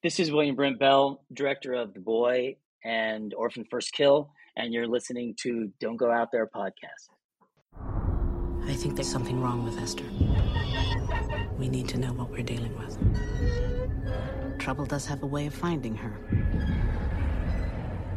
This 0.00 0.20
is 0.20 0.30
William 0.30 0.54
Brent 0.54 0.78
Bell, 0.78 1.24
director 1.32 1.74
of 1.74 1.92
The 1.92 1.98
Boy 1.98 2.54
and 2.84 3.34
Orphan 3.34 3.64
First 3.68 3.92
Kill, 3.92 4.30
and 4.56 4.72
you're 4.72 4.86
listening 4.86 5.34
to 5.40 5.72
Don't 5.80 5.96
Go 5.96 6.08
Out 6.08 6.30
There 6.30 6.46
podcast. 6.46 7.08
I 8.64 8.74
think 8.74 8.94
there's 8.94 9.10
something 9.10 9.40
wrong 9.40 9.64
with 9.64 9.76
Esther. 9.76 10.04
We 11.58 11.68
need 11.68 11.88
to 11.88 11.98
know 11.98 12.12
what 12.12 12.30
we're 12.30 12.44
dealing 12.44 12.78
with. 12.78 12.96
Trouble 14.60 14.86
does 14.86 15.04
have 15.06 15.24
a 15.24 15.26
way 15.26 15.46
of 15.46 15.54
finding 15.54 15.96
her. 15.96 16.10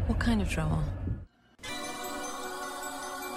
What 0.06 0.20
kind 0.20 0.44
of 0.44 0.50
trouble? 0.52 0.84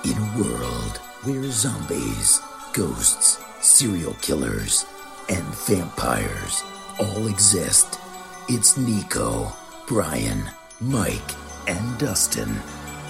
In 0.05 0.19
a 0.19 0.35
world 0.37 0.99
where 1.23 1.51
zombies, 1.51 2.43
ghosts, 2.75 3.39
serial 3.63 4.13
killers, 4.21 4.85
and 5.31 5.43
vampires 5.67 6.63
all 7.01 7.27
exist, 7.27 8.01
it's 8.49 8.77
Nico, 8.77 9.51
Brian, 9.89 10.51
Mike, 10.81 11.31
and 11.67 11.99
Dustin, 11.99 12.55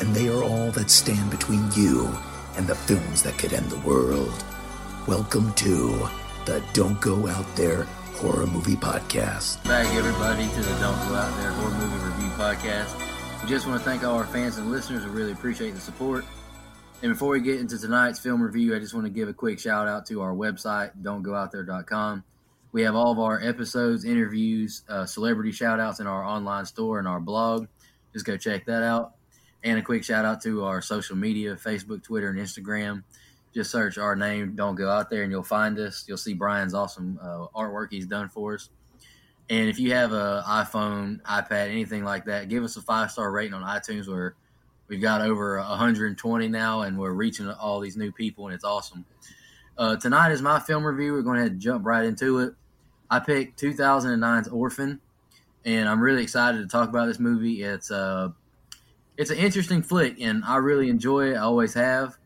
and 0.00 0.14
they 0.14 0.28
are 0.28 0.45
all 0.45 0.70
that 0.72 0.90
stand 0.90 1.28
between 1.30 1.68
you 1.72 2.09
and 2.56 2.66
the 2.68 2.74
films 2.74 3.22
that 3.24 3.36
could 3.36 3.52
end 3.52 3.68
the 3.68 3.80
world. 3.80 4.45
Welcome 5.09 5.52
to 5.54 6.09
the 6.45 6.62
Don't 6.73 7.00
Go 7.00 7.26
Out 7.26 7.56
There 7.56 7.82
Horror 8.14 8.46
Movie 8.46 8.76
Podcast. 8.76 9.62
Back, 9.64 9.92
everybody, 9.96 10.46
to 10.46 10.62
the 10.62 10.78
Don't 10.78 11.09
Go 11.09 11.16
Out 11.16 11.37
There 11.40 11.51
Horror 11.51 11.78
Movie 11.78 12.04
Review 12.06 12.30
Podcast. 12.37 13.42
We 13.42 13.48
just 13.48 13.66
want 13.66 13.82
to 13.82 13.84
thank 13.84 14.04
all 14.04 14.14
our 14.14 14.26
fans 14.26 14.59
and 14.59 14.70
listeners. 14.70 15.04
We 15.04 15.10
really 15.10 15.32
appreciate 15.32 15.74
the 15.74 15.80
support. 15.80 16.24
And 17.02 17.12
before 17.12 17.30
we 17.30 17.40
get 17.40 17.59
into 17.59 17.76
tonight's 17.76 18.20
film 18.20 18.40
review, 18.40 18.74
I 18.76 18.78
just 18.78 18.95
want 18.95 19.06
to 19.06 19.10
give 19.10 19.28
a 19.28 19.34
quick 19.34 19.59
shout 19.59 19.88
out 19.88 20.06
to 20.06 20.23
our 20.23 20.32
website, 20.32 20.92
don'tgoouthere.com. 21.02 22.23
We 22.74 22.83
have 22.83 22.96
all 22.96 23.12
of 23.12 23.20
our 23.20 23.41
episodes, 23.41 24.05
interviews, 24.05 24.82
uh, 24.88 25.06
celebrity 25.06 25.52
shout 25.52 25.78
outs 25.78 26.01
in 26.01 26.09
our 26.09 26.24
online 26.24 26.66
store 26.66 26.98
and 26.98 27.06
our 27.06 27.20
blog. 27.20 27.69
Just 28.12 28.24
go 28.24 28.37
check 28.37 28.66
that 28.66 28.82
out. 28.82 29.12
And 29.62 29.79
a 29.79 29.82
quick 29.82 30.02
shout 30.02 30.24
out 30.24 30.43
to 30.43 30.65
our 30.65 30.82
social 30.82 31.15
media 31.15 31.54
Facebook, 31.54 32.02
Twitter, 32.02 32.30
and 32.30 32.38
Instagram. 32.40 33.04
Just 33.54 33.71
search 33.71 33.96
our 33.96 34.16
name, 34.16 34.57
Don't 34.57 34.74
Go 34.74 34.90
Out 34.90 35.09
There, 35.09 35.23
and 35.23 35.30
you'll 35.30 35.45
find 35.45 35.79
us. 35.79 36.04
You'll 36.09 36.16
see 36.16 36.35
Brian's 36.35 36.74
awesome 36.74 37.16
uh, 37.23 37.46
artwork 37.54 37.93
he's 37.93 38.07
done 38.07 38.29
for 38.29 38.54
us. 38.54 38.71
And 39.48 39.68
if 39.68 39.79
you 39.79 39.93
have 39.93 40.10
an 40.10 40.43
iPhone, 40.43 41.23
iPad, 41.23 41.70
anything 41.70 42.02
like 42.02 42.24
that, 42.24 42.48
give 42.48 42.65
us 42.65 42.76
a 42.76 42.82
five 42.82 43.13
star 43.13 43.30
rating 43.30 43.54
on 43.54 43.63
iTunes. 43.63 44.09
Where 44.09 44.35
we've 44.88 45.01
got 45.01 45.20
over 45.20 45.59
120 45.59 46.48
now, 46.48 46.82
and 46.82 46.98
we're 46.98 47.13
reaching 47.13 47.48
all 47.48 47.79
these 47.79 47.96
new 47.96 48.10
people, 48.10 48.48
and 48.48 48.54
it's 48.57 48.65
awesome. 48.65 49.04
Uh, 49.79 49.95
tonight 49.95 50.32
is 50.32 50.43
my 50.43 50.59
film 50.59 50.85
review. 50.85 51.13
We're 51.13 51.23
going 51.23 51.45
to 51.45 51.51
jump 51.51 51.87
right 51.87 52.04
into 52.04 52.41
it. 52.41 52.54
I 53.10 53.21
picked 53.21 53.60
2009's 53.60 54.49
Orphan, 54.49 55.01
and 55.65 55.88
I'm 55.88 56.01
really 56.01 56.23
excited 56.23 56.59
to 56.59 56.66
talk 56.66 56.88
about 56.88 57.07
this 57.07 57.19
movie. 57.19 57.63
It's 57.63 57.91
uh, 57.91 58.30
it's 59.16 59.30
an 59.30 59.38
interesting 59.38 59.83
flick, 59.83 60.21
and 60.21 60.45
I 60.45 60.57
really 60.57 60.88
enjoy 60.88 61.32
it. 61.32 61.35
I 61.35 61.41
always 61.43 61.75
have. 61.75 62.16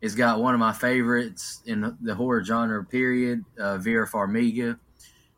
It's 0.00 0.14
got 0.14 0.40
one 0.40 0.54
of 0.54 0.60
my 0.60 0.72
favorites 0.72 1.62
in 1.64 1.96
the 2.00 2.14
horror 2.14 2.42
genre. 2.44 2.84
Period, 2.84 3.44
uh, 3.58 3.78
Vera 3.78 4.08
Farmiga, 4.08 4.78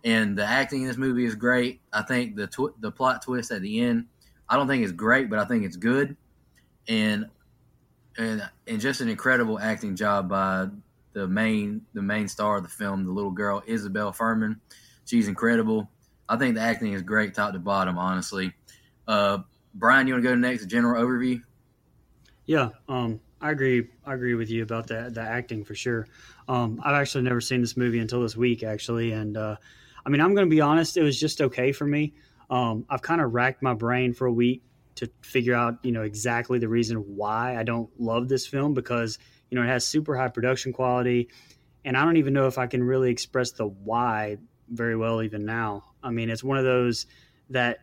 and 0.05 0.39
the 0.39 0.45
acting 0.45 0.83
in 0.83 0.89
this 0.89 0.97
movie 0.97 1.25
is 1.25 1.35
great. 1.35 1.81
I 1.93 2.03
think 2.03 2.37
the 2.37 2.47
tw- 2.47 2.81
the 2.81 2.91
plot 2.91 3.23
twist 3.23 3.51
at 3.51 3.61
the 3.61 3.81
end, 3.81 4.07
I 4.49 4.57
don't 4.57 4.67
think 4.67 4.83
it's 4.83 4.93
great, 4.93 5.29
but 5.29 5.39
I 5.39 5.45
think 5.45 5.65
it's 5.65 5.77
good, 5.77 6.17
and 6.89 7.27
and 8.17 8.49
and 8.67 8.81
just 8.81 9.01
an 9.01 9.09
incredible 9.09 9.59
acting 9.59 9.97
job 9.97 10.29
by 10.29 10.69
the 11.13 11.29
main 11.29 11.83
the 11.95 12.03
main 12.03 12.29
star 12.29 12.57
of 12.57 12.63
the 12.63 12.69
film, 12.69 13.05
the 13.05 13.11
little 13.11 13.31
girl 13.31 13.63
Isabelle 13.67 14.13
Fuhrman. 14.13 14.57
She's 15.05 15.29
incredible. 15.29 15.91
I 16.29 16.37
think 16.37 16.55
the 16.55 16.63
acting 16.63 16.93
is 16.93 17.03
great, 17.03 17.35
top 17.35 17.53
to 17.53 17.59
bottom. 17.59 17.99
Honestly, 17.99 18.53
uh, 19.07 19.39
Brian, 19.75 20.07
you 20.07 20.15
want 20.15 20.25
to 20.25 20.31
go 20.31 20.35
next? 20.35 20.63
A 20.63 20.67
general 20.67 21.03
overview. 21.03 21.43
Yeah, 22.47 22.71
um, 22.89 23.21
I 23.41 23.51
agree. 23.51 23.89
I 24.05 24.15
agree 24.15 24.35
with 24.35 24.51
you 24.51 24.63
about 24.63 24.87
the 24.87 25.11
the 25.13 25.21
acting 25.21 25.65
for 25.65 25.75
sure. 25.75 26.07
Um, 26.49 26.81
I've 26.83 26.95
actually 26.95 27.25
never 27.25 27.41
seen 27.41 27.61
this 27.61 27.77
movie 27.77 27.99
until 27.99 28.23
this 28.23 28.37
week, 28.37 28.63
actually, 28.63 29.13
and 29.13 29.37
uh, 29.37 29.57
I 30.05 30.09
mean, 30.09 30.21
I'm 30.21 30.35
going 30.35 30.47
to 30.47 30.55
be 30.55 30.61
honest. 30.61 30.97
It 30.97 31.03
was 31.03 31.19
just 31.19 31.41
okay 31.41 31.73
for 31.73 31.87
me. 31.87 32.15
Um, 32.51 32.85
I've 32.89 33.03
kind 33.03 33.21
of 33.21 33.33
racked 33.33 33.63
my 33.63 33.75
brain 33.75 34.13
for 34.13 34.27
a 34.27 34.33
week 34.33 34.63
to 34.97 35.11
figure 35.23 35.55
out, 35.55 35.79
you 35.83 35.93
know, 35.93 36.03
exactly 36.03 36.59
the 36.59 36.69
reason 36.69 36.99
why 36.99 37.57
I 37.59 37.65
don't 37.65 37.89
love 37.99 38.29
this 38.29 38.47
film 38.47 38.75
because 38.75 39.19
you 39.51 39.57
know 39.57 39.65
it 39.65 39.69
has 39.69 39.87
super 39.87 40.17
high 40.17 40.29
production 40.29 40.73
quality, 40.73 41.29
and 41.85 41.97
I 41.97 42.05
don't 42.05 42.17
even 42.17 42.33
know 42.35 42.47
if 42.47 42.59
I 42.59 42.67
can 42.67 42.83
really 42.83 43.11
express 43.11 43.53
the 43.53 43.67
why 43.67 44.39
very 44.75 44.97
well 44.97 45.23
even 45.23 45.45
now. 45.45 45.85
I 46.03 46.11
mean, 46.11 46.31
it's 46.31 46.45
one 46.45 46.59
of 46.59 46.65
those 46.65 47.07
that 47.51 47.79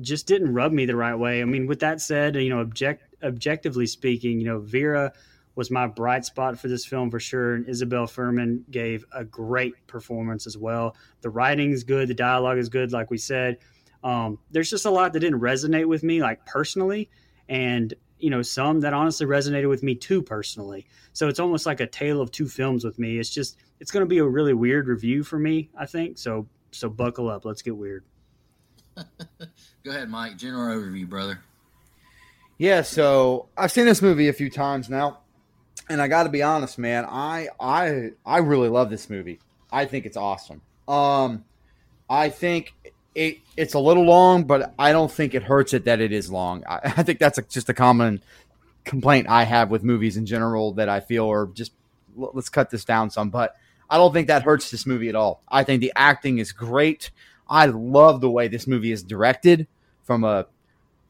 just 0.00 0.26
didn't 0.26 0.54
rub 0.54 0.72
me 0.72 0.86
the 0.86 0.96
right 0.96 1.14
way. 1.14 1.42
I 1.42 1.44
mean, 1.44 1.66
with 1.66 1.80
that 1.80 2.00
said, 2.00 2.36
you 2.36 2.50
know, 2.50 2.60
object 2.60 3.02
objectively 3.22 3.86
speaking, 3.86 4.38
you 4.38 4.46
know, 4.46 4.60
Vera 4.60 5.12
was 5.56 5.72
my 5.72 5.88
bright 5.88 6.24
spot 6.24 6.56
for 6.56 6.68
this 6.68 6.86
film 6.86 7.10
for 7.10 7.18
sure, 7.18 7.56
and 7.56 7.68
Isabelle 7.68 8.06
Fuhrman 8.06 8.62
gave 8.70 9.04
a 9.12 9.24
great 9.24 9.74
performance 9.88 10.46
as 10.46 10.56
well. 10.56 10.94
The 11.20 11.30
writing 11.30 11.72
is 11.72 11.82
good, 11.82 12.08
the 12.08 12.14
dialogue 12.14 12.58
is 12.58 12.68
good, 12.68 12.92
like 12.92 13.10
we 13.10 13.18
said. 13.18 13.58
Um, 14.04 14.38
there's 14.52 14.70
just 14.70 14.84
a 14.84 14.90
lot 14.90 15.12
that 15.12 15.20
didn't 15.20 15.40
resonate 15.40 15.86
with 15.86 16.04
me, 16.04 16.22
like 16.22 16.46
personally, 16.46 17.10
and 17.48 17.92
you 18.18 18.30
know, 18.30 18.42
some 18.42 18.80
that 18.80 18.92
honestly 18.92 19.26
resonated 19.26 19.68
with 19.68 19.82
me 19.82 19.94
too 19.94 20.22
personally. 20.22 20.86
So 21.12 21.28
it's 21.28 21.40
almost 21.40 21.66
like 21.66 21.80
a 21.80 21.86
tale 21.86 22.20
of 22.20 22.30
two 22.30 22.48
films 22.48 22.84
with 22.84 22.98
me. 22.98 23.18
It's 23.18 23.30
just 23.30 23.56
it's 23.80 23.90
going 23.90 24.04
to 24.04 24.08
be 24.08 24.18
a 24.18 24.24
really 24.24 24.54
weird 24.54 24.88
review 24.88 25.22
for 25.22 25.38
me, 25.38 25.70
I 25.76 25.86
think. 25.86 26.18
So 26.18 26.46
so 26.70 26.88
buckle 26.88 27.28
up, 27.28 27.44
let's 27.44 27.62
get 27.62 27.76
weird. 27.76 28.04
Go 28.96 29.90
ahead, 29.90 30.08
Mike. 30.08 30.36
General 30.36 30.76
overview, 30.76 31.08
brother. 31.08 31.40
Yeah, 32.58 32.82
so 32.82 33.48
I've 33.56 33.70
seen 33.70 33.86
this 33.86 34.02
movie 34.02 34.28
a 34.28 34.32
few 34.32 34.50
times 34.50 34.90
now, 34.90 35.20
and 35.88 36.02
I 36.02 36.08
got 36.08 36.24
to 36.24 36.28
be 36.28 36.42
honest, 36.42 36.76
man. 36.76 37.04
I 37.04 37.48
I 37.60 38.10
I 38.26 38.38
really 38.38 38.68
love 38.68 38.90
this 38.90 39.08
movie. 39.08 39.38
I 39.70 39.84
think 39.84 40.06
it's 40.06 40.16
awesome. 40.16 40.62
Um, 40.88 41.44
I 42.10 42.30
think 42.30 42.74
it 43.18 43.38
it's 43.56 43.74
a 43.74 43.78
little 43.78 44.04
long, 44.04 44.44
but 44.44 44.72
I 44.78 44.92
don't 44.92 45.10
think 45.10 45.34
it 45.34 45.42
hurts 45.42 45.74
it 45.74 45.84
that 45.84 46.00
it 46.00 46.12
is 46.12 46.30
long. 46.30 46.64
I, 46.68 46.80
I 46.96 47.02
think 47.02 47.18
that's 47.18 47.38
a, 47.38 47.42
just 47.42 47.68
a 47.68 47.74
common 47.74 48.22
complaint 48.84 49.28
I 49.28 49.42
have 49.44 49.70
with 49.70 49.82
movies 49.82 50.16
in 50.16 50.24
general 50.24 50.72
that 50.74 50.88
I 50.88 51.00
feel 51.00 51.30
are 51.30 51.46
just 51.46 51.72
let's 52.16 52.48
cut 52.48 52.70
this 52.70 52.84
down 52.84 53.10
some. 53.10 53.30
But 53.30 53.56
I 53.90 53.96
don't 53.96 54.12
think 54.12 54.28
that 54.28 54.42
hurts 54.42 54.70
this 54.70 54.86
movie 54.86 55.08
at 55.08 55.14
all. 55.14 55.42
I 55.48 55.64
think 55.64 55.80
the 55.80 55.92
acting 55.96 56.38
is 56.38 56.52
great. 56.52 57.10
I 57.48 57.66
love 57.66 58.20
the 58.20 58.30
way 58.30 58.48
this 58.48 58.66
movie 58.66 58.92
is 58.92 59.02
directed 59.02 59.66
from 60.04 60.24
a 60.24 60.46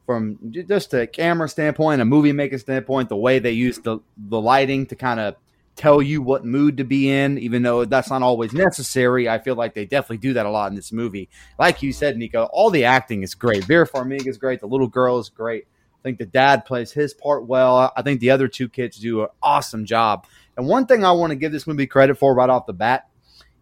from 0.05 0.39
just 0.51 0.93
a 0.95 1.05
camera 1.05 1.47
standpoint, 1.47 2.01
a 2.01 2.05
movie 2.05 2.31
making 2.31 2.57
standpoint, 2.57 3.09
the 3.09 3.15
way 3.15 3.37
they 3.37 3.51
use 3.51 3.77
the 3.79 3.99
the 4.17 4.41
lighting 4.41 4.87
to 4.87 4.95
kind 4.95 5.19
of 5.19 5.35
tell 5.79 6.01
you 6.01 6.21
what 6.21 6.43
mood 6.43 6.77
to 6.77 6.83
be 6.83 7.09
in, 7.09 7.37
even 7.37 7.63
though 7.63 7.85
that's 7.85 8.09
not 8.09 8.21
always 8.21 8.51
necessary. 8.53 9.29
I 9.29 9.39
feel 9.39 9.55
like 9.55 9.73
they 9.73 9.85
definitely 9.85 10.17
do 10.17 10.33
that 10.33 10.45
a 10.45 10.49
lot 10.49 10.69
in 10.69 10.75
this 10.75 10.91
movie. 10.91 11.29
Like 11.57 11.81
you 11.81 11.93
said, 11.93 12.17
Nico, 12.17 12.49
all 12.51 12.69
the 12.69 12.83
acting 12.83 13.23
is 13.23 13.33
great. 13.33 13.63
Vera 13.63 13.87
Farmiga 13.87 14.27
is 14.27 14.37
great. 14.37 14.59
The 14.59 14.67
little 14.67 14.87
girl 14.87 15.19
is 15.19 15.29
great. 15.29 15.67
I 15.99 16.01
think 16.03 16.17
the 16.17 16.25
dad 16.25 16.65
plays 16.65 16.91
his 16.91 17.13
part 17.13 17.45
well. 17.45 17.93
I 17.95 18.01
think 18.01 18.19
the 18.19 18.31
other 18.31 18.49
two 18.49 18.67
kids 18.67 18.97
do 18.97 19.23
an 19.23 19.29
awesome 19.41 19.85
job. 19.85 20.27
And 20.57 20.67
one 20.67 20.85
thing 20.85 21.05
I 21.05 21.13
want 21.13 21.31
to 21.31 21.35
give 21.35 21.53
this 21.53 21.65
movie 21.65 21.87
credit 21.87 22.17
for 22.17 22.35
right 22.35 22.49
off 22.49 22.65
the 22.65 22.73
bat 22.73 23.07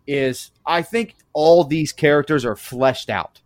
is 0.08 0.52
I 0.66 0.82
think 0.82 1.16
all 1.34 1.64
these 1.64 1.94
characters 1.94 2.46
are 2.46 2.56
fleshed 2.56 3.12
out. 3.12 3.42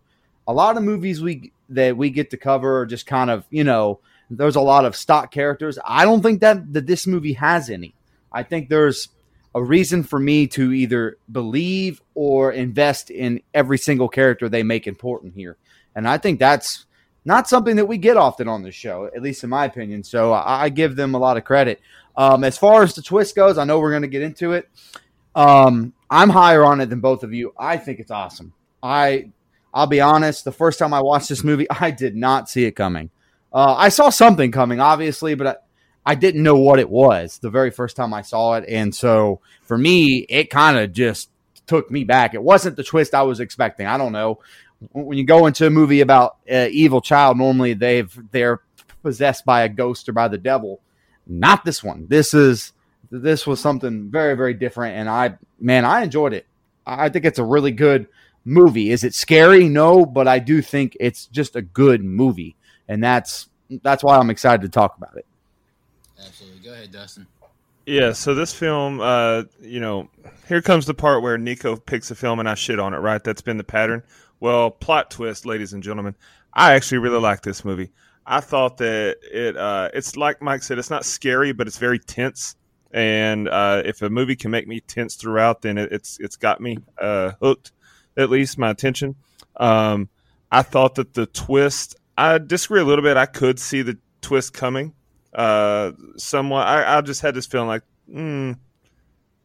A 0.46 0.52
lot 0.52 0.78
of 0.78 0.82
movies 0.82 1.20
we 1.20 1.52
that 1.68 1.96
we 1.96 2.10
get 2.10 2.30
to 2.30 2.36
cover 2.36 2.80
are 2.80 2.86
just 2.86 3.06
kind 3.06 3.30
of, 3.30 3.46
you 3.50 3.64
know, 3.64 4.00
there's 4.30 4.56
a 4.56 4.60
lot 4.60 4.86
of 4.86 4.96
stock 4.96 5.30
characters. 5.30 5.78
I 5.84 6.04
don't 6.04 6.22
think 6.22 6.40
that 6.40 6.72
that 6.72 6.86
this 6.86 7.06
movie 7.06 7.34
has 7.34 7.68
any. 7.68 7.94
I 8.32 8.42
think 8.42 8.68
there's 8.68 9.08
a 9.54 9.62
reason 9.62 10.02
for 10.02 10.18
me 10.18 10.46
to 10.48 10.72
either 10.72 11.18
believe 11.30 12.00
or 12.14 12.52
invest 12.52 13.10
in 13.10 13.42
every 13.52 13.78
single 13.78 14.08
character 14.08 14.48
they 14.48 14.62
make 14.62 14.86
important 14.86 15.34
here. 15.34 15.56
And 15.94 16.08
I 16.08 16.18
think 16.18 16.38
that's 16.38 16.86
not 17.24 17.48
something 17.48 17.76
that 17.76 17.86
we 17.86 17.98
get 17.98 18.16
often 18.16 18.48
on 18.48 18.62
the 18.62 18.72
show, 18.72 19.06
at 19.06 19.22
least 19.22 19.44
in 19.44 19.50
my 19.50 19.66
opinion. 19.66 20.02
So 20.02 20.32
I, 20.32 20.64
I 20.64 20.68
give 20.70 20.96
them 20.96 21.14
a 21.14 21.18
lot 21.18 21.36
of 21.36 21.44
credit. 21.44 21.80
Um, 22.16 22.44
as 22.44 22.58
far 22.58 22.82
as 22.82 22.94
the 22.94 23.02
twist 23.02 23.36
goes, 23.36 23.58
I 23.58 23.64
know 23.64 23.78
we're 23.78 23.90
going 23.90 24.02
to 24.02 24.08
get 24.08 24.22
into 24.22 24.52
it. 24.52 24.68
Um, 25.34 25.92
I'm 26.10 26.30
higher 26.30 26.64
on 26.64 26.80
it 26.80 26.86
than 26.86 27.00
both 27.00 27.22
of 27.22 27.32
you. 27.32 27.54
I 27.58 27.76
think 27.76 28.00
it's 28.00 28.10
awesome. 28.10 28.52
I 28.82 29.30
I'll 29.74 29.86
be 29.86 30.00
honest. 30.00 30.44
The 30.44 30.52
first 30.52 30.78
time 30.78 30.92
I 30.92 31.00
watched 31.00 31.28
this 31.28 31.44
movie, 31.44 31.66
I 31.70 31.90
did 31.90 32.16
not 32.16 32.48
see 32.48 32.64
it 32.64 32.72
coming. 32.72 33.10
Uh, 33.52 33.74
I 33.76 33.90
saw 33.90 34.10
something 34.10 34.50
coming, 34.50 34.80
obviously, 34.80 35.34
but 35.34 35.64
I, 36.04 36.14
didn't 36.14 36.42
know 36.42 36.56
what 36.56 36.78
it 36.78 36.90
was 36.90 37.38
the 37.38 37.50
very 37.50 37.70
first 37.70 37.96
time 37.96 38.12
I 38.14 38.22
saw 38.22 38.54
it, 38.54 38.64
and 38.68 38.94
so 38.94 39.40
for 39.62 39.78
me, 39.78 40.18
it 40.28 40.50
kind 40.50 40.78
of 40.78 40.92
just 40.92 41.30
took 41.66 41.90
me 41.90 42.04
back. 42.04 42.34
It 42.34 42.42
wasn't 42.42 42.76
the 42.76 42.84
twist 42.84 43.14
I 43.14 43.22
was 43.22 43.40
expecting. 43.40 43.86
I 43.86 43.98
don't 43.98 44.12
know. 44.12 44.40
When 44.92 45.16
you 45.16 45.24
go 45.24 45.46
into 45.46 45.66
a 45.66 45.70
movie 45.70 46.00
about 46.00 46.38
uh, 46.50 46.68
evil 46.70 47.00
child, 47.00 47.38
normally 47.38 47.74
they've 47.74 48.12
they're 48.32 48.62
possessed 49.02 49.44
by 49.44 49.62
a 49.62 49.68
ghost 49.68 50.08
or 50.08 50.12
by 50.12 50.28
the 50.28 50.38
devil. 50.38 50.80
Not 51.26 51.64
this 51.64 51.84
one. 51.84 52.06
This 52.08 52.34
is 52.34 52.72
this 53.10 53.46
was 53.46 53.60
something 53.60 54.10
very 54.10 54.34
very 54.34 54.54
different, 54.54 54.96
and 54.96 55.08
I 55.08 55.36
man, 55.60 55.84
I 55.84 56.02
enjoyed 56.02 56.32
it. 56.32 56.46
I 56.84 57.08
think 57.10 57.24
it's 57.24 57.38
a 57.38 57.44
really 57.44 57.70
good 57.70 58.08
movie. 58.44 58.90
Is 58.90 59.04
it 59.04 59.14
scary? 59.14 59.68
No, 59.68 60.04
but 60.04 60.26
I 60.26 60.38
do 60.38 60.62
think 60.62 60.96
it's 60.98 61.26
just 61.26 61.54
a 61.54 61.62
good 61.62 62.02
movie, 62.02 62.56
and 62.88 63.02
that's 63.02 63.48
that's 63.82 64.02
why 64.02 64.18
I'm 64.18 64.30
excited 64.30 64.62
to 64.62 64.68
talk 64.68 64.96
about 64.96 65.16
it. 65.16 65.26
Ahead, 66.72 66.90
Dustin. 66.90 67.26
Yeah, 67.84 68.12
so 68.12 68.34
this 68.34 68.52
film, 68.52 69.00
uh, 69.00 69.42
you 69.60 69.80
know, 69.80 70.08
here 70.48 70.62
comes 70.62 70.86
the 70.86 70.94
part 70.94 71.22
where 71.22 71.36
Nico 71.36 71.76
picks 71.76 72.10
a 72.10 72.14
film 72.14 72.38
and 72.38 72.48
I 72.48 72.54
shit 72.54 72.78
on 72.78 72.94
it, 72.94 72.98
right? 72.98 73.22
That's 73.22 73.42
been 73.42 73.56
the 73.56 73.64
pattern. 73.64 74.02
Well, 74.40 74.70
plot 74.70 75.10
twist, 75.10 75.44
ladies 75.46 75.72
and 75.72 75.82
gentlemen. 75.82 76.14
I 76.54 76.74
actually 76.74 76.98
really 76.98 77.18
like 77.18 77.42
this 77.42 77.64
movie. 77.64 77.90
I 78.24 78.40
thought 78.40 78.76
that 78.78 79.16
it, 79.32 79.56
uh, 79.56 79.90
it's 79.92 80.16
like 80.16 80.40
Mike 80.40 80.62
said, 80.62 80.78
it's 80.78 80.90
not 80.90 81.04
scary, 81.04 81.52
but 81.52 81.66
it's 81.66 81.78
very 81.78 81.98
tense. 81.98 82.56
And 82.92 83.48
uh, 83.48 83.82
if 83.84 84.00
a 84.02 84.10
movie 84.10 84.36
can 84.36 84.50
make 84.50 84.68
me 84.68 84.80
tense 84.80 85.16
throughout, 85.16 85.62
then 85.62 85.78
it, 85.78 85.92
it's 85.92 86.18
it's 86.20 86.36
got 86.36 86.60
me 86.60 86.78
uh, 86.98 87.32
hooked, 87.40 87.72
at 88.16 88.30
least 88.30 88.58
my 88.58 88.70
attention. 88.70 89.16
Um, 89.56 90.08
I 90.50 90.62
thought 90.62 90.94
that 90.96 91.14
the 91.14 91.26
twist, 91.26 91.96
I 92.16 92.38
disagree 92.38 92.80
a 92.80 92.84
little 92.84 93.02
bit. 93.02 93.16
I 93.16 93.26
could 93.26 93.58
see 93.58 93.82
the 93.82 93.98
twist 94.20 94.52
coming 94.52 94.92
uh, 95.34 95.92
somewhat. 96.16 96.66
I, 96.66 96.98
I 96.98 97.00
just 97.00 97.20
had 97.20 97.34
this 97.34 97.46
feeling 97.46 97.68
like, 97.68 97.82
mm, 98.12 98.56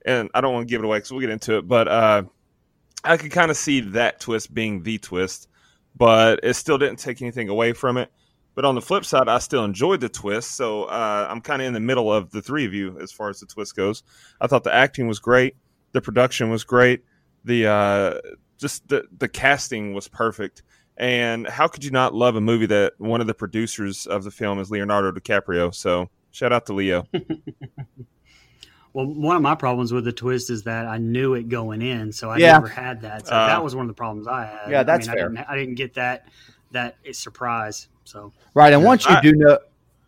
and 0.05 0.29
I 0.33 0.41
don't 0.41 0.53
want 0.53 0.67
to 0.67 0.71
give 0.71 0.81
it 0.81 0.85
away 0.85 0.97
because 0.97 1.11
we'll 1.11 1.21
get 1.21 1.29
into 1.29 1.57
it, 1.57 1.67
but 1.67 1.87
uh, 1.87 2.23
I 3.03 3.17
could 3.17 3.31
kind 3.31 3.51
of 3.51 3.57
see 3.57 3.81
that 3.81 4.19
twist 4.19 4.53
being 4.53 4.83
the 4.83 4.97
twist, 4.97 5.47
but 5.95 6.39
it 6.43 6.53
still 6.55 6.77
didn't 6.77 6.99
take 6.99 7.21
anything 7.21 7.49
away 7.49 7.73
from 7.73 7.97
it. 7.97 8.11
But 8.55 8.65
on 8.65 8.73
the 8.73 8.81
flip 8.81 9.05
side, 9.05 9.27
I 9.27 9.37
still 9.37 9.63
enjoyed 9.63 9.99
the 10.01 10.09
twist, 10.09 10.55
so 10.55 10.85
uh, 10.85 11.27
I'm 11.29 11.41
kind 11.41 11.61
of 11.61 11.67
in 11.67 11.73
the 11.73 11.79
middle 11.79 12.11
of 12.11 12.31
the 12.31 12.41
three 12.41 12.65
of 12.65 12.73
you 12.73 12.97
as 12.99 13.11
far 13.11 13.29
as 13.29 13.39
the 13.39 13.45
twist 13.45 13.75
goes. 13.75 14.01
I 14.41 14.47
thought 14.47 14.63
the 14.63 14.73
acting 14.73 15.07
was 15.07 15.19
great, 15.19 15.55
the 15.91 16.01
production 16.01 16.49
was 16.49 16.63
great, 16.63 17.03
the 17.43 17.67
uh, 17.67 18.13
just 18.57 18.87
the 18.87 19.03
the 19.15 19.27
casting 19.27 19.93
was 19.93 20.07
perfect. 20.07 20.63
And 20.99 21.47
how 21.47 21.67
could 21.67 21.83
you 21.83 21.91
not 21.91 22.13
love 22.15 22.35
a 22.35 22.41
movie 22.41 22.65
that 22.67 22.93
one 22.97 23.21
of 23.21 23.27
the 23.27 23.33
producers 23.35 24.07
of 24.07 24.23
the 24.23 24.31
film 24.31 24.59
is 24.59 24.71
Leonardo 24.71 25.11
DiCaprio? 25.11 25.73
So 25.73 26.09
shout 26.31 26.51
out 26.51 26.65
to 26.67 26.73
Leo. 26.73 27.05
well, 28.93 29.05
one 29.05 29.35
of 29.35 29.41
my 29.41 29.53
problems 29.55 29.93
with 29.93 30.05
the 30.05 30.11
twist 30.11 30.49
is 30.49 30.63
that 30.63 30.87
I 30.87 30.97
knew 30.97 31.35
it 31.35 31.49
going 31.49 31.81
in, 31.81 32.11
so 32.11 32.29
I 32.31 32.37
Yeah. 32.37 32.53
never 32.53 32.67
had 32.67 33.01
that. 33.01 33.27
So 33.27 33.33
Uh, 33.35 33.47
that 33.47 33.63
was 33.63 33.75
one 33.75 33.83
of 33.85 33.89
the 33.89 33.93
problems 33.93 34.27
I 34.27 34.45
had. 34.45 34.71
Yeah, 34.71 34.83
that's 34.83 35.07
I 35.07 35.11
mean, 35.11 35.17
fair. 35.17 35.25
I 35.25 35.29
didn't, 35.29 35.49
I 35.49 35.55
didn't 35.55 35.75
get 35.75 35.93
that 35.95 36.25
that 36.71 36.97
surprise. 37.13 37.87
So 38.03 38.33
Right, 38.53 38.73
and 38.73 38.83
once 38.83 39.05
you 39.05 39.15
I- 39.15 39.21
do 39.21 39.33
know, 39.33 39.57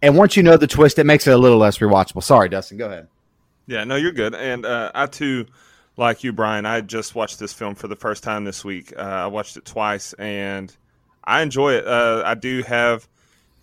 and 0.02 0.18
once 0.18 0.36
you 0.36 0.44
know 0.44 0.58
the 0.58 0.68
twist, 0.68 0.98
it 1.00 1.06
makes 1.06 1.26
it 1.28 1.32
a 1.34 1.38
little 1.38 1.58
less 1.58 1.78
rewatchable. 1.78 2.24
Sorry, 2.24 2.50
Dustin. 2.50 2.78
Go 2.78 2.88
ahead. 2.88 3.08
Yeah, 3.68 3.84
no, 3.86 3.96
you're 3.96 4.12
good. 4.12 4.34
And 4.36 4.66
uh, 4.66 4.92
I 4.96 5.06
too, 5.06 5.46
like 5.96 6.24
you, 6.24 6.34
Brian, 6.34 6.66
I 6.66 6.82
just 6.82 7.14
watched 7.16 7.38
this 7.40 7.54
film 7.54 7.76
for 7.76 7.88
the 7.88 7.96
first 7.96 8.24
time 8.24 8.44
this 8.44 8.66
week. 8.66 8.92
Uh, 8.98 9.02
I 9.02 9.28
watched 9.28 9.56
it 9.58 9.66
twice, 9.66 10.14
and 10.14 10.76
I 11.30 11.42
enjoy 11.42 11.74
it. 11.74 11.86
Uh, 11.88 12.24
I 12.26 12.34
do 12.36 12.64
have 12.64 13.08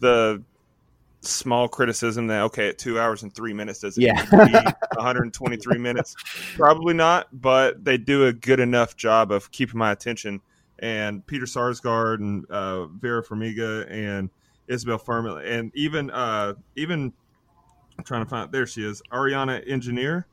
the 0.01 0.43
small 1.21 1.69
criticism 1.69 2.29
that 2.29 2.43
okay, 2.43 2.69
at 2.69 2.79
two 2.79 3.01
hours 3.01 3.23
and 3.23 3.35
three 3.35 3.53
minutes, 3.53 3.81
does 3.81 3.99
it 3.99 4.03
Yeah. 4.03 4.13
need 4.13 4.31
to 4.31 4.47
be 4.47 4.73
123 4.97 5.79
minutes? 5.79 6.15
Probably 6.57 6.95
not, 6.95 7.29
but 7.33 7.85
they 7.85 7.99
do 7.99 8.27
a 8.27 8.33
good 8.33 8.61
enough 8.61 8.97
job 8.97 9.33
of 9.33 9.51
keeping 9.51 9.79
my 9.79 9.91
attention. 9.93 10.41
And 10.79 11.27
Peter 11.27 11.47
Sarsgaard 11.47 12.17
and 12.21 12.49
uh, 12.51 12.87
Vera 12.87 13.25
Farmiga 13.25 13.91
and 13.91 14.31
Isabelle 14.69 14.99
Fuhrman 14.99 15.45
and 15.45 15.73
even 15.75 16.11
uh, 16.11 16.55
even 16.77 17.13
I'm 17.99 18.05
trying 18.05 18.25
to 18.25 18.29
find 18.29 18.53
there 18.53 18.67
she 18.67 18.85
is 18.85 19.03
Ariana 19.11 19.69
Engineer, 19.69 20.27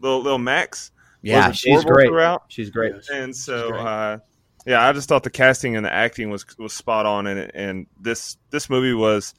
little 0.00 0.22
little 0.22 0.38
Max. 0.38 0.92
Yeah, 1.22 1.50
she's 1.50 1.84
great. 1.84 2.08
throughout. 2.08 2.44
She's 2.48 2.70
great. 2.70 2.94
And 3.12 3.34
so, 3.34 3.70
great. 3.72 3.80
uh, 3.80 4.18
yeah, 4.66 4.86
I 4.86 4.92
just 4.92 5.08
thought 5.08 5.22
the 5.22 5.30
casting 5.30 5.76
and 5.76 5.84
the 5.84 5.92
acting 5.92 6.30
was 6.30 6.44
was 6.58 6.72
spot 6.72 7.06
on 7.06 7.26
in 7.26 7.38
it. 7.38 7.50
And 7.54 7.86
this 8.00 8.36
this 8.50 8.68
movie 8.68 8.94
was 8.94 9.34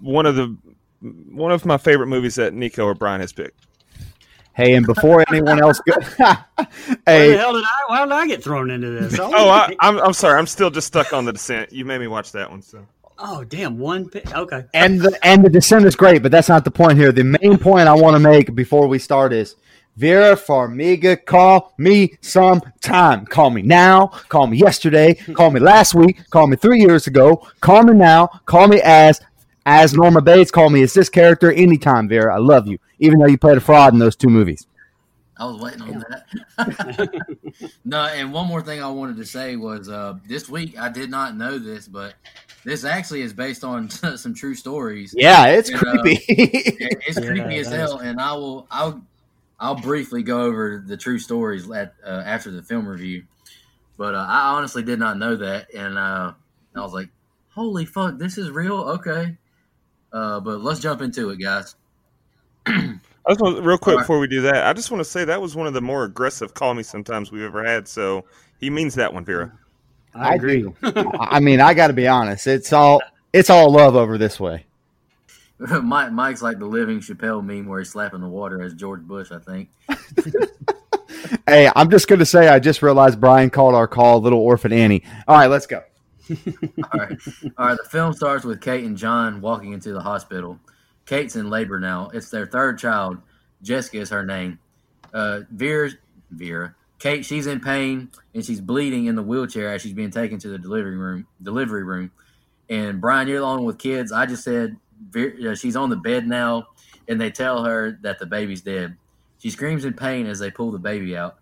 one 0.00 0.26
of 0.26 0.36
the 0.36 0.56
one 1.30 1.52
of 1.52 1.64
my 1.64 1.78
favorite 1.78 2.08
movies 2.08 2.34
that 2.36 2.54
Nico 2.54 2.84
or 2.84 2.94
Brian 2.94 3.20
has 3.20 3.32
picked. 3.32 3.66
Hey, 4.54 4.74
and 4.74 4.86
before 4.86 5.22
anyone 5.28 5.60
else 5.60 5.80
go, 5.80 5.92
Why 6.16 6.44
the 6.56 6.98
hey, 7.04 7.36
hell 7.36 7.52
did 7.52 7.64
I? 7.64 7.82
Why 7.88 8.04
did 8.04 8.12
I 8.12 8.26
get 8.26 8.42
thrown 8.42 8.70
into 8.70 8.88
this? 8.90 9.18
Oh, 9.20 9.30
oh, 9.34 9.48
I, 9.50 9.74
I'm 9.80 9.98
I'm 9.98 10.12
sorry, 10.14 10.38
I'm 10.38 10.46
still 10.46 10.70
just 10.70 10.86
stuck 10.86 11.12
on 11.12 11.26
the 11.26 11.32
Descent. 11.32 11.72
You 11.72 11.84
made 11.84 12.00
me 12.00 12.06
watch 12.06 12.32
that 12.32 12.50
one, 12.50 12.62
so. 12.62 12.86
oh, 13.18 13.44
damn! 13.44 13.78
One. 13.78 14.08
Pi- 14.08 14.22
okay. 14.34 14.64
and 14.72 15.00
the 15.00 15.18
and 15.22 15.44
the 15.44 15.50
descent 15.50 15.84
is 15.84 15.94
great, 15.94 16.22
but 16.22 16.32
that's 16.32 16.48
not 16.48 16.64
the 16.64 16.70
point 16.70 16.96
here. 16.98 17.12
The 17.12 17.24
main 17.24 17.58
point 17.58 17.86
I 17.86 17.94
want 17.94 18.14
to 18.14 18.18
make 18.18 18.54
before 18.54 18.86
we 18.86 18.98
start 18.98 19.34
is 19.34 19.56
Vera 19.96 20.36
Farmiga, 20.36 21.16
call 21.24 21.72
me 21.78 22.18
sometime. 22.20 23.24
Call 23.26 23.48
me 23.50 23.62
now. 23.62 24.08
Call 24.28 24.46
me 24.46 24.58
yesterday. 24.58 25.14
Call 25.14 25.50
me 25.50 25.58
last 25.60 25.94
week. 25.94 26.18
Call 26.30 26.46
me 26.46 26.56
three 26.56 26.80
years 26.80 27.06
ago. 27.06 27.46
Call 27.60 27.82
me 27.82 27.94
now. 27.94 28.26
Call 28.44 28.68
me 28.68 28.80
as 28.82 29.20
as 29.64 29.94
Norma 29.94 30.20
Bates. 30.20 30.50
Call 30.50 30.68
me 30.68 30.82
as 30.82 30.92
this 30.92 31.08
character 31.08 31.50
anytime, 31.50 32.08
Vera. 32.08 32.34
I 32.34 32.38
love 32.38 32.66
you, 32.66 32.78
even 32.98 33.18
though 33.18 33.26
you 33.26 33.38
played 33.38 33.56
a 33.56 33.60
fraud 33.60 33.94
in 33.94 33.98
those 33.98 34.16
two 34.16 34.28
movies. 34.28 34.66
I 35.38 35.44
was 35.46 35.60
waiting 35.60 35.82
on 35.82 36.04
that. 36.10 37.70
no, 37.84 38.04
and 38.06 38.32
one 38.32 38.46
more 38.46 38.62
thing 38.62 38.82
I 38.82 38.88
wanted 38.88 39.16
to 39.16 39.24
say 39.26 39.56
was 39.56 39.88
uh, 39.88 40.14
this 40.26 40.48
week 40.48 40.78
I 40.78 40.88
did 40.90 41.10
not 41.10 41.36
know 41.36 41.58
this, 41.58 41.88
but 41.88 42.14
this 42.64 42.84
actually 42.84 43.20
is 43.22 43.32
based 43.32 43.64
on 43.64 43.88
some 44.16 44.34
true 44.34 44.54
stories. 44.54 45.14
Yeah, 45.16 45.46
it's 45.48 45.68
And, 45.70 45.78
uh, 45.78 45.80
creepy. 46.02 46.22
It- 46.28 47.02
it's 47.06 47.18
Yeah, 47.18 47.26
creepy 47.26 47.58
as 47.58 47.70
that 47.70 47.80
is- 47.84 47.90
hell, 47.92 47.98
and 47.98 48.20
I 48.20 48.32
will 48.34 48.66
I'll 48.70 49.02
I'll 49.58 49.76
briefly 49.76 50.22
go 50.22 50.42
over 50.42 50.82
the 50.86 50.96
true 50.96 51.18
stories 51.18 51.70
at, 51.70 51.94
uh, 52.04 52.22
after 52.24 52.50
the 52.50 52.62
film 52.62 52.86
review. 52.86 53.24
But 53.96 54.14
uh, 54.14 54.26
I 54.28 54.54
honestly 54.54 54.82
did 54.82 54.98
not 54.98 55.16
know 55.18 55.36
that, 55.36 55.72
and 55.74 55.96
uh, 55.96 56.32
I 56.74 56.80
was 56.80 56.92
like, 56.92 57.08
"Holy 57.48 57.86
fuck, 57.86 58.18
this 58.18 58.36
is 58.36 58.50
real." 58.50 58.80
Okay, 58.80 59.38
uh, 60.12 60.40
but 60.40 60.60
let's 60.60 60.80
jump 60.80 61.00
into 61.00 61.30
it, 61.30 61.36
guys. 61.40 61.76
I 63.26 63.30
just 63.30 63.40
want, 63.40 63.64
real 63.64 63.78
quick 63.78 63.94
All 63.94 63.98
right. 63.98 64.02
before 64.02 64.18
we 64.18 64.28
do 64.28 64.42
that, 64.42 64.66
I 64.66 64.72
just 64.72 64.90
want 64.90 65.00
to 65.00 65.04
say 65.04 65.24
that 65.24 65.40
was 65.40 65.56
one 65.56 65.66
of 65.66 65.72
the 65.72 65.80
more 65.80 66.04
aggressive 66.04 66.52
call 66.52 66.74
me 66.74 66.82
sometimes 66.82 67.32
we've 67.32 67.42
ever 67.42 67.64
had. 67.64 67.88
So 67.88 68.24
he 68.60 68.70
means 68.70 68.94
that 68.96 69.12
one, 69.12 69.24
Vera. 69.24 69.52
I 70.14 70.34
agree. 70.34 70.66
I 70.82 71.40
mean, 71.40 71.60
I 71.60 71.74
got 71.74 71.88
to 71.88 71.92
be 71.92 72.06
honest. 72.06 72.46
It's 72.46 72.72
all 72.72 73.00
it's 73.32 73.50
all 73.50 73.70
love 73.70 73.96
over 73.96 74.18
this 74.18 74.38
way. 74.38 74.66
Mike, 75.82 76.12
Mike's 76.12 76.42
like 76.42 76.58
the 76.58 76.66
living 76.66 77.00
Chappelle 77.00 77.44
meme 77.44 77.66
where 77.66 77.78
he's 77.78 77.90
slapping 77.90 78.20
the 78.20 78.28
water 78.28 78.62
as 78.62 78.74
George 78.74 79.02
Bush, 79.02 79.30
I 79.32 79.38
think. 79.38 79.70
Hey, 81.48 81.70
I'm 81.74 81.90
just 81.90 82.08
going 82.08 82.18
to 82.18 82.26
say 82.26 82.48
I 82.48 82.58
just 82.58 82.82
realized 82.82 83.20
Brian 83.20 83.50
called 83.50 83.74
our 83.74 83.88
call 83.88 84.20
Little 84.20 84.40
Orphan 84.40 84.72
Annie. 84.72 85.02
All 85.26 85.36
right, 85.36 85.46
let's 85.46 85.66
go. 85.66 85.82
All 86.30 86.36
right. 86.94 87.18
All 87.56 87.66
right. 87.66 87.78
The 87.82 87.88
film 87.88 88.12
starts 88.12 88.44
with 88.44 88.60
Kate 88.60 88.84
and 88.84 88.96
John 88.96 89.40
walking 89.40 89.72
into 89.72 89.92
the 89.92 90.00
hospital. 90.00 90.58
Kate's 91.04 91.36
in 91.36 91.48
labor 91.48 91.78
now. 91.78 92.10
It's 92.12 92.30
their 92.30 92.46
third 92.46 92.78
child. 92.78 93.18
Jessica 93.62 93.98
is 93.98 94.10
her 94.10 94.24
name. 94.24 94.58
Uh, 95.14 95.40
Vera, 95.50 95.90
Vera, 96.30 96.74
Kate, 96.98 97.24
she's 97.24 97.46
in 97.46 97.60
pain 97.60 98.10
and 98.34 98.44
she's 98.44 98.60
bleeding 98.60 99.06
in 99.06 99.14
the 99.14 99.22
wheelchair 99.22 99.72
as 99.72 99.82
she's 99.82 99.92
being 99.92 100.10
taken 100.10 100.38
to 100.40 100.48
the 100.48 100.58
delivery 100.58 100.96
room. 100.96 101.26
Delivery 101.42 101.84
room. 101.84 102.10
And 102.68 103.00
Brian, 103.00 103.28
you're 103.28 103.40
the 103.40 103.46
one 103.46 103.64
with 103.64 103.78
kids. 103.78 104.10
I 104.10 104.26
just 104.26 104.42
said 104.42 104.76
Vera, 105.10 105.52
uh, 105.52 105.54
she's 105.54 105.76
on 105.76 105.90
the 105.90 105.96
bed 105.96 106.26
now, 106.26 106.68
and 107.08 107.20
they 107.20 107.30
tell 107.30 107.64
her 107.64 107.98
that 108.02 108.18
the 108.18 108.26
baby's 108.26 108.62
dead. 108.62 108.96
She 109.38 109.50
screams 109.50 109.84
in 109.84 109.94
pain 109.94 110.26
as 110.26 110.38
they 110.38 110.50
pull 110.50 110.70
the 110.70 110.78
baby 110.78 111.16
out. 111.16 111.38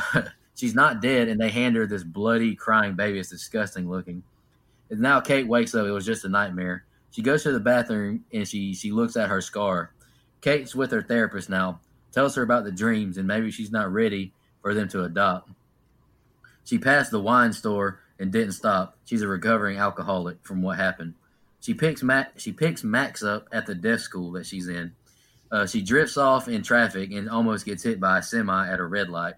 she's 0.54 0.74
not 0.74 1.00
dead, 1.00 1.28
and 1.28 1.40
they 1.40 1.50
hand 1.50 1.76
her 1.76 1.86
this 1.86 2.02
bloody, 2.04 2.54
crying 2.54 2.94
baby. 2.94 3.18
It's 3.18 3.30
disgusting 3.30 3.88
looking. 3.88 4.22
And 4.90 5.00
now 5.00 5.20
Kate 5.20 5.46
wakes 5.46 5.74
up. 5.74 5.86
It 5.86 5.90
was 5.90 6.06
just 6.06 6.24
a 6.24 6.28
nightmare. 6.28 6.84
She 7.10 7.22
goes 7.22 7.42
to 7.44 7.52
the 7.52 7.60
bathroom 7.60 8.24
and 8.32 8.46
she 8.46 8.74
she 8.74 8.92
looks 8.92 9.16
at 9.16 9.30
her 9.30 9.40
scar. 9.40 9.92
Kate's 10.40 10.74
with 10.74 10.90
her 10.90 11.02
therapist 11.02 11.48
now. 11.48 11.80
Tells 12.12 12.34
her 12.36 12.42
about 12.42 12.64
the 12.64 12.72
dreams 12.72 13.18
and 13.18 13.26
maybe 13.26 13.50
she's 13.50 13.72
not 13.72 13.92
ready 13.92 14.32
for 14.62 14.74
them 14.74 14.88
to 14.88 15.04
adopt. 15.04 15.50
She 16.64 16.78
passed 16.78 17.10
the 17.10 17.20
wine 17.20 17.52
store 17.52 18.00
and 18.18 18.32
didn't 18.32 18.52
stop. 18.52 18.96
She's 19.04 19.22
a 19.22 19.28
recovering 19.28 19.78
alcoholic 19.78 20.38
from 20.42 20.62
what 20.62 20.76
happened. 20.76 21.14
She 21.60 21.74
picks 21.74 22.02
Mac, 22.02 22.38
she 22.38 22.52
picks 22.52 22.84
Max 22.84 23.22
up 23.22 23.48
at 23.52 23.66
the 23.66 23.74
deaf 23.74 24.00
school 24.00 24.32
that 24.32 24.46
she's 24.46 24.68
in. 24.68 24.92
Uh, 25.50 25.66
she 25.66 25.82
drifts 25.82 26.16
off 26.16 26.48
in 26.48 26.62
traffic 26.62 27.12
and 27.12 27.28
almost 27.28 27.64
gets 27.64 27.82
hit 27.82 28.00
by 28.00 28.18
a 28.18 28.22
semi 28.22 28.68
at 28.68 28.80
a 28.80 28.84
red 28.84 29.08
light. 29.08 29.34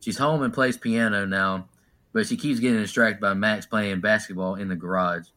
She's 0.00 0.18
home 0.18 0.42
and 0.42 0.52
plays 0.52 0.76
piano 0.76 1.24
now, 1.26 1.68
but 2.12 2.26
she 2.26 2.36
keeps 2.36 2.60
getting 2.60 2.80
distracted 2.80 3.20
by 3.20 3.34
Max 3.34 3.66
playing 3.66 4.00
basketball 4.00 4.56
in 4.56 4.68
the 4.68 4.76
garage, 4.76 5.28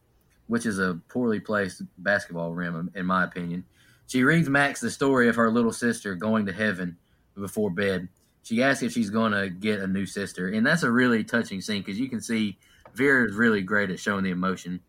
which 0.46 0.66
is 0.66 0.78
a 0.78 1.00
poorly 1.08 1.40
placed 1.40 1.82
basketball 1.98 2.52
rim, 2.52 2.90
in 2.94 3.06
my 3.06 3.24
opinion. 3.24 3.64
She 4.06 4.24
reads 4.24 4.48
Max 4.48 4.80
the 4.80 4.90
story 4.90 5.28
of 5.28 5.36
her 5.36 5.50
little 5.50 5.72
sister 5.72 6.14
going 6.14 6.46
to 6.46 6.52
heaven 6.52 6.96
before 7.36 7.70
bed. 7.70 8.08
She 8.42 8.62
asks 8.62 8.82
if 8.82 8.92
she's 8.92 9.10
going 9.10 9.32
to 9.32 9.48
get 9.48 9.80
a 9.80 9.86
new 9.86 10.06
sister, 10.06 10.48
and 10.48 10.66
that's 10.66 10.82
a 10.82 10.90
really 10.90 11.22
touching 11.22 11.60
scene 11.60 11.82
because 11.82 12.00
you 12.00 12.08
can 12.08 12.20
see 12.20 12.58
Vera 12.94 13.28
is 13.28 13.36
really 13.36 13.62
great 13.62 13.90
at 13.90 14.00
showing 14.00 14.24
the 14.24 14.30
emotion. 14.30 14.80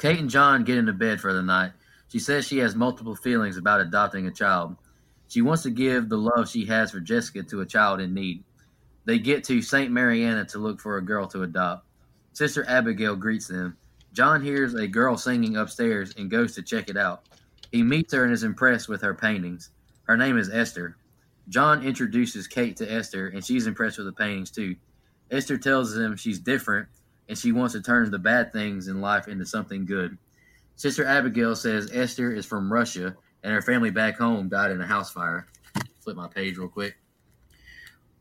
Kate 0.00 0.18
and 0.18 0.30
John 0.30 0.64
get 0.64 0.78
into 0.78 0.94
bed 0.94 1.20
for 1.20 1.34
the 1.34 1.42
night. 1.42 1.72
She 2.08 2.20
says 2.20 2.46
she 2.46 2.56
has 2.58 2.74
multiple 2.74 3.14
feelings 3.14 3.58
about 3.58 3.82
adopting 3.82 4.26
a 4.26 4.30
child. 4.30 4.76
She 5.28 5.42
wants 5.42 5.62
to 5.64 5.70
give 5.70 6.08
the 6.08 6.16
love 6.16 6.48
she 6.48 6.64
has 6.64 6.90
for 6.90 7.00
Jessica 7.00 7.42
to 7.42 7.60
a 7.60 7.66
child 7.66 8.00
in 8.00 8.14
need. 8.14 8.42
They 9.04 9.18
get 9.18 9.44
to 9.44 9.60
St. 9.60 9.92
Mariana 9.92 10.46
to 10.46 10.58
look 10.58 10.80
for 10.80 10.96
a 10.96 11.04
girl 11.04 11.26
to 11.28 11.42
adopt. 11.42 11.86
Sister 12.32 12.64
Abigail 12.66 13.14
greets 13.14 13.46
them. 13.46 13.76
John 14.14 14.42
hears 14.42 14.72
a 14.72 14.86
girl 14.86 15.18
singing 15.18 15.58
upstairs 15.58 16.14
and 16.16 16.30
goes 16.30 16.54
to 16.54 16.62
check 16.62 16.88
it 16.88 16.96
out. 16.96 17.26
He 17.70 17.82
meets 17.82 18.14
her 18.14 18.24
and 18.24 18.32
is 18.32 18.42
impressed 18.42 18.88
with 18.88 19.02
her 19.02 19.14
paintings. 19.14 19.68
Her 20.04 20.16
name 20.16 20.38
is 20.38 20.48
Esther. 20.48 20.96
John 21.50 21.84
introduces 21.84 22.48
Kate 22.48 22.76
to 22.78 22.90
Esther, 22.90 23.28
and 23.28 23.44
she's 23.44 23.66
impressed 23.66 23.98
with 23.98 24.06
the 24.06 24.14
paintings 24.14 24.50
too. 24.50 24.76
Esther 25.30 25.58
tells 25.58 25.94
him 25.94 26.16
she's 26.16 26.38
different 26.38 26.88
and 27.30 27.38
she 27.38 27.52
wants 27.52 27.74
to 27.74 27.80
turn 27.80 28.10
the 28.10 28.18
bad 28.18 28.52
things 28.52 28.88
in 28.88 29.00
life 29.00 29.28
into 29.28 29.46
something 29.46 29.86
good. 29.86 30.18
Sister 30.74 31.04
Abigail 31.04 31.54
says 31.54 31.88
Esther 31.94 32.32
is 32.32 32.44
from 32.44 32.72
Russia 32.72 33.14
and 33.44 33.52
her 33.52 33.62
family 33.62 33.92
back 33.92 34.18
home 34.18 34.48
died 34.48 34.72
in 34.72 34.80
a 34.80 34.86
house 34.86 35.12
fire. 35.12 35.46
Flip 36.00 36.16
my 36.16 36.26
page 36.26 36.58
real 36.58 36.66
quick. 36.66 36.96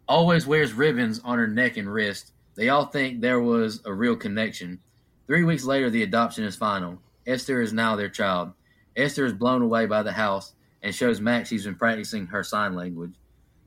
Always 0.08 0.46
wears 0.46 0.74
ribbons 0.74 1.22
on 1.24 1.40
her 1.40 1.48
neck 1.48 1.78
and 1.78 1.92
wrist. 1.92 2.34
They 2.54 2.70
all 2.70 2.86
think 2.86 3.20
there 3.20 3.42
was 3.42 3.82
a 3.84 3.92
real 3.92 4.16
connection. 4.16 4.80
Three 5.26 5.44
weeks 5.44 5.64
later, 5.64 5.90
the 5.90 6.04
adoption 6.04 6.44
is 6.44 6.56
final. 6.56 7.02
Esther 7.26 7.62
is 7.62 7.74
now 7.74 7.96
their 7.96 8.10
child. 8.10 8.52
Esther 8.96 9.26
is 9.26 9.34
blown 9.34 9.64
away 9.64 9.88
by 9.88 10.04
the 10.04 10.12
house 10.12 10.54
and 10.84 10.94
shows 10.94 11.20
Max 11.20 11.50
she's 11.50 11.66
been 11.66 11.74
practicing 11.74 12.28
her 12.28 12.44
sign 12.44 12.76
language. 12.76 13.16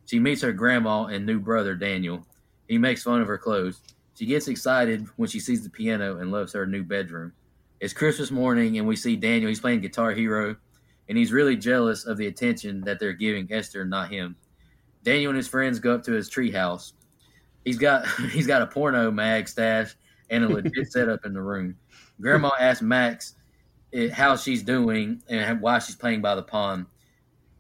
She 0.07 0.21
meets 0.21 0.43
her 0.43 0.53
grandma 0.53 1.07
and 1.07 1.27
new 1.27 1.41
brother, 1.41 1.75
Daniel. 1.75 2.25
He 2.69 2.79
makes 2.79 3.03
fun 3.03 3.21
of 3.21 3.27
her 3.27 3.39
clothes. 3.39 3.81
She 4.23 4.27
gets 4.27 4.47
excited 4.47 5.09
when 5.17 5.29
she 5.29 5.41
sees 5.41 5.65
the 5.65 5.69
piano 5.69 6.19
and 6.19 6.31
loves 6.31 6.53
her 6.53 6.65
new 6.65 6.85
bedroom. 6.85 7.33
It's 7.81 7.93
Christmas 7.93 8.31
morning, 8.31 8.79
and 8.79 8.87
we 8.87 8.95
see 8.95 9.17
Daniel. 9.17 9.49
He's 9.49 9.59
playing 9.59 9.81
Guitar 9.81 10.13
Hero, 10.13 10.55
and 11.09 11.19
he's 11.19 11.33
really 11.33 11.57
jealous 11.57 12.07
of 12.07 12.19
the 12.19 12.29
attention 12.29 12.83
that 12.83 13.01
they're 13.01 13.15
giving 13.15 13.53
Esther, 13.53 13.85
not 13.85 14.13
him. 14.13 14.37
Daniel 15.03 15.31
and 15.31 15.37
his 15.37 15.49
friends 15.49 15.81
go 15.81 15.93
up 15.93 16.05
to 16.05 16.13
his 16.13 16.31
treehouse. 16.31 16.93
He's 17.65 17.79
got 17.79 18.07
he's 18.31 18.47
got 18.47 18.63
a 18.63 18.67
porno 18.69 19.11
mag 19.11 19.49
stash 19.49 19.97
and 20.31 20.45
a 20.45 20.49
legit 20.49 20.87
setup 20.93 21.27
in 21.27 21.33
the 21.33 21.43
room. 21.43 21.75
Grandma 22.21 22.53
asks 22.61 22.81
Max 22.81 23.35
eh, 23.93 24.09
how 24.09 24.37
she's 24.37 24.63
doing 24.63 25.21
and 25.29 25.61
why 25.61 25.81
she's 25.81 25.97
playing 25.97 26.23
by 26.23 26.37
the 26.37 26.45
pond. 26.45 26.87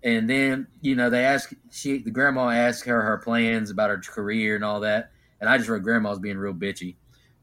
And 0.05 0.31
then, 0.31 0.69
you 0.81 0.95
know, 0.95 1.11
they 1.11 1.25
ask 1.25 1.53
she 1.73 1.99
the 1.99 2.13
grandma 2.13 2.51
asks 2.51 2.87
her 2.87 3.03
her 3.03 3.19
plans 3.19 3.71
about 3.71 3.91
her 3.91 3.99
career 3.99 4.55
and 4.55 4.65
all 4.65 4.79
that. 4.79 5.12
And 5.43 5.51
I 5.51 5.59
just 5.59 5.69
wrote 5.69 5.83
grandma's 5.83 6.21
being 6.21 6.39
real 6.39 6.55
bitchy. 6.55 6.95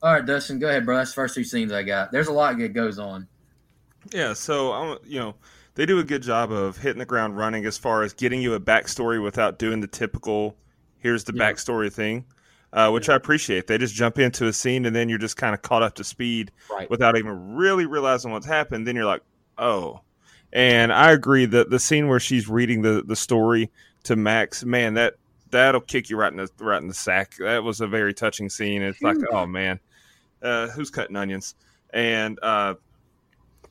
All 0.01 0.13
right, 0.13 0.25
Dustin, 0.25 0.57
go 0.57 0.69
ahead, 0.69 0.85
bro. 0.85 0.95
That's 0.95 1.11
the 1.11 1.15
first 1.15 1.35
two 1.35 1.43
scenes 1.43 1.73
I 1.73 1.83
got. 1.83 2.13
There's 2.13 2.29
a 2.29 2.31
lot 2.31 2.57
that 2.57 2.69
goes 2.69 2.97
on. 2.97 3.27
Yeah, 4.13 4.31
so 4.31 4.71
I'm, 4.71 4.97
you 5.05 5.19
know, 5.19 5.35
they 5.75 5.85
do 5.85 5.99
a 5.99 6.03
good 6.05 6.21
job 6.23 6.49
of 6.53 6.77
hitting 6.77 6.99
the 6.99 7.05
ground 7.05 7.35
running 7.37 7.65
as 7.65 7.77
far 7.77 8.03
as 8.03 8.13
getting 8.13 8.41
you 8.41 8.53
a 8.53 8.59
backstory 8.59 9.21
without 9.21 9.59
doing 9.59 9.81
the 9.81 9.87
typical 9.87 10.55
"here's 10.99 11.25
the 11.25 11.33
Yeah. 11.35 11.51
backstory" 11.51 11.91
thing, 11.91 12.23
uh, 12.71 12.89
which 12.91 13.09
I 13.09 13.15
appreciate. 13.15 13.67
They 13.67 13.77
just 13.77 13.93
jump 13.93 14.17
into 14.17 14.47
a 14.47 14.53
scene 14.53 14.85
and 14.85 14.95
then 14.95 15.09
you're 15.09 15.17
just 15.19 15.35
kind 15.35 15.53
of 15.53 15.61
caught 15.61 15.83
up 15.83 15.95
to 15.95 16.05
speed 16.05 16.51
Right. 16.71 16.89
without 16.89 17.17
even 17.17 17.55
really 17.57 17.85
realizing 17.85 18.31
what's 18.31 18.45
happened. 18.47 18.87
Then 18.87 18.95
you're 18.95 19.03
like, 19.03 19.23
oh. 19.57 19.99
And 20.53 20.93
I 20.93 21.11
agree 21.11 21.45
that 21.47 21.69
the 21.69 21.79
scene 21.79 22.07
where 22.07 22.21
she's 22.21 22.47
reading 22.47 22.81
the 22.81 23.03
the 23.05 23.17
story 23.17 23.69
to 24.03 24.15
Max, 24.15 24.63
man, 24.63 24.93
that 24.93 25.15
that'll 25.51 25.81
kick 25.81 26.09
you 26.09 26.17
right 26.17 26.31
in 26.31 26.37
the 26.37 26.49
right 26.59 26.81
in 26.81 26.87
the 26.87 26.93
sack. 26.93 27.35
That 27.39 27.63
was 27.63 27.81
a 27.81 27.87
very 27.87 28.13
touching 28.13 28.49
scene. 28.49 28.81
It's 28.81 29.01
like, 29.01 29.17
oh 29.31 29.45
man, 29.45 29.79
uh, 30.41 30.67
who's 30.69 30.89
cutting 30.89 31.15
onions? 31.15 31.55
And 31.91 32.39
uh, 32.41 32.75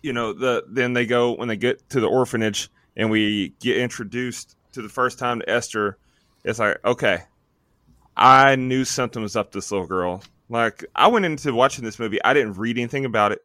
you 0.02 0.12
know, 0.12 0.32
the 0.32 0.64
then 0.68 0.92
they 0.92 1.06
go 1.06 1.32
when 1.32 1.48
they 1.48 1.56
get 1.56 1.88
to 1.90 2.00
the 2.00 2.08
orphanage 2.08 2.70
and 2.96 3.10
we 3.10 3.54
get 3.60 3.76
introduced 3.76 4.56
to 4.72 4.82
the 4.82 4.88
first 4.88 5.18
time 5.18 5.40
to 5.40 5.50
Esther. 5.50 5.98
It's 6.44 6.58
like, 6.58 6.78
okay, 6.84 7.22
I 8.16 8.56
knew 8.56 8.84
something 8.84 9.22
was 9.22 9.36
up 9.36 9.52
this 9.52 9.70
little 9.70 9.86
girl. 9.86 10.22
Like 10.48 10.84
I 10.94 11.08
went 11.08 11.24
into 11.24 11.52
watching 11.52 11.84
this 11.84 11.98
movie, 11.98 12.22
I 12.24 12.34
didn't 12.34 12.54
read 12.54 12.78
anything 12.78 13.04
about 13.04 13.32
it. 13.32 13.40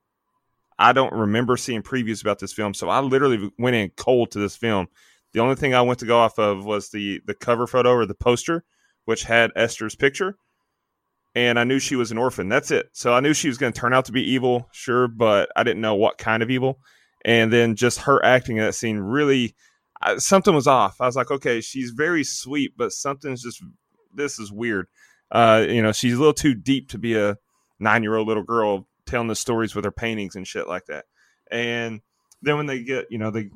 I 0.80 0.92
don't 0.92 1.14
remember 1.14 1.56
seeing 1.56 1.84
previews 1.84 2.22
about 2.22 2.40
this 2.40 2.52
film, 2.52 2.74
so 2.74 2.90
I 2.90 3.00
literally 3.00 3.52
went 3.60 3.76
in 3.76 3.92
cold 3.92 4.32
to 4.32 4.40
this 4.40 4.56
film. 4.56 4.88
The 5.34 5.40
only 5.40 5.56
thing 5.56 5.74
I 5.74 5.82
went 5.82 6.00
to 6.00 6.06
go 6.06 6.18
off 6.18 6.40
of 6.40 6.66
was 6.66 6.90
the 6.90 7.22
the 7.26 7.34
cover 7.34 7.68
photo 7.68 7.92
or 7.92 8.06
the 8.06 8.16
poster, 8.16 8.64
which 9.06 9.24
had 9.24 9.52
Esther's 9.56 9.96
picture, 9.96 10.38
and 11.36 11.60
I 11.60 11.64
knew 11.64 11.80
she 11.80 11.96
was 11.96 12.12
an 12.12 12.18
orphan. 12.18 12.50
That's 12.50 12.72
it. 12.72 12.90
So 12.94 13.14
I 13.14 13.20
knew 13.20 13.34
she 13.34 13.48
was 13.48 13.58
going 13.58 13.74
to 13.74 13.80
turn 13.80 13.94
out 13.94 14.06
to 14.06 14.12
be 14.12 14.24
evil, 14.32 14.70
sure, 14.72 15.08
but 15.08 15.50
I 15.56 15.64
didn't 15.64 15.82
know 15.82 15.96
what 15.96 16.18
kind 16.18 16.44
of 16.44 16.52
evil. 16.52 16.80
And 17.26 17.52
then 17.52 17.76
just 17.76 18.02
her 18.02 18.24
acting 18.24 18.58
in 18.58 18.64
that 18.64 18.76
scene 18.76 18.98
really, 18.98 19.56
I, 20.02 20.18
something 20.18 20.54
was 20.54 20.68
off. 20.68 21.00
I 21.00 21.06
was 21.06 21.16
like, 21.16 21.32
okay, 21.32 21.62
she's 21.62 21.92
very 21.92 22.24
sweet, 22.24 22.74
but 22.78 22.92
something's 22.92 23.42
just 23.42 23.64
this 24.14 24.38
is 24.38 24.52
weird. 24.52 24.88
Uh, 25.32 25.66
you 25.68 25.82
know, 25.82 25.92
she's 25.92 26.14
a 26.14 26.18
little 26.18 26.34
too 26.34 26.54
deep 26.54 26.90
to 26.90 27.00
be 27.00 27.16
a 27.16 27.38
nine 27.80 28.04
year 28.04 28.16
old 28.16 28.28
little 28.28 28.44
girl 28.44 28.88
telling 29.06 29.28
the 29.28 29.36
stories 29.36 29.74
with 29.74 29.86
her 29.86 29.92
paintings 29.92 30.36
and 30.36 30.48
shit 30.48 30.68
like 30.68 30.86
that. 30.86 31.06
And 31.50 32.02
then 32.42 32.58
when 32.58 32.68
they 32.68 32.84
get, 32.84 33.08
you 33.10 33.18
know, 33.18 33.32
they 33.32 33.50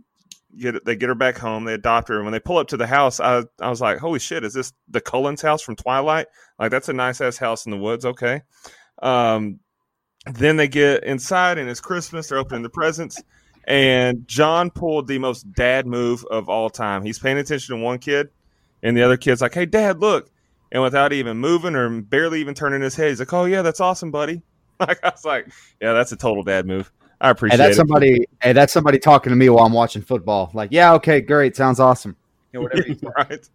get 0.57 0.85
they 0.85 0.95
get 0.95 1.09
her 1.09 1.15
back 1.15 1.37
home, 1.37 1.65
they 1.65 1.73
adopt 1.73 2.09
her, 2.09 2.15
and 2.15 2.25
when 2.25 2.31
they 2.31 2.39
pull 2.39 2.57
up 2.57 2.67
to 2.69 2.77
the 2.77 2.87
house, 2.87 3.19
I 3.19 3.43
I 3.61 3.69
was 3.69 3.81
like, 3.81 3.97
holy 3.97 4.19
shit, 4.19 4.43
is 4.43 4.53
this 4.53 4.73
the 4.89 5.01
Cullens 5.01 5.41
house 5.41 5.61
from 5.61 5.75
Twilight? 5.75 6.27
Like 6.59 6.71
that's 6.71 6.89
a 6.89 6.93
nice 6.93 7.21
ass 7.21 7.37
house 7.37 7.65
in 7.65 7.71
the 7.71 7.77
woods, 7.77 8.05
okay. 8.05 8.41
Um, 9.01 9.59
then 10.25 10.57
they 10.57 10.67
get 10.67 11.03
inside 11.03 11.57
and 11.57 11.69
it's 11.69 11.79
Christmas. 11.79 12.27
They're 12.27 12.37
opening 12.37 12.63
the 12.63 12.69
presents, 12.69 13.21
and 13.65 14.27
John 14.27 14.71
pulled 14.71 15.07
the 15.07 15.19
most 15.19 15.51
dad 15.53 15.87
move 15.87 16.25
of 16.31 16.49
all 16.49 16.69
time. 16.69 17.03
He's 17.03 17.19
paying 17.19 17.37
attention 17.37 17.77
to 17.77 17.83
one 17.83 17.99
kid, 17.99 18.29
and 18.83 18.97
the 18.97 19.03
other 19.03 19.17
kid's 19.17 19.41
like, 19.41 19.53
"Hey, 19.53 19.65
Dad, 19.65 19.99
look!" 19.99 20.29
And 20.71 20.83
without 20.83 21.13
even 21.13 21.37
moving 21.37 21.75
or 21.75 22.01
barely 22.01 22.41
even 22.41 22.53
turning 22.53 22.81
his 22.81 22.95
head, 22.95 23.09
he's 23.09 23.19
like, 23.19 23.33
"Oh 23.33 23.45
yeah, 23.45 23.61
that's 23.61 23.79
awesome, 23.79 24.11
buddy." 24.11 24.41
Like 24.79 25.03
I 25.03 25.09
was 25.09 25.25
like, 25.25 25.47
"Yeah, 25.81 25.93
that's 25.93 26.11
a 26.11 26.15
total 26.15 26.43
dad 26.43 26.67
move." 26.67 26.91
I 27.19 27.29
appreciate 27.31 27.57
that's 27.57 27.73
it. 27.73 27.77
somebody. 27.77 28.25
Hey, 28.41 28.53
that's 28.53 28.71
somebody 28.71 28.99
talking 28.99 29.31
to 29.31 29.35
me 29.35 29.49
while 29.49 29.65
I'm 29.65 29.73
watching 29.73 30.01
football. 30.01 30.51
Like, 30.53 30.71
yeah, 30.71 30.93
okay, 30.93 31.21
great, 31.21 31.55
sounds 31.55 31.79
awesome. 31.79 32.15
You 32.53 32.59
know, 32.59 32.63
whatever. 32.63 33.13
right. 33.17 33.49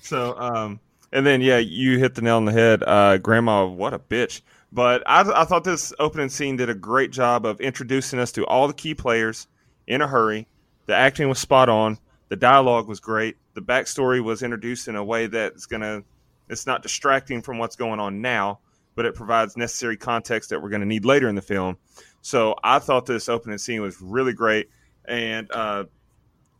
So, 0.00 0.38
um, 0.38 0.80
and 1.12 1.24
then 1.24 1.40
yeah, 1.40 1.58
you 1.58 1.98
hit 1.98 2.14
the 2.14 2.22
nail 2.22 2.36
on 2.36 2.44
the 2.44 2.52
head, 2.52 2.82
uh, 2.84 3.18
Grandma. 3.18 3.66
What 3.66 3.94
a 3.94 3.98
bitch! 3.98 4.42
But 4.72 5.02
I, 5.06 5.20
I 5.42 5.44
thought 5.44 5.64
this 5.64 5.92
opening 5.98 6.28
scene 6.28 6.56
did 6.56 6.68
a 6.68 6.74
great 6.74 7.12
job 7.12 7.46
of 7.46 7.60
introducing 7.60 8.18
us 8.18 8.32
to 8.32 8.44
all 8.46 8.66
the 8.66 8.74
key 8.74 8.94
players 8.94 9.46
in 9.86 10.00
a 10.00 10.08
hurry. 10.08 10.48
The 10.86 10.94
acting 10.94 11.28
was 11.28 11.38
spot 11.38 11.68
on. 11.68 11.98
The 12.28 12.36
dialogue 12.36 12.88
was 12.88 12.98
great. 12.98 13.36
The 13.54 13.62
backstory 13.62 14.22
was 14.22 14.42
introduced 14.42 14.88
in 14.88 14.96
a 14.96 15.04
way 15.04 15.28
that's 15.28 15.66
gonna. 15.66 16.02
It's 16.48 16.66
not 16.66 16.82
distracting 16.82 17.42
from 17.42 17.58
what's 17.58 17.76
going 17.76 18.00
on 18.00 18.20
now, 18.20 18.60
but 18.96 19.04
it 19.04 19.14
provides 19.14 19.56
necessary 19.56 19.96
context 19.96 20.50
that 20.50 20.60
we're 20.60 20.70
going 20.70 20.80
to 20.80 20.86
need 20.86 21.04
later 21.04 21.28
in 21.28 21.34
the 21.34 21.42
film. 21.42 21.76
So 22.26 22.56
I 22.64 22.80
thought 22.80 23.06
this 23.06 23.28
opening 23.28 23.56
scene 23.56 23.80
was 23.82 24.02
really 24.02 24.32
great, 24.32 24.68
and 25.04 25.48
uh, 25.52 25.84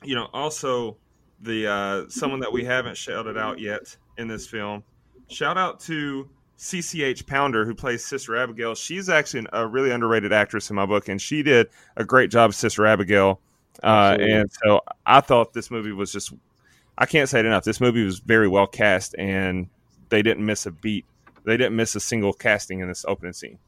you 0.05 0.15
know, 0.15 0.29
also 0.33 0.97
the 1.41 1.67
uh, 1.67 2.09
someone 2.09 2.39
that 2.39 2.53
we 2.53 2.65
haven't 2.65 2.97
shouted 2.97 3.37
out 3.37 3.59
yet 3.59 3.97
in 4.17 4.29
this 4.29 4.47
film. 4.47 4.85
Shout 5.27 5.59
out 5.59 5.81
to 5.81 6.31
CCH 6.57 7.27
Pounder 7.27 7.65
who 7.65 7.75
plays 7.75 8.07
Sister 8.07 8.37
Abigail. 8.37 8.77
She's 8.77 9.09
actually 9.09 9.45
a 9.53 9.67
really 9.67 9.91
underrated 9.91 10.33
actress 10.33 10.71
in 10.71 10.77
my 10.77 10.87
book, 10.87 11.09
and 11.09 11.21
she 11.21 11.43
did 11.43 11.67
a 11.97 12.05
great 12.05 12.31
job 12.31 12.51
as 12.51 12.57
Sister 12.57 12.87
Abigail. 12.87 13.41
Uh, 13.83 14.17
and 14.21 14.49
so 14.63 14.83
I 15.05 15.21
thought 15.21 15.53
this 15.53 15.69
movie 15.69 15.91
was 15.91 16.13
just. 16.13 16.33
I 16.97 17.07
can't 17.07 17.29
say 17.29 17.41
it 17.41 17.45
enough. 17.45 17.65
This 17.65 17.81
movie 17.81 18.05
was 18.05 18.21
very 18.21 18.47
well 18.47 18.69
cast, 18.69 19.17
and 19.19 19.67
they 20.11 20.23
didn't 20.23 20.47
miss 20.47 20.65
a 20.65 20.71
beat. 20.71 21.07
They 21.43 21.57
didn't 21.57 21.75
miss 21.75 21.97
a 21.97 22.01
single 22.01 22.33
casting 22.33 22.79
in 22.79 22.87
this 22.87 23.05
opening 23.09 23.33
scene. 23.33 23.59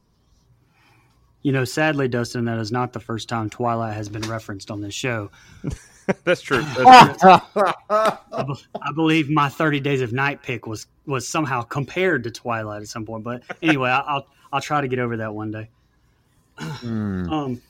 You 1.41 1.51
know, 1.53 1.63
sadly, 1.63 2.07
Dustin, 2.07 2.45
that 2.45 2.59
is 2.59 2.71
not 2.71 2.93
the 2.93 2.99
first 2.99 3.29
time 3.29 3.49
Twilight 3.49 3.93
has 3.93 4.09
been 4.09 4.23
referenced 4.23 4.69
on 4.71 4.81
this 4.81 4.93
show. 4.93 5.31
That's 6.23 6.41
true. 6.41 6.61
That's 6.61 7.21
true. 7.21 7.37
I, 7.89 8.43
be- 8.45 8.65
I 8.81 8.91
believe 8.93 9.29
my 9.29 9.47
30 9.47 9.79
Days 9.79 10.01
of 10.01 10.11
Night 10.11 10.41
pick 10.41 10.65
was 10.67 10.87
was 11.05 11.27
somehow 11.27 11.61
compared 11.61 12.23
to 12.23 12.31
Twilight 12.31 12.81
at 12.81 12.87
some 12.87 13.05
point. 13.05 13.23
But 13.23 13.43
anyway, 13.61 13.89
I, 13.89 13.99
I'll 13.99 14.27
I'll 14.51 14.61
try 14.61 14.81
to 14.81 14.87
get 14.87 14.99
over 14.99 15.17
that 15.17 15.33
one 15.33 15.51
day. 15.51 15.69
Hmm. 16.57 17.29
Um. 17.31 17.61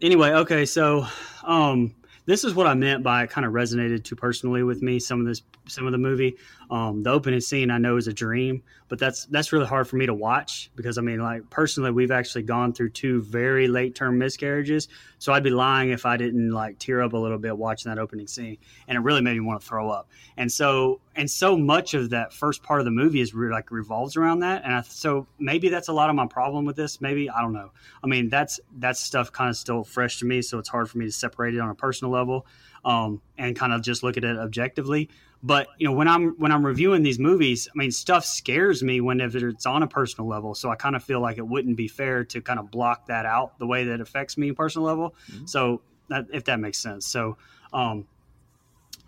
Anyway, 0.00 0.30
okay, 0.30 0.64
so 0.64 1.06
um, 1.44 1.94
this 2.26 2.42
is 2.42 2.54
what 2.54 2.66
I 2.66 2.74
meant 2.74 3.04
by 3.04 3.22
it 3.22 3.30
kind 3.30 3.46
of 3.46 3.52
resonated 3.52 4.02
too 4.02 4.16
personally 4.16 4.62
with 4.64 4.82
me. 4.82 4.98
Some 4.98 5.20
of 5.20 5.26
this, 5.26 5.42
some 5.68 5.86
of 5.86 5.92
the 5.92 5.98
movie, 5.98 6.36
um, 6.70 7.02
the 7.02 7.10
opening 7.10 7.40
scene 7.40 7.70
I 7.70 7.78
know 7.78 7.96
is 7.96 8.06
a 8.06 8.12
dream, 8.12 8.62
but 8.88 8.98
that's 8.98 9.26
that's 9.26 9.52
really 9.52 9.66
hard 9.66 9.88
for 9.88 9.96
me 9.96 10.06
to 10.06 10.14
watch 10.14 10.70
because 10.74 10.98
I 10.98 11.02
mean, 11.02 11.20
like 11.20 11.48
personally, 11.50 11.90
we've 11.90 12.10
actually 12.10 12.42
gone 12.42 12.72
through 12.72 12.90
two 12.90 13.22
very 13.22 13.68
late 13.68 13.94
term 13.94 14.18
miscarriages, 14.18 14.88
so 15.18 15.32
I'd 15.32 15.44
be 15.44 15.50
lying 15.50 15.90
if 15.90 16.04
I 16.04 16.16
didn't 16.16 16.50
like 16.50 16.78
tear 16.78 17.02
up 17.02 17.12
a 17.12 17.16
little 17.16 17.38
bit 17.38 17.56
watching 17.56 17.90
that 17.90 17.98
opening 17.98 18.26
scene, 18.26 18.58
and 18.88 18.96
it 18.96 19.00
really 19.00 19.20
made 19.20 19.34
me 19.34 19.40
want 19.40 19.60
to 19.60 19.66
throw 19.66 19.90
up. 19.90 20.08
And 20.36 20.50
so 20.50 21.00
and 21.14 21.30
so 21.30 21.56
much 21.56 21.94
of 21.94 22.10
that 22.10 22.32
first 22.32 22.62
part 22.62 22.80
of 22.80 22.84
the 22.84 22.90
movie 22.90 23.20
is 23.20 23.34
re- 23.34 23.50
like 23.50 23.70
revolves 23.70 24.16
around 24.16 24.40
that 24.40 24.64
and 24.64 24.74
I, 24.74 24.82
so 24.82 25.26
maybe 25.38 25.68
that's 25.68 25.88
a 25.88 25.92
lot 25.92 26.08
of 26.10 26.16
my 26.16 26.26
problem 26.26 26.64
with 26.64 26.76
this. 26.76 27.00
Maybe 27.00 27.28
i 27.30 27.40
don't 27.40 27.52
know. 27.52 27.70
I 28.02 28.06
mean 28.06 28.28
that's 28.28 28.60
that's 28.78 29.00
stuff 29.00 29.32
kind 29.32 29.50
of 29.50 29.56
still 29.56 29.84
fresh 29.84 30.18
to 30.20 30.26
me 30.26 30.42
so 30.42 30.58
it's 30.58 30.68
hard 30.68 30.90
for 30.90 30.98
me 30.98 31.06
to 31.06 31.12
separate 31.12 31.54
it 31.54 31.60
on 31.60 31.68
a 31.68 31.74
personal 31.74 32.12
level 32.12 32.46
um, 32.84 33.20
and 33.38 33.54
kind 33.56 33.72
of 33.72 33.82
just 33.82 34.02
look 34.02 34.16
at 34.16 34.24
it 34.24 34.36
objectively 34.36 35.08
but 35.42 35.68
you 35.78 35.86
know 35.86 35.92
when 35.92 36.08
i'm 36.08 36.30
when 36.38 36.52
i'm 36.52 36.64
reviewing 36.64 37.02
these 37.02 37.18
movies 37.18 37.68
i 37.74 37.78
mean 37.78 37.90
stuff 37.90 38.24
scares 38.24 38.82
me 38.82 39.00
whenever 39.00 39.48
it's 39.48 39.66
on 39.66 39.82
a 39.82 39.86
personal 39.86 40.28
level 40.28 40.54
so 40.54 40.70
i 40.70 40.76
kind 40.76 40.96
of 40.96 41.02
feel 41.02 41.20
like 41.20 41.38
it 41.38 41.46
wouldn't 41.46 41.76
be 41.76 41.88
fair 41.88 42.24
to 42.24 42.40
kind 42.40 42.58
of 42.58 42.70
block 42.70 43.06
that 43.06 43.26
out 43.26 43.58
the 43.58 43.66
way 43.66 43.84
that 43.84 44.00
affects 44.00 44.36
me 44.38 44.52
personal 44.52 44.86
level 44.86 45.14
mm-hmm. 45.30 45.46
so 45.46 45.80
that, 46.08 46.26
if 46.32 46.44
that 46.44 46.60
makes 46.60 46.78
sense 46.78 47.06
so 47.06 47.36
um, 47.72 48.06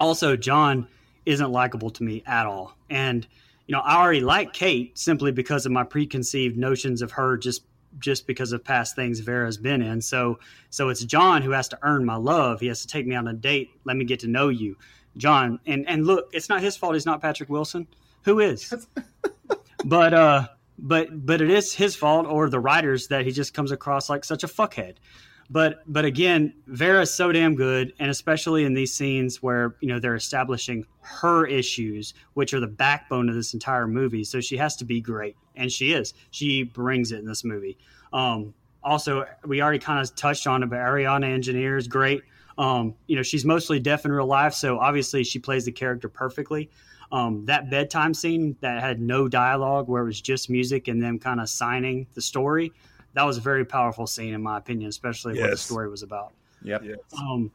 also 0.01 0.37
john 0.37 0.89
isn't 1.27 1.51
likable 1.51 1.91
to 1.91 2.03
me 2.03 2.23
at 2.27 2.47
all. 2.47 2.77
And 2.91 3.27
you 3.67 3.73
know, 3.73 3.81
I 3.81 3.97
already 3.97 4.21
like 4.21 4.53
Kate 4.53 4.97
simply 4.99 5.33
because 5.33 5.65
of 5.65 5.73
my 5.73 5.85
preconceived 5.85 6.57
notions 6.57 7.03
of 7.03 7.13
her 7.13 7.37
just 7.37 7.65
just 8.01 8.27
because 8.27 8.51
of 8.51 8.65
past 8.65 8.97
things 8.97 9.21
Vera's 9.21 9.57
been 9.57 9.81
in. 9.81 10.01
So 10.01 10.39
so 10.71 10.89
it's 10.89 11.05
John 11.05 11.43
who 11.43 11.51
has 11.51 11.69
to 11.69 11.79
earn 11.83 12.05
my 12.05 12.17
love. 12.17 12.61
He 12.61 12.67
has 12.67 12.83
to 12.83 12.87
take 12.87 13.07
me 13.07 13.15
on 13.15 13.29
a 13.29 13.33
date, 13.33 13.71
let 13.85 13.97
me 13.97 14.05
get 14.05 14.21
to 14.21 14.29
know 14.29 14.49
you. 14.49 14.77
John 15.17 15.61
and 15.67 15.89
and 15.89 16.07
look, 16.07 16.31
it's 16.33 16.49
not 16.49 16.61
his 16.61 16.77
fault 16.77 16.95
he's 16.95 17.07
not 17.07 17.21
Patrick 17.21 17.49
Wilson. 17.49 17.87
Who 18.23 18.41
is? 18.41 18.73
but 19.85 20.15
uh 20.15 20.49
but 20.79 21.27
but 21.27 21.41
it 21.41 21.51
is 21.51 21.73
his 21.73 21.97
fault 21.97 22.27
or 22.27 22.49
the 22.49 22.61
writers 22.61 23.09
that 23.09 23.25
he 23.25 23.33
just 23.33 23.55
comes 23.55 23.71
across 23.71 24.11
like 24.11 24.25
such 24.25 24.45
a 24.45 24.49
fuckhead. 24.49 24.97
But 25.51 25.81
but 25.87 26.05
again, 26.05 26.55
Vera's 26.67 27.13
so 27.13 27.31
damn 27.31 27.55
good, 27.55 27.93
and 27.99 28.11
especially 28.11 28.65
in 28.65 28.75
these 28.75 28.93
scenes 28.93 29.43
where 29.43 29.77
you 29.81 29.89
know 29.89 30.01
they're 30.01 30.15
establishing 30.15 30.87
her 31.01 31.47
issues, 31.47 32.15
which 32.33 32.55
are 32.55 32.61
the 32.61 32.67
backbone 32.67 33.29
of 33.29 33.35
this 33.35 33.53
entire 33.53 33.87
movie. 33.87 34.25
So 34.25 34.41
she 34.41 34.57
has 34.57 34.77
to 34.77 34.85
be 34.85 35.01
great, 35.01 35.37
and 35.55 35.71
she 35.71 35.93
is. 35.93 36.15
She 36.31 36.63
brings 36.63 37.13
it 37.13 37.19
in 37.19 37.27
this 37.27 37.45
movie. 37.45 37.77
Um, 38.13 38.55
also, 38.83 39.27
we 39.45 39.61
already 39.61 39.79
kind 39.79 40.01
of 40.01 40.15
touched 40.15 40.47
on 40.47 40.63
it, 40.63 40.71
but 40.71 40.79
Ariana 40.79 41.33
Engineer 41.33 41.77
is 41.77 41.89
great. 41.89 42.23
Um, 42.57 42.95
you 43.07 43.17
know, 43.17 43.23
she's 43.23 43.45
mostly 43.45 43.81
deaf 43.81 44.05
in 44.05 44.13
real 44.13 44.27
life, 44.27 44.55
so 44.55 44.79
obviously 44.79 45.25
she 45.25 45.39
plays 45.39 45.65
the 45.65 45.73
character 45.73 46.09
perfectly. 46.09 46.71
Um, 47.13 47.45
that 47.47 47.71
bedtime 47.71 48.15
scene 48.15 48.57
that 48.61 48.81
had 48.81 49.01
no 49.01 49.29
dialogue, 49.29 49.89
where 49.89 50.03
it 50.03 50.07
was 50.07 50.21
just 50.21 50.49
music 50.51 50.89
and 50.89 51.03
them 51.03 51.19
kind 51.19 51.41
of 51.41 51.49
signing 51.49 52.07
the 52.15 52.23
story, 52.23 52.73
that 53.15 53.25
was 53.25 53.39
a 53.39 53.41
very 53.41 53.65
powerful 53.65 54.07
scene 54.07 54.35
in 54.35 54.43
my 54.43 54.59
opinion, 54.59 54.89
especially 54.89 55.35
yes. 55.35 55.43
what 55.43 55.51
the 55.51 55.57
story 55.57 55.89
was 55.89 56.03
about. 56.03 56.33
Yep. 56.63 56.83
Yes. 56.85 56.99
Um, 57.19 57.51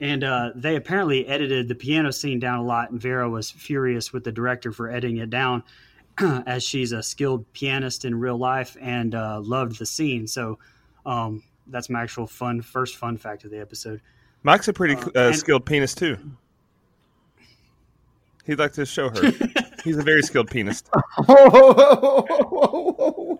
and 0.00 0.24
uh, 0.24 0.50
they 0.54 0.76
apparently 0.76 1.26
edited 1.26 1.68
the 1.68 1.74
piano 1.74 2.12
scene 2.12 2.40
down 2.40 2.58
a 2.58 2.64
lot, 2.64 2.90
and 2.90 3.00
Vera 3.00 3.28
was 3.28 3.50
furious 3.50 4.12
with 4.12 4.24
the 4.24 4.32
director 4.32 4.72
for 4.72 4.90
editing 4.90 5.18
it 5.18 5.30
down, 5.30 5.62
as 6.18 6.64
she's 6.64 6.92
a 6.92 7.02
skilled 7.02 7.50
pianist 7.52 8.04
in 8.04 8.18
real 8.18 8.36
life 8.36 8.76
and 8.80 9.14
uh, 9.14 9.40
loved 9.40 9.78
the 9.78 9.86
scene. 9.86 10.26
So 10.26 10.58
um, 11.06 11.42
that's 11.66 11.90
my 11.90 12.02
actual 12.02 12.26
fun 12.26 12.62
first 12.62 12.96
fun 12.96 13.16
fact 13.16 13.44
of 13.44 13.50
the 13.50 13.60
episode. 13.60 14.00
Mike's 14.42 14.68
a 14.68 14.72
pretty 14.72 14.94
uh, 14.94 15.10
uh 15.14 15.28
and, 15.28 15.36
skilled 15.36 15.64
pianist 15.64 15.98
too. 15.98 16.16
He'd 18.44 18.58
like 18.58 18.72
to 18.72 18.84
show 18.84 19.08
her. 19.08 19.32
He's 19.84 19.98
a 19.98 20.02
very 20.02 20.22
skilled 20.22 20.50
pianist. 20.50 20.88
Uh, 20.92 21.00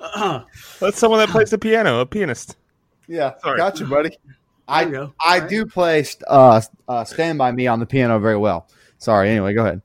That's 0.80 0.98
someone 0.98 1.20
that 1.20 1.28
plays 1.30 1.50
the 1.50 1.58
piano, 1.58 2.00
a 2.00 2.06
pianist. 2.06 2.56
Yeah, 3.06 3.34
Sorry. 3.42 3.58
got 3.58 3.78
you, 3.80 3.86
buddy. 3.86 4.16
I 4.66 4.86
you 4.86 5.12
I 5.24 5.40
right. 5.40 5.48
do 5.48 5.66
play 5.66 6.06
uh, 6.26 6.62
uh, 6.88 7.04
"Stand 7.04 7.38
by 7.38 7.52
Me" 7.52 7.66
on 7.66 7.80
the 7.80 7.86
piano 7.86 8.18
very 8.18 8.38
well. 8.38 8.66
Sorry. 8.98 9.28
Anyway, 9.28 9.52
go 9.52 9.66
ahead. 9.66 9.82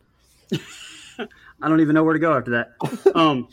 I 1.61 1.67
don't 1.67 1.81
even 1.81 1.95
know 1.95 2.03
where 2.03 2.13
to 2.13 2.19
go 2.19 2.33
after 2.33 2.51
that. 2.51 3.15
Um. 3.15 3.49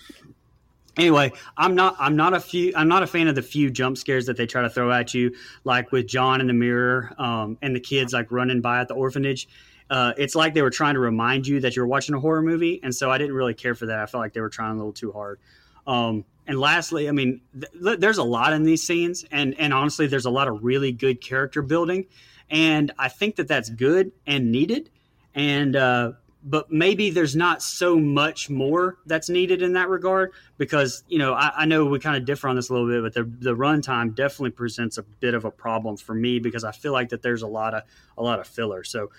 Anyway, 0.96 1.32
I'm 1.56 1.74
not. 1.74 1.96
I'm 1.98 2.16
not 2.16 2.34
a 2.34 2.40
few. 2.40 2.72
I'm 2.76 2.88
not 2.88 3.02
a 3.02 3.06
fan 3.06 3.28
of 3.28 3.34
the 3.34 3.42
few 3.42 3.70
jump 3.70 3.98
scares 3.98 4.26
that 4.26 4.36
they 4.36 4.46
try 4.46 4.62
to 4.62 4.70
throw 4.70 4.92
at 4.92 5.14
you, 5.14 5.34
like 5.64 5.92
with 5.92 6.06
John 6.06 6.40
in 6.40 6.46
the 6.46 6.52
mirror, 6.52 7.12
um, 7.18 7.58
and 7.62 7.74
the 7.74 7.80
kids 7.80 8.12
like 8.12 8.30
running 8.32 8.60
by 8.60 8.80
at 8.80 8.88
the 8.88 8.94
orphanage. 8.94 9.48
Uh, 9.88 10.12
it's 10.16 10.34
like 10.34 10.54
they 10.54 10.62
were 10.62 10.70
trying 10.70 10.94
to 10.94 11.00
remind 11.00 11.46
you 11.46 11.60
that 11.60 11.76
you're 11.76 11.86
watching 11.86 12.14
a 12.14 12.20
horror 12.20 12.42
movie, 12.42 12.80
and 12.82 12.94
so 12.94 13.10
I 13.10 13.18
didn't 13.18 13.34
really 13.34 13.54
care 13.54 13.74
for 13.74 13.86
that. 13.86 14.00
I 14.00 14.06
felt 14.06 14.20
like 14.20 14.32
they 14.32 14.40
were 14.40 14.48
trying 14.48 14.72
a 14.72 14.76
little 14.76 14.92
too 14.92 15.12
hard. 15.12 15.38
Um, 15.86 16.24
and 16.48 16.58
lastly, 16.58 17.08
I 17.08 17.12
mean, 17.12 17.40
th- 17.60 18.00
there's 18.00 18.18
a 18.18 18.24
lot 18.24 18.52
in 18.52 18.64
these 18.64 18.82
scenes, 18.82 19.24
and 19.30 19.54
and 19.58 19.72
honestly, 19.72 20.06
there's 20.06 20.26
a 20.26 20.30
lot 20.30 20.48
of 20.48 20.64
really 20.64 20.92
good 20.92 21.20
character 21.20 21.62
building, 21.62 22.06
and 22.50 22.92
I 22.98 23.08
think 23.08 23.36
that 23.36 23.48
that's 23.48 23.68
good 23.68 24.12
and 24.26 24.50
needed. 24.50 24.90
And 25.34 25.76
uh, 25.76 26.12
but 26.48 26.70
maybe 26.70 27.10
there's 27.10 27.34
not 27.34 27.60
so 27.60 27.98
much 27.98 28.48
more 28.48 28.98
that's 29.04 29.28
needed 29.28 29.62
in 29.62 29.72
that 29.72 29.88
regard 29.88 30.32
because 30.56 31.02
you 31.08 31.18
know 31.18 31.34
I, 31.34 31.52
I 31.56 31.64
know 31.66 31.84
we 31.84 31.98
kind 31.98 32.16
of 32.16 32.24
differ 32.24 32.48
on 32.48 32.54
this 32.54 32.70
a 32.70 32.72
little 32.72 32.88
bit, 32.88 33.02
but 33.02 33.12
the 33.12 33.24
the 33.24 33.56
runtime 33.56 34.14
definitely 34.14 34.52
presents 34.52 34.96
a 34.96 35.02
bit 35.02 35.34
of 35.34 35.44
a 35.44 35.50
problem 35.50 35.96
for 35.96 36.14
me 36.14 36.38
because 36.38 36.62
I 36.62 36.70
feel 36.70 36.92
like 36.92 37.08
that 37.10 37.20
there's 37.20 37.42
a 37.42 37.48
lot 37.48 37.74
of 37.74 37.82
a 38.16 38.22
lot 38.22 38.38
of 38.38 38.46
filler. 38.46 38.84
So 38.84 39.10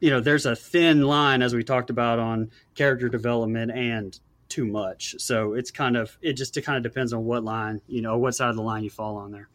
you 0.00 0.10
know, 0.10 0.20
there's 0.20 0.46
a 0.46 0.54
thin 0.54 1.02
line 1.02 1.42
as 1.42 1.54
we 1.54 1.64
talked 1.64 1.90
about 1.90 2.18
on 2.18 2.50
character 2.74 3.08
development 3.08 3.72
and 3.72 4.18
too 4.48 4.64
much. 4.64 5.16
So 5.18 5.54
it's 5.54 5.70
kind 5.70 5.96
of 5.96 6.16
it 6.20 6.34
just 6.34 6.56
it 6.56 6.62
kind 6.62 6.76
of 6.76 6.82
depends 6.82 7.12
on 7.14 7.24
what 7.24 7.44
line 7.44 7.80
you 7.88 8.02
know 8.02 8.18
what 8.18 8.34
side 8.34 8.50
of 8.50 8.56
the 8.56 8.62
line 8.62 8.84
you 8.84 8.90
fall 8.90 9.16
on 9.16 9.32
there. 9.32 9.48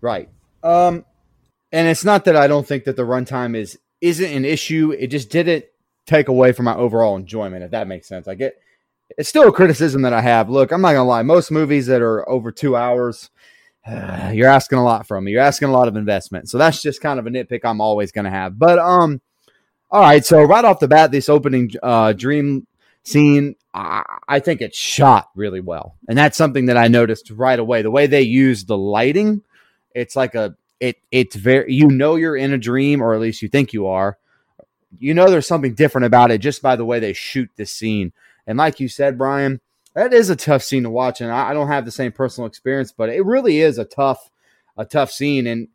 Right. 0.00 0.30
Um, 0.62 1.04
and 1.72 1.88
it's 1.88 2.04
not 2.04 2.24
that 2.24 2.36
I 2.36 2.46
don't 2.46 2.66
think 2.66 2.84
that 2.84 2.96
the 2.96 3.02
runtime 3.02 3.54
is 3.54 3.78
isn't 4.00 4.32
an 4.32 4.46
issue. 4.46 4.92
It 4.98 5.08
just 5.08 5.28
didn't 5.28 5.66
take 6.10 6.28
away 6.28 6.52
from 6.52 6.64
my 6.64 6.74
overall 6.74 7.16
enjoyment. 7.16 7.62
If 7.62 7.70
that 7.70 7.88
makes 7.88 8.08
sense, 8.08 8.28
I 8.28 8.34
get 8.34 8.60
it's 9.16 9.28
still 9.28 9.48
a 9.48 9.52
criticism 9.52 10.02
that 10.02 10.12
I 10.12 10.20
have. 10.20 10.50
Look, 10.50 10.72
I'm 10.72 10.82
not 10.82 10.92
gonna 10.92 11.08
lie. 11.08 11.22
Most 11.22 11.50
movies 11.50 11.86
that 11.86 12.02
are 12.02 12.28
over 12.28 12.52
two 12.52 12.76
hours, 12.76 13.30
uh, 13.86 14.30
you're 14.34 14.48
asking 14.48 14.78
a 14.78 14.84
lot 14.84 15.06
from 15.06 15.24
me. 15.24 15.32
You're 15.32 15.40
asking 15.40 15.68
a 15.68 15.72
lot 15.72 15.88
of 15.88 15.96
investment. 15.96 16.50
So 16.50 16.58
that's 16.58 16.82
just 16.82 17.00
kind 17.00 17.18
of 17.18 17.26
a 17.26 17.30
nitpick 17.30 17.60
I'm 17.64 17.80
always 17.80 18.12
gonna 18.12 18.30
have. 18.30 18.58
But 18.58 18.78
um, 18.78 19.20
all 19.90 20.02
right. 20.02 20.24
So 20.24 20.42
right 20.42 20.64
off 20.64 20.80
the 20.80 20.88
bat, 20.88 21.12
this 21.12 21.28
opening 21.28 21.70
uh, 21.82 22.12
dream 22.12 22.66
scene, 23.04 23.54
I, 23.72 24.02
I 24.28 24.40
think 24.40 24.60
it's 24.60 24.76
shot 24.76 25.30
really 25.34 25.60
well. 25.60 25.96
And 26.08 26.18
that's 26.18 26.36
something 26.36 26.66
that 26.66 26.76
I 26.76 26.88
noticed 26.88 27.30
right 27.30 27.58
away. 27.58 27.82
The 27.82 27.90
way 27.90 28.06
they 28.06 28.22
use 28.22 28.64
the 28.64 28.76
lighting, 28.76 29.42
it's 29.94 30.16
like 30.16 30.34
a 30.34 30.56
it 30.80 30.96
it's 31.10 31.36
very 31.36 31.72
you 31.72 31.88
know 31.88 32.16
you're 32.16 32.36
in 32.36 32.52
a 32.52 32.58
dream, 32.58 33.00
or 33.00 33.14
at 33.14 33.20
least 33.20 33.42
you 33.42 33.48
think 33.48 33.72
you 33.72 33.86
are. 33.86 34.18
You 34.98 35.14
know 35.14 35.30
there's 35.30 35.46
something 35.46 35.74
different 35.74 36.06
about 36.06 36.30
it 36.30 36.38
just 36.38 36.62
by 36.62 36.76
the 36.76 36.84
way 36.84 36.98
they 36.98 37.12
shoot 37.12 37.50
this 37.56 37.72
scene. 37.72 38.12
And 38.46 38.58
like 38.58 38.80
you 38.80 38.88
said, 38.88 39.18
Brian, 39.18 39.60
that 39.94 40.12
is 40.12 40.30
a 40.30 40.36
tough 40.36 40.62
scene 40.62 40.82
to 40.84 40.90
watch. 40.90 41.20
And 41.20 41.30
I, 41.30 41.50
I 41.50 41.54
don't 41.54 41.68
have 41.68 41.84
the 41.84 41.90
same 41.90 42.12
personal 42.12 42.46
experience, 42.46 42.92
but 42.92 43.08
it 43.08 43.24
really 43.24 43.60
is 43.60 43.78
a 43.78 43.84
tough, 43.84 44.30
a 44.76 44.84
tough 44.84 45.10
scene. 45.10 45.46
And 45.46 45.68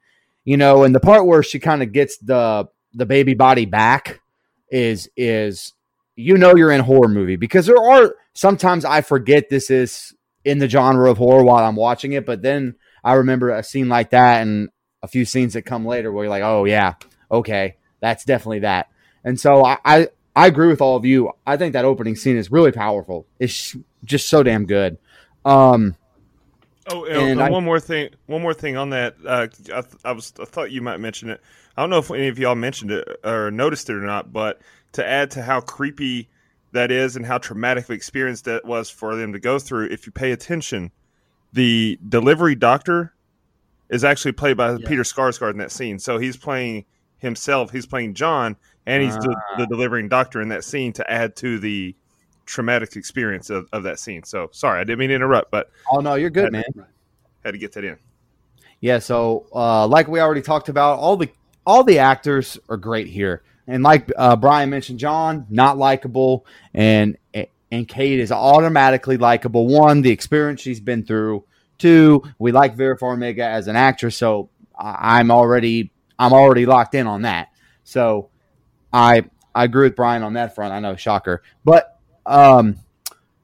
you 0.44 0.58
know, 0.58 0.84
and 0.84 0.94
the 0.94 1.00
part 1.00 1.26
where 1.26 1.44
she 1.44 1.60
kind 1.60 1.82
of 1.82 1.92
gets 1.92 2.18
the 2.18 2.68
the 2.94 3.06
baby 3.06 3.34
body 3.34 3.66
back 3.66 4.22
is 4.70 5.10
is 5.18 5.74
you 6.16 6.38
know 6.38 6.56
you're 6.56 6.72
in 6.72 6.82
horror 6.82 7.10
movie 7.10 7.36
because 7.36 7.66
there 7.66 7.82
are 7.82 8.16
sometimes 8.34 8.86
I 8.86 9.02
forget 9.02 9.50
this 9.50 9.70
is 9.70 10.14
in 10.44 10.60
the 10.60 10.70
genre 10.70 11.10
of 11.10 11.18
horror 11.18 11.44
while 11.44 11.66
I'm 11.66 11.76
watching 11.76 12.14
it, 12.14 12.26
but 12.26 12.42
then 12.42 12.76
I 13.04 13.14
remember 13.14 13.50
a 13.50 13.64
scene 13.64 13.90
like 13.90 14.12
that 14.12 14.42
and 14.42 14.70
a 15.02 15.08
few 15.08 15.26
scenes 15.26 15.54
that 15.54 15.64
come 15.64 15.86
later 15.86 16.12
where 16.12 16.26
you're 16.26 16.30
like, 16.30 16.44
oh 16.44 16.66
yeah, 16.66 16.94
okay, 17.32 17.78
that's 18.00 18.24
definitely 18.24 18.60
that. 18.60 18.88
And 19.26 19.38
so 19.38 19.66
I, 19.66 19.78
I, 19.84 20.08
I 20.36 20.48
agree 20.48 20.68
with 20.68 20.80
all 20.80 20.96
of 20.96 21.04
you. 21.04 21.32
I 21.46 21.58
think 21.58 21.74
that 21.74 21.84
opening 21.84 22.16
scene 22.16 22.38
is 22.38 22.52
really 22.52 22.72
powerful. 22.72 23.26
It's 23.40 23.76
just 24.06 24.30
so 24.30 24.44
damn 24.44 24.66
good. 24.66 24.98
Um, 25.44 25.96
oh, 26.88 27.06
and 27.06 27.42
I, 27.42 27.50
one 27.50 27.66
more 27.66 27.80
thing. 27.80 28.12
One 28.28 28.42
more 28.42 28.54
thing 28.54 28.78
on 28.78 28.92
that. 28.92 29.16
Uh, 29.26 29.48
I, 29.74 29.84
I 30.06 30.12
was 30.14 30.32
I 30.40 30.46
thought 30.46 30.72
you 30.72 30.82
might 30.82 30.98
mention 30.98 31.30
it. 31.30 31.42
I 31.76 31.82
don't 31.82 31.90
know 31.90 31.98
if 31.98 32.12
any 32.12 32.28
of 32.28 32.40
y'all 32.40 32.56
mentioned 32.56 32.92
it 32.92 33.08
or 33.24 33.52
noticed 33.52 33.90
it 33.90 33.96
or 33.96 34.06
not, 34.06 34.32
but 34.32 34.62
to 34.94 35.06
add 35.06 35.32
to 35.32 35.42
how 35.42 35.60
creepy 35.60 36.30
that 36.72 36.92
is 36.92 37.16
and 37.16 37.26
how 37.26 37.38
traumatic 37.38 37.86
of 37.86 37.92
experience 37.92 38.42
that 38.42 38.66
was 38.66 38.90
for 38.90 39.16
them 39.16 39.34
to 39.34 39.40
go 39.40 39.60
through, 39.60 39.88
if 39.88 40.06
you 40.06 40.12
pay 40.12 40.32
attention, 40.32 40.92
the 41.54 42.00
delivery 42.08 42.56
doctor 42.56 43.14
is 43.90 44.04
actually 44.04 44.34
played 44.34 44.58
by 44.58 44.72
yeah. 44.72 44.88
Peter 44.88 45.04
Sarsgaard 45.04 45.52
in 45.52 45.58
that 45.58 45.72
scene. 45.72 46.00
So 46.00 46.18
he's 46.18 46.38
playing 46.38 46.86
himself. 47.18 47.72
He's 47.72 47.86
playing 47.86 48.14
John, 48.14 48.58
and 48.86 49.04
he's 49.04 49.16
the, 49.16 49.36
the, 49.58 49.64
ah. 49.64 49.66
delivering 49.66 50.08
doctor 50.10 50.42
in 50.42 50.50
that 50.50 50.64
scene 50.64 50.94
to 50.94 51.12
add 51.12 51.36
to 51.38 51.60
the 51.60 51.96
traumatic 52.46 52.96
experience 52.96 53.50
of, 53.50 53.68
of 53.74 53.84
that 53.84 54.00
scene. 54.00 54.24
So 54.24 54.50
sorry, 54.52 54.80
I 54.80 54.84
didn't 54.84 55.00
mean 55.00 55.10
to 55.10 55.16
interrupt, 55.16 55.52
but 55.52 55.72
oh 55.92 56.00
no, 56.00 56.16
you're 56.16 56.30
good, 56.30 56.46
had 56.46 56.54
man. 56.54 56.64
To, 56.74 56.86
had 57.44 57.52
to 57.52 57.58
get 57.58 57.74
that 57.74 57.84
in. 57.84 57.98
Yeah. 58.80 59.00
So 59.00 59.48
uh, 59.54 59.88
like 59.88 60.08
we 60.08 60.20
already 60.20 60.42
talked 60.42 60.70
about, 60.70 61.00
all 61.00 61.18
the 61.18 61.30
all 61.66 61.84
the 61.84 62.00
actors 62.00 62.58
are 62.70 62.78
great 62.78 63.08
here. 63.08 63.44
And 63.68 63.82
like 63.82 64.12
uh, 64.16 64.36
Brian 64.36 64.70
mentioned, 64.70 65.00
John 65.00 65.48
not 65.50 65.78
likable, 65.78 66.46
and 66.74 67.18
and 67.72 67.88
Kate 67.88 68.20
is 68.20 68.32
automatically 68.32 69.18
likable. 69.18 69.68
One, 69.68 70.02
the 70.02 70.12
experience 70.12 70.62
she's 70.62 70.80
been 70.80 71.04
through. 71.04 71.46
Two, 71.78 72.24
we 72.40 72.52
like 72.52 72.76
Vera 72.76 72.98
Farmiga 72.98 73.40
as 73.40 73.68
an 73.68 73.76
actress, 73.76 74.16
so 74.16 74.50
I'm 74.78 75.32
already 75.32 75.92
I'm 76.18 76.32
already 76.32 76.66
locked 76.66 76.96
in 76.96 77.08
on 77.08 77.24
that. 77.24 77.50
So 77.84 78.30
I 78.92 79.24
I 79.54 79.64
agree 79.64 79.88
with 79.88 79.96
Brian 79.96 80.24
on 80.24 80.34
that 80.34 80.56
front. 80.56 80.74
I 80.74 80.80
know, 80.80 80.96
shocker, 80.96 81.42
but 81.64 82.00
um, 82.26 82.78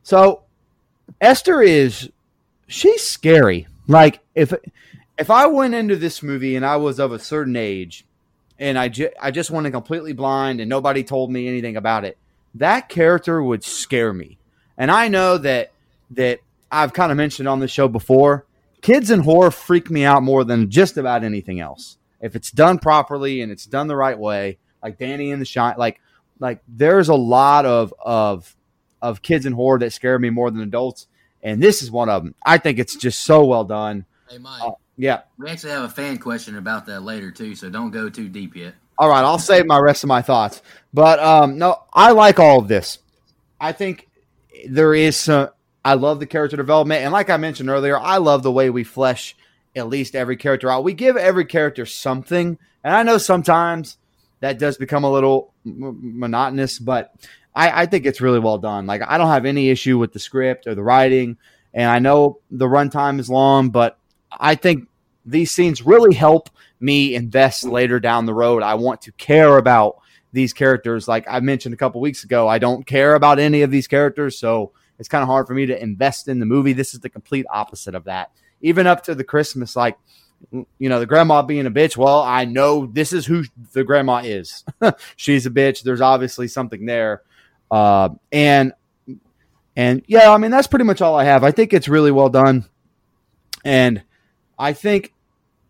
so 0.04 0.44
Esther 1.20 1.62
is 1.62 2.10
she's 2.68 3.04
scary. 3.04 3.68
Like 3.88 4.22
if 4.36 4.54
if 5.18 5.30
I 5.30 5.46
went 5.48 5.76
into 5.76 5.96
this 5.96 6.24
movie 6.24 6.56
and 6.56 6.66
I 6.66 6.78
was 6.78 7.00
of 7.00 7.12
a 7.12 7.20
certain 7.20 7.56
age, 7.56 8.06
and 8.60 8.78
I 8.78 8.90
ju- 8.90 9.12
I 9.22 9.32
just 9.32 9.52
went 9.52 9.68
in 9.68 9.74
completely 9.74 10.14
blind 10.14 10.60
and 10.62 10.70
nobody 10.70 11.04
told 11.04 11.32
me 11.32 11.48
anything 11.48 11.78
about 11.78 12.06
it, 12.06 12.18
that 12.56 12.90
character 12.90 13.42
would 13.42 13.64
scare 13.64 14.14
me. 14.14 14.38
And 14.78 14.90
I 14.90 15.08
know 15.08 15.38
that 15.38 15.72
that 16.12 16.40
I've 16.72 16.94
kind 16.94 17.12
of 17.12 17.18
mentioned 17.18 17.48
on 17.48 17.60
the 17.60 17.68
show 17.68 17.88
before. 17.88 18.46
Kids 18.82 19.12
in 19.12 19.20
horror 19.20 19.52
freak 19.52 19.92
me 19.92 20.04
out 20.04 20.24
more 20.24 20.44
than 20.44 20.72
just 20.72 20.98
about 20.98 21.24
anything 21.24 21.60
else. 21.60 21.98
If 22.20 22.36
it's 22.36 22.52
done 22.52 22.80
properly 22.80 23.42
and 23.42 23.52
it's 23.52 23.66
done 23.66 23.88
the 23.88 23.96
right 23.96 24.18
way, 24.18 24.58
like 24.84 24.98
Danny 24.98 25.32
and 25.32 25.42
the 25.42 25.46
Shine, 25.46 25.76
like 25.78 26.00
like 26.40 26.62
there's 26.68 27.10
a 27.10 27.16
lot 27.16 27.66
of 27.66 27.94
of 28.04 28.56
of 29.02 29.22
kids 29.22 29.46
in 29.46 29.54
horror 29.54 29.80
that 29.80 29.94
scare 29.94 30.20
me 30.20 30.30
more 30.30 30.52
than 30.52 30.62
adults, 30.62 31.08
and 31.42 31.62
this 31.62 31.82
is 31.82 31.90
one 31.90 32.10
of 32.10 32.24
them. 32.24 32.36
I 32.46 32.58
think 32.58 32.80
it's 32.80 32.96
just 32.96 33.22
so 33.24 33.46
well 33.46 33.64
done. 33.64 34.06
Hey, 34.30 34.38
Mike. 34.38 34.62
Uh, 34.62 34.72
yeah. 34.98 35.22
We 35.38 35.50
actually 35.50 35.72
have 35.72 35.84
a 35.84 35.90
fan 35.90 36.18
question 36.18 36.58
about 36.58 36.86
that 36.88 37.02
later 37.02 37.32
too, 37.32 37.56
so 37.56 37.70
don't 37.70 37.92
go 37.92 38.10
too 38.10 38.30
deep 38.30 38.56
yet. 38.56 38.76
All 38.98 39.10
right, 39.10 39.24
I'll 39.24 39.40
save 39.40 39.66
my 39.66 39.80
rest 39.80 40.04
of 40.04 40.08
my 40.10 40.22
thoughts. 40.22 40.62
But 40.94 41.20
um, 41.20 41.58
no, 41.58 41.82
I 41.94 42.12
like 42.12 42.40
all 42.40 42.60
of 42.60 42.68
this. 42.68 43.00
I 43.60 43.72
think 43.72 44.08
there 44.68 44.94
is 44.94 45.18
some. 45.18 45.50
I 45.84 45.96
love 45.96 46.20
the 46.20 46.28
character 46.28 46.58
development, 46.58 47.04
and 47.04 47.12
like 47.12 47.30
I 47.30 47.38
mentioned 47.38 47.70
earlier, 47.70 47.98
I 47.98 48.18
love 48.18 48.44
the 48.44 48.52
way 48.52 48.70
we 48.70 48.84
flesh 48.84 49.36
at 49.76 49.88
least 49.88 50.16
every 50.16 50.38
character 50.38 50.70
out. 50.70 50.84
We 50.84 50.94
give 50.94 51.18
every 51.18 51.46
character 51.46 51.86
something, 51.86 52.60
and 52.84 52.96
I 52.96 53.02
know 53.04 53.18
sometimes 53.18 53.98
that 54.42 54.60
does 54.60 54.78
become 54.78 55.04
a 55.04 55.12
little 55.12 55.54
m- 55.66 56.20
monotonous, 56.20 56.78
but 56.78 57.14
I, 57.56 57.84
I 57.84 57.86
think 57.86 58.06
it's 58.06 58.22
really 58.22 58.40
well 58.40 58.58
done. 58.58 58.86
Like 58.86 59.02
I 59.08 59.18
don't 59.18 59.30
have 59.30 59.46
any 59.46 59.70
issue 59.70 59.98
with 59.98 60.14
the 60.14 60.20
script 60.20 60.68
or 60.68 60.76
the 60.76 60.84
writing, 60.84 61.38
and 61.74 61.90
I 61.90 62.00
know 62.00 62.40
the 62.52 62.68
runtime 62.68 63.20
is 63.20 63.30
long, 63.30 63.70
but 63.70 63.98
I 64.32 64.56
think 64.56 64.88
these 65.26 65.52
scenes 65.52 65.86
really 65.86 66.14
help 66.14 66.50
me 66.80 67.16
invest 67.16 67.64
later 67.64 68.00
down 68.00 68.26
the 68.26 68.34
road. 68.34 68.64
I 68.64 68.76
want 68.76 69.02
to 69.04 69.12
care 69.14 69.58
about 69.58 69.98
these 70.34 70.54
characters. 70.54 71.08
Like 71.08 71.26
I 71.30 71.40
mentioned 71.40 71.74
a 71.74 71.78
couple 71.78 72.02
weeks 72.02 72.24
ago, 72.24 72.48
I 72.48 72.58
don't 72.58 72.86
care 72.86 73.16
about 73.16 73.40
any 73.40 73.62
of 73.62 73.72
these 73.72 73.88
characters, 73.88 74.38
so 74.38 74.72
it's 74.98 75.10
kind 75.10 75.22
of 75.22 75.28
hard 75.28 75.48
for 75.48 75.54
me 75.54 75.66
to 75.68 75.82
invest 75.82 76.28
in 76.28 76.40
the 76.40 76.46
movie. 76.46 76.74
This 76.74 76.94
is 76.94 77.00
the 77.00 77.10
complete 77.10 77.46
opposite 77.52 77.96
of 77.96 78.06
that. 78.06 78.32
Even 78.62 78.88
up 78.88 79.04
to 79.06 79.16
the 79.16 79.24
Christmas, 79.24 79.76
like 79.76 79.98
you 80.52 80.90
know, 80.90 81.00
the 81.00 81.06
grandma 81.06 81.42
being 81.42 81.66
a 81.66 81.72
bitch. 81.72 81.96
Well, 81.96 82.22
I 82.22 82.46
know 82.46 82.86
this 82.86 83.14
is 83.14 83.26
who 83.26 83.44
the 83.74 83.84
grandma 83.84 84.18
is. 84.18 84.64
She's 85.16 85.46
a 85.46 85.50
bitch. 85.50 85.84
There's 85.84 86.02
obviously 86.02 86.48
something 86.48 86.86
there. 86.86 87.22
Uh, 87.70 88.10
and 88.32 88.74
and 89.76 90.04
yeah, 90.08 90.32
I 90.32 90.38
mean 90.38 90.52
that's 90.52 90.68
pretty 90.68 90.86
much 90.86 91.02
all 91.02 91.18
I 91.18 91.24
have. 91.24 91.44
I 91.44 91.52
think 91.52 91.74
it's 91.74 91.88
really 91.88 92.12
well 92.12 92.30
done, 92.30 92.66
and 93.64 94.04
I 94.60 94.74
think 94.74 95.14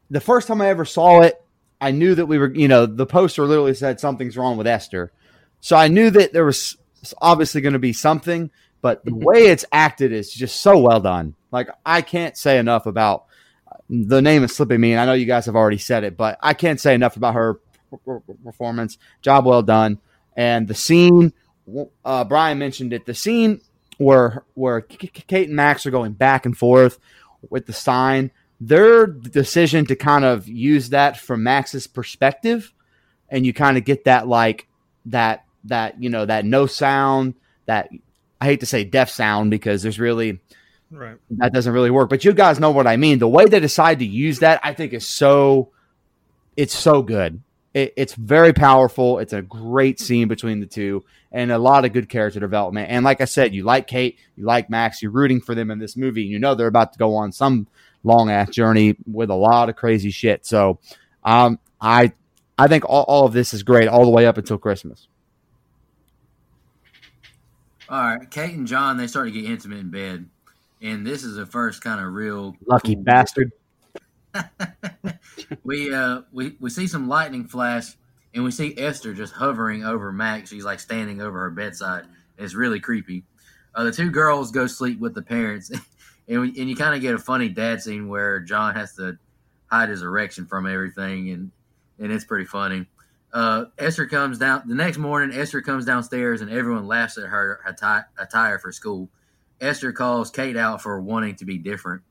the 0.09 0.19
first 0.19 0.47
time 0.47 0.61
I 0.61 0.69
ever 0.69 0.85
saw 0.85 1.21
it, 1.21 1.41
I 1.79 1.91
knew 1.91 2.15
that 2.15 2.25
we 2.25 2.39
were, 2.39 2.51
you 2.53 2.67
know, 2.67 2.87
the 2.87 3.05
poster 3.05 3.45
literally 3.45 3.75
said 3.75 3.99
something's 3.99 4.35
wrong 4.35 4.57
with 4.57 4.65
Esther, 4.65 5.11
so 5.59 5.75
I 5.75 5.87
knew 5.87 6.09
that 6.09 6.33
there 6.33 6.45
was 6.45 6.75
obviously 7.21 7.61
going 7.61 7.73
to 7.73 7.79
be 7.79 7.93
something. 7.93 8.49
But 8.81 9.05
the 9.05 9.13
way 9.13 9.45
it's 9.45 9.65
acted 9.71 10.11
is 10.11 10.33
just 10.33 10.59
so 10.61 10.79
well 10.79 10.99
done. 10.99 11.35
Like 11.51 11.69
I 11.85 12.01
can't 12.01 12.35
say 12.35 12.57
enough 12.57 12.87
about 12.87 13.25
the 13.91 14.21
name 14.21 14.43
is 14.45 14.55
slipping 14.55 14.79
me, 14.79 14.93
and 14.93 15.01
I 15.01 15.05
know 15.05 15.13
you 15.13 15.25
guys 15.25 15.45
have 15.47 15.55
already 15.57 15.77
said 15.77 16.05
it, 16.05 16.15
but 16.15 16.39
I 16.41 16.53
can't 16.53 16.79
say 16.79 16.95
enough 16.95 17.17
about 17.17 17.35
her 17.35 17.59
performance. 18.45 18.97
Job 19.21 19.45
well 19.45 19.61
done, 19.61 19.99
and 20.35 20.67
the 20.67 20.73
scene. 20.73 21.33
Uh, 22.03 22.23
Brian 22.23 22.57
mentioned 22.57 22.93
it. 22.93 23.05
The 23.05 23.13
scene 23.13 23.59
where 23.97 24.45
where 24.53 24.79
Kate 24.79 25.47
and 25.47 25.57
Max 25.57 25.85
are 25.85 25.91
going 25.91 26.13
back 26.13 26.45
and 26.45 26.57
forth 26.57 26.99
with 27.49 27.65
the 27.65 27.73
sign. 27.73 28.31
Their 28.61 29.07
decision 29.07 29.85
to 29.87 29.95
kind 29.95 30.23
of 30.23 30.47
use 30.47 30.89
that 30.91 31.17
from 31.17 31.43
Max's 31.43 31.85
perspective, 31.85 32.73
and 33.27 33.45
you 33.45 33.53
kind 33.53 33.77
of 33.77 33.83
get 33.83 34.05
that 34.05 34.25
like 34.25 34.67
that 35.07 35.43
that 35.65 36.01
you 36.01 36.09
know 36.09 36.25
that 36.25 36.45
no 36.45 36.65
sound 36.65 37.33
that 37.65 37.89
I 38.39 38.45
hate 38.45 38.61
to 38.61 38.65
say 38.65 38.85
deaf 38.85 39.09
sound 39.09 39.51
because 39.51 39.83
there's 39.83 39.99
really 39.99 40.39
Right. 40.91 41.17
that 41.31 41.53
doesn't 41.53 41.71
really 41.71 41.89
work. 41.89 42.09
But 42.09 42.25
you 42.25 42.33
guys 42.33 42.59
know 42.59 42.71
what 42.71 42.85
I 42.85 42.97
mean. 42.97 43.19
The 43.19 43.27
way 43.27 43.45
they 43.45 43.61
decide 43.61 43.99
to 43.99 44.05
use 44.05 44.39
that, 44.39 44.59
I 44.63 44.73
think, 44.73 44.93
is 44.93 45.07
so 45.07 45.69
it's 46.57 46.75
so 46.75 47.01
good. 47.01 47.41
It, 47.73 47.93
it's 47.95 48.13
very 48.13 48.51
powerful. 48.51 49.19
It's 49.19 49.33
a 49.33 49.41
great 49.41 49.99
scene 49.99 50.27
between 50.27 50.59
the 50.59 50.65
two, 50.65 51.05
and 51.31 51.51
a 51.51 51.57
lot 51.57 51.85
of 51.85 51.93
good 51.93 52.09
character 52.09 52.39
development. 52.39 52.89
And 52.89 53.05
like 53.05 53.21
I 53.21 53.25
said, 53.25 53.53
you 53.53 53.63
like 53.63 53.87
Kate, 53.87 54.19
you 54.35 54.45
like 54.45 54.69
Max, 54.69 55.01
you're 55.01 55.11
rooting 55.11 55.39
for 55.39 55.55
them 55.55 55.71
in 55.71 55.79
this 55.79 55.95
movie. 55.95 56.23
And 56.23 56.31
you 56.31 56.39
know 56.39 56.55
they're 56.55 56.67
about 56.67 56.93
to 56.93 56.99
go 56.99 57.15
on 57.15 57.31
some 57.31 57.67
long 58.03 58.29
ass 58.29 58.49
journey 58.49 58.97
with 59.09 59.29
a 59.29 59.35
lot 59.35 59.69
of 59.69 59.75
crazy 59.75 60.11
shit. 60.11 60.45
So, 60.45 60.79
um, 61.23 61.59
I 61.79 62.11
I 62.57 62.67
think 62.67 62.83
all, 62.87 63.03
all 63.07 63.25
of 63.25 63.33
this 63.33 63.53
is 63.53 63.63
great 63.63 63.87
all 63.87 64.03
the 64.03 64.11
way 64.11 64.25
up 64.25 64.37
until 64.37 64.57
Christmas. 64.57 65.07
All 67.89 68.01
right, 68.01 68.29
Kate 68.29 68.55
and 68.55 68.67
John 68.67 68.97
they 68.97 69.07
start 69.07 69.27
to 69.27 69.31
get 69.31 69.45
intimate 69.45 69.79
in 69.79 69.89
bed, 69.89 70.29
and 70.81 71.05
this 71.05 71.23
is 71.23 71.35
the 71.35 71.45
first 71.45 71.81
kind 71.83 71.99
of 72.03 72.13
real 72.13 72.55
Lucky 72.65 72.95
cool- 72.95 73.03
bastard. 73.03 73.51
we 75.63 75.93
uh 75.93 76.21
we 76.31 76.55
we 76.59 76.69
see 76.69 76.87
some 76.87 77.07
lightning 77.07 77.45
flash, 77.47 77.97
and 78.33 78.43
we 78.43 78.51
see 78.51 78.73
Esther 78.77 79.13
just 79.13 79.33
hovering 79.33 79.83
over 79.83 80.11
Max. 80.11 80.49
She's 80.49 80.63
like 80.65 80.79
standing 80.79 81.21
over 81.21 81.39
her 81.39 81.49
bedside. 81.51 82.05
It's 82.37 82.53
really 82.55 82.79
creepy. 82.79 83.23
Uh, 83.75 83.83
the 83.85 83.91
two 83.91 84.09
girls 84.09 84.51
go 84.51 84.67
sleep 84.67 84.99
with 84.99 85.13
the 85.13 85.21
parents, 85.21 85.71
and 86.27 86.41
we, 86.41 86.47
and 86.59 86.69
you 86.69 86.75
kind 86.75 86.95
of 86.95 87.01
get 87.01 87.13
a 87.13 87.19
funny 87.19 87.49
dad 87.49 87.81
scene 87.81 88.07
where 88.07 88.39
John 88.39 88.75
has 88.75 88.93
to 88.95 89.17
hide 89.67 89.89
his 89.89 90.01
erection 90.01 90.45
from 90.45 90.65
everything, 90.65 91.29
and 91.29 91.51
and 91.99 92.11
it's 92.11 92.25
pretty 92.25 92.45
funny. 92.45 92.85
Uh, 93.33 93.65
Esther 93.77 94.07
comes 94.07 94.37
down 94.37 94.63
the 94.65 94.75
next 94.75 94.97
morning. 94.97 95.37
Esther 95.37 95.61
comes 95.61 95.85
downstairs, 95.85 96.41
and 96.41 96.49
everyone 96.51 96.87
laughs 96.87 97.17
at 97.17 97.25
her 97.27 97.59
atti- 97.67 98.05
attire 98.17 98.59
for 98.59 98.71
school. 98.71 99.09
Esther 99.61 99.93
calls 99.93 100.31
Kate 100.31 100.57
out 100.57 100.81
for 100.81 100.99
wanting 100.99 101.35
to 101.35 101.45
be 101.45 101.57
different. 101.57 102.01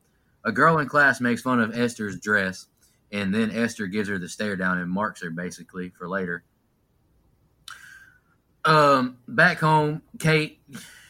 A 0.43 0.51
girl 0.51 0.79
in 0.79 0.87
class 0.87 1.21
makes 1.21 1.41
fun 1.41 1.59
of 1.59 1.77
Esther's 1.77 2.19
dress, 2.19 2.67
and 3.11 3.33
then 3.33 3.51
Esther 3.51 3.87
gives 3.87 4.09
her 4.09 4.17
the 4.17 4.29
stare 4.29 4.55
down 4.55 4.77
and 4.77 4.89
marks 4.89 5.21
her 5.21 5.29
basically 5.29 5.89
for 5.89 6.07
later. 6.07 6.43
Um, 8.63 9.17
back 9.27 9.59
home, 9.59 10.01
Kate 10.17 10.61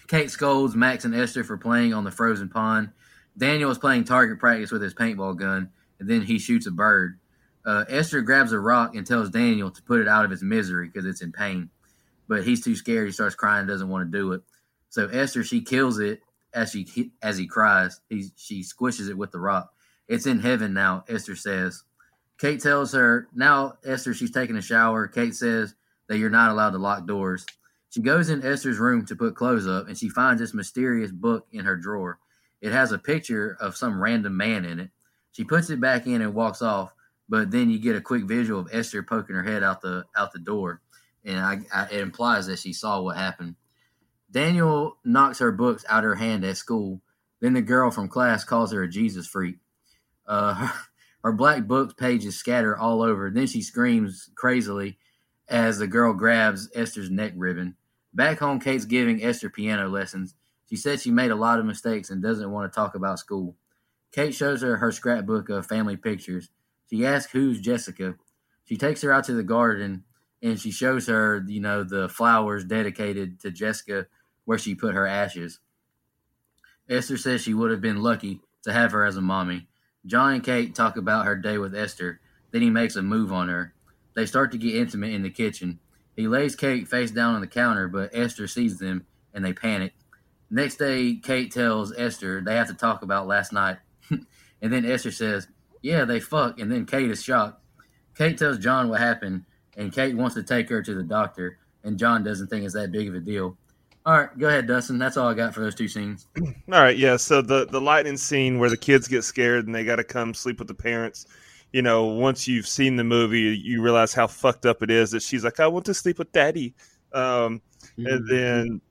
Kate 0.07 0.31
scolds 0.31 0.75
Max 0.75 1.05
and 1.05 1.15
Esther 1.15 1.43
for 1.43 1.57
playing 1.57 1.93
on 1.93 2.03
the 2.03 2.11
frozen 2.11 2.49
pond. 2.49 2.91
Daniel 3.37 3.71
is 3.71 3.77
playing 3.77 4.03
target 4.03 4.39
practice 4.39 4.71
with 4.71 4.81
his 4.81 4.93
paintball 4.93 5.37
gun, 5.37 5.69
and 5.99 6.09
then 6.09 6.21
he 6.21 6.39
shoots 6.39 6.67
a 6.67 6.71
bird. 6.71 7.19
Uh, 7.65 7.85
Esther 7.87 8.21
grabs 8.21 8.51
a 8.51 8.59
rock 8.59 8.95
and 8.95 9.05
tells 9.05 9.29
Daniel 9.29 9.69
to 9.69 9.81
put 9.83 10.01
it 10.01 10.07
out 10.07 10.25
of 10.25 10.31
its 10.31 10.41
misery 10.41 10.87
because 10.87 11.05
it's 11.05 11.21
in 11.21 11.31
pain, 11.31 11.69
but 12.27 12.43
he's 12.43 12.63
too 12.63 12.75
scared. 12.75 13.07
He 13.07 13.13
starts 13.13 13.35
crying, 13.35 13.67
doesn't 13.67 13.87
want 13.87 14.11
to 14.11 14.17
do 14.17 14.33
it. 14.33 14.41
So 14.89 15.07
Esther 15.07 15.43
she 15.43 15.61
kills 15.61 15.99
it 15.99 16.21
as 16.53 16.71
she 16.71 17.11
as 17.21 17.37
he 17.37 17.47
cries. 17.47 18.01
He 18.09 18.31
she 18.35 18.61
squishes 18.61 19.09
it 19.09 19.17
with 19.17 19.31
the 19.31 19.39
rock. 19.39 19.73
It's 20.07 20.25
in 20.25 20.39
heaven 20.39 20.73
now. 20.73 21.03
Esther 21.07 21.35
says. 21.35 21.83
Kate 22.37 22.59
tells 22.59 22.93
her 22.93 23.27
now. 23.33 23.77
Esther 23.85 24.13
she's 24.13 24.31
taking 24.31 24.55
a 24.55 24.61
shower. 24.61 25.07
Kate 25.07 25.35
says 25.35 25.75
that 26.07 26.17
you're 26.17 26.29
not 26.29 26.51
allowed 26.51 26.71
to 26.71 26.77
lock 26.77 27.05
doors. 27.05 27.45
She 27.89 28.01
goes 28.01 28.29
in 28.29 28.45
Esther's 28.45 28.79
room 28.79 29.05
to 29.05 29.15
put 29.15 29.35
clothes 29.35 29.67
up, 29.67 29.87
and 29.87 29.97
she 29.97 30.09
finds 30.09 30.41
this 30.41 30.53
mysterious 30.53 31.11
book 31.11 31.45
in 31.51 31.65
her 31.65 31.75
drawer. 31.75 32.19
It 32.61 32.71
has 32.71 32.91
a 32.91 32.97
picture 32.97 33.57
of 33.59 33.75
some 33.75 34.01
random 34.01 34.37
man 34.37 34.65
in 34.65 34.79
it. 34.79 34.91
She 35.31 35.43
puts 35.43 35.69
it 35.69 35.81
back 35.81 36.07
in 36.07 36.21
and 36.21 36.33
walks 36.33 36.61
off, 36.61 36.93
but 37.27 37.51
then 37.51 37.69
you 37.69 37.79
get 37.79 37.95
a 37.95 38.01
quick 38.01 38.23
visual 38.23 38.61
of 38.61 38.69
Esther 38.71 39.03
poking 39.03 39.35
her 39.35 39.43
head 39.43 39.63
out 39.63 39.81
the 39.81 40.05
out 40.15 40.31
the 40.31 40.39
door, 40.39 40.81
and 41.25 41.39
I, 41.39 41.59
I, 41.73 41.85
it 41.85 41.99
implies 42.01 42.47
that 42.47 42.59
she 42.59 42.73
saw 42.73 43.01
what 43.01 43.17
happened. 43.17 43.55
Daniel 44.31 44.97
knocks 45.03 45.39
her 45.39 45.51
books 45.51 45.83
out 45.89 46.03
of 46.03 46.09
her 46.09 46.15
hand 46.15 46.43
at 46.43 46.57
school. 46.57 47.01
Then 47.41 47.53
the 47.53 47.61
girl 47.61 47.91
from 47.91 48.07
class 48.07 48.43
calls 48.43 48.71
her 48.71 48.83
a 48.83 48.89
Jesus 48.89 49.27
freak. 49.27 49.57
Uh, 50.25 50.53
her, 50.67 50.73
her 51.23 51.31
black 51.33 51.67
book 51.67 51.97
pages 51.97 52.37
scatter 52.37 52.77
all 52.77 53.01
over. 53.01 53.29
Then 53.29 53.47
she 53.47 53.61
screams 53.61 54.29
crazily 54.35 54.97
as 55.47 55.77
the 55.77 55.87
girl 55.87 56.13
grabs 56.13 56.69
Esther's 56.73 57.09
neck 57.09 57.33
ribbon. 57.35 57.75
Back 58.13 58.39
home, 58.39 58.59
Kate's 58.59 58.85
giving 58.85 59.23
Esther 59.23 59.49
piano 59.49 59.87
lessons. 59.87 60.35
She 60.69 60.75
said 60.77 61.01
she 61.01 61.11
made 61.11 61.31
a 61.31 61.35
lot 61.35 61.59
of 61.59 61.65
mistakes 61.65 62.09
and 62.09 62.21
doesn't 62.21 62.51
want 62.51 62.71
to 62.71 62.75
talk 62.75 62.95
about 62.95 63.19
school. 63.19 63.55
Kate 64.11 64.33
shows 64.33 64.61
her 64.61 64.77
her 64.77 64.91
scrapbook 64.91 65.49
of 65.49 65.65
family 65.65 65.97
pictures. 65.97 66.49
She 66.89 67.05
asks 67.05 67.31
who's 67.31 67.59
Jessica. 67.59 68.15
She 68.65 68.77
takes 68.77 69.01
her 69.01 69.11
out 69.11 69.25
to 69.25 69.33
the 69.33 69.43
garden 69.43 70.03
and 70.41 70.59
she 70.59 70.71
shows 70.71 71.07
her, 71.07 71.43
you 71.47 71.61
know, 71.61 71.83
the 71.83 72.09
flowers 72.09 72.65
dedicated 72.65 73.39
to 73.41 73.51
Jessica 73.51 74.07
where 74.51 74.57
she 74.57 74.75
put 74.75 74.93
her 74.93 75.07
ashes. 75.07 75.59
Esther 76.89 77.15
says 77.15 77.39
she 77.39 77.53
would 77.53 77.71
have 77.71 77.79
been 77.79 78.03
lucky 78.03 78.41
to 78.63 78.73
have 78.73 78.91
her 78.91 79.05
as 79.05 79.15
a 79.15 79.21
mommy. 79.21 79.69
John 80.05 80.33
and 80.33 80.43
Kate 80.43 80.75
talk 80.75 80.97
about 80.97 81.25
her 81.25 81.37
day 81.37 81.57
with 81.57 81.73
Esther. 81.73 82.19
Then 82.51 82.61
he 82.61 82.69
makes 82.69 82.97
a 82.97 83.01
move 83.01 83.31
on 83.31 83.47
her. 83.47 83.73
They 84.13 84.25
start 84.25 84.51
to 84.51 84.57
get 84.57 84.75
intimate 84.75 85.13
in 85.13 85.23
the 85.23 85.29
kitchen. 85.29 85.79
He 86.17 86.27
lays 86.27 86.57
Kate 86.57 86.85
face 86.85 87.11
down 87.11 87.33
on 87.33 87.39
the 87.39 87.47
counter, 87.47 87.87
but 87.87 88.09
Esther 88.13 88.45
sees 88.45 88.77
them 88.77 89.05
and 89.33 89.45
they 89.45 89.53
panic. 89.53 89.93
Next 90.49 90.75
day, 90.75 91.15
Kate 91.15 91.49
tells 91.49 91.97
Esther 91.97 92.41
they 92.41 92.55
have 92.55 92.67
to 92.67 92.73
talk 92.73 93.03
about 93.03 93.27
last 93.27 93.53
night. 93.53 93.77
and 94.09 94.27
then 94.73 94.83
Esther 94.83 95.11
says, 95.11 95.47
Yeah, 95.81 96.03
they 96.03 96.19
fuck. 96.19 96.59
And 96.59 96.69
then 96.69 96.85
Kate 96.85 97.09
is 97.09 97.23
shocked. 97.23 97.63
Kate 98.17 98.37
tells 98.37 98.57
John 98.57 98.89
what 98.89 98.99
happened, 98.99 99.45
and 99.77 99.93
Kate 99.93 100.17
wants 100.17 100.35
to 100.35 100.43
take 100.43 100.67
her 100.67 100.83
to 100.83 100.93
the 100.93 101.03
doctor, 101.03 101.57
and 101.85 101.97
John 101.97 102.25
doesn't 102.25 102.47
think 102.47 102.65
it's 102.65 102.73
that 102.73 102.91
big 102.91 103.07
of 103.07 103.15
a 103.15 103.21
deal. 103.21 103.57
All 104.05 104.17
right, 104.17 104.35
go 104.37 104.47
ahead, 104.47 104.67
Dustin. 104.67 104.97
That's 104.97 105.15
all 105.15 105.27
I 105.27 105.35
got 105.35 105.53
for 105.53 105.59
those 105.59 105.75
two 105.75 105.87
scenes. 105.87 106.27
All 106.41 106.81
right, 106.81 106.97
yeah. 106.97 107.17
So 107.17 107.41
the 107.41 107.67
the 107.67 107.79
lightning 107.79 108.17
scene 108.17 108.57
where 108.57 108.69
the 108.69 108.77
kids 108.77 109.07
get 109.07 109.23
scared 109.23 109.67
and 109.67 109.75
they 109.75 109.83
got 109.83 109.97
to 109.97 110.03
come 110.03 110.33
sleep 110.33 110.57
with 110.57 110.67
the 110.67 110.73
parents. 110.73 111.27
You 111.71 111.83
know, 111.83 112.05
once 112.05 112.47
you've 112.47 112.67
seen 112.67 112.95
the 112.95 113.03
movie, 113.03 113.55
you 113.55 113.81
realize 113.81 114.13
how 114.13 114.25
fucked 114.25 114.65
up 114.65 114.81
it 114.81 114.89
is 114.89 115.11
that 115.11 115.21
she's 115.21 115.43
like, 115.43 115.59
"I 115.59 115.67
want 115.67 115.85
to 115.85 115.93
sleep 115.93 116.17
with 116.17 116.31
daddy," 116.31 116.73
um, 117.13 117.61
mm-hmm. 117.95 118.07
and 118.07 118.27
then 118.27 118.81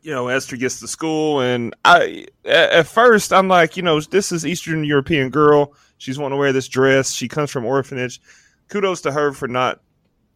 you 0.00 0.12
know 0.12 0.28
Esther 0.28 0.56
gets 0.56 0.80
to 0.80 0.88
school, 0.88 1.40
and 1.40 1.74
I 1.84 2.26
at 2.46 2.86
first 2.86 3.34
I'm 3.34 3.48
like, 3.48 3.76
you 3.76 3.82
know, 3.82 4.00
this 4.00 4.32
is 4.32 4.46
Eastern 4.46 4.82
European 4.82 5.28
girl. 5.28 5.74
She's 5.98 6.18
wanting 6.18 6.36
to 6.36 6.40
wear 6.40 6.54
this 6.54 6.68
dress. 6.68 7.12
She 7.12 7.28
comes 7.28 7.50
from 7.50 7.66
orphanage. 7.66 8.20
Kudos 8.68 9.02
to 9.02 9.12
her 9.12 9.32
for 9.32 9.46
not 9.46 9.82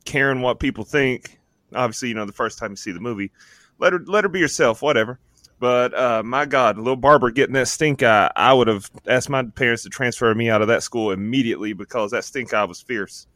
caring 0.04 0.42
what 0.42 0.60
people 0.60 0.84
think. 0.84 1.40
Obviously, 1.74 2.08
you 2.10 2.14
know, 2.14 2.26
the 2.26 2.32
first 2.32 2.58
time 2.58 2.70
you 2.70 2.76
see 2.76 2.92
the 2.92 3.00
movie, 3.00 3.32
let 3.78 3.92
her 3.92 4.00
let 4.06 4.24
her 4.24 4.28
be 4.28 4.40
herself, 4.40 4.82
whatever. 4.82 5.18
But 5.58 5.94
uh, 5.94 6.22
my 6.22 6.44
God, 6.44 6.76
little 6.76 6.96
Barber 6.96 7.30
getting 7.30 7.54
that 7.54 7.68
stink 7.68 8.02
eye, 8.02 8.30
I 8.36 8.52
would 8.52 8.68
have 8.68 8.90
asked 9.06 9.30
my 9.30 9.42
parents 9.42 9.84
to 9.84 9.88
transfer 9.88 10.34
me 10.34 10.50
out 10.50 10.60
of 10.60 10.68
that 10.68 10.82
school 10.82 11.12
immediately 11.12 11.72
because 11.72 12.10
that 12.10 12.24
stink 12.24 12.52
eye 12.52 12.64
was 12.64 12.82
fierce. 12.82 13.26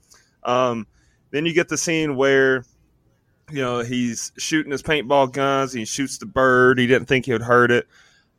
Um, 0.43 0.87
then 1.31 1.47
you 1.47 1.55
get 1.55 1.69
the 1.69 1.79
scene 1.79 2.17
where 2.17 2.65
you 3.51 3.63
know, 3.63 3.81
he's 3.81 4.33
shooting 4.39 4.73
his 4.73 4.83
paintball 4.83 5.33
guns. 5.33 5.73
He 5.73 5.85
shoots 5.85 6.19
the 6.19 6.27
bird. 6.27 6.79
He 6.79 6.87
didn't 6.87 7.09
think 7.09 7.27
he 7.27 7.33
would 7.33 7.43
hurt 7.43 7.71
it. 7.71 7.89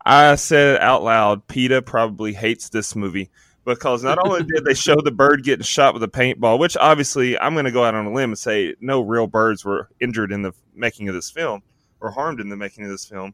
I 0.05 0.35
said 0.35 0.75
it 0.75 0.81
out 0.81 1.03
loud. 1.03 1.47
PETA 1.47 1.81
probably 1.83 2.33
hates 2.33 2.69
this 2.69 2.95
movie 2.95 3.29
because 3.65 4.03
not 4.03 4.17
only 4.25 4.43
did 4.43 4.65
they 4.65 4.73
show 4.73 4.99
the 4.99 5.11
bird 5.11 5.43
getting 5.43 5.63
shot 5.63 5.93
with 5.93 6.01
a 6.01 6.07
paintball, 6.07 6.57
which 6.59 6.75
obviously 6.77 7.37
I'm 7.37 7.53
going 7.53 7.65
to 7.65 7.71
go 7.71 7.83
out 7.83 7.93
on 7.93 8.07
a 8.07 8.13
limb 8.13 8.31
and 8.31 8.37
say 8.37 8.75
no 8.79 9.01
real 9.01 9.27
birds 9.27 9.63
were 9.63 9.89
injured 9.99 10.31
in 10.31 10.41
the 10.41 10.53
making 10.73 11.07
of 11.09 11.15
this 11.15 11.29
film 11.29 11.61
or 12.01 12.11
harmed 12.11 12.39
in 12.39 12.49
the 12.49 12.57
making 12.57 12.83
of 12.83 12.89
this 12.89 13.05
film, 13.05 13.33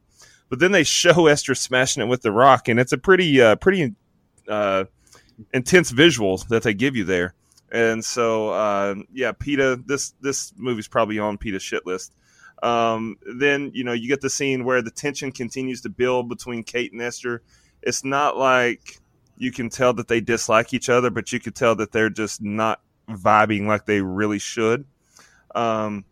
but 0.50 0.60
then 0.60 0.72
they 0.72 0.84
show 0.84 1.28
Esther 1.28 1.56
smashing 1.56 2.04
it 2.04 2.08
with 2.08 2.22
the 2.22 2.32
rock, 2.32 2.68
and 2.68 2.80
it's 2.80 2.94
a 2.94 2.98
pretty, 2.98 3.42
uh, 3.42 3.56
pretty 3.56 3.94
uh, 4.48 4.86
intense 5.54 5.92
visual 5.92 6.38
that 6.50 6.64
they 6.64 6.74
give 6.74 6.96
you 6.96 7.04
there. 7.04 7.34
And 7.72 8.04
so, 8.04 8.50
uh, 8.50 8.96
yeah, 9.12 9.34
PETA. 9.34 9.84
This 9.86 10.14
this 10.22 10.54
movie's 10.56 10.88
probably 10.88 11.20
on 11.20 11.38
PETA's 11.38 11.64
shit 11.64 11.86
list. 11.86 12.14
Um, 12.64 13.18
then 13.38 13.72
you 13.74 13.84
know 13.84 13.94
you 13.94 14.08
get 14.08 14.22
the 14.22 14.30
scene 14.30 14.64
where 14.64 14.82
the 14.82 14.90
tension 14.90 15.32
continues 15.32 15.82
to 15.82 15.90
build 15.90 16.30
between 16.30 16.64
Kate 16.64 16.94
and 16.94 17.02
Esther. 17.02 17.44
It's 17.82 18.04
not 18.04 18.38
like 18.38 19.00
you 19.38 19.52
can 19.52 19.70
tell 19.70 19.94
that 19.94 20.08
they 20.08 20.22
dislike 20.22 20.74
each 20.74 20.90
other, 20.90 21.10
but 21.10 21.32
you 21.32 21.40
could 21.40 21.56
tell 21.56 21.76
that 21.76 21.92
they're 21.92 22.10
just 22.10 22.42
not 22.42 22.82
vibing 23.10 23.68
like 23.68 23.86
they 23.86 24.02
really 24.02 24.40
should. 24.40 24.86
Um, 25.54 26.06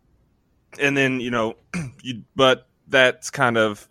and 0.80 0.96
then 0.96 1.20
you 1.20 1.30
know, 1.30 1.56
you 2.02 2.22
but 2.34 2.66
that's 2.88 3.30
kind 3.30 3.56
of 3.56 3.88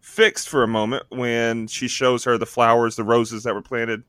fixed 0.00 0.48
for 0.48 0.62
a 0.62 0.68
moment 0.68 1.04
when 1.10 1.66
she 1.66 1.88
shows 1.88 2.24
her 2.24 2.36
the 2.36 2.46
flowers, 2.46 2.96
the 2.96 3.04
roses 3.04 3.44
that 3.44 3.54
were 3.54 3.62
planted, 3.62 4.02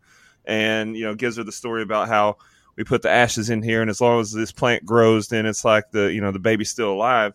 and 0.45 0.95
you 0.95 1.04
know 1.04 1.15
gives 1.15 1.38
her 1.38 1.43
the 1.43 1.52
story 1.52 1.82
about 1.82 2.08
how 2.08 2.38
we 2.76 2.84
put 2.84 3.02
the 3.02 3.10
ashes 3.10 3.50
in 3.50 3.62
here, 3.62 3.82
and 3.82 3.89
as 3.89 4.02
long 4.02 4.19
as 4.19 4.32
this 4.32 4.52
plant 4.52 4.86
grows, 4.86 5.28
then 5.28 5.45
it's 5.45 5.65
like 5.65 5.91
the 5.91 6.12
you 6.13 6.21
know 6.21 6.32
the 6.32 6.39
baby's 6.39 6.69
still 6.69 6.91
alive. 6.91 7.34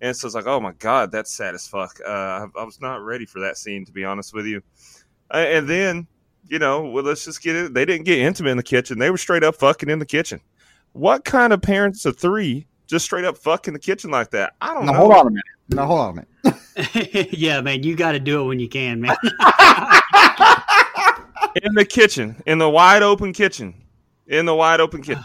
And 0.00 0.16
so 0.16 0.26
it's 0.26 0.34
like, 0.34 0.46
oh 0.46 0.58
my 0.58 0.72
god, 0.72 1.12
that's 1.12 1.32
sad 1.32 1.54
as 1.54 1.68
fuck. 1.68 2.00
Uh, 2.04 2.10
I, 2.10 2.46
I, 2.58 2.64
was 2.64 2.80
not 2.80 3.04
ready 3.04 3.24
for 3.24 3.38
that 3.40 3.56
scene, 3.56 3.84
to 3.84 3.92
be 3.92 4.04
honest 4.04 4.34
with 4.34 4.46
you. 4.46 4.60
Uh, 5.32 5.36
and 5.36 5.68
then, 5.68 6.08
you 6.48 6.58
know, 6.58 6.82
well, 6.82 7.04
let's 7.04 7.24
just 7.24 7.40
get 7.40 7.54
it. 7.54 7.72
They 7.72 7.84
didn't 7.84 8.04
get 8.04 8.18
intimate 8.18 8.50
in 8.50 8.56
the 8.56 8.64
kitchen; 8.64 8.98
they 8.98 9.10
were 9.10 9.16
straight 9.16 9.44
up 9.44 9.54
fucking 9.54 9.88
in 9.88 10.00
the 10.00 10.06
kitchen. 10.06 10.40
What 10.92 11.24
kind 11.24 11.52
of 11.52 11.62
parents 11.62 12.04
of 12.04 12.18
three 12.18 12.66
just 12.92 13.04
straight 13.04 13.24
up 13.24 13.36
fuck 13.36 13.66
in 13.66 13.74
the 13.74 13.80
kitchen 13.80 14.10
like 14.10 14.30
that? 14.30 14.54
I 14.60 14.74
don't 14.74 14.86
now, 14.86 14.92
know. 14.92 14.98
Hold 14.98 15.12
on 15.12 15.26
a 15.26 15.30
minute. 15.30 15.44
Now 15.70 15.86
hold 15.86 16.00
on 16.00 16.10
a 16.10 16.14
minute. 16.14 16.28
yeah, 17.38 17.60
man, 17.60 17.82
you 17.82 17.96
got 17.96 18.12
to 18.12 18.20
do 18.20 18.42
it 18.42 18.44
when 18.46 18.60
you 18.60 18.68
can, 18.68 19.00
man. 19.00 19.16
in 21.62 21.74
the 21.74 21.84
kitchen, 21.88 22.40
in 22.46 22.58
the 22.58 22.70
wide 22.70 23.02
open 23.02 23.32
kitchen 23.32 23.82
in 24.26 24.46
the 24.46 24.54
wide 24.54 24.80
open 24.80 25.02
kitchen. 25.02 25.22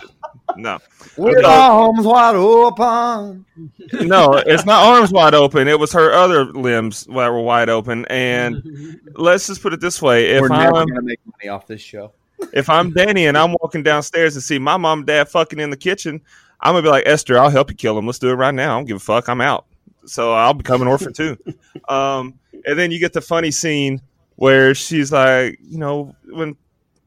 No, 0.55 0.79
with 1.17 1.43
arms 1.45 2.05
wide 2.05 2.35
open. 2.35 3.45
No, 3.93 4.33
it's 4.33 4.65
not 4.65 4.85
arms 4.85 5.11
wide 5.11 5.33
open. 5.33 5.67
It 5.67 5.79
was 5.79 5.91
her 5.93 6.13
other 6.13 6.45
limbs 6.45 7.03
that 7.05 7.13
were 7.13 7.41
wide 7.41 7.69
open. 7.69 8.05
And 8.05 8.99
let's 9.15 9.47
just 9.47 9.61
put 9.61 9.73
it 9.73 9.81
this 9.81 10.01
way: 10.01 10.29
if 10.29 10.41
we're 10.41 10.51
I'm 10.51 10.71
gonna 10.71 11.01
make 11.01 11.19
money 11.25 11.49
off 11.49 11.67
this 11.67 11.81
show, 11.81 12.13
if 12.53 12.69
I'm 12.69 12.91
Danny 12.91 13.27
and 13.27 13.37
I'm 13.37 13.55
walking 13.61 13.83
downstairs 13.83 14.35
and 14.35 14.43
see 14.43 14.57
my 14.57 14.77
mom 14.77 14.99
and 14.99 15.07
dad 15.07 15.29
fucking 15.29 15.59
in 15.59 15.69
the 15.69 15.77
kitchen, 15.77 16.21
I'm 16.59 16.73
gonna 16.73 16.83
be 16.83 16.89
like 16.89 17.03
Esther, 17.05 17.37
I'll 17.37 17.49
help 17.49 17.69
you 17.69 17.75
kill 17.75 17.97
him. 17.97 18.05
Let's 18.05 18.19
do 18.19 18.29
it 18.29 18.33
right 18.35 18.53
now. 18.53 18.75
I 18.75 18.77
don't 18.79 18.85
give 18.85 18.97
a 18.97 18.99
fuck. 18.99 19.29
I'm 19.29 19.41
out. 19.41 19.65
So 20.05 20.33
I'll 20.33 20.53
become 20.53 20.81
an 20.81 20.87
orphan 20.87 21.13
too. 21.13 21.37
Um, 21.87 22.33
and 22.65 22.77
then 22.77 22.91
you 22.91 22.99
get 22.99 23.13
the 23.13 23.21
funny 23.21 23.49
scene 23.49 24.01
where 24.35 24.75
she's 24.75 25.11
like, 25.11 25.57
you 25.61 25.77
know, 25.77 26.13
when 26.25 26.57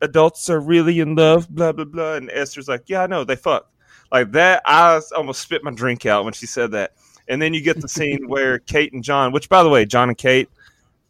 adults 0.00 0.48
are 0.48 0.60
really 0.60 1.00
in 1.00 1.16
love, 1.16 1.50
blah 1.50 1.72
blah 1.72 1.84
blah. 1.84 2.14
And 2.14 2.30
Esther's 2.30 2.68
like, 2.68 2.84
yeah, 2.86 3.02
I 3.02 3.06
know 3.06 3.24
they 3.24 3.36
fuck 3.36 3.70
like 4.12 4.32
that. 4.32 4.62
I 4.64 5.00
almost 5.16 5.40
spit 5.40 5.62
my 5.64 5.70
drink 5.72 6.06
out 6.06 6.24
when 6.24 6.32
she 6.32 6.46
said 6.46 6.70
that. 6.72 6.92
And 7.28 7.40
then 7.40 7.54
you 7.54 7.60
get 7.60 7.80
the 7.80 7.88
scene 7.88 8.28
where 8.28 8.58
Kate 8.58 8.92
and 8.92 9.04
John, 9.04 9.32
which 9.32 9.48
by 9.48 9.62
the 9.62 9.68
way, 9.68 9.84
John 9.84 10.08
and 10.08 10.18
Kate, 10.18 10.48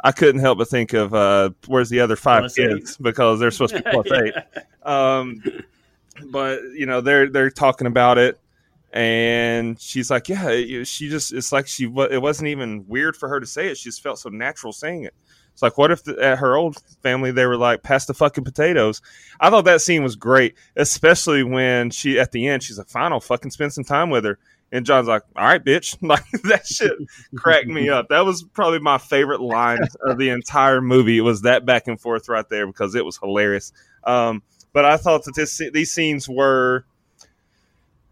I 0.03 0.13
couldn't 0.13 0.41
help 0.41 0.59
but 0.59 0.69
think 0.69 0.93
of 0.93 1.15
uh, 1.15 1.51
where's 1.67 1.91
the 1.91 2.01
other 2.01 2.17
five 2.17 2.53
kids 2.55 2.97
because 2.97 3.39
they're 3.39 3.51
supposed 3.51 3.77
to 3.77 3.83
be 3.83 3.91
plus 3.93 4.11
eight. 4.13 4.35
Um, 4.83 5.43
but 6.31 6.61
you 6.75 6.87
know 6.87 7.01
they're 7.01 7.29
they're 7.29 7.51
talking 7.51 7.87
about 7.87 8.19
it, 8.19 8.39
and 8.93 9.81
she's 9.81 10.11
like, 10.11 10.29
yeah, 10.29 10.83
she 10.85 11.09
just 11.09 11.33
it's 11.33 11.53
like 11.53 11.67
she 11.67 11.85
it 11.85 12.23
wasn't 12.23 12.49
even 12.49 12.87
weird 12.89 13.17
for 13.17 13.29
her 13.29 13.41
to 13.41 13.47
say 13.47 13.69
it. 13.69 13.79
She 13.79 13.89
just 13.89 14.03
felt 14.03 14.19
so 14.19 14.29
natural 14.29 14.73
saying 14.73 15.05
it. 15.05 15.15
It's 15.53 15.63
like, 15.63 15.77
what 15.77 15.91
if 15.91 16.05
the, 16.05 16.19
at 16.23 16.39
her 16.39 16.57
old 16.57 16.77
family 17.03 17.33
they 17.33 17.47
were 17.47 17.57
like, 17.57 17.83
pass 17.83 18.07
the 18.07 18.15
fucking 18.15 18.45
potatoes? 18.45 19.03
I 19.39 19.51
thought 19.51 19.65
that 19.67 19.83
scene 19.83 20.03
was 20.03 20.17
great, 20.17 20.55
especially 20.77 21.43
when 21.43 21.91
she 21.91 22.19
at 22.19 22.33
the 22.33 22.49
end 22.49 22.63
she's 22.63 22.79
like, 22.79 22.89
fine, 22.89 23.13
I'll 23.13 23.21
fucking 23.21 23.51
spend 23.51 23.73
some 23.73 23.85
time 23.85 24.11
with 24.11 24.25
her. 24.25 24.39
And 24.73 24.87
John's 24.87 25.09
like, 25.09 25.23
all 25.37 25.45
right, 25.45 25.63
bitch. 25.63 25.97
Like 26.03 26.25
that 26.45 26.67
shit 26.67 26.93
cracked 27.37 27.69
me 27.69 27.89
up. 27.89 28.09
That 28.09 28.25
was 28.25 28.43
probably 28.43 28.79
my 28.81 28.99
favorite 28.99 29.41
line 29.41 29.81
of 30.01 30.19
the 30.19 30.31
entire 30.31 30.81
movie. 30.81 31.19
It 31.19 31.23
was 31.23 31.43
that 31.43 31.67
back 31.67 31.87
and 31.87 32.01
forth 32.01 32.29
right 32.29 32.49
there 32.49 32.67
because 32.67 32.95
it 32.95 33.05
was 33.05 33.19
hilarious. 33.19 33.73
Um, 34.05 34.43
but 34.73 34.85
I 34.85 34.97
thought 34.97 35.25
that 35.25 35.35
this 35.35 35.61
these 35.73 35.91
scenes 35.91 36.29
were 36.29 36.85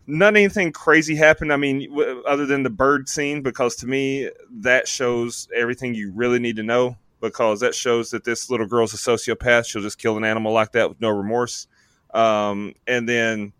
not 0.06 0.36
anything 0.36 0.72
crazy 0.72 1.14
happened. 1.14 1.52
I 1.52 1.56
mean, 1.56 1.94
other 2.26 2.46
than 2.46 2.62
the 2.62 2.70
bird 2.70 3.08
scene, 3.08 3.42
because 3.42 3.76
to 3.76 3.86
me 3.86 4.30
that 4.60 4.88
shows 4.88 5.48
everything 5.54 5.94
you 5.94 6.12
really 6.12 6.38
need 6.38 6.56
to 6.56 6.62
know 6.62 6.96
because 7.20 7.60
that 7.60 7.74
shows 7.74 8.10
that 8.10 8.24
this 8.24 8.50
little 8.50 8.66
girl's 8.66 8.94
a 8.94 8.96
sociopath. 8.96 9.66
She'll 9.66 9.82
just 9.82 9.98
kill 9.98 10.16
an 10.16 10.24
animal 10.24 10.52
like 10.52 10.72
that 10.72 10.88
with 10.88 11.00
no 11.00 11.10
remorse. 11.10 11.66
Um, 12.14 12.74
and 12.86 13.08
then 13.08 13.52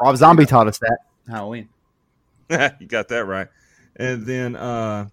Rob 0.00 0.16
Zombie 0.16 0.46
taught 0.46 0.66
us 0.66 0.78
that 0.78 0.98
Halloween. 1.28 1.68
you 2.50 2.86
got 2.86 3.08
that 3.08 3.24
right. 3.24 3.48
And 3.96 4.26
then, 4.26 4.56
uh, 4.56 5.08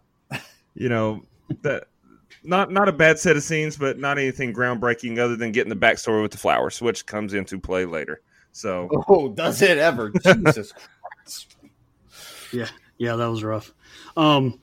you 0.74 0.90
know, 0.90 1.24
that 1.62 1.86
not 2.44 2.72
not 2.72 2.90
a 2.90 2.92
bad 2.92 3.20
set 3.20 3.36
of 3.36 3.44
scenes, 3.44 3.78
but 3.78 4.00
not 4.00 4.18
anything 4.18 4.54
groundbreaking 4.54 5.18
other 5.18 5.36
than 5.36 5.52
getting 5.52 5.70
the 5.70 5.76
backstory 5.76 6.22
with 6.22 6.32
the 6.32 6.38
flowers, 6.38 6.82
which 6.82 7.06
comes 7.06 7.34
into 7.34 7.60
play 7.60 7.86
later. 7.86 8.22
So, 8.52 8.90
oh, 9.08 9.30
does 9.30 9.62
it 9.62 9.78
ever? 9.78 10.10
Jesus 10.24 10.74
Christ! 10.74 11.56
Yeah, 12.52 12.68
yeah, 12.98 13.16
that 13.16 13.28
was 13.28 13.44
rough. 13.44 13.74
Um, 14.18 14.60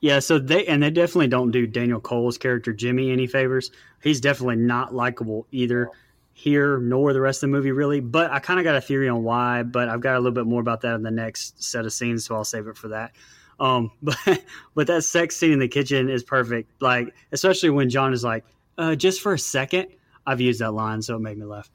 yeah, 0.00 0.20
so 0.20 0.38
they 0.38 0.66
and 0.66 0.82
they 0.82 0.90
definitely 0.90 1.28
don't 1.28 1.50
do 1.50 1.66
Daniel 1.66 2.00
Cole's 2.00 2.38
character 2.38 2.72
Jimmy 2.72 3.10
any 3.10 3.26
favors. 3.26 3.70
He's 4.02 4.20
definitely 4.20 4.56
not 4.56 4.94
likable 4.94 5.46
either 5.50 5.90
here 6.38 6.78
nor 6.78 7.12
the 7.12 7.20
rest 7.20 7.42
of 7.42 7.50
the 7.50 7.56
movie 7.56 7.72
really. 7.72 7.98
But 7.98 8.30
I 8.30 8.38
kind 8.38 8.60
of 8.60 8.64
got 8.64 8.76
a 8.76 8.80
theory 8.80 9.08
on 9.08 9.24
why, 9.24 9.64
but 9.64 9.88
I've 9.88 10.00
got 10.00 10.14
a 10.14 10.20
little 10.20 10.32
bit 10.32 10.46
more 10.46 10.60
about 10.60 10.82
that 10.82 10.94
in 10.94 11.02
the 11.02 11.10
next 11.10 11.62
set 11.62 11.84
of 11.84 11.92
scenes, 11.92 12.24
so 12.24 12.36
I'll 12.36 12.44
save 12.44 12.68
it 12.68 12.76
for 12.76 12.88
that. 12.88 13.12
Um, 13.60 13.90
but 14.02 14.42
but 14.74 14.86
that 14.86 15.02
sex 15.02 15.36
scene 15.36 15.52
in 15.52 15.58
the 15.58 15.68
kitchen 15.68 16.08
is 16.08 16.22
perfect. 16.22 16.80
Like 16.80 17.14
especially 17.32 17.70
when 17.70 17.90
John 17.90 18.12
is 18.12 18.24
like, 18.24 18.44
uh, 18.76 18.94
just 18.94 19.20
for 19.20 19.34
a 19.34 19.38
second. 19.38 19.88
I've 20.26 20.42
used 20.42 20.60
that 20.60 20.72
line, 20.72 21.00
so 21.00 21.16
it 21.16 21.20
made 21.20 21.38
me 21.38 21.46
laugh. 21.46 21.70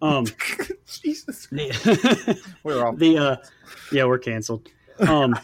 Um, 0.00 0.26
Jesus, 0.86 1.48
we're 2.62 2.86
off. 2.86 2.96
The 2.98 3.18
uh, 3.18 3.36
yeah, 3.90 4.04
we're 4.04 4.18
canceled. 4.18 4.68
Um, 5.00 5.38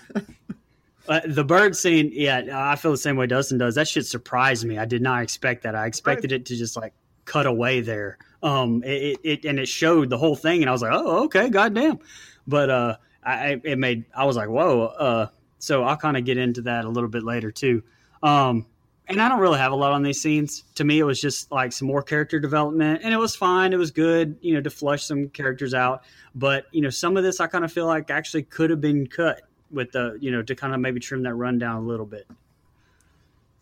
uh, 1.09 1.21
the 1.27 1.45
bird 1.45 1.75
scene, 1.77 2.11
yeah, 2.13 2.43
I 2.53 2.77
feel 2.77 2.93
the 2.93 2.97
same 2.97 3.17
way 3.17 3.27
Dustin 3.27 3.59
does. 3.59 3.75
That 3.75 3.89
shit 3.89 4.07
surprised 4.07 4.65
me. 4.65 4.79
I 4.79 4.85
did 4.85 5.03
not 5.03 5.23
expect 5.23 5.65
that. 5.65 5.75
I 5.75 5.87
expected 5.87 6.31
right. 6.31 6.41
it 6.41 6.47
to 6.47 6.57
just 6.57 6.77
like 6.77 6.93
cut 7.25 7.47
away 7.47 7.81
there. 7.81 8.19
Um, 8.43 8.83
it, 8.85 9.19
it, 9.23 9.45
and 9.45 9.59
it 9.59 9.67
showed 9.67 10.11
the 10.11 10.19
whole 10.19 10.37
thing, 10.37 10.63
and 10.63 10.69
I 10.69 10.73
was 10.73 10.83
like, 10.83 10.93
oh, 10.93 11.25
okay, 11.25 11.49
goddamn. 11.49 11.99
But 12.47 12.71
uh, 12.71 12.97
I 13.25 13.61
it 13.65 13.79
made 13.79 14.05
I 14.15 14.25
was 14.25 14.37
like, 14.37 14.49
whoa. 14.49 14.87
Uh, 14.87 15.27
so 15.63 15.85
I'll 15.85 15.97
kind 15.97 16.17
of 16.17 16.25
get 16.25 16.39
into 16.39 16.63
that 16.63 16.85
a 16.85 16.89
little 16.89 17.09
bit 17.09 17.23
later 17.23 17.53
too. 17.53 17.85
Um, 18.21 18.67
and 19.07 19.23
I 19.23 19.29
don't 19.29 19.39
really 19.39 19.61
have 19.61 19.71
a 19.71 19.77
lot 19.77 19.93
on 19.93 20.03
these 20.03 20.21
scenes. 20.21 20.65
To 20.75 20.83
me, 20.83 20.99
it 20.99 21.05
was 21.05 21.21
just 21.21 21.53
like 21.53 21.73
some 21.73 21.87
more 21.87 22.03
character 22.03 22.41
development, 22.41 23.03
and 23.05 23.15
it 23.15 23.17
was 23.17 23.37
fine. 23.37 23.73
It 23.73 23.77
was 23.77 23.93
good, 23.93 24.37
you 24.41 24.55
know, 24.55 24.61
to 24.61 24.71
flush 24.71 25.05
some 25.05 25.29
characters 25.29 25.73
out. 25.73 26.03
But 26.35 26.67
you 26.73 26.81
know, 26.81 26.91
some 26.91 27.17
of 27.17 27.23
this 27.23 27.39
I 27.39 27.47
kind 27.47 27.65
of 27.65 27.73
feel 27.73 27.87
like 27.87 28.11
actually 28.11 28.43
could 28.43 28.71
have 28.71 28.81
been 28.81 29.07
cut 29.07 29.43
with 29.71 29.93
the, 29.93 30.19
you 30.21 30.33
know, 30.33 30.43
to 30.43 30.57
kind 30.57 30.75
of 30.75 30.81
maybe 30.81 30.99
trim 30.99 31.23
that 31.23 31.35
run 31.35 31.61
down 31.61 31.77
a 31.77 31.87
little 31.87 32.07
bit, 32.07 32.27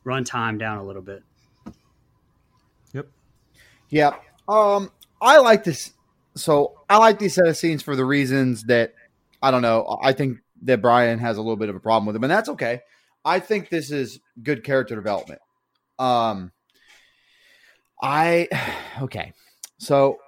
run 0.02 0.24
time 0.24 0.56
down 0.56 0.78
a 0.78 0.82
little 0.82 1.02
bit. 1.02 1.22
Yep. 2.94 3.08
Yeah. 3.90 4.14
Um, 4.48 4.90
I 5.20 5.36
like 5.36 5.64
this. 5.64 5.92
So 6.34 6.80
I 6.88 6.96
like 6.96 7.18
these 7.18 7.34
set 7.34 7.46
of 7.46 7.58
scenes 7.58 7.82
for 7.82 7.94
the 7.94 8.06
reasons 8.06 8.64
that 8.64 8.94
I 9.42 9.50
don't 9.50 9.62
know. 9.62 9.98
I 10.02 10.14
think 10.14 10.38
that 10.62 10.82
Brian 10.82 11.18
has 11.18 11.36
a 11.36 11.42
little 11.42 11.56
bit 11.56 11.68
of 11.68 11.76
a 11.76 11.80
problem 11.80 12.06
with 12.06 12.16
him, 12.16 12.24
and 12.24 12.30
that's 12.30 12.48
okay. 12.48 12.80
I 13.24 13.40
think 13.40 13.68
this 13.68 13.90
is 13.90 14.20
good 14.42 14.64
character 14.64 14.94
development. 14.94 15.40
Um, 15.98 16.52
I 18.02 18.48
okay. 19.02 19.32
So 19.78 20.18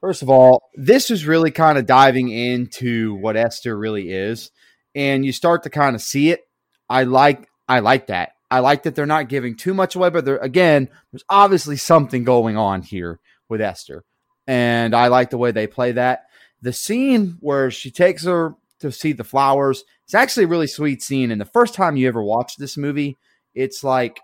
first 0.00 0.22
of 0.22 0.30
all, 0.30 0.62
this 0.74 1.10
is 1.10 1.26
really 1.26 1.50
kind 1.50 1.78
of 1.78 1.86
diving 1.86 2.28
into 2.28 3.14
what 3.14 3.36
Esther 3.36 3.76
really 3.76 4.10
is, 4.10 4.50
and 4.94 5.24
you 5.24 5.32
start 5.32 5.62
to 5.64 5.70
kind 5.70 5.94
of 5.94 6.02
see 6.02 6.30
it. 6.30 6.40
I 6.88 7.04
like 7.04 7.48
I 7.68 7.80
like 7.80 8.08
that. 8.08 8.32
I 8.50 8.60
like 8.60 8.84
that 8.84 8.94
they're 8.94 9.06
not 9.06 9.28
giving 9.28 9.56
too 9.56 9.74
much 9.74 9.96
away, 9.96 10.08
but 10.10 10.42
again, 10.42 10.88
there's 11.10 11.24
obviously 11.28 11.76
something 11.76 12.22
going 12.22 12.56
on 12.56 12.82
here 12.82 13.18
with 13.48 13.60
Esther, 13.60 14.04
and 14.46 14.94
I 14.94 15.08
like 15.08 15.30
the 15.30 15.38
way 15.38 15.50
they 15.50 15.66
play 15.66 15.92
that. 15.92 16.26
The 16.62 16.72
scene 16.72 17.36
where 17.40 17.70
she 17.70 17.90
takes 17.90 18.24
her 18.24 18.54
to 18.80 18.92
see 18.92 19.12
the 19.12 19.24
flowers, 19.24 19.84
it's 20.04 20.14
actually 20.14 20.44
a 20.44 20.48
really 20.48 20.66
sweet 20.66 21.02
scene. 21.02 21.30
And 21.30 21.40
the 21.40 21.46
first 21.46 21.74
time 21.74 21.96
you 21.96 22.08
ever 22.08 22.22
watch 22.22 22.56
this 22.56 22.76
movie, 22.76 23.16
it's 23.54 23.82
like 23.82 24.20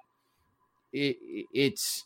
it, 0.92 1.16
it's 1.52 2.04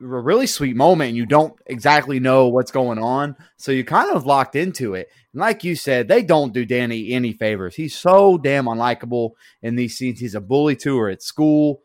a 0.00 0.04
really 0.04 0.46
sweet 0.46 0.76
moment 0.76 1.08
and 1.08 1.16
you 1.16 1.26
don't 1.26 1.54
exactly 1.66 2.20
know 2.20 2.48
what's 2.48 2.70
going 2.70 2.98
on. 2.98 3.36
So 3.56 3.72
you 3.72 3.84
kind 3.84 4.10
of 4.10 4.26
locked 4.26 4.56
into 4.56 4.94
it. 4.94 5.08
And 5.32 5.40
like 5.40 5.64
you 5.64 5.76
said, 5.76 6.08
they 6.08 6.22
don't 6.22 6.52
do 6.52 6.64
Danny 6.64 7.12
any 7.12 7.32
favors. 7.32 7.74
He's 7.74 7.96
so 7.96 8.36
damn 8.36 8.66
unlikable 8.66 9.30
in 9.62 9.76
these 9.76 9.96
scenes. 9.96 10.20
He's 10.20 10.34
a 10.34 10.40
bully 10.40 10.76
to 10.76 10.98
her 10.98 11.08
at 11.08 11.22
school. 11.22 11.82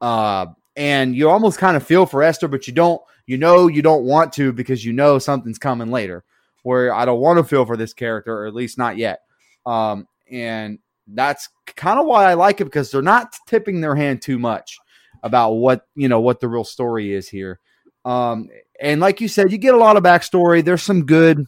Uh, 0.00 0.46
and 0.76 1.14
you 1.14 1.28
almost 1.28 1.58
kind 1.58 1.76
of 1.76 1.86
feel 1.86 2.06
for 2.06 2.22
Esther, 2.22 2.48
but 2.48 2.66
you 2.66 2.72
don't, 2.72 3.02
you 3.26 3.36
know, 3.36 3.66
you 3.66 3.82
don't 3.82 4.04
want 4.04 4.32
to 4.34 4.52
because 4.52 4.84
you 4.84 4.92
know 4.92 5.18
something's 5.18 5.58
coming 5.58 5.90
later 5.90 6.24
where 6.62 6.94
I 6.94 7.04
don't 7.04 7.20
want 7.20 7.38
to 7.38 7.44
feel 7.44 7.64
for 7.64 7.76
this 7.76 7.92
character, 7.92 8.42
or 8.42 8.46
at 8.46 8.54
least 8.54 8.78
not 8.78 8.96
yet. 8.96 9.20
Um, 9.68 10.08
and 10.30 10.78
that's 11.06 11.48
kind 11.76 12.00
of 12.00 12.06
why 12.06 12.24
I 12.24 12.34
like 12.34 12.60
it 12.60 12.64
because 12.64 12.90
they're 12.90 13.02
not 13.02 13.36
tipping 13.46 13.80
their 13.80 13.94
hand 13.94 14.22
too 14.22 14.38
much 14.38 14.78
about 15.22 15.52
what 15.52 15.82
you 15.94 16.08
know 16.08 16.20
what 16.20 16.40
the 16.40 16.48
real 16.48 16.64
story 16.64 17.12
is 17.12 17.28
here. 17.28 17.60
Um, 18.04 18.48
and 18.80 19.00
like 19.00 19.20
you 19.20 19.28
said, 19.28 19.52
you 19.52 19.58
get 19.58 19.74
a 19.74 19.78
lot 19.78 19.96
of 19.96 20.02
backstory. 20.02 20.64
There's 20.64 20.82
some 20.82 21.04
good 21.04 21.46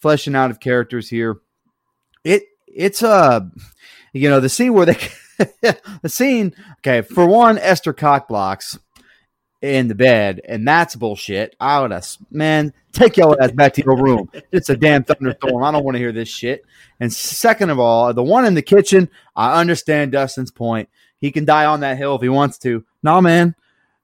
fleshing 0.00 0.34
out 0.34 0.50
of 0.50 0.60
characters 0.60 1.08
here. 1.08 1.36
It 2.24 2.42
it's 2.66 3.02
a 3.02 3.08
uh, 3.08 3.40
you 4.12 4.28
know 4.28 4.40
the 4.40 4.50
scene 4.50 4.74
where 4.74 4.86
they 4.86 4.98
the 6.02 6.08
scene 6.08 6.54
okay 6.78 7.00
for 7.00 7.26
one 7.26 7.56
Esther 7.58 7.94
cock 7.94 8.28
blocks 8.28 8.78
in 9.62 9.88
the 9.88 9.94
bed, 9.94 10.40
and 10.46 10.68
that's 10.68 10.94
bullshit. 10.94 11.56
I 11.58 11.80
would 11.80 11.90
have, 11.90 12.06
man, 12.30 12.74
take 12.96 13.16
your 13.16 13.40
ass 13.40 13.52
back 13.52 13.74
to 13.74 13.84
your 13.84 13.96
room. 13.96 14.30
It's 14.52 14.70
a 14.70 14.76
damn 14.76 15.04
thunderstorm. 15.04 15.62
I 15.62 15.70
don't 15.70 15.84
want 15.84 15.94
to 15.94 15.98
hear 15.98 16.12
this 16.12 16.28
shit. 16.28 16.64
And 17.00 17.12
second 17.12 17.70
of 17.70 17.78
all, 17.78 18.12
the 18.12 18.22
one 18.22 18.44
in 18.44 18.54
the 18.54 18.62
kitchen, 18.62 19.08
I 19.34 19.60
understand 19.60 20.12
Dustin's 20.12 20.50
point. 20.50 20.88
He 21.20 21.30
can 21.30 21.44
die 21.44 21.66
on 21.66 21.80
that 21.80 21.98
hill 21.98 22.16
if 22.16 22.22
he 22.22 22.28
wants 22.28 22.58
to. 22.58 22.84
No, 23.02 23.20
man, 23.20 23.54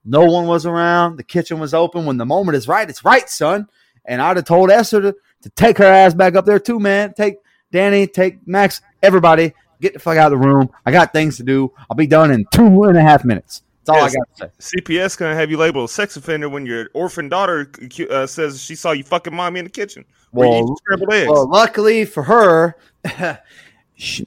no 0.04 0.24
one 0.24 0.46
was 0.46 0.66
around. 0.66 1.16
The 1.16 1.24
kitchen 1.24 1.58
was 1.58 1.74
open. 1.74 2.06
When 2.06 2.16
the 2.16 2.26
moment 2.26 2.56
is 2.56 2.68
right, 2.68 2.88
it's 2.88 3.04
right, 3.04 3.28
son. 3.28 3.68
And 4.04 4.20
I'd 4.20 4.36
have 4.36 4.46
told 4.46 4.70
Esther 4.70 5.00
to, 5.00 5.16
to 5.42 5.50
take 5.50 5.78
her 5.78 5.84
ass 5.84 6.14
back 6.14 6.34
up 6.34 6.44
there 6.44 6.58
too, 6.58 6.78
man. 6.78 7.14
Take 7.14 7.36
Danny, 7.70 8.06
take 8.06 8.46
Max, 8.46 8.82
everybody, 9.02 9.54
get 9.80 9.94
the 9.94 9.98
fuck 9.98 10.16
out 10.16 10.32
of 10.32 10.40
the 10.40 10.46
room. 10.46 10.70
I 10.84 10.92
got 10.92 11.12
things 11.12 11.38
to 11.38 11.42
do. 11.42 11.72
I'll 11.90 11.96
be 11.96 12.06
done 12.06 12.30
in 12.30 12.46
two 12.52 12.84
and 12.84 12.96
a 12.96 13.02
half 13.02 13.24
minutes. 13.24 13.62
That's 13.84 13.98
all 13.98 14.04
yes, 14.04 14.14
I 14.14 14.44
got 14.44 14.50
to 14.50 14.60
say. 14.60 14.80
CPS 14.80 15.18
gonna 15.18 15.34
have 15.34 15.50
you 15.50 15.56
labeled 15.56 15.88
a 15.88 15.92
sex 15.92 16.16
offender 16.16 16.48
when 16.48 16.66
your 16.66 16.88
orphan 16.94 17.28
daughter 17.28 17.70
uh, 18.10 18.26
says 18.26 18.62
she 18.62 18.74
saw 18.74 18.92
you 18.92 19.02
fucking 19.02 19.34
mommy 19.34 19.58
in 19.58 19.64
the 19.64 19.70
kitchen. 19.70 20.04
Well, 20.32 20.76
well, 21.06 21.48
luckily 21.48 22.04
for 22.04 22.22
her, 22.22 22.76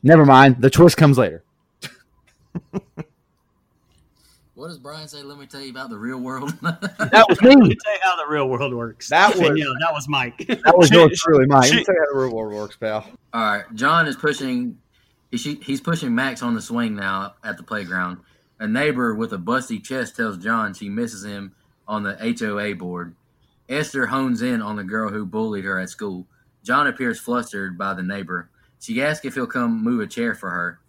never 0.04 0.26
mind. 0.26 0.62
The 0.62 0.70
twist 0.70 0.98
comes 0.98 1.18
later. 1.18 1.44
What 4.56 4.70
does 4.70 4.78
Brian 4.80 5.06
say? 5.10 5.22
Let 5.22 5.38
me 5.38 5.48
tell 5.48 5.60
you 5.60 5.70
about 5.70 5.90
the 5.90 5.98
real 5.98 6.18
world. 6.18 6.50
that 6.62 7.26
was 7.28 7.42
me. 7.42 7.50
Let 7.50 7.58
me 7.60 7.76
tell 7.84 7.94
you 7.94 8.00
how 8.02 8.16
the 8.16 8.26
real 8.32 8.48
world 8.48 8.74
works. 8.74 9.10
That 9.10 9.36
was 9.36 9.52
yeah, 9.58 9.66
that 9.82 9.92
was 9.92 10.08
Mike. 10.08 10.38
That 10.48 10.78
was 10.78 10.90
yours 10.90 11.20
truly, 11.20 11.46
Mike. 11.46 11.70
Let 11.70 11.76
me 11.76 11.84
tell 11.84 11.94
you 11.94 12.02
how 12.02 12.14
the 12.14 12.20
real 12.20 12.34
world 12.34 12.54
works, 12.54 12.78
pal. 12.78 13.06
All 13.34 13.42
right, 13.42 13.66
John 13.76 14.08
is 14.08 14.16
pushing. 14.16 14.78
He's 15.30 15.82
pushing 15.82 16.16
Max 16.16 16.42
on 16.42 16.56
the 16.56 16.62
swing 16.62 16.96
now 16.96 17.34
at 17.44 17.58
the 17.58 17.64
playground. 17.64 18.20
A 18.58 18.68
neighbor 18.68 19.14
with 19.14 19.34
a 19.34 19.38
busty 19.38 19.84
chest 19.84 20.16
tells 20.16 20.38
John 20.38 20.74
she 20.74 20.88
misses 20.88 21.26
him 21.26 21.54
on 21.88 22.04
the 22.04 22.16
HOA 22.40 22.76
board. 22.76 23.14
Esther 23.68 24.08
hones 24.08 24.42
in 24.42 24.62
on 24.62 24.78
the 24.78 24.84
girl 24.84 25.10
who 25.10 25.26
bullied 25.26 25.66
her 25.66 25.80
at 25.80 25.90
school. 25.90 26.26
John 26.64 26.88
appears 26.88 27.20
flustered 27.20 27.78
by 27.78 27.94
the 27.94 28.04
neighbor. 28.04 28.50
She 28.80 29.02
asks 29.02 29.26
if 29.26 29.34
he'll 29.34 29.48
come 29.48 29.84
move 29.84 30.00
a 30.00 30.08
chair 30.08 30.34
for 30.36 30.52
her. 30.52 30.80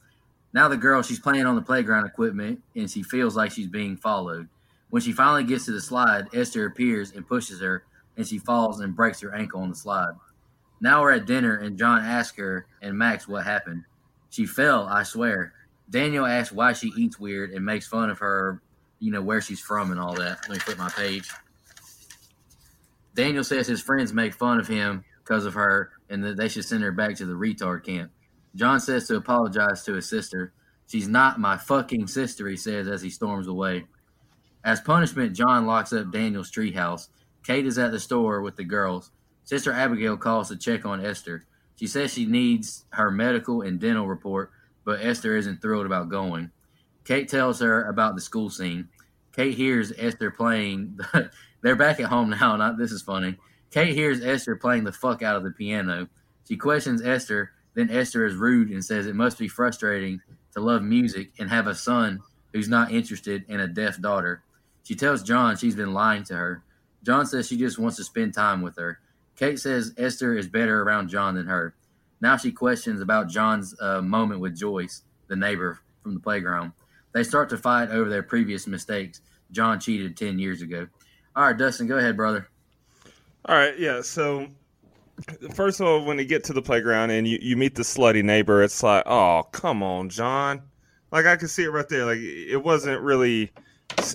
Now 0.53 0.69
the 0.69 0.77
girl, 0.77 1.03
she's 1.03 1.19
playing 1.19 1.47
on 1.47 1.57
the 1.57 1.63
playground 1.63 2.07
equipment 2.07 2.63
and 2.75 2.91
she 2.91 3.03
feels 3.03 3.35
like 3.35 3.51
she's 3.51 3.67
being 3.67 3.97
followed. 3.97 4.49
When 4.91 5.03
she 5.03 5.13
finally 5.13 5.45
gets 5.45 5.65
to 5.65 5.73
the 5.73 5.81
slide, 5.81 6.29
Esther 6.33 6.67
appears 6.67 7.13
and 7.13 7.27
pushes 7.27 7.61
her 7.61 7.85
and 8.17 8.27
she 8.27 8.39
falls 8.39 8.81
and 8.81 8.95
breaks 8.95 9.21
her 9.21 9.35
ankle 9.35 9.61
on 9.61 9.71
the 9.71 9.77
slide. 9.77 10.15
Now 10.81 11.03
we're 11.03 11.13
at 11.13 11.27
dinner 11.27 11.57
and 11.57 11.77
John 11.77 12.05
asks 12.05 12.39
her 12.39 12.67
and 12.81 12.97
Max 12.97 13.27
what 13.27 13.45
happened. 13.45 13.85
She 14.31 14.47
fell, 14.47 14.87
I 14.87 15.03
swear. 15.03 15.53
Daniel 15.89 16.27
asks 16.27 16.53
why 16.53 16.73
she 16.73 16.89
eats 16.97 17.19
weird 17.19 17.51
and 17.51 17.65
makes 17.65 17.87
fun 17.87 18.11
of 18.11 18.19
her, 18.19 18.61
you 18.99 19.13
know, 19.13 19.23
where 19.23 19.41
she's 19.41 19.61
from 19.61 19.91
and 19.91 20.01
all 20.01 20.15
that. 20.15 20.39
Let 20.43 20.51
me 20.51 20.59
flip 20.59 20.79
my 20.79 20.89
page. 20.89 21.31
Daniel 23.15 23.45
says 23.45 23.67
his 23.67 23.81
friends 23.81 24.13
make 24.13 24.35
fun 24.35 24.61
of 24.61 24.69
him 24.69 25.05
because 25.25 25.47
of 25.47 25.55
her 25.55 25.91
and 26.11 26.23
that 26.25 26.37
they 26.37 26.49
should 26.49 26.65
send 26.65 26.83
her 26.83 26.93
back 26.93 27.17
to 27.17 27.27
the 27.27 27.35
retard 27.35 27.85
camp. 27.85 28.11
John 28.55 28.81
says 28.81 29.07
to 29.09 29.17
apologize 29.17 29.85
to 29.85 29.95
his 29.95 30.09
sister. 30.09 30.53
She's 30.87 31.09
not 31.09 31.41
my 31.41 31.57
fucking 31.57 32.07
sister, 32.09 32.49
he 32.49 32.57
says 32.57 32.89
as 32.89 33.03
he 33.03 33.11
storms 33.11 33.49
away. 33.49 33.87
As 34.65 34.81
punishment, 34.81 35.37
John 35.37 35.67
locks 35.67 35.93
up 35.93 36.11
Daniel's 36.11 36.51
treehouse. 36.51 37.09
Kate 37.45 37.67
is 37.67 37.79
at 37.79 37.93
the 37.93 38.01
store 38.01 38.41
with 38.41 38.57
the 38.57 38.65
girls. 38.65 39.11
Sister 39.45 39.73
Abigail 39.73 40.17
calls 40.17 40.49
to 40.49 40.57
check 40.57 40.85
on 40.85 41.05
Esther. 41.05 41.45
She 41.77 41.87
says 41.87 42.13
she 42.13 42.27
needs 42.27 42.85
her 42.91 43.11
medical 43.11 43.63
and 43.63 43.79
dental 43.79 44.09
report 44.09 44.51
but 44.87 45.05
Esther 45.05 45.37
isn't 45.37 45.61
thrilled 45.61 45.85
about 45.85 46.09
going. 46.09 46.53
Kate 47.05 47.29
tells 47.29 47.61
her 47.61 47.85
about 47.85 48.15
the 48.15 48.21
school 48.21 48.49
scene. 48.49 48.89
Kate 49.33 49.55
hears 49.55 49.93
Esther 49.99 50.31
playing. 50.31 50.99
The, 51.13 51.31
they're 51.63 51.77
back 51.77 51.99
at 51.99 52.07
home 52.07 52.31
now. 52.31 52.55
Not 52.55 52.79
this 52.79 52.93
is 52.93 53.03
funny. 53.03 53.37
Kate 53.73 53.95
hears 53.95 54.23
Esther 54.25 54.55
playing 54.55 54.85
the 54.85 54.93
fuck 54.93 55.23
out 55.23 55.37
of 55.37 55.43
the 55.43 55.51
piano. 55.51 56.09
She 56.47 56.57
questions 56.57 57.03
Esther. 57.03 57.51
Then 57.75 57.91
Esther 57.91 58.25
is 58.25 58.37
rude 58.37 58.71
and 58.71 58.85
says 58.85 59.07
it 59.07 59.17
must 59.17 59.39
be 59.39 59.49
frustrating 59.49 60.21
to 60.53 60.61
love 60.61 60.83
music 60.83 61.33
and 61.39 61.51
have 61.51 61.67
a 61.67 61.75
son 61.75 62.21
who's 62.53 62.69
not 62.69 62.93
interested 62.93 63.45
in 63.49 63.59
a 63.59 63.67
deaf 63.67 64.01
daughter. 64.01 64.43
She 64.85 64.95
tells 64.95 65.23
John 65.23 65.57
she's 65.57 65.75
been 65.75 65.93
lying 65.93 66.23
to 66.25 66.37
her. 66.37 66.63
John 67.03 67.27
says 67.27 67.49
she 67.49 67.57
just 67.57 67.79
wants 67.79 67.97
to 67.97 68.05
spend 68.05 68.35
time 68.35 68.63
with 68.63 68.77
her. 68.77 69.01
Kate 69.35 69.59
says 69.59 69.93
Esther 69.99 70.37
is 70.37 70.47
better 70.47 70.83
around 70.83 71.09
John 71.09 71.35
than 71.35 71.47
her. 71.47 71.75
Now 72.21 72.37
she 72.37 72.53
questions 72.53 73.01
about 73.01 73.29
John's 73.29 73.75
uh, 73.81 74.01
moment 74.01 74.41
with 74.41 74.57
Joyce, 74.57 75.03
the 75.29 75.37
neighbor 75.37 75.81
from 76.03 76.15
the 76.15 76.21
playground. 76.21 76.73
They 77.13 77.23
start 77.23 77.49
to 77.51 77.57
fight 77.57 77.91
over 77.91 78.09
their 78.09 78.23
previous 78.23 78.67
mistakes. 78.67 79.21
John 79.51 79.81
cheated 79.81 80.17
10 80.17 80.39
years 80.39 80.63
ago. 80.63 80.87
All 81.35 81.45
right, 81.45 81.57
Dustin, 81.57 81.87
go 81.87 81.99
ahead, 81.99 82.17
brother. 82.17 82.49
All 83.47 83.57
right, 83.57 83.79
yeah. 83.79 84.01
So, 84.03 84.49
first 85.55 85.81
of 85.81 85.87
all, 85.87 86.05
when 86.05 86.19
you 86.19 86.25
get 86.25 86.45
to 86.45 86.53
the 86.53 86.63
playground 86.63 87.11
and 87.11 87.27
you, 87.27 87.39
you 87.41 87.57
meet 87.57 87.75
the 87.75 87.83
slutty 87.83 88.23
neighbor, 88.23 88.63
it's 88.63 88.83
like, 88.83 89.05
oh, 89.07 89.45
come 89.53 89.83
on, 89.83 90.09
John. 90.09 90.63
Like, 91.13 91.27
I 91.27 91.37
can 91.37 91.49
see 91.49 91.65
it 91.65 91.69
right 91.69 91.89
there. 91.89 92.05
Like, 92.05 92.19
it 92.19 92.63
wasn't 92.63 93.01
really, 93.03 93.53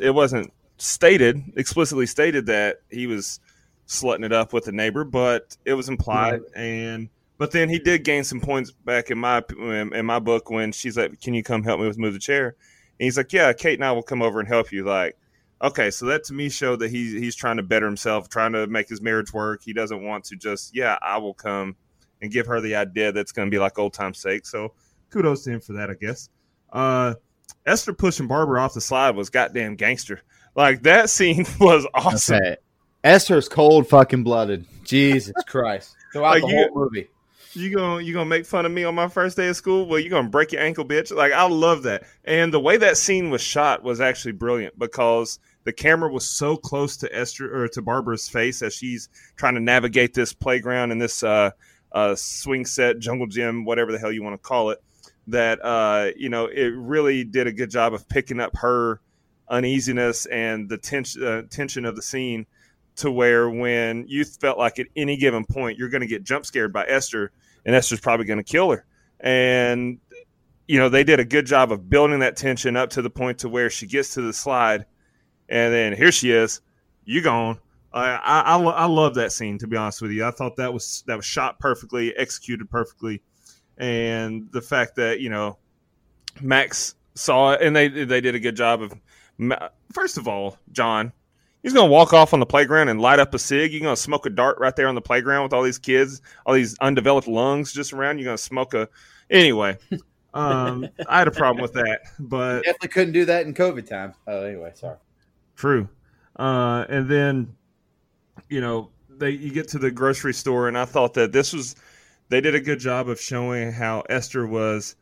it 0.02 0.12
wasn't 0.12 0.52
stated, 0.78 1.42
explicitly 1.56 2.06
stated 2.06 2.48
that 2.48 2.82
he 2.90 3.08
was 3.08 3.40
slutting 3.88 4.26
it 4.26 4.34
up 4.34 4.54
with 4.54 4.66
the 4.66 4.72
neighbor, 4.72 5.04
but 5.04 5.56
it 5.66 5.74
was 5.74 5.90
implied. 5.90 6.42
Right. 6.42 6.56
And, 6.56 7.10
but 7.42 7.50
then 7.50 7.70
he 7.70 7.80
did 7.80 8.04
gain 8.04 8.24
some 8.24 8.40
points 8.40 8.70
back 8.70 9.10
in 9.10 9.18
my 9.18 9.42
in 9.60 10.06
my 10.06 10.20
book 10.20 10.52
when 10.52 10.72
she's 10.72 10.96
like, 10.96 11.20
"Can 11.22 11.34
you 11.34 11.42
come 11.42 11.64
help 11.64 11.80
me 11.80 11.88
with 11.88 11.98
move 11.98 12.14
the 12.14 12.20
chair?" 12.20 12.50
And 13.00 13.06
he's 13.06 13.18
like, 13.18 13.34
"Yeah, 13.34 13.52
Kate 13.52 13.80
and 13.80 13.84
I 13.84 13.94
will 13.94 14.04
come 14.04 14.22
over 14.22 14.40
and 14.40 14.48
help 14.48 14.72
you." 14.72 14.84
Like, 14.84 15.18
okay, 15.60 15.90
so 15.90 16.06
that 16.06 16.24
to 16.26 16.34
me 16.36 16.50
showed 16.50 16.82
that 16.82 16.92
he's 16.92 17.14
he's 17.14 17.36
trying 17.36 17.58
to 17.58 17.64
better 17.64 17.88
himself, 17.88 18.30
trying 18.30 18.52
to 18.54 18.68
make 18.68 18.88
his 18.88 19.02
marriage 19.02 19.34
work. 19.34 19.62
He 19.64 19.74
doesn't 19.74 20.04
want 20.04 20.24
to 20.26 20.36
just, 20.36 20.76
yeah, 20.76 21.00
I 21.02 21.18
will 21.18 21.34
come 21.34 21.76
and 22.22 22.32
give 22.32 22.46
her 22.46 22.62
the 22.62 22.76
idea 22.76 23.12
that's 23.12 23.32
going 23.32 23.48
to 23.48 23.52
be 23.52 23.58
like 23.58 23.80
old 23.80 23.94
time's 23.96 24.20
sake. 24.20 24.46
So 24.46 24.76
kudos 25.10 25.44
to 25.46 25.50
him 25.54 25.62
for 25.62 25.74
that, 25.74 25.90
I 25.90 25.96
guess. 25.96 26.30
Uh, 26.72 27.16
Esther 27.66 27.94
pushing 27.94 28.28
Barbara 28.28 28.62
off 28.62 28.76
the 28.76 28.82
slide 28.82 29.16
was 29.16 29.32
goddamn 29.32 29.78
gangster. 29.78 30.22
Like 30.54 30.84
that 30.84 31.10
scene 31.10 31.48
was 31.60 31.88
awesome. 31.96 32.36
Okay. 32.36 32.58
Esther's 33.04 33.50
cold 33.50 33.88
fucking 33.88 34.24
blooded. 34.24 34.68
Jesus 34.84 35.34
Christ. 35.48 35.96
Throughout 36.14 36.34
Like 36.34 36.42
the 36.44 36.48
you- 36.50 36.70
whole 36.72 36.84
movie. 36.84 37.08
You 37.54 37.76
gonna 37.76 38.02
you 38.02 38.14
gonna 38.14 38.26
make 38.26 38.46
fun 38.46 38.66
of 38.66 38.72
me 38.72 38.84
on 38.84 38.96
my 38.96 39.08
first 39.08 39.36
day 39.36 39.50
of 39.50 39.56
school? 39.56 39.86
Well, 39.86 40.00
you 40.00 40.10
gonna 40.10 40.30
break 40.30 40.52
your 40.54 40.62
ankle, 40.62 40.86
bitch. 40.86 41.14
Like 41.14 41.34
I 41.34 41.48
love 41.48 41.84
that. 41.84 42.04
And 42.24 42.54
the 42.54 42.60
way 42.60 42.78
that 42.78 42.98
scene 42.98 43.30
was 43.30 43.42
shot 43.42 43.84
was 43.84 44.00
actually 44.00 44.34
brilliant 44.34 44.80
because 44.80 45.40
the 45.66 45.74
camera 45.74 46.12
was 46.12 46.26
so 46.26 46.56
close 46.56 46.98
to 46.98 47.14
Esther 47.16 47.54
or 47.54 47.68
to 47.70 47.82
Barbara's 47.82 48.30
face 48.30 48.62
as 48.62 48.74
she's 48.74 49.10
trying 49.36 49.56
to 49.56 49.60
navigate 49.60 50.14
this 50.14 50.34
playground 50.34 50.92
and 50.92 51.02
this 51.02 51.24
uh, 51.24 51.52
uh, 51.92 52.16
swing 52.16 52.66
set, 52.66 53.00
jungle 53.00 53.28
gym, 53.28 53.66
whatever 53.66 53.92
the 53.92 54.00
hell 54.00 54.12
you 54.12 54.24
want 54.24 54.34
to 54.34 54.48
call 54.48 54.70
it. 54.70 54.82
That 55.28 55.64
uh, 55.64 56.12
you 56.16 56.30
know, 56.30 56.46
it 56.46 56.74
really 56.76 57.24
did 57.26 57.48
a 57.48 57.52
good 57.52 57.70
job 57.70 57.94
of 57.94 58.08
picking 58.08 58.40
up 58.40 58.56
her 58.58 59.02
uneasiness 59.50 60.26
and 60.28 60.70
the 60.70 60.78
tension 60.78 61.24
uh, 61.24 61.42
tension 61.50 61.86
of 61.86 61.98
the 61.98 62.02
scene 62.02 62.46
to 62.98 63.12
where 63.12 63.50
when 63.50 64.06
you 64.08 64.24
felt 64.26 64.58
like 64.58 64.80
at 64.80 64.88
any 64.96 65.18
given 65.18 65.46
point 65.46 65.78
you're 65.78 65.90
going 65.90 66.02
to 66.02 66.08
get 66.08 66.24
jump 66.24 66.46
scared 66.46 66.74
by 66.74 66.86
Esther 66.86 67.32
and 67.66 67.76
Esther's 67.76 68.00
probably 68.00 68.26
going 68.26 68.38
to 68.38 68.44
kill 68.44 68.72
her. 68.72 68.86
And 69.20 70.00
you 70.68 70.80
know, 70.80 70.90
they 70.90 71.04
did 71.04 71.20
a 71.20 71.26
good 71.26 71.46
job 71.46 71.72
of 71.72 71.90
building 71.90 72.20
that 72.20 72.38
tension 72.38 72.78
up 72.78 72.92
to 72.92 73.02
the 73.02 73.10
point 73.10 73.40
to 73.40 73.50
where 73.50 73.70
she 73.70 73.88
gets 73.88 74.14
to 74.14 74.22
the 74.22 74.34
slide 74.34 74.86
and 75.50 75.74
then 75.74 75.94
here 75.94 76.12
she 76.12 76.32
is. 76.32 76.62
You 77.04 77.22
gone. 77.22 77.60
I, 77.94 78.12
I, 78.12 78.42
I, 78.42 78.58
I 78.58 78.86
love 78.86 79.16
that 79.16 79.34
scene 79.34 79.58
to 79.60 79.68
be 79.68 79.76
honest 79.76 80.02
with 80.02 80.12
you. 80.12 80.26
I 80.26 80.32
thought 80.32 80.56
that 80.56 80.74
was 80.74 81.04
that 81.08 81.18
was 81.18 81.26
shot 81.26 81.60
perfectly, 81.60 82.16
executed 82.16 82.70
perfectly, 82.70 83.22
and 83.78 84.50
the 84.52 84.62
fact 84.62 84.96
that 84.96 85.20
you 85.20 85.30
know 85.30 85.58
Max 86.40 86.96
saw 87.16 87.52
it 87.52 87.62
and 87.62 87.76
they 87.76 87.90
they 87.90 88.22
did 88.22 88.34
a 88.36 88.40
good 88.40 88.56
job 88.56 88.82
of. 88.82 88.94
First 89.92 90.18
of 90.18 90.28
all, 90.28 90.58
John, 90.72 91.12
he's 91.64 91.74
gonna 91.74 91.92
walk 91.92 92.14
off 92.14 92.34
on 92.34 92.40
the 92.40 92.46
playground 92.46 92.90
and 92.90 93.02
light 93.02 93.20
up 93.20 93.34
a 93.34 93.40
cig. 93.40 93.72
You're 93.72 93.82
gonna 93.82 93.96
smoke 93.96 94.26
a 94.26 94.30
dart 94.30 94.58
right 94.60 94.76
there 94.76 94.88
on 94.88 94.96
the 94.96 95.02
playground 95.02 95.44
with 95.44 95.54
all 95.54 95.64
these 95.64 95.78
kids, 95.78 96.22
all 96.46 96.54
these 96.54 96.78
undeveloped 96.80 97.28
lungs 97.28 97.74
just 97.74 97.94
around. 97.94 98.18
You're 98.18 98.26
gonna 98.26 98.38
smoke 98.38 98.74
a 98.74 98.90
anyway. 99.30 99.78
Um, 100.34 100.88
I 101.10 101.20
had 101.20 101.28
a 101.28 101.32
problem 101.32 101.62
with 101.62 101.74
that, 101.74 102.04
but 102.18 102.64
Definitely 102.64 102.88
couldn't 102.88 103.14
do 103.14 103.26
that 103.26 103.46
in 103.46 103.54
COVID 103.54 103.86
times. 103.86 104.16
Oh, 104.28 104.44
anyway, 104.44 104.72
sorry. 104.76 104.96
True. 105.58 105.90
Uh, 106.38 106.86
and 106.88 107.10
then, 107.10 107.54
you 108.48 108.62
know, 108.62 108.92
they 109.10 109.32
you 109.32 109.52
get 109.52 109.68
to 109.70 109.78
the 109.78 109.92
grocery 109.92 110.34
store, 110.34 110.70
and 110.70 110.78
I 110.78 110.86
thought 110.86 111.14
that 111.16 111.34
this 111.34 111.52
was 111.52 111.76
they 112.30 112.40
did 112.40 112.56
a 112.56 112.62
good 112.62 112.80
job 112.80 113.10
of 113.10 113.20
showing 113.20 113.74
how 113.74 114.04
Esther 114.10 114.48
was 114.48 114.96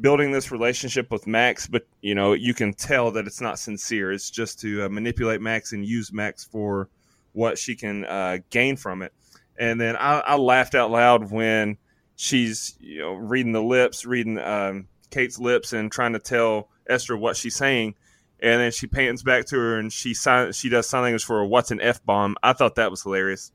building 0.00 0.32
this 0.32 0.50
relationship 0.50 1.10
with 1.10 1.26
Max, 1.26 1.66
but 1.66 1.86
you 2.00 2.14
know, 2.14 2.32
you 2.32 2.54
can 2.54 2.72
tell 2.72 3.10
that 3.12 3.26
it's 3.26 3.40
not 3.40 3.58
sincere. 3.58 4.12
It's 4.12 4.30
just 4.30 4.60
to 4.60 4.84
uh, 4.84 4.88
manipulate 4.88 5.40
Max 5.40 5.72
and 5.72 5.84
use 5.84 6.12
Max 6.12 6.44
for 6.44 6.88
what 7.32 7.58
she 7.58 7.74
can 7.74 8.04
uh, 8.04 8.38
gain 8.50 8.76
from 8.76 9.02
it. 9.02 9.12
And 9.58 9.80
then 9.80 9.96
I, 9.96 10.20
I 10.20 10.36
laughed 10.36 10.74
out 10.74 10.90
loud 10.90 11.30
when 11.30 11.76
she's 12.16 12.74
you 12.80 13.00
know 13.00 13.12
reading 13.12 13.52
the 13.52 13.62
lips, 13.62 14.04
reading 14.04 14.38
um, 14.38 14.88
Kate's 15.10 15.38
lips, 15.38 15.72
and 15.72 15.90
trying 15.90 16.14
to 16.14 16.18
tell 16.18 16.68
Esther 16.88 17.16
what 17.16 17.36
she's 17.36 17.56
saying 17.56 17.94
and 18.42 18.60
then 18.60 18.72
she 18.72 18.88
pans 18.88 19.22
back 19.22 19.46
to 19.46 19.56
her 19.56 19.78
and 19.78 19.92
she 19.92 20.14
sign, 20.14 20.52
she 20.52 20.68
does 20.68 20.88
sign 20.88 21.02
language 21.02 21.24
for 21.24 21.38
her, 21.38 21.44
what's 21.44 21.70
an 21.70 21.80
f 21.80 22.04
bomb. 22.04 22.36
I 22.42 22.52
thought 22.52 22.74
that 22.74 22.90
was 22.90 23.02
hilarious. 23.02 23.52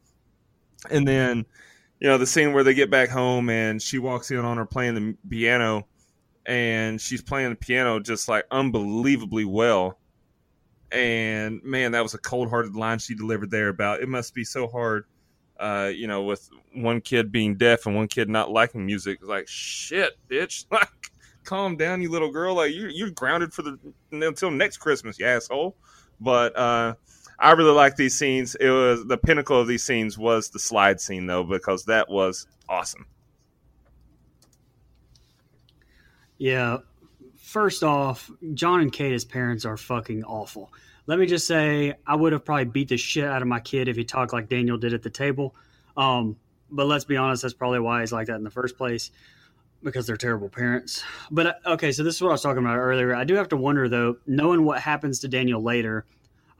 And 0.89 1.05
then, 1.05 1.45
you 1.99 2.07
know, 2.07 2.17
the 2.17 2.25
scene 2.25 2.53
where 2.53 2.63
they 2.63 2.73
get 2.73 2.89
back 2.89 3.09
home 3.09 3.49
and 3.49 3.81
she 3.81 3.99
walks 3.99 4.31
in 4.31 4.37
on 4.37 4.55
her 4.55 4.65
playing 4.65 4.95
the 4.95 5.17
piano, 5.29 5.85
and 6.47 6.99
she's 6.99 7.21
playing 7.21 7.49
the 7.49 7.55
piano 7.55 7.99
just 7.99 8.27
like 8.27 8.45
unbelievably 8.49 9.45
well. 9.45 9.99
And 10.91 11.61
man, 11.63 11.91
that 11.91 12.01
was 12.01 12.13
a 12.13 12.17
cold 12.17 12.49
hearted 12.49 12.75
line 12.75 12.99
she 12.99 13.13
delivered 13.13 13.51
there 13.51 13.67
about 13.67 14.01
it 14.01 14.07
must 14.07 14.33
be 14.33 14.45
so 14.45 14.67
hard, 14.67 15.05
uh, 15.59 15.91
you 15.93 16.07
know, 16.07 16.23
with 16.23 16.49
one 16.73 17.01
kid 17.01 17.31
being 17.31 17.55
deaf 17.55 17.85
and 17.85 17.95
one 17.95 18.07
kid 18.07 18.29
not 18.29 18.49
liking 18.49 18.85
music. 18.85 19.19
Like 19.21 19.47
shit, 19.47 20.17
bitch. 20.29 20.65
Like 20.71 20.89
calm 21.43 21.77
down, 21.77 22.01
you 22.01 22.09
little 22.11 22.31
girl. 22.31 22.55
Like 22.55 22.73
you 22.73 22.87
you're 22.87 23.09
grounded 23.11 23.53
for 23.53 23.61
the 23.61 23.77
until 24.11 24.51
next 24.51 24.77
Christmas, 24.77 25.19
you 25.19 25.25
asshole. 25.25 25.75
But 26.21 26.57
uh 26.57 26.95
I 27.39 27.51
really 27.51 27.71
like 27.71 27.97
these 27.97 28.15
scenes. 28.15 28.55
It 28.55 28.69
was 28.69 29.05
the 29.05 29.17
pinnacle 29.17 29.59
of 29.59 29.67
these 29.67 29.83
scenes 29.83 30.17
was 30.17 30.49
the 30.49 30.59
slide 30.59 31.01
scene 31.01 31.27
though, 31.27 31.43
because 31.43 31.85
that 31.85 32.09
was 32.09 32.47
awesome. 32.69 33.05
Yeah. 36.37 36.77
First 37.37 37.83
off, 37.83 38.29
John 38.53 38.81
and 38.81 38.91
Kate 38.91 39.13
as 39.13 39.25
parents 39.25 39.65
are 39.65 39.77
fucking 39.77 40.23
awful. 40.23 40.71
Let 41.05 41.19
me 41.19 41.25
just 41.25 41.47
say, 41.47 41.93
I 42.05 42.15
would 42.15 42.33
have 42.33 42.43
probably 42.43 42.65
beat 42.65 42.89
the 42.89 42.97
shit 42.97 43.23
out 43.23 43.41
of 43.41 43.47
my 43.47 43.61
kid 43.61 43.87
if 43.87 43.95
he 43.95 44.03
talked 44.03 44.33
like 44.33 44.49
Daniel 44.49 44.77
did 44.77 44.93
at 44.93 45.03
the 45.03 45.09
table. 45.09 45.55
Um, 45.95 46.35
but 46.69 46.85
let's 46.85 47.05
be 47.05 47.15
honest, 47.15 47.41
that's 47.43 47.53
probably 47.53 47.79
why 47.79 48.01
he's 48.01 48.11
like 48.11 48.27
that 48.27 48.35
in 48.35 48.43
the 48.43 48.51
first 48.51 48.77
place 48.77 49.11
because 49.83 50.05
they're 50.05 50.17
terrible 50.17 50.49
parents. 50.49 51.03
But 51.31 51.47
uh, 51.47 51.53
okay, 51.73 51.91
so 51.91 52.03
this 52.03 52.15
is 52.15 52.21
what 52.21 52.29
I 52.29 52.33
was 52.33 52.41
talking 52.41 52.63
about 52.63 52.77
earlier. 52.77 53.15
I 53.15 53.23
do 53.23 53.35
have 53.35 53.49
to 53.49 53.57
wonder 53.57 53.87
though, 53.87 54.17
knowing 54.25 54.65
what 54.65 54.81
happens 54.81 55.19
to 55.19 55.27
Daniel 55.27 55.61
later, 55.61 56.05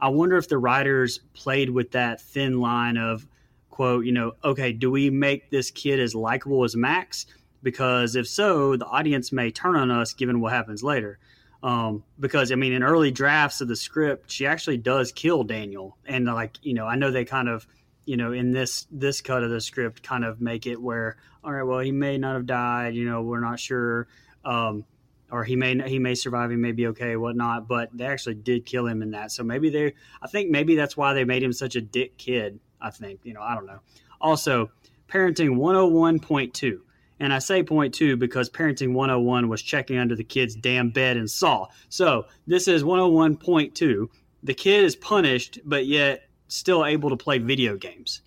I 0.00 0.08
wonder 0.08 0.36
if 0.36 0.48
the 0.48 0.58
writers 0.58 1.20
played 1.34 1.68
with 1.68 1.90
that 1.92 2.20
thin 2.20 2.60
line 2.60 2.96
of 2.96 3.26
quote, 3.70 4.04
you 4.04 4.10
know, 4.10 4.32
okay, 4.42 4.72
do 4.72 4.90
we 4.90 5.08
make 5.08 5.50
this 5.50 5.70
kid 5.70 6.00
as 6.00 6.12
likable 6.12 6.64
as 6.64 6.74
Max? 6.74 7.26
Because 7.62 8.16
if 8.16 8.28
so, 8.28 8.76
the 8.76 8.86
audience 8.86 9.32
may 9.32 9.50
turn 9.50 9.76
on 9.76 9.90
us 9.90 10.12
given 10.12 10.40
what 10.40 10.52
happens 10.52 10.82
later. 10.82 11.18
Um, 11.62 12.04
because 12.20 12.52
I 12.52 12.54
mean, 12.54 12.72
in 12.72 12.82
early 12.82 13.10
drafts 13.10 13.60
of 13.60 13.68
the 13.68 13.76
script, 13.76 14.30
she 14.30 14.46
actually 14.46 14.76
does 14.76 15.10
kill 15.10 15.42
Daniel, 15.42 15.96
and 16.06 16.26
like 16.26 16.56
you 16.62 16.74
know, 16.74 16.86
I 16.86 16.94
know 16.94 17.10
they 17.10 17.24
kind 17.24 17.48
of, 17.48 17.66
you 18.04 18.16
know, 18.16 18.32
in 18.32 18.52
this 18.52 18.86
this 18.92 19.20
cut 19.20 19.42
of 19.42 19.50
the 19.50 19.60
script, 19.60 20.02
kind 20.02 20.24
of 20.24 20.40
make 20.40 20.66
it 20.66 20.80
where, 20.80 21.16
all 21.42 21.52
right, 21.52 21.64
well, 21.64 21.80
he 21.80 21.90
may 21.90 22.16
not 22.16 22.34
have 22.34 22.46
died, 22.46 22.94
you 22.94 23.10
know, 23.10 23.22
we're 23.22 23.40
not 23.40 23.58
sure, 23.58 24.06
um, 24.44 24.84
or 25.32 25.42
he 25.42 25.56
may 25.56 25.76
he 25.88 25.98
may 25.98 26.14
survive, 26.14 26.50
he 26.50 26.56
may 26.56 26.70
be 26.70 26.86
okay, 26.88 27.16
whatnot. 27.16 27.66
But 27.66 27.90
they 27.92 28.06
actually 28.06 28.36
did 28.36 28.64
kill 28.64 28.86
him 28.86 29.02
in 29.02 29.10
that, 29.10 29.32
so 29.32 29.42
maybe 29.42 29.68
they, 29.68 29.94
I 30.22 30.28
think 30.28 30.50
maybe 30.50 30.76
that's 30.76 30.96
why 30.96 31.12
they 31.12 31.24
made 31.24 31.42
him 31.42 31.52
such 31.52 31.74
a 31.74 31.80
dick 31.80 32.16
kid. 32.18 32.60
I 32.80 32.90
think, 32.90 33.18
you 33.24 33.34
know, 33.34 33.42
I 33.42 33.56
don't 33.56 33.66
know. 33.66 33.80
Also, 34.20 34.70
parenting 35.08 35.56
101.2. 35.56 36.78
And 37.20 37.32
I 37.32 37.38
say 37.38 37.62
point 37.62 37.94
two 37.94 38.16
because 38.16 38.48
Parenting 38.48 38.92
101 38.92 39.48
was 39.48 39.62
checking 39.62 39.98
under 39.98 40.14
the 40.14 40.24
kid's 40.24 40.54
damn 40.54 40.90
bed 40.90 41.16
and 41.16 41.30
saw. 41.30 41.66
So 41.88 42.26
this 42.46 42.68
is 42.68 42.82
101.2. 42.82 44.08
The 44.42 44.54
kid 44.54 44.84
is 44.84 44.94
punished, 44.94 45.58
but 45.64 45.86
yet 45.86 46.28
still 46.46 46.84
able 46.86 47.10
to 47.10 47.16
play 47.16 47.38
video 47.38 47.76
games. 47.76 48.22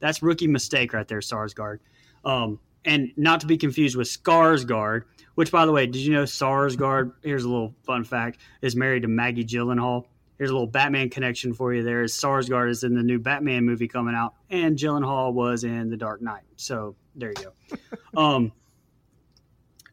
That's 0.00 0.22
rookie 0.22 0.46
mistake 0.46 0.92
right 0.92 1.08
there, 1.08 1.20
Sarsgaard. 1.20 1.78
Um, 2.24 2.60
and 2.84 3.12
not 3.16 3.40
to 3.40 3.46
be 3.46 3.56
confused 3.56 3.96
with 3.96 4.08
Skarsgård, 4.08 5.02
which, 5.34 5.50
by 5.50 5.66
the 5.66 5.72
way, 5.72 5.86
did 5.86 5.96
you 5.96 6.12
know 6.12 6.22
Sarsgaard? 6.22 7.12
Here's 7.22 7.44
a 7.44 7.48
little 7.48 7.74
fun 7.84 8.04
fact: 8.04 8.38
is 8.62 8.76
married 8.76 9.02
to 9.02 9.08
Maggie 9.08 9.44
Gyllenhaal. 9.44 10.04
Here's 10.38 10.50
a 10.50 10.52
little 10.52 10.66
Batman 10.66 11.08
connection 11.08 11.54
for 11.54 11.72
you. 11.72 11.82
There 11.82 12.04
Sarsgaard 12.04 12.70
is 12.70 12.84
in 12.84 12.94
the 12.94 13.02
new 13.02 13.18
Batman 13.18 13.64
movie 13.64 13.88
coming 13.88 14.14
out, 14.14 14.34
and 14.50 14.76
Gyllenhaal 14.76 15.32
was 15.32 15.64
in 15.64 15.88
The 15.88 15.96
Dark 15.96 16.20
Knight. 16.20 16.44
So 16.56 16.94
there 17.16 17.30
you 17.30 17.50
go. 18.14 18.20
um, 18.20 18.52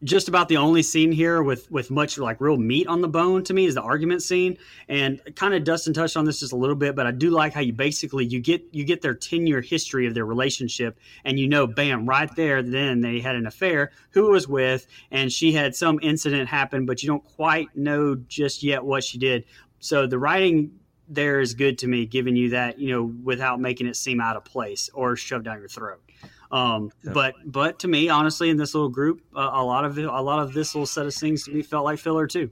just 0.04 0.28
about 0.28 0.50
the 0.50 0.58
only 0.58 0.84
scene 0.84 1.12
here 1.12 1.42
with 1.42 1.70
with 1.72 1.90
much 1.90 2.18
like 2.18 2.42
real 2.42 2.58
meat 2.58 2.88
on 2.88 3.02
the 3.02 3.08
bone 3.08 3.44
to 3.44 3.54
me 3.54 3.66
is 3.66 3.76
the 3.76 3.82
argument 3.82 4.22
scene. 4.22 4.58
And 4.90 5.22
kind 5.36 5.54
of 5.54 5.64
dustin 5.64 5.94
touched 5.94 6.18
on 6.18 6.26
this 6.26 6.42
just 6.42 6.54
a 6.54 6.58
little 6.58 6.76
bit 6.76 6.96
but 6.96 7.08
i 7.08 7.12
do 7.12 7.30
like 7.30 7.54
how 7.54 7.62
you 7.62 7.74
basically 7.74 8.26
you 8.26 8.40
get 8.40 8.64
you 8.72 8.84
get 8.84 9.02
their 9.02 9.14
10 9.14 9.48
year 9.48 9.62
history 9.62 10.06
of 10.06 10.14
their 10.14 10.26
relationship 10.26 11.00
and 11.24 11.40
you 11.40 11.48
know 11.48 11.66
bam 11.68 12.08
right 12.08 12.34
there 12.36 12.62
then 12.62 13.02
they 13.02 13.20
had 13.20 13.36
an 13.36 13.48
affair 13.48 13.92
who 14.12 14.32
was 14.32 14.48
with 14.48 14.86
and 15.12 15.32
she 15.32 15.54
had 15.54 15.76
some 15.76 16.00
incident 16.02 16.50
happen 16.50 16.86
but 16.86 17.02
you 17.02 17.08
don't 17.08 17.24
quite 17.24 17.76
know 17.76 18.16
just 18.28 18.64
yet 18.64 18.84
what 18.84 19.04
she 19.04 19.18
did. 19.18 19.46
So 19.80 20.08
the 20.08 20.20
writing 20.20 20.80
there 21.10 21.42
is 21.42 21.54
good 21.54 21.78
to 21.78 21.88
me 21.88 22.06
giving 22.06 22.36
you 22.36 22.50
that 22.50 22.80
you 22.80 22.90
know 22.90 23.04
without 23.24 23.60
making 23.60 23.88
it 23.88 23.96
seem 23.96 24.22
out 24.22 24.36
of 24.36 24.44
place 24.46 24.90
or 24.94 25.16
shoved 25.16 25.46
down 25.46 25.60
your 25.60 25.68
throat 25.68 26.02
um, 26.54 26.92
but 27.04 27.34
but 27.44 27.80
to 27.80 27.88
me, 27.88 28.10
honestly, 28.10 28.52
in 28.52 28.58
this 28.58 28.76
little 28.76 28.90
group, 28.90 29.22
uh, 29.36 29.50
a 29.54 29.64
lot 29.64 29.86
of 29.86 29.98
it, 29.98 30.06
a 30.06 30.22
lot 30.22 30.38
of 30.38 30.54
this 30.54 30.76
little 30.76 30.86
set 30.86 31.08
of 31.08 31.14
things 31.16 31.46
to 31.46 31.52
me 31.52 31.64
felt 31.64 31.84
like 31.84 31.98
filler 31.98 32.28
too. 32.28 32.52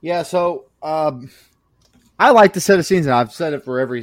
Yeah, 0.00 0.22
so 0.22 0.64
um, 0.82 1.30
I 2.18 2.30
like 2.30 2.54
the 2.54 2.62
set 2.62 2.78
of 2.78 2.86
scenes, 2.86 3.04
and 3.04 3.14
I've 3.14 3.34
said 3.34 3.52
it 3.52 3.62
for 3.62 3.78
every 3.78 4.02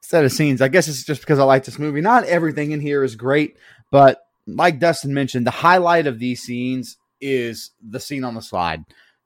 set 0.00 0.24
of 0.24 0.32
scenes. 0.32 0.62
I 0.62 0.68
guess 0.68 0.88
it's 0.88 1.04
just 1.04 1.20
because 1.20 1.38
I 1.38 1.44
like 1.44 1.66
this 1.66 1.78
movie. 1.78 2.00
Not 2.00 2.24
everything 2.24 2.70
in 2.70 2.80
here 2.80 3.04
is 3.04 3.16
great, 3.16 3.58
but 3.90 4.22
like 4.46 4.78
Dustin 4.78 5.12
mentioned, 5.12 5.46
the 5.46 5.50
highlight 5.50 6.06
of 6.06 6.18
these 6.18 6.40
scenes 6.40 6.96
is 7.20 7.72
the 7.86 8.00
scene 8.00 8.24
on 8.24 8.34
the 8.34 8.40
slide. 8.40 8.82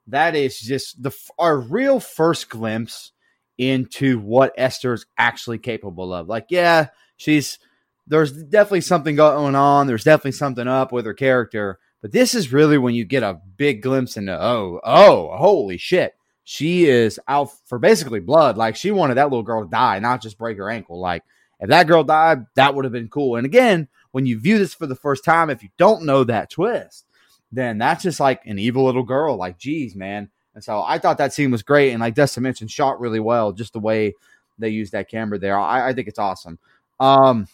That 0.07 0.35
is 0.35 0.59
just 0.59 1.01
the 1.01 1.11
our 1.39 1.57
real 1.57 2.01
first 2.01 2.49
glimpse 2.49 3.13
into 3.57 4.19
what 4.19 4.53
Esther's 4.57 5.05
actually 5.17 5.59
capable 5.59 6.13
of. 6.13 6.27
Like, 6.27 6.47
yeah, 6.49 6.87
she's 7.21 7.59
there's 8.07 8.31
definitely 8.31 8.81
something 8.81 9.15
going 9.15 9.55
on. 9.55 9.87
There's 9.87 10.03
definitely 10.03 10.33
something 10.33 10.67
up 10.67 10.91
with 10.91 11.05
her 11.05 11.13
character. 11.13 11.79
But 12.01 12.11
this 12.11 12.33
is 12.33 12.51
really 12.51 12.79
when 12.79 12.95
you 12.95 13.05
get 13.05 13.21
a 13.21 13.39
big 13.57 13.83
glimpse 13.83 14.17
into 14.17 14.33
oh, 14.33 14.79
oh, 14.83 15.37
holy 15.37 15.77
shit. 15.77 16.15
She 16.43 16.85
is 16.85 17.19
out 17.27 17.51
for 17.67 17.77
basically 17.77 18.19
blood. 18.19 18.57
Like 18.57 18.75
she 18.75 18.89
wanted 18.89 19.15
that 19.15 19.29
little 19.29 19.43
girl 19.43 19.63
to 19.63 19.69
die, 19.69 19.99
not 19.99 20.21
just 20.21 20.39
break 20.39 20.57
her 20.57 20.69
ankle. 20.69 20.99
Like 20.99 21.23
if 21.59 21.69
that 21.69 21.87
girl 21.87 22.03
died, 22.03 22.47
that 22.55 22.73
would 22.73 22.85
have 22.85 22.91
been 22.91 23.07
cool. 23.07 23.35
And 23.35 23.45
again, 23.45 23.87
when 24.11 24.25
you 24.25 24.39
view 24.39 24.57
this 24.57 24.73
for 24.73 24.87
the 24.87 24.95
first 24.95 25.23
time, 25.23 25.51
if 25.51 25.61
you 25.61 25.69
don't 25.77 26.03
know 26.03 26.23
that 26.23 26.49
twist, 26.49 27.05
then 27.51 27.77
that's 27.77 28.03
just 28.03 28.19
like 28.19 28.45
an 28.45 28.57
evil 28.57 28.85
little 28.85 29.03
girl. 29.03 29.37
Like, 29.37 29.59
geez, 29.59 29.95
man. 29.95 30.29
And 30.55 30.63
so 30.63 30.81
I 30.81 30.97
thought 30.97 31.19
that 31.19 31.33
scene 31.33 31.51
was 31.51 31.61
great. 31.61 31.91
And 31.91 32.01
like 32.01 32.15
Dustin 32.15 32.43
mentioned, 32.43 32.71
shot 32.71 32.99
really 32.99 33.19
well, 33.19 33.51
just 33.51 33.73
the 33.73 33.79
way 33.79 34.15
they 34.57 34.69
used 34.69 34.93
that 34.93 35.09
camera 35.09 35.37
there. 35.37 35.57
I, 35.57 35.89
I 35.89 35.93
think 35.93 36.07
it's 36.07 36.19
awesome. 36.19 36.57
Um, 37.01 37.47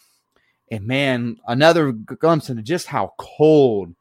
and 0.70 0.86
man, 0.86 1.38
another 1.48 1.90
glimpse 1.90 2.50
into 2.50 2.62
just 2.62 2.86
how 2.86 3.14
cold 3.18 3.94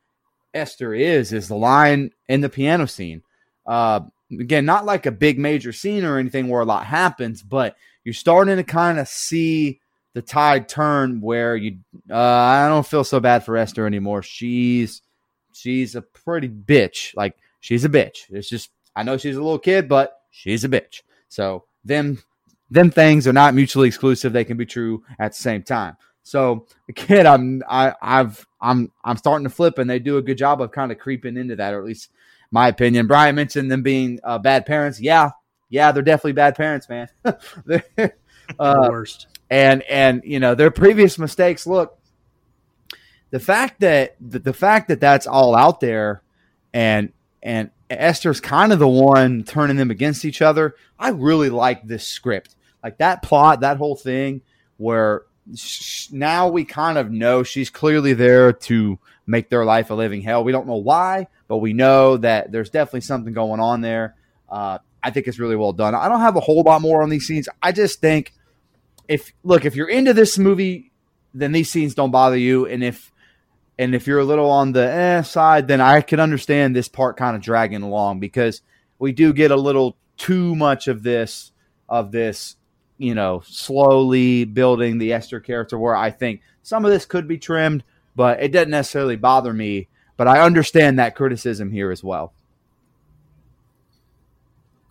Esther 0.54 0.94
is 0.94 1.32
is 1.32 1.48
the 1.48 1.56
line 1.56 2.12
in 2.28 2.42
the 2.42 2.50
piano 2.50 2.86
scene. 2.86 3.24
Uh, 3.66 4.02
again, 4.32 4.66
not 4.66 4.86
like 4.86 5.06
a 5.06 5.12
big 5.12 5.40
major 5.40 5.72
scene 5.72 6.04
or 6.04 6.18
anything 6.18 6.50
where 6.50 6.62
a 6.62 6.66
lot 6.66 6.86
happens, 6.86 7.42
but 7.42 7.78
you're 8.04 8.14
starting 8.14 8.58
to 8.58 8.64
kind 8.64 9.00
of 9.00 9.08
see 9.08 9.80
the 10.14 10.22
tide 10.22 10.68
turn 10.68 11.22
where 11.22 11.56
you. 11.56 11.78
Uh, 12.12 12.18
I 12.18 12.68
don't 12.68 12.86
feel 12.86 13.06
so 13.06 13.22
bad 13.22 13.46
for 13.46 13.56
Esther 13.56 13.86
anymore. 13.86 14.22
She's 14.22 15.02
she's 15.54 15.96
a 15.96 16.02
pretty 16.02 16.50
bitch. 16.50 17.16
Like 17.16 17.38
she's 17.62 17.86
a 17.86 17.90
bitch. 17.90 18.24
It's 18.30 18.50
just 18.50 18.70
I 18.96 19.04
know 19.04 19.16
she's 19.16 19.38
a 19.38 19.42
little 19.42 19.60
kid, 19.60 19.88
but 19.88 20.20
she's 20.30 20.66
a 20.66 20.70
bitch. 20.70 21.04
So 21.30 21.66
them 21.86 22.22
them 22.70 22.92
things 22.92 23.28
are 23.28 23.34
not 23.34 23.54
mutually 23.54 23.88
exclusive. 23.88 24.34
They 24.34 24.44
can 24.44 24.58
be 24.58 24.66
true 24.66 25.04
at 25.20 25.34
the 25.34 25.42
same 25.42 25.64
time. 25.64 25.98
So 26.24 26.68
again, 26.90 27.26
I'm 27.26 27.64
I, 27.70 27.94
I've 28.02 28.46
I'm 28.60 28.92
I'm 29.04 29.18
starting 29.18 29.48
to 29.48 29.54
flip, 29.54 29.78
and 29.78 29.90
they 29.90 30.00
do 30.00 30.18
a 30.18 30.22
good 30.22 30.38
job 30.38 30.62
of 30.62 30.72
kind 30.72 30.92
of 30.92 31.00
creeping 31.00 31.38
into 31.38 31.56
that, 31.56 31.74
or 31.74 31.80
at 31.80 31.86
least 31.86 32.12
my 32.52 32.68
opinion. 32.68 33.08
Brian 33.08 33.36
mentioned 33.36 33.72
them 33.72 33.84
being 33.84 34.20
uh, 34.24 34.38
bad 34.38 34.66
parents. 34.66 35.00
Yeah, 35.00 35.32
yeah, 35.70 35.92
they're 35.92 36.04
definitely 36.04 36.34
bad 36.34 36.56
parents, 36.56 36.90
man. 36.90 37.08
they're, 37.66 37.84
uh, 38.60 38.88
worst. 38.90 39.28
And 39.50 39.84
and 39.84 40.22
you 40.26 40.40
know 40.40 40.56
their 40.56 40.72
previous 40.72 41.18
mistakes. 41.18 41.66
Look, 41.66 41.98
the 43.30 43.40
fact 43.40 43.80
that 43.80 44.18
the, 44.20 44.40
the 44.40 44.54
fact 44.54 44.90
that 44.90 45.00
that's 45.00 45.28
all 45.28 45.56
out 45.56 45.80
there, 45.80 46.22
and 46.74 47.14
and 47.42 47.72
Esther's 47.90 48.42
kind 48.42 48.74
of 48.74 48.80
the 48.80 48.88
one 48.88 49.44
turning 49.44 49.78
them 49.78 49.92
against 49.92 50.26
each 50.26 50.42
other. 50.42 50.76
I 51.00 51.10
really 51.10 51.50
like 51.50 51.88
this 51.88 52.06
script, 52.06 52.57
like 52.88 53.00
that 53.00 53.22
plot, 53.22 53.60
that 53.60 53.76
whole 53.76 53.98
thing 53.98 54.42
where 54.78 55.24
now 56.10 56.48
we 56.48 56.64
kind 56.64 56.98
of 56.98 57.12
know 57.12 57.44
she's 57.44 57.70
clearly 57.70 58.14
there 58.14 58.54
to 58.54 58.98
make 59.26 59.50
their 59.50 59.66
life 59.66 59.90
a 59.90 59.94
living 59.94 60.22
hell. 60.22 60.46
We 60.46 60.54
don't 60.54 60.68
know 60.68 60.78
why, 60.78 61.28
but 61.50 61.58
we 61.58 61.74
know 61.74 62.16
that 62.16 62.50
there's 62.50 62.70
definitely 62.70 63.02
something 63.02 63.34
going 63.34 63.60
on 63.60 63.82
there. 63.82 64.16
Uh, 64.48 64.78
I 65.04 65.12
think 65.12 65.28
it's 65.28 65.38
really 65.38 65.58
well 65.58 65.74
done. 65.74 65.96
I 65.96 66.08
don't 66.08 66.22
have 66.22 66.38
a 66.38 66.40
whole 66.40 66.64
lot 66.64 66.82
more 66.82 67.04
on 67.04 67.10
these 67.10 67.28
scenes. 67.28 67.50
I 67.62 67.74
just 67.74 68.00
think 68.00 68.34
if 69.10 69.34
look, 69.44 69.66
if 69.66 69.76
you're 69.76 69.90
into 69.90 70.14
this 70.14 70.38
movie, 70.38 70.94
then 71.34 71.52
these 71.52 71.70
scenes 71.70 71.94
don't 71.94 72.12
bother 72.12 72.38
you, 72.38 72.68
and 72.68 72.86
if 72.86 73.12
and 73.78 73.94
if 73.94 74.08
you're 74.08 74.20
a 74.20 74.26
little 74.26 74.50
on 74.50 74.72
the 74.72 74.90
eh 74.90 75.22
side, 75.24 75.68
then 75.68 75.82
I 75.82 76.00
can 76.00 76.22
understand 76.22 76.74
this 76.74 76.88
part 76.88 77.18
kind 77.18 77.36
of 77.36 77.42
dragging 77.42 77.84
along 77.84 78.22
because 78.22 78.62
we 78.98 79.12
do 79.12 79.34
get 79.34 79.52
a 79.52 79.58
little 79.58 79.98
too 80.16 80.56
much 80.56 80.88
of 80.88 81.04
this 81.04 81.52
of 81.90 82.12
this 82.12 82.56
you 82.98 83.16
know, 83.16 83.42
slowly 83.46 84.46
building 84.46 84.98
the 84.98 85.14
Esther 85.14 85.40
character 85.40 85.78
where 85.78 85.96
I 85.96 86.12
think 86.12 86.42
some 86.64 86.86
of 86.86 86.92
this 86.92 87.06
could 87.06 87.28
be 87.28 87.38
trimmed, 87.38 87.84
but 88.16 88.42
it 88.42 88.52
doesn't 88.52 88.72
necessarily 88.72 89.16
bother 89.16 89.54
me. 89.54 89.88
But 90.18 90.28
I 90.28 90.40
understand 90.40 90.98
that 90.98 91.16
criticism 91.16 91.72
here 91.72 91.92
as 91.92 92.04
well. 92.04 92.34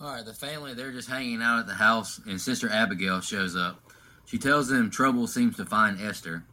All 0.01 0.13
right, 0.13 0.25
the 0.25 0.35
family, 0.35 0.75
they're 0.75 0.93
just 0.93 1.09
hanging 1.09 1.43
out 1.43 1.59
at 1.59 1.67
the 1.67 1.75
house, 1.75 2.21
and 2.27 2.41
Sister 2.41 2.69
Abigail 2.71 3.21
shows 3.21 3.57
up. 3.57 3.83
She 4.27 4.39
tells 4.39 4.69
them 4.69 4.91
trouble 4.91 5.27
seems 5.27 5.57
to 5.57 5.65
find 5.65 6.01
Esther. 6.01 6.45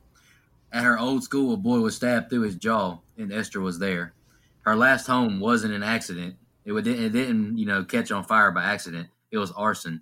At 0.72 0.84
her 0.84 0.98
old 0.98 1.24
school, 1.24 1.54
a 1.54 1.58
boy 1.58 1.80
was 1.80 1.96
stabbed 1.96 2.30
through 2.30 2.42
his 2.42 2.56
jaw, 2.56 2.98
and 3.18 3.32
Esther 3.32 3.62
was 3.62 3.78
there. 3.78 4.14
Her 4.62 4.76
last 4.76 5.06
home 5.06 5.40
wasn't 5.40 5.74
an 5.74 5.84
accident. 5.84 6.36
It, 6.66 6.72
would, 6.72 6.88
it 6.88 7.10
didn't, 7.10 7.58
you 7.58 7.66
know, 7.66 7.84
catch 7.84 8.12
on 8.12 8.24
fire 8.24 8.52
by 8.52 8.64
accident. 8.64 9.10
It 9.30 9.38
was 9.38 9.52
arson. 9.52 10.02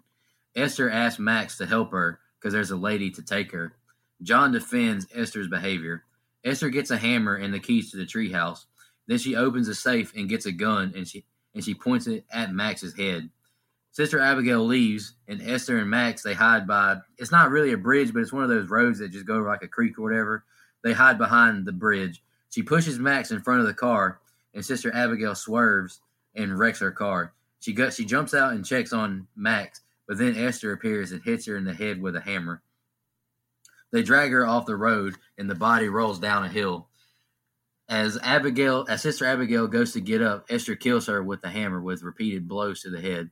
Esther 0.55 0.89
asks 0.89 1.19
Max 1.19 1.57
to 1.57 1.65
help 1.65 1.91
her 1.91 2.19
because 2.39 2.53
there's 2.53 2.71
a 2.71 2.75
lady 2.75 3.09
to 3.11 3.21
take 3.21 3.51
her. 3.51 3.73
John 4.21 4.51
defends 4.51 5.07
Esther's 5.13 5.47
behavior. 5.47 6.03
Esther 6.43 6.69
gets 6.69 6.91
a 6.91 6.97
hammer 6.97 7.35
and 7.35 7.53
the 7.53 7.59
keys 7.59 7.91
to 7.91 7.97
the 7.97 8.05
treehouse. 8.05 8.65
Then 9.07 9.17
she 9.17 9.35
opens 9.35 9.67
a 9.67 9.75
safe 9.75 10.13
and 10.15 10.29
gets 10.29 10.45
a 10.45 10.51
gun 10.51 10.93
and 10.95 11.07
she 11.07 11.25
and 11.53 11.63
she 11.63 11.73
points 11.73 12.07
it 12.07 12.25
at 12.31 12.53
Max's 12.53 12.95
head. 12.95 13.29
Sister 13.91 14.19
Abigail 14.19 14.65
leaves, 14.65 15.15
and 15.27 15.41
Esther 15.41 15.77
and 15.77 15.89
Max 15.89 16.23
they 16.23 16.33
hide 16.33 16.65
by. 16.65 16.97
It's 17.17 17.31
not 17.31 17.49
really 17.49 17.73
a 17.73 17.77
bridge, 17.77 18.13
but 18.13 18.21
it's 18.21 18.31
one 18.31 18.43
of 18.43 18.49
those 18.49 18.69
roads 18.69 18.99
that 18.99 19.11
just 19.11 19.25
go 19.25 19.39
like 19.39 19.63
a 19.63 19.67
creek 19.67 19.99
or 19.99 20.03
whatever. 20.03 20.45
They 20.83 20.93
hide 20.93 21.17
behind 21.17 21.65
the 21.65 21.73
bridge. 21.73 22.23
She 22.49 22.63
pushes 22.63 22.99
Max 22.99 23.31
in 23.31 23.41
front 23.41 23.59
of 23.59 23.67
the 23.67 23.73
car, 23.73 24.21
and 24.53 24.65
Sister 24.65 24.93
Abigail 24.95 25.35
swerves 25.35 25.99
and 26.35 26.57
wrecks 26.57 26.79
her 26.79 26.91
car. 26.91 27.33
She 27.59 27.73
got 27.73 27.93
she 27.93 28.05
jumps 28.05 28.33
out 28.33 28.53
and 28.53 28.65
checks 28.65 28.93
on 28.93 29.27
Max, 29.35 29.81
but 30.11 30.17
then 30.17 30.35
Esther 30.35 30.73
appears 30.73 31.13
and 31.13 31.23
hits 31.23 31.45
her 31.45 31.55
in 31.55 31.63
the 31.63 31.73
head 31.73 32.01
with 32.01 32.17
a 32.17 32.19
hammer. 32.19 32.61
They 33.93 34.03
drag 34.03 34.31
her 34.31 34.45
off 34.45 34.65
the 34.65 34.75
road, 34.75 35.15
and 35.37 35.49
the 35.49 35.55
body 35.55 35.87
rolls 35.87 36.19
down 36.19 36.43
a 36.43 36.49
hill. 36.49 36.89
As 37.87 38.19
Abigail, 38.21 38.85
as 38.89 39.01
Sister 39.01 39.23
Abigail 39.23 39.67
goes 39.67 39.93
to 39.93 40.01
get 40.01 40.21
up, 40.21 40.47
Esther 40.49 40.75
kills 40.75 41.07
her 41.07 41.23
with 41.23 41.39
the 41.39 41.49
hammer 41.49 41.79
with 41.79 42.03
repeated 42.03 42.45
blows 42.45 42.81
to 42.81 42.89
the 42.89 42.99
head. 42.99 43.29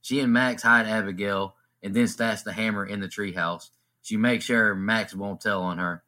She 0.00 0.20
and 0.20 0.32
Max 0.32 0.62
hide 0.62 0.86
Abigail 0.86 1.54
and 1.82 1.94
then 1.94 2.04
stats 2.04 2.44
the 2.44 2.54
hammer 2.54 2.86
in 2.86 3.00
the 3.00 3.08
treehouse. 3.08 3.68
She 4.00 4.16
makes 4.16 4.46
sure 4.46 4.74
Max 4.74 5.14
won't 5.14 5.42
tell 5.42 5.60
on 5.60 5.76
her. 5.76 6.02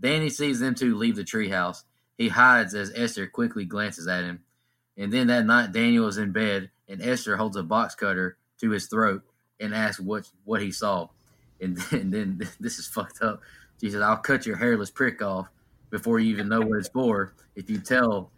Danny 0.00 0.30
sees 0.30 0.58
them 0.58 0.74
two 0.74 0.96
leave 0.96 1.16
the 1.16 1.22
treehouse. 1.22 1.82
He 2.16 2.28
hides 2.28 2.74
as 2.74 2.94
Esther 2.96 3.26
quickly 3.26 3.66
glances 3.66 4.08
at 4.08 4.24
him. 4.24 4.40
And 4.96 5.12
then 5.12 5.26
that 5.26 5.44
night, 5.44 5.72
Daniel 5.72 6.06
is 6.06 6.16
in 6.16 6.32
bed, 6.32 6.70
and 6.88 7.02
Esther 7.02 7.36
holds 7.36 7.58
a 7.58 7.62
box 7.62 7.94
cutter 7.94 8.37
to 8.60 8.70
his 8.70 8.86
throat 8.86 9.22
and 9.60 9.74
asked 9.74 10.00
what 10.00 10.28
what 10.44 10.60
he 10.62 10.70
saw. 10.70 11.08
And 11.60 11.76
then, 11.76 12.00
and 12.00 12.12
then 12.12 12.48
this 12.60 12.78
is 12.78 12.86
fucked 12.86 13.22
up. 13.22 13.40
She 13.80 13.90
said, 13.90 14.02
"I'll 14.02 14.16
cut 14.16 14.46
your 14.46 14.56
hairless 14.56 14.90
prick 14.90 15.22
off 15.22 15.48
before 15.90 16.18
you 16.20 16.30
even 16.30 16.48
know 16.48 16.60
what 16.60 16.78
it's 16.78 16.88
for 16.88 17.34
if 17.56 17.68
you 17.70 17.78
tell." 17.78 18.30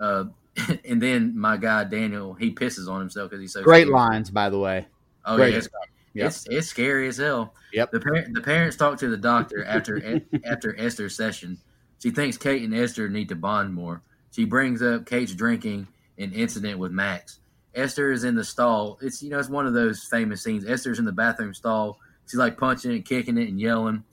Uh, 0.00 0.24
and 0.84 1.00
then 1.02 1.36
my 1.36 1.56
guy 1.56 1.84
Daniel, 1.84 2.34
he 2.34 2.52
pisses 2.54 2.88
on 2.88 3.00
himself 3.00 3.30
because 3.30 3.40
he's 3.40 3.52
so 3.52 3.62
great 3.62 3.82
scared. 3.82 3.94
lines, 3.94 4.30
by 4.30 4.50
the 4.50 4.58
way. 4.58 4.86
Oh 5.24 5.36
Great 5.36 5.52
yeah, 5.52 5.58
it's, 5.58 5.68
Yep. 6.14 6.26
it's 6.26 6.46
it's 6.48 6.68
scary 6.68 7.08
as 7.08 7.16
hell. 7.16 7.54
Yep. 7.72 7.90
The 7.90 8.00
parent 8.00 8.34
the 8.34 8.40
parents 8.40 8.76
talk 8.76 8.98
to 9.00 9.08
the 9.08 9.16
doctor 9.16 9.64
after 9.64 10.20
after 10.44 10.78
Esther's 10.78 11.16
session. 11.16 11.58
She 12.00 12.10
thinks 12.10 12.38
Kate 12.38 12.62
and 12.62 12.72
Esther 12.74 13.08
need 13.08 13.30
to 13.30 13.34
bond 13.34 13.74
more. 13.74 14.02
She 14.30 14.44
brings 14.44 14.80
up 14.82 15.06
Kate's 15.06 15.32
drinking 15.34 15.88
and 16.18 16.32
incident 16.32 16.78
with 16.78 16.92
Max. 16.92 17.40
Esther 17.74 18.12
is 18.12 18.24
in 18.24 18.34
the 18.34 18.44
stall. 18.44 18.98
It's 19.00 19.22
you 19.22 19.30
know 19.30 19.38
it's 19.38 19.48
one 19.48 19.66
of 19.66 19.74
those 19.74 20.04
famous 20.10 20.42
scenes. 20.42 20.64
Esther's 20.66 20.98
in 20.98 21.04
the 21.04 21.12
bathroom 21.12 21.54
stall. 21.54 21.98
She's 22.26 22.38
like 22.38 22.56
punching 22.58 22.92
it, 22.92 23.04
kicking 23.04 23.38
it, 23.38 23.48
and 23.48 23.60
yelling. 23.60 24.04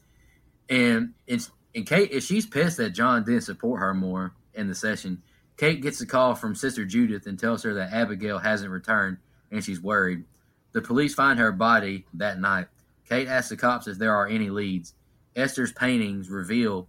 And 0.70 1.14
it's 1.28 1.52
and 1.74 1.86
Kate, 1.86 2.12
if 2.12 2.24
she's 2.24 2.46
pissed 2.46 2.78
that 2.78 2.92
John 2.92 3.24
didn't 3.24 3.42
support 3.42 3.80
her 3.80 3.94
more 3.94 4.34
in 4.54 4.68
the 4.68 4.76
session, 4.76 5.22
Kate 5.58 5.82
gets 5.82 6.02
a 6.02 6.08
call 6.08 6.36
from 6.36 6.56
Sister 6.56 6.86
Judith 6.86 7.28
and 7.28 7.40
tells 7.40 7.64
her 7.64 7.76
that 7.76 7.94
Abigail 7.94 8.40
hasn't 8.40 8.72
returned 8.72 9.18
and 9.52 9.64
she's 9.64 9.82
worried. 9.82 10.24
The 10.72 10.82
police 10.82 11.14
find 11.14 11.40
her 11.40 11.52
body 11.52 12.06
that 12.16 12.40
night. 12.40 12.68
Kate 13.08 13.28
asks 13.28 13.50
the 13.50 13.58
cops 13.58 13.88
if 13.88 13.98
there 13.98 14.16
are 14.16 14.28
any 14.28 14.50
leads. 14.50 14.94
Esther's 15.36 15.72
paintings 15.72 16.30
reveal 16.30 16.88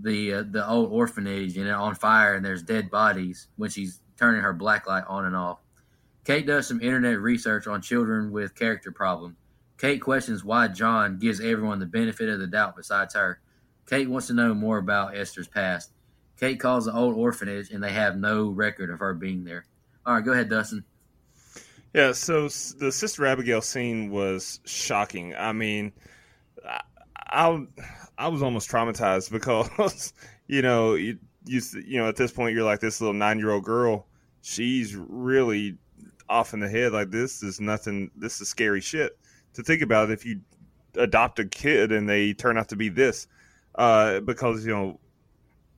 the 0.00 0.34
uh, 0.34 0.44
the 0.48 0.68
old 0.68 0.92
orphanage 0.92 1.56
and 1.56 1.68
on 1.70 1.94
fire 1.94 2.34
and 2.34 2.44
there's 2.44 2.62
dead 2.62 2.90
bodies 2.90 3.48
when 3.56 3.70
she's 3.70 4.00
turning 4.18 4.42
her 4.42 4.52
black 4.52 4.86
light 4.86 5.04
on 5.08 5.24
and 5.24 5.36
off. 5.36 5.58
Kate 6.26 6.44
does 6.44 6.66
some 6.66 6.80
internet 6.80 7.20
research 7.20 7.68
on 7.68 7.80
children 7.80 8.32
with 8.32 8.56
character 8.56 8.90
problems. 8.90 9.36
Kate 9.78 10.00
questions 10.00 10.42
why 10.42 10.66
John 10.66 11.20
gives 11.20 11.40
everyone 11.40 11.78
the 11.78 11.86
benefit 11.86 12.28
of 12.28 12.40
the 12.40 12.48
doubt 12.48 12.74
besides 12.74 13.14
her. 13.14 13.38
Kate 13.86 14.10
wants 14.10 14.26
to 14.26 14.32
know 14.32 14.52
more 14.52 14.78
about 14.78 15.16
Esther's 15.16 15.46
past. 15.46 15.92
Kate 16.36 16.58
calls 16.58 16.86
the 16.86 16.92
old 16.92 17.14
orphanage 17.14 17.70
and 17.70 17.80
they 17.80 17.92
have 17.92 18.16
no 18.16 18.48
record 18.48 18.90
of 18.90 18.98
her 18.98 19.14
being 19.14 19.44
there. 19.44 19.66
All 20.04 20.14
right, 20.14 20.24
go 20.24 20.32
ahead, 20.32 20.50
Dustin. 20.50 20.84
Yeah, 21.94 22.10
so 22.10 22.48
the 22.48 22.90
Sister 22.90 23.24
Abigail 23.24 23.62
scene 23.62 24.10
was 24.10 24.58
shocking. 24.64 25.32
I 25.36 25.52
mean, 25.52 25.92
I, 26.68 26.80
I, 27.14 27.66
I 28.18 28.28
was 28.28 28.42
almost 28.42 28.68
traumatized 28.68 29.30
because, 29.30 30.12
you 30.48 30.62
know, 30.62 30.94
you, 30.94 31.20
you, 31.44 31.60
you 31.86 31.98
know, 31.98 32.08
at 32.08 32.16
this 32.16 32.32
point, 32.32 32.52
you're 32.52 32.64
like 32.64 32.80
this 32.80 33.00
little 33.00 33.14
nine 33.14 33.38
year 33.38 33.52
old 33.52 33.62
girl. 33.62 34.08
She's 34.42 34.96
really 34.96 35.78
off 36.28 36.54
in 36.54 36.60
the 36.60 36.68
head. 36.68 36.92
Like, 36.92 37.10
this 37.10 37.42
is 37.42 37.60
nothing, 37.60 38.10
this 38.16 38.40
is 38.40 38.48
scary 38.48 38.80
shit. 38.80 39.18
To 39.54 39.62
think 39.62 39.82
about 39.82 40.10
if 40.10 40.26
you 40.26 40.40
adopt 40.96 41.38
a 41.38 41.44
kid 41.44 41.92
and 41.92 42.08
they 42.08 42.32
turn 42.34 42.58
out 42.58 42.68
to 42.70 42.76
be 42.76 42.88
this. 42.88 43.26
uh, 43.76 44.20
because 44.20 44.64
you 44.66 44.72
know, 44.72 44.98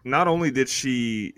not 0.05 0.29
only 0.29 0.51
did 0.51 0.69
she 0.69 1.35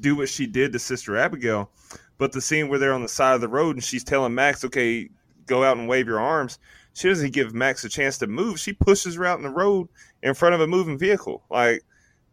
do 0.00 0.16
what 0.16 0.28
she 0.28 0.46
did 0.46 0.72
to 0.72 0.78
Sister 0.78 1.16
Abigail, 1.16 1.70
but 2.18 2.32
the 2.32 2.40
scene 2.40 2.68
where 2.68 2.78
they're 2.78 2.92
on 2.94 3.02
the 3.02 3.08
side 3.08 3.34
of 3.34 3.40
the 3.40 3.48
road 3.48 3.76
and 3.76 3.84
she's 3.84 4.04
telling 4.04 4.34
Max, 4.34 4.64
"Okay, 4.64 5.10
go 5.46 5.64
out 5.64 5.76
and 5.76 5.88
wave 5.88 6.06
your 6.06 6.20
arms." 6.20 6.58
She 6.94 7.08
doesn't 7.08 7.32
give 7.32 7.54
Max 7.54 7.84
a 7.84 7.88
chance 7.88 8.18
to 8.18 8.26
move. 8.26 8.58
She 8.58 8.72
pushes 8.72 9.14
her 9.16 9.24
out 9.24 9.38
in 9.38 9.44
the 9.44 9.50
road 9.50 9.88
in 10.22 10.34
front 10.34 10.54
of 10.54 10.60
a 10.60 10.66
moving 10.66 10.98
vehicle. 10.98 11.44
Like 11.50 11.82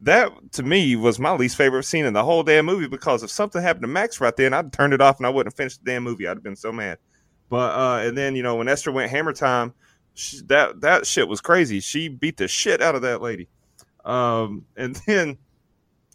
that 0.02 0.32
to 0.54 0.64
me 0.64 0.96
was 0.96 1.20
my 1.20 1.32
least 1.34 1.56
favorite 1.56 1.84
scene 1.84 2.06
in 2.06 2.14
the 2.14 2.24
whole 2.24 2.44
damn 2.44 2.66
movie 2.66 2.88
because 2.88 3.24
if 3.24 3.30
something 3.30 3.62
happened 3.62 3.84
to 3.84 3.88
Max 3.88 4.20
right 4.20 4.36
then, 4.36 4.54
I'd 4.54 4.74
turned 4.74 4.94
it 4.94 5.02
off 5.02 5.18
and 5.18 5.26
I 5.26 5.30
wouldn't 5.30 5.54
have 5.54 5.58
finished 5.58 5.84
the 5.84 5.92
damn 5.92 6.04
movie. 6.04 6.28
I'd 6.28 6.38
have 6.38 6.44
been 6.44 6.56
so 6.56 6.72
mad. 6.72 6.98
But 7.50 7.78
uh, 7.78 8.08
and 8.08 8.18
then 8.18 8.36
you 8.36 8.44
know 8.44 8.56
when 8.56 8.68
Esther 8.68 8.92
went 8.92 9.12
hammer 9.12 9.34
time, 9.34 9.74
she, 10.14 10.42
that 10.48 10.82
that 10.82 11.06
shit 11.06 11.28
was 11.28 11.42
crazy. 11.42 11.80
She 11.80 12.08
beat 12.08 12.38
the 12.38 12.48
shit 12.48 12.82
out 12.82 12.96
of 12.96 13.04
that 13.04 13.22
lady. 13.22 13.48
Um, 14.04 14.66
and 14.76 14.96
then 15.08 15.38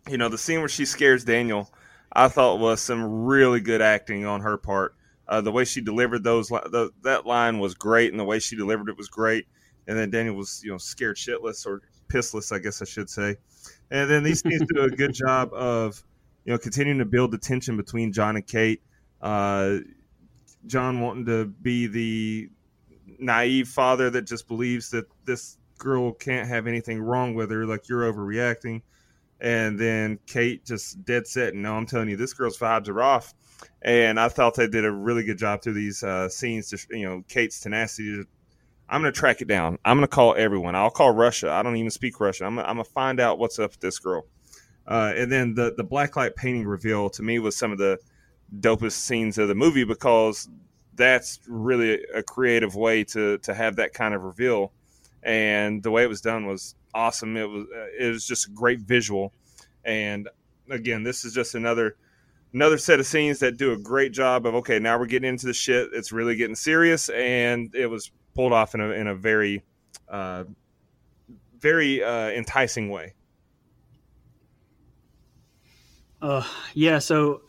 you 0.09 0.19
know 0.19 0.29
the 0.29 0.39
scene 0.39 0.61
where 0.61 0.69
she 0.69 0.85
scares 0.85 1.25
Daniel, 1.25 1.71
I 2.13 2.29
thought 2.29 2.59
was 2.59 2.81
some 2.81 3.25
really 3.25 3.61
good 3.61 3.83
acting 3.83 4.27
on 4.27 4.41
her 4.41 4.57
part. 4.57 4.95
Uh, 5.29 5.41
the 5.41 5.53
way 5.53 5.65
she 5.65 5.81
delivered 5.81 6.25
those 6.25 6.49
the, 6.49 6.91
that 7.03 7.25
line 7.25 7.61
was 7.61 7.75
great, 7.75 8.11
and 8.11 8.19
the 8.19 8.25
way 8.25 8.41
she 8.41 8.57
delivered 8.57 8.89
it 8.89 8.97
was 8.97 9.09
great. 9.09 9.47
And 9.87 9.97
then 9.97 10.11
Daniel 10.11 10.35
was 10.35 10.61
you 10.65 10.73
know 10.73 10.79
scared 10.79 11.17
shitless 11.17 11.67
or 11.67 11.83
pissless, 12.09 12.53
I 12.53 12.59
guess 12.59 12.83
I 12.83 12.85
should 12.85 13.09
say. 13.09 13.37
And 13.91 14.11
then 14.11 14.23
these 14.23 14.43
teams 14.43 14.63
do 14.69 14.83
a 14.83 14.91
good 14.91 15.15
job 15.15 15.53
of 15.53 16.03
you 16.45 16.53
know 16.53 16.59
continuing 16.59 16.99
to 16.99 17.05
build 17.05 17.33
the 17.33 17.39
tension 17.39 17.77
between 17.77 18.13
John 18.13 18.37
and 18.37 18.47
Kate. 18.47 18.83
Uh, 19.21 19.79
John 20.67 21.01
wanting 21.01 21.27
to 21.27 21.47
be 21.47 21.87
the 21.87 22.51
naive 23.19 23.69
father 23.69 24.11
that 24.11 24.23
just 24.23 24.49
believes 24.49 24.91
that 24.91 25.07
this 25.25 25.59
girl 25.79 26.13
can't 26.13 26.49
have 26.49 26.67
anything 26.67 27.01
wrong 27.01 27.35
with 27.35 27.51
her, 27.51 27.67
like 27.67 27.89
you're 27.89 28.13
overreacting. 28.13 28.83
And 29.41 29.79
then 29.79 30.19
Kate 30.27 30.65
just 30.65 31.05
dead 31.05 31.27
set, 31.27 31.55
no, 31.55 31.75
I'm 31.75 31.87
telling 31.87 32.11
you, 32.11 32.17
this 32.17 32.35
girl's 32.35 32.59
vibes 32.59 32.89
are 32.89 33.03
off. 33.03 33.35
And 33.83 34.21
I 34.21 34.29
thought 34.29 34.55
they 34.55 34.69
did 34.69 34.85
a 34.85 34.93
really 34.93 35.25
good 35.25 35.39
job 35.39 35.63
through 35.63 35.75
these 35.75 36.03
uh, 36.03 36.29
scenes. 36.29 36.71
To, 36.71 36.79
you 36.97 37.07
know, 37.07 37.25
Kate's 37.29 37.61
tenacity. 37.61 38.25
I'm 38.91 39.01
going 39.01 39.13
to 39.13 39.19
track 39.19 39.41
it 39.41 39.49
down. 39.49 39.79
I'm 39.85 39.97
going 39.97 40.07
to 40.07 40.09
call 40.09 40.35
everyone. 40.37 40.75
I'll 40.75 40.91
call 40.91 41.13
Russia. 41.13 41.51
I 41.51 41.63
don't 41.63 41.77
even 41.77 41.91
speak 41.91 42.19
Russian. 42.19 42.47
I'm, 42.47 42.59
I'm 42.59 42.75
going 42.75 42.85
to 42.85 42.91
find 42.91 43.21
out 43.21 43.39
what's 43.39 43.59
up 43.61 43.71
with 43.71 43.81
this 43.81 44.01
girl. 44.01 44.27
Uh, 44.87 45.13
and 45.17 45.31
then 45.31 45.55
the 45.55 45.73
the 45.77 45.85
blacklight 45.85 46.35
painting 46.35 46.67
reveal 46.67 47.09
to 47.11 47.23
me 47.23 47.39
was 47.39 47.57
some 47.57 47.71
of 47.71 47.79
the 47.79 47.99
dopest 48.59 48.93
scenes 48.93 49.39
of 49.39 49.47
the 49.47 49.55
movie 49.55 49.85
because 49.85 50.49
that's 50.97 51.39
really 51.47 52.03
a 52.15 52.23
creative 52.23 52.75
way 52.75 53.05
to 53.05 53.39
to 53.39 53.55
have 53.55 53.77
that 53.77 53.95
kind 53.95 54.15
of 54.15 54.23
reveal 54.23 54.73
and 55.23 55.83
the 55.83 55.91
way 55.91 56.03
it 56.03 56.09
was 56.09 56.21
done 56.21 56.47
was 56.47 56.75
awesome 56.95 57.37
it 57.37 57.49
was 57.49 57.67
it 57.99 58.09
was 58.09 58.27
just 58.27 58.49
a 58.49 58.51
great 58.51 58.81
visual 58.81 59.33
and 59.85 60.29
again 60.71 61.05
this 61.05 61.25
is 61.25 61.33
just 61.33 61.55
another 61.55 61.97
another 62.53 62.77
set 62.77 62.99
of 62.99 63.07
scenes 63.07 63.39
that 63.39 63.57
do 63.57 63.73
a 63.73 63.79
great 63.79 64.13
job 64.13 64.45
of 64.45 64.55
okay 64.57 64.81
now 64.81 64.99
we're 64.99 65.07
getting 65.07 65.29
into 65.29 65.47
the 65.47 65.55
shit 65.55 65.89
it's 65.93 66.11
really 66.11 66.35
getting 66.35 66.57
serious 66.57 67.09
and 67.11 67.73
it 67.75 67.87
was 67.87 68.11
pulled 68.41 68.53
off 68.55 68.75
in 68.75 68.81
a 68.81 68.89
in 68.93 69.07
a 69.07 69.15
very 69.15 69.63
uh, 70.09 70.45
very 71.59 72.03
uh, 72.03 72.31
enticing 72.31 72.89
way 72.89 73.13
uh 76.23 76.43
yeah 76.73 76.99
so 76.99 77.43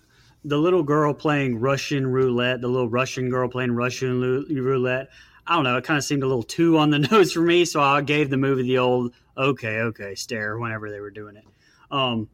the 0.44 0.58
little 0.58 0.84
girl 0.84 1.14
playing 1.14 1.60
Russian 1.60 2.08
roulette, 2.08 2.62
the 2.62 2.68
little 2.68 2.90
Russian 2.90 3.30
girl 3.30 3.48
playing 3.48 3.74
Russian 3.74 4.20
roulette. 4.50 5.10
I 5.46 5.56
don't 5.56 5.64
know. 5.64 5.78
It 5.78 5.84
kind 5.84 5.98
of 5.98 6.04
seemed 6.04 6.24
a 6.24 6.28
little 6.28 6.44
too 6.44 6.78
on 6.78 6.90
the 6.90 7.00
nose 7.12 7.32
for 7.34 7.42
me, 7.42 7.66
so 7.66 7.82
I 7.82 8.02
gave 8.02 8.30
the 8.30 8.38
movie 8.38 8.64
the 8.64 8.80
old 8.80 9.14
okay, 9.38 9.78
okay 9.80 10.16
stare 10.16 10.58
whenever 10.58 10.90
they 10.90 11.00
were 11.00 11.12
doing 11.12 11.36
it. 11.36 11.46
Um, 11.92 12.30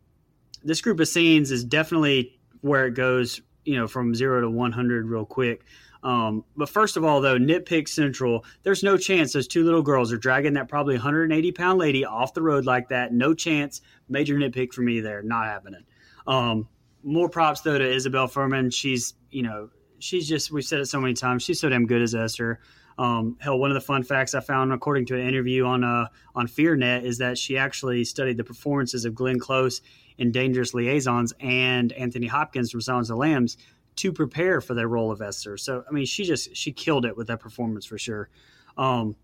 this 0.64 0.82
group 0.82 1.00
of 1.00 1.08
scenes 1.08 1.52
is 1.52 1.64
definitely 1.64 2.40
where 2.62 2.88
it 2.88 2.94
goes, 2.94 3.42
you 3.66 3.76
know, 3.76 3.88
from 3.88 4.16
zero 4.16 4.42
to 4.42 4.50
one 4.50 4.72
hundred 4.72 5.08
real 5.08 5.26
quick. 5.26 5.64
Um, 6.04 6.44
but 6.56 6.70
first 6.70 6.98
of 6.98 7.04
all, 7.04 7.22
though, 7.22 7.38
nitpick 7.38 7.88
central, 7.88 8.46
there's 8.64 8.84
no 8.84 8.98
chance 8.98 9.34
those 9.34 9.48
two 9.48 9.64
little 9.64 9.82
girls 9.82 10.14
are 10.14 10.18
dragging 10.18 10.54
that 10.54 10.70
probably 10.70 10.96
180 10.96 11.52
pound 11.52 11.80
lady 11.80 12.06
off 12.06 12.34
the 12.34 12.42
road 12.42 12.66
like 12.66 12.90
that. 12.90 13.14
No 13.14 13.34
chance. 13.34 13.82
Major 14.08 14.36
nitpick 14.36 14.74
for 14.74 14.82
me 14.82 15.02
there. 15.02 15.22
Not 15.22 15.46
happening. 15.46 15.84
Um, 16.28 16.68
more 17.04 17.30
props 17.30 17.62
though 17.62 17.78
to 17.78 17.90
Isabelle 17.90 18.28
Fuhrman. 18.28 18.74
She's 18.74 19.14
you 19.32 19.44
know 19.44 19.70
she's 20.00 20.28
just 20.28 20.52
we've 20.52 20.66
said 20.66 20.80
it 20.80 20.88
so 20.88 21.00
many 21.00 21.14
times. 21.14 21.44
She's 21.44 21.60
so 21.60 21.70
damn 21.70 21.86
good 21.86 22.02
as 22.02 22.14
Esther. 22.14 22.60
Um, 23.00 23.38
hell, 23.40 23.60
one 23.60 23.70
of 23.70 23.76
the 23.76 23.82
fun 23.82 24.04
facts 24.04 24.34
I 24.34 24.40
found 24.40 24.74
according 24.74 25.06
to 25.08 25.16
an 25.16 25.28
interview 25.28 25.66
on 25.66 25.84
uh, 25.84 26.08
on 26.36 26.48
FearNet 26.48 27.04
is 27.04 27.20
that 27.20 27.38
she 27.38 27.58
actually 27.58 28.04
studied 28.04 28.38
the 28.38 28.44
performances 28.44 29.06
of 29.06 29.14
Glenn 29.14 29.40
Close 29.40 29.82
in 30.18 30.32
Dangerous 30.32 30.74
Liaisons 30.74 31.34
and 31.40 31.94
Anthony 31.94 32.28
Hopkins 32.28 32.72
from 32.72 32.82
Silence 32.82 33.10
of 33.10 33.16
the 33.16 33.20
Lambs 33.20 33.58
to 33.98 34.14
prepare 34.14 34.62
for 34.62 34.74
their 34.74 34.88
role 34.88 35.12
of 35.12 35.22
Esther. 35.22 35.58
So 35.58 35.84
I 35.88 35.92
mean, 35.92 36.06
she 36.06 36.24
just 36.24 36.56
she 36.56 36.72
killed 36.72 37.06
it 37.06 37.18
with 37.18 37.28
that 37.28 37.40
performance 37.40 37.86
for 37.86 37.98
sure. 37.98 38.30
Um, 38.78 39.16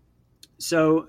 so 0.58 1.08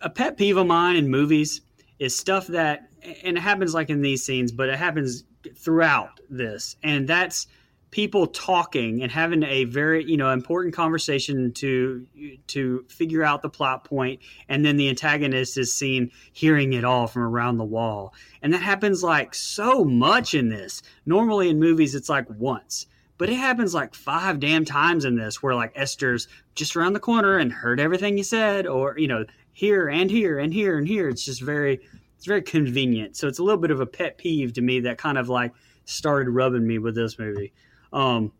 a 0.00 0.10
pet 0.10 0.36
peeve 0.36 0.56
of 0.56 0.66
mine 0.66 0.96
in 0.96 1.08
movies 1.08 1.60
is 1.98 2.16
stuff 2.16 2.48
that 2.48 2.88
and 3.22 3.36
it 3.36 3.40
happens 3.40 3.74
like 3.74 3.90
in 3.90 4.02
these 4.02 4.24
scenes, 4.24 4.52
but 4.52 4.68
it 4.68 4.78
happens 4.78 5.24
throughout 5.56 6.20
this, 6.28 6.76
and 6.82 7.08
that's 7.08 7.46
people 7.92 8.26
talking 8.26 9.02
and 9.02 9.12
having 9.12 9.42
a 9.44 9.64
very 9.64 10.02
you 10.04 10.16
know 10.16 10.30
important 10.30 10.74
conversation 10.74 11.52
to 11.52 12.04
to 12.46 12.84
figure 12.88 13.22
out 13.22 13.42
the 13.42 13.50
plot 13.50 13.84
point 13.84 14.18
and 14.48 14.64
then 14.64 14.76
the 14.76 14.88
antagonist 14.88 15.56
is 15.58 15.72
seen 15.72 16.10
hearing 16.32 16.72
it 16.72 16.84
all 16.84 17.06
from 17.06 17.22
around 17.22 17.58
the 17.58 17.64
wall 17.64 18.14
and 18.40 18.52
that 18.52 18.62
happens 18.62 19.02
like 19.02 19.34
so 19.34 19.84
much 19.84 20.32
in 20.34 20.48
this 20.48 20.82
normally 21.04 21.50
in 21.50 21.60
movies 21.60 21.94
it's 21.94 22.08
like 22.08 22.24
once 22.30 22.86
but 23.22 23.30
it 23.30 23.36
happens 23.36 23.72
like 23.72 23.94
five 23.94 24.40
damn 24.40 24.64
times 24.64 25.04
in 25.04 25.14
this 25.14 25.40
where 25.40 25.54
like 25.54 25.72
esther's 25.76 26.26
just 26.56 26.74
around 26.74 26.92
the 26.92 27.00
corner 27.00 27.38
and 27.38 27.52
heard 27.52 27.78
everything 27.78 28.18
you 28.18 28.24
said 28.24 28.66
or 28.66 28.98
you 28.98 29.06
know 29.06 29.24
here 29.52 29.88
and 29.88 30.10
here 30.10 30.38
and 30.38 30.52
here 30.52 30.76
and 30.76 30.88
here 30.88 31.08
it's 31.08 31.24
just 31.24 31.40
very 31.40 31.80
it's 32.22 32.28
very 32.28 32.42
convenient. 32.42 33.16
So 33.16 33.26
it's 33.26 33.40
a 33.40 33.42
little 33.42 33.60
bit 33.60 33.72
of 33.72 33.80
a 33.80 33.86
pet 33.86 34.16
peeve 34.16 34.52
to 34.52 34.60
me 34.60 34.78
that 34.82 34.96
kind 34.96 35.18
of 35.18 35.28
like 35.28 35.52
started 35.86 36.30
rubbing 36.30 36.64
me 36.64 36.78
with 36.78 36.94
this 36.94 37.18
movie. 37.18 37.52
Um, 37.92 38.30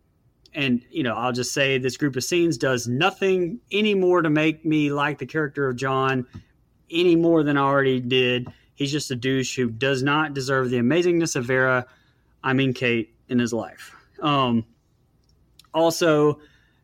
and 0.55 0.85
you 0.89 1.03
know, 1.03 1.17
I'll 1.17 1.33
just 1.33 1.53
say 1.53 1.79
this 1.79 1.97
group 1.97 2.15
of 2.15 2.23
scenes 2.23 2.57
does 2.57 2.87
nothing 2.87 3.59
anymore 3.73 4.23
to 4.23 4.31
make 4.31 4.65
me 4.65 4.93
like 4.93 5.19
the 5.19 5.27
character 5.27 5.67
of 5.67 5.75
John 5.75 6.29
any 6.93 7.17
more 7.17 7.43
than 7.43 7.57
I 7.57 7.63
already 7.63 7.99
did. 7.99 8.47
He's 8.77 8.93
just 8.93 9.11
a 9.11 9.17
douche 9.17 9.57
who 9.57 9.69
does 9.69 10.01
not 10.05 10.33
deserve 10.33 10.71
the 10.71 10.77
amazingness 10.77 11.35
of 11.35 11.47
Vera, 11.47 11.85
I 12.45 12.53
mean 12.53 12.75
Kate, 12.75 13.13
in 13.29 13.41
his 13.41 13.53
life. 13.53 13.97
Um, 14.21 14.65
also, 15.75 16.41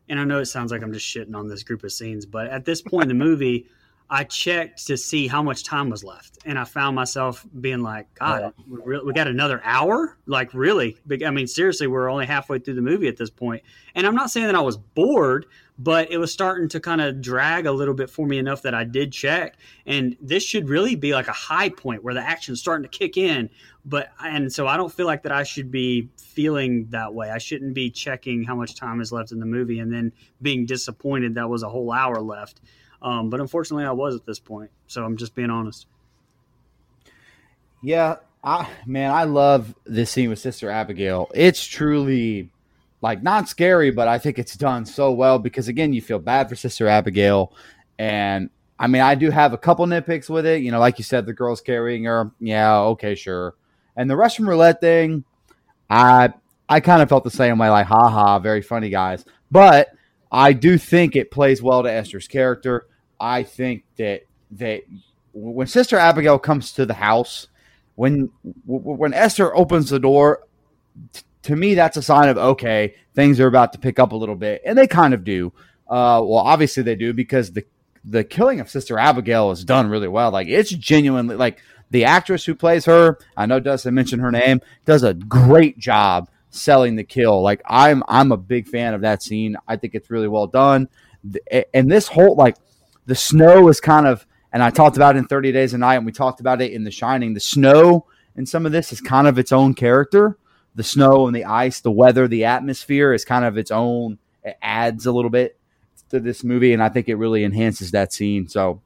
and 0.07 0.19
I 0.19 0.23
know 0.23 0.39
it 0.39 0.45
sounds 0.45 0.71
like 0.71 0.81
I'm 0.81 0.93
just 0.93 1.05
shitting 1.05 1.35
on 1.35 1.47
this 1.47 1.63
group 1.63 1.83
of 1.83 1.91
scenes, 1.91 2.25
but 2.25 2.47
at 2.47 2.65
this 2.65 2.81
point 2.81 3.03
in 3.03 3.17
the 3.17 3.23
movie, 3.23 3.67
I 4.11 4.23
checked 4.23 4.87
to 4.87 4.97
see 4.97 5.27
how 5.27 5.43
much 5.43 5.63
time 5.63 5.89
was 5.89 6.03
left, 6.03 6.39
and 6.45 6.57
I 6.57 6.63
found 6.63 6.95
myself 6.95 7.45
being 7.59 7.81
like, 7.81 8.11
"God, 8.15 8.53
we, 8.67 8.99
we 8.99 9.13
got 9.13 9.27
another 9.27 9.61
hour? 9.63 10.17
Like, 10.25 10.53
really? 10.53 10.97
I 11.25 11.29
mean, 11.29 11.47
seriously, 11.47 11.87
we're 11.87 12.09
only 12.09 12.25
halfway 12.25 12.59
through 12.59 12.75
the 12.75 12.81
movie 12.81 13.07
at 13.07 13.17
this 13.17 13.29
point." 13.29 13.61
And 13.93 14.07
I'm 14.07 14.15
not 14.15 14.31
saying 14.31 14.47
that 14.47 14.55
I 14.55 14.61
was 14.61 14.77
bored, 14.77 15.45
but 15.77 16.11
it 16.11 16.17
was 16.17 16.31
starting 16.31 16.67
to 16.69 16.79
kind 16.79 16.99
of 16.99 17.21
drag 17.21 17.65
a 17.65 17.71
little 17.71 17.93
bit 17.93 18.09
for 18.09 18.27
me 18.27 18.37
enough 18.37 18.63
that 18.63 18.73
I 18.73 18.83
did 18.83 19.13
check. 19.13 19.55
And 19.85 20.17
this 20.19 20.43
should 20.43 20.67
really 20.67 20.95
be 20.95 21.13
like 21.13 21.27
a 21.27 21.33
high 21.33 21.69
point 21.69 22.03
where 22.03 22.13
the 22.13 22.21
action's 22.21 22.59
starting 22.59 22.89
to 22.89 22.97
kick 22.97 23.15
in. 23.15 23.49
But 23.85 24.11
and 24.21 24.51
so 24.51 24.67
I 24.67 24.75
don't 24.75 24.91
feel 24.91 25.05
like 25.05 25.23
that 25.23 25.31
I 25.31 25.43
should 25.43 25.71
be 25.71 26.09
feeling 26.17 26.87
that 26.89 27.13
way. 27.13 27.29
I 27.29 27.37
shouldn't 27.37 27.73
be 27.73 27.89
checking 27.89 28.43
how 28.43 28.55
much 28.55 28.75
time 28.75 28.99
is 28.99 29.11
left 29.11 29.31
in 29.31 29.39
the 29.39 29.45
movie 29.45 29.79
and 29.79 29.91
then 29.91 30.11
being 30.41 30.65
disappointed 30.65 31.35
that 31.35 31.49
was 31.49 31.63
a 31.63 31.69
whole 31.69 31.91
hour 31.91 32.19
left. 32.19 32.59
Um, 33.01 33.29
but 33.29 33.39
unfortunately, 33.39 33.85
I 33.85 33.91
was 33.91 34.15
at 34.15 34.25
this 34.25 34.39
point. 34.39 34.71
So 34.87 35.03
I'm 35.03 35.17
just 35.17 35.35
being 35.35 35.49
honest. 35.49 35.87
Yeah, 37.81 38.17
I 38.43 38.69
man, 38.85 39.11
I 39.11 39.23
love 39.23 39.73
this 39.85 40.11
scene 40.11 40.29
with 40.29 40.39
Sister 40.39 40.69
Abigail. 40.69 41.31
It's 41.33 41.65
truly 41.65 42.49
like 43.01 43.23
not 43.23 43.47
scary, 43.47 43.91
but 43.91 44.07
I 44.07 44.17
think 44.17 44.37
it's 44.37 44.55
done 44.55 44.85
so 44.85 45.11
well 45.11 45.39
because 45.39 45.67
again, 45.67 45.93
you 45.93 46.01
feel 46.01 46.19
bad 46.19 46.49
for 46.49 46.55
Sister 46.55 46.87
Abigail, 46.87 47.53
and 47.97 48.49
I 48.77 48.87
mean, 48.87 49.01
I 49.01 49.15
do 49.15 49.29
have 49.29 49.53
a 49.53 49.57
couple 49.57 49.85
nitpicks 49.85 50.29
with 50.29 50.45
it. 50.45 50.61
You 50.61 50.71
know, 50.71 50.79
like 50.79 50.97
you 50.97 51.03
said, 51.03 51.25
the 51.25 51.33
girl's 51.33 51.61
carrying 51.61 52.05
her. 52.05 52.31
Yeah, 52.39 52.79
okay, 52.79 53.15
sure. 53.15 53.55
And 53.95 54.09
the 54.09 54.15
Russian 54.17 54.45
roulette 54.45 54.81
thing, 54.81 55.23
I 55.89 56.33
I 56.67 56.79
kind 56.79 57.01
of 57.01 57.09
felt 57.09 57.23
the 57.23 57.31
same 57.31 57.57
way. 57.57 57.69
Like, 57.69 57.87
haha, 57.87 58.39
very 58.39 58.61
funny 58.61 58.89
guys. 58.89 59.25
But 59.51 59.89
I 60.31 60.53
do 60.53 60.77
think 60.77 61.15
it 61.15 61.31
plays 61.31 61.61
well 61.61 61.83
to 61.83 61.91
Esther's 61.91 62.27
character. 62.27 62.87
I 63.19 63.43
think 63.43 63.83
that 63.97 64.23
that 64.51 64.83
when 65.33 65.67
Sister 65.67 65.97
Abigail 65.97 66.39
comes 66.39 66.71
to 66.73 66.85
the 66.85 66.93
house, 66.93 67.47
when 67.95 68.29
when 68.65 69.13
Esther 69.13 69.55
opens 69.55 69.89
the 69.89 69.99
door, 69.99 70.47
t- 71.13 71.23
to 71.43 71.55
me 71.55 71.73
that's 71.73 71.97
a 71.97 72.01
sign 72.01 72.29
of 72.29 72.37
okay, 72.37 72.95
things 73.13 73.39
are 73.39 73.47
about 73.47 73.73
to 73.73 73.79
pick 73.79 73.99
up 73.99 74.11
a 74.11 74.15
little 74.15 74.35
bit, 74.35 74.61
and 74.65 74.77
they 74.77 74.87
kind 74.87 75.13
of 75.13 75.23
do. 75.23 75.51
Uh, 75.87 76.21
well, 76.23 76.39
obviously 76.39 76.83
they 76.83 76.95
do 76.95 77.13
because 77.13 77.51
the 77.51 77.65
the 78.05 78.23
killing 78.23 78.59
of 78.59 78.69
Sister 78.69 78.97
Abigail 78.97 79.51
is 79.51 79.65
done 79.65 79.89
really 79.89 80.07
well. 80.07 80.31
Like 80.31 80.47
it's 80.47 80.69
genuinely 80.69 81.35
like 81.35 81.59
the 81.91 82.05
actress 82.05 82.45
who 82.45 82.55
plays 82.55 82.85
her. 82.85 83.17
I 83.35 83.45
know 83.45 83.59
Dustin 83.59 83.95
mentioned 83.95 84.21
her 84.21 84.31
name. 84.31 84.61
Does 84.85 85.03
a 85.03 85.13
great 85.13 85.79
job 85.79 86.29
selling 86.49 86.95
the 86.95 87.03
kill. 87.03 87.41
Like 87.41 87.61
I'm 87.65 88.03
I'm 88.07 88.31
a 88.31 88.37
big 88.37 88.67
fan 88.67 88.93
of 88.93 89.01
that 89.01 89.23
scene. 89.23 89.55
I 89.67 89.75
think 89.75 89.95
it's 89.95 90.09
really 90.09 90.27
well 90.27 90.47
done. 90.47 90.89
And 91.73 91.91
this 91.91 92.07
whole 92.07 92.35
like 92.35 92.55
the 93.05 93.15
snow 93.15 93.67
is 93.69 93.79
kind 93.79 94.07
of 94.07 94.25
and 94.51 94.63
I 94.63 94.69
talked 94.69 94.95
about 94.95 95.15
it 95.15 95.19
in 95.19 95.25
30 95.25 95.51
Days 95.51 95.73
a 95.73 95.77
Night, 95.77 95.95
and 95.95 96.05
we 96.05 96.11
talked 96.11 96.39
about 96.39 96.61
it 96.61 96.71
in 96.71 96.83
The 96.83 96.91
Shining. 96.91 97.33
The 97.33 97.39
snow 97.39 98.07
in 98.35 98.45
some 98.45 98.65
of 98.65 98.71
this 98.71 98.91
is 98.91 98.99
kind 98.99 99.27
of 99.27 99.37
its 99.37 99.51
own 99.51 99.73
character. 99.73 100.37
The 100.75 100.83
snow 100.83 101.27
and 101.27 101.35
the 101.35 101.45
ice, 101.45 101.81
the 101.81 101.91
weather, 101.91 102.27
the 102.27 102.45
atmosphere 102.45 103.13
is 103.13 103.25
kind 103.25 103.45
of 103.45 103.57
its 103.57 103.69
own. 103.69 104.17
It 104.43 104.57
adds 104.61 105.05
a 105.05 105.11
little 105.11 105.29
bit 105.29 105.59
to 106.09 106.19
this 106.19 106.43
movie, 106.43 106.73
and 106.73 106.81
I 106.81 106.89
think 106.89 107.09
it 107.09 107.15
really 107.15 107.43
enhances 107.43 107.91
that 107.91 108.11
scene. 108.13 108.47
So 108.47 108.81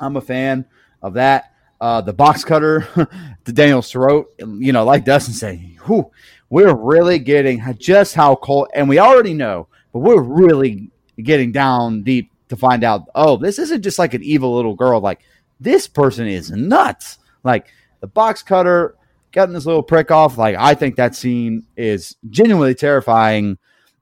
I'm 0.00 0.16
a 0.16 0.20
fan 0.20 0.64
of 1.00 1.14
that. 1.14 1.52
Uh, 1.80 2.00
the 2.00 2.12
box 2.12 2.44
cutter 2.44 2.88
to 3.44 3.52
Daniel's 3.52 3.90
throat, 3.90 4.32
you 4.38 4.72
know, 4.72 4.84
like 4.84 5.04
Dustin 5.04 5.34
said, 5.34 5.58
whew, 5.84 6.10
we're 6.52 6.74
really 6.74 7.18
getting 7.18 7.64
just 7.78 8.14
how 8.14 8.34
cold, 8.34 8.68
and 8.74 8.86
we 8.86 8.98
already 8.98 9.32
know, 9.32 9.68
but 9.90 10.00
we're 10.00 10.20
really 10.20 10.90
getting 11.16 11.50
down 11.50 12.02
deep 12.02 12.30
to 12.50 12.56
find 12.56 12.84
out, 12.84 13.08
oh, 13.14 13.38
this 13.38 13.58
isn't 13.58 13.80
just 13.80 13.98
like 13.98 14.12
an 14.12 14.22
evil 14.22 14.54
little 14.54 14.74
girl. 14.74 15.00
Like, 15.00 15.22
this 15.60 15.88
person 15.88 16.26
is 16.26 16.50
nuts. 16.50 17.16
Like, 17.42 17.68
the 18.00 18.06
box 18.06 18.42
cutter 18.42 18.96
getting 19.30 19.54
this 19.54 19.64
little 19.64 19.82
prick 19.82 20.10
off. 20.10 20.36
Like, 20.36 20.54
I 20.58 20.74
think 20.74 20.96
that 20.96 21.14
scene 21.14 21.66
is 21.74 22.16
genuinely 22.28 22.74
terrifying. 22.74 23.56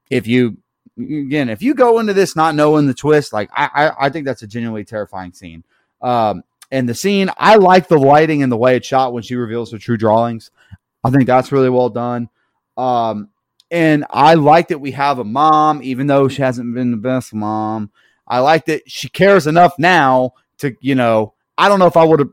If 0.09 0.27
you, 0.27 0.57
again, 0.99 1.47
if 1.47 1.61
you 1.61 1.73
go 1.73 1.99
into 1.99 2.13
this 2.13 2.35
not 2.35 2.53
knowing 2.53 2.85
the 2.85 2.93
twist, 2.93 3.31
like, 3.31 3.49
I, 3.55 3.69
I, 3.73 4.07
I 4.07 4.09
think 4.09 4.25
that's 4.25 4.43
a 4.43 4.47
genuinely 4.47 4.83
terrifying 4.83 5.31
scene. 5.31 5.63
Um, 6.01 6.43
and 6.69 6.89
the 6.89 6.95
scene, 6.95 7.29
I 7.37 7.55
like 7.55 7.87
the 7.87 7.97
lighting 7.97 8.43
and 8.43 8.51
the 8.51 8.57
way 8.57 8.75
it's 8.75 8.87
shot 8.87 9.13
when 9.13 9.23
she 9.23 9.35
reveals 9.35 9.71
her 9.71 9.77
true 9.77 9.95
drawings. 9.95 10.51
I 11.01 11.11
think 11.11 11.27
that's 11.27 11.53
really 11.53 11.69
well 11.69 11.87
done. 11.89 12.27
Um, 12.81 13.29
and 13.69 14.05
I 14.09 14.33
like 14.33 14.69
that 14.69 14.79
we 14.79 14.91
have 14.91 15.19
a 15.19 15.23
mom, 15.23 15.81
even 15.83 16.07
though 16.07 16.27
she 16.27 16.41
hasn't 16.41 16.73
been 16.73 16.89
the 16.89 16.97
best 16.97 17.31
mom. 17.31 17.91
I 18.27 18.39
like 18.39 18.65
that 18.65 18.89
she 18.89 19.07
cares 19.07 19.45
enough 19.45 19.75
now 19.77 20.33
to, 20.57 20.75
you 20.81 20.95
know, 20.95 21.33
I 21.57 21.69
don't 21.69 21.77
know 21.79 21.85
if 21.85 21.95
I 21.95 22.03
would 22.03 22.19
have. 22.19 22.29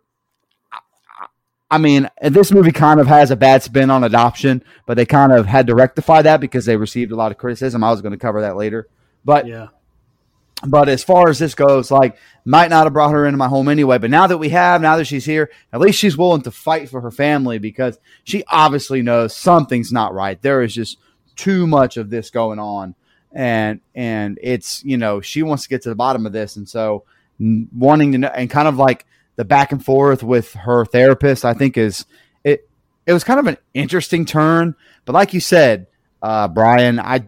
I 1.71 1.77
mean, 1.77 2.09
this 2.23 2.51
movie 2.51 2.73
kind 2.73 2.99
of 2.99 3.07
has 3.09 3.31
a 3.31 3.37
bad 3.37 3.63
spin 3.63 3.91
on 3.91 4.03
adoption, 4.03 4.65
but 4.87 4.97
they 4.97 5.05
kind 5.05 5.33
of 5.33 5.45
had 5.45 5.67
to 5.67 5.75
rectify 5.75 6.23
that 6.23 6.41
because 6.41 6.65
they 6.65 6.79
received 6.79 7.13
a 7.13 7.17
lot 7.17 7.31
of 7.31 7.37
criticism. 7.37 7.85
I 7.85 7.91
was 7.91 8.01
going 8.01 8.13
to 8.13 8.19
cover 8.19 8.41
that 8.41 8.57
later, 8.57 8.89
but 9.23 9.47
yeah. 9.47 9.69
But 10.67 10.89
as 10.89 11.05
far 11.05 11.29
as 11.29 11.39
this 11.39 11.55
goes, 11.55 11.91
like 11.91 12.17
might 12.45 12.71
not 12.71 12.85
have 12.85 12.93
brought 12.93 13.13
her 13.13 13.27
into 13.27 13.39
my 13.39 13.49
home 13.49 13.69
anyway. 13.69 13.99
But 13.99 14.11
now 14.11 14.27
that 14.27 14.39
we 14.39 14.49
have, 14.49 14.81
now 14.81 14.97
that 14.97 15.05
she's 15.05 15.25
here, 15.25 15.51
at 15.73 15.81
least 15.81 15.99
she's 15.99 16.17
willing 16.17 16.43
to 16.43 16.51
fight 16.51 16.89
for 16.89 17.01
her 17.01 17.13
family 17.13 17.59
because 17.59 17.99
she 18.25 18.43
obviously 18.49 19.03
knows 19.03 19.37
something's 19.37 19.93
not 19.93 20.15
right. 20.15 20.41
There 20.43 20.63
is 20.63 20.75
just 20.75 20.99
too 21.37 21.67
much 21.67 21.97
of 21.97 22.11
this 22.11 22.31
going 22.31 22.59
on 22.59 22.97
and 23.33 23.81
and 23.95 24.39
it's 24.43 24.83
you 24.85 24.97
know 24.97 25.21
she 25.21 25.43
wants 25.43 25.65
to 25.65 25.69
get 25.69 25.83
to 25.83 25.89
the 25.89 25.95
bottom 25.95 26.27
of 26.27 26.33
this 26.33 26.57
and 26.57 26.69
so 26.69 27.05
wanting 27.39 28.13
to 28.13 28.19
know 28.19 28.29
and 28.29 28.51
kind 28.51 28.69
of 28.69 28.77
like 28.77 29.07
the 29.37 29.45
back 29.45 29.71
and 29.71 29.85
forth 29.85 30.23
with 30.23 30.53
her 30.55 30.85
therapist 30.85 31.45
i 31.45 31.55
think 31.55 31.77
is 31.77 32.07
it 32.43 32.69
it 33.07 33.13
was 33.13 33.25
kind 33.25 33.39
of 33.39 33.47
an 33.47 33.57
interesting 33.75 34.25
turn 34.25 34.75
but 35.05 35.13
like 35.13 35.35
you 35.35 35.41
said 35.41 35.87
uh 36.23 36.49
brian 36.49 36.99
i 36.99 37.23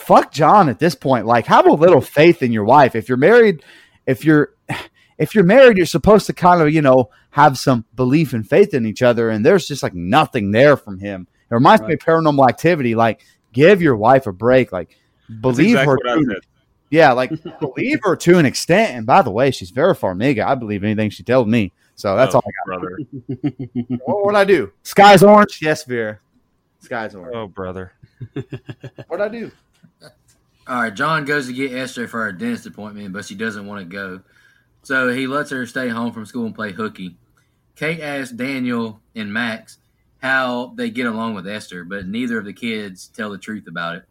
fuck 0.00 0.32
john 0.32 0.68
at 0.68 0.78
this 0.78 0.94
point 0.94 1.26
like 1.26 1.46
have 1.46 1.66
a 1.66 1.72
little 1.72 2.00
faith 2.00 2.42
in 2.42 2.52
your 2.52 2.64
wife 2.64 2.94
if 2.94 3.08
you're 3.08 3.18
married 3.18 3.62
if 4.06 4.24
you're 4.24 4.54
if 5.18 5.34
you're 5.34 5.44
married 5.44 5.76
you're 5.76 5.86
supposed 5.86 6.26
to 6.26 6.32
kind 6.32 6.60
of 6.62 6.72
you 6.72 6.82
know 6.82 7.10
have 7.30 7.58
some 7.58 7.84
belief 7.94 8.32
and 8.32 8.48
faith 8.48 8.74
in 8.74 8.86
each 8.86 9.02
other 9.02 9.30
and 9.30 9.44
there's 9.44 9.68
just 9.68 9.82
like 9.82 9.94
nothing 9.94 10.50
there 10.50 10.76
from 10.76 10.98
him 10.98 11.26
it 11.50 11.54
reminds 11.54 11.80
right. 11.82 11.88
me 11.88 11.94
of 11.94 12.00
paranormal 12.00 12.48
activity 12.48 12.94
like 12.94 13.20
give 13.52 13.82
your 13.82 13.96
wife 13.96 14.26
a 14.26 14.32
break 14.32 14.72
like 14.72 14.96
believe 15.40 15.76
exactly 15.76 16.10
her. 16.10 16.18
To, 16.18 16.40
yeah, 16.90 17.12
like 17.12 17.30
believe 17.60 18.00
her 18.02 18.16
to 18.16 18.38
an 18.38 18.46
extent. 18.46 18.96
And 18.96 19.06
by 19.06 19.22
the 19.22 19.30
way, 19.30 19.50
she's 19.50 19.70
Vera 19.70 19.94
Farmiga. 19.94 20.44
I 20.44 20.56
believe 20.56 20.84
anything 20.84 21.10
she 21.10 21.22
tells 21.22 21.46
me. 21.46 21.72
So 21.94 22.16
that's 22.16 22.34
oh, 22.34 22.38
all 22.38 22.44
I 22.46 22.72
got. 22.72 22.80
Brother. 22.80 22.98
what 24.04 24.26
would 24.26 24.34
I 24.34 24.44
do? 24.44 24.72
Sky's 24.82 25.22
orange? 25.22 25.60
Yes, 25.62 25.84
Vera. 25.84 26.18
Sky's 26.80 27.14
orange. 27.14 27.36
Oh, 27.36 27.46
brother. 27.46 27.92
What'd 29.06 29.24
I 29.24 29.28
do? 29.28 29.50
All 30.70 30.82
right, 30.82 30.94
John 30.94 31.24
goes 31.24 31.48
to 31.48 31.52
get 31.52 31.72
Esther 31.74 32.06
for 32.06 32.22
her 32.22 32.30
dentist 32.30 32.64
appointment, 32.64 33.12
but 33.12 33.24
she 33.24 33.34
doesn't 33.34 33.66
want 33.66 33.80
to 33.80 33.92
go. 33.92 34.20
So 34.84 35.08
he 35.08 35.26
lets 35.26 35.50
her 35.50 35.66
stay 35.66 35.88
home 35.88 36.12
from 36.12 36.26
school 36.26 36.46
and 36.46 36.54
play 36.54 36.70
hooky. 36.70 37.16
Kate 37.74 37.98
asks 37.98 38.32
Daniel 38.32 39.00
and 39.16 39.32
Max 39.32 39.78
how 40.18 40.72
they 40.76 40.88
get 40.88 41.06
along 41.06 41.34
with 41.34 41.48
Esther, 41.48 41.82
but 41.82 42.06
neither 42.06 42.38
of 42.38 42.44
the 42.44 42.52
kids 42.52 43.08
tell 43.08 43.30
the 43.30 43.36
truth 43.36 43.66
about 43.66 43.96
it. 43.96 44.04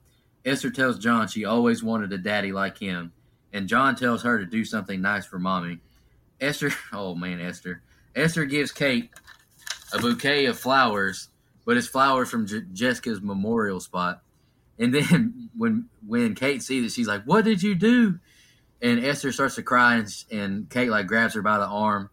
Esther 0.44 0.70
tells 0.70 1.00
John 1.00 1.30
she 1.30 1.46
always 1.46 1.82
wanted 1.82 2.12
a 2.12 2.18
daddy 2.18 2.52
like 2.52 2.78
him, 2.78 3.14
and 3.54 3.70
John 3.70 3.96
tells 3.96 4.24
her 4.24 4.38
to 4.38 4.46
do 4.46 4.66
something 4.66 5.02
nice 5.02 5.26
for 5.26 5.40
mommy. 5.40 5.80
Esther, 6.42 6.74
oh 6.92 7.16
man, 7.16 7.40
Esther. 7.40 7.84
Esther 8.18 8.44
gives 8.44 8.74
Kate 8.74 9.12
a 9.94 10.00
bouquet 10.00 10.44
of 10.48 10.60
flowers, 10.60 11.30
but 11.66 11.78
it's 11.78 11.88
flowers 11.88 12.30
from 12.30 12.48
J- 12.48 12.64
Jessica's 12.74 13.22
memorial 13.22 13.80
spot. 13.80 14.24
And 14.80 14.94
then 14.94 15.50
when 15.58 15.90
when 16.08 16.36
Kate 16.36 16.64
sees 16.64 16.86
it, 16.86 16.96
she's 16.96 17.08
like, 17.08 17.24
"What 17.26 17.46
did 17.46 17.62
you 17.62 17.76
do?" 17.76 18.20
And 18.82 19.04
Esther 19.04 19.32
starts 19.34 19.56
to 19.56 19.64
cry, 19.64 19.96
and, 19.96 20.08
and 20.32 20.70
Kate 20.70 20.90
like 20.90 21.06
grabs 21.08 21.36
her 21.36 21.42
by 21.42 21.58
the 21.58 21.66
arm, 21.66 22.10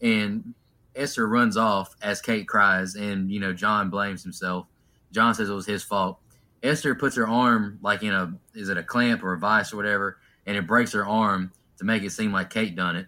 and 0.00 0.54
Esther 0.94 1.26
runs 1.26 1.56
off 1.56 1.96
as 2.00 2.20
Kate 2.20 2.46
cries, 2.46 2.94
and 2.94 3.30
you 3.30 3.40
know 3.40 3.52
John 3.52 3.90
blames 3.90 4.22
himself. 4.22 4.66
John 5.12 5.34
says 5.34 5.48
it 5.48 5.54
was 5.54 5.66
his 5.66 5.82
fault. 5.82 6.18
Esther 6.62 6.94
puts 6.94 7.16
her 7.16 7.26
arm 7.26 7.78
like 7.82 8.02
in 8.02 8.12
a 8.12 8.34
is 8.54 8.68
it 8.68 8.78
a 8.78 8.82
clamp 8.82 9.22
or 9.22 9.34
a 9.34 9.38
vice 9.38 9.72
or 9.72 9.76
whatever, 9.76 10.18
and 10.46 10.56
it 10.56 10.66
breaks 10.66 10.92
her 10.92 11.04
arm 11.04 11.52
to 11.78 11.84
make 11.84 12.02
it 12.02 12.10
seem 12.10 12.32
like 12.32 12.50
Kate 12.50 12.76
done 12.76 12.96
it. 12.96 13.06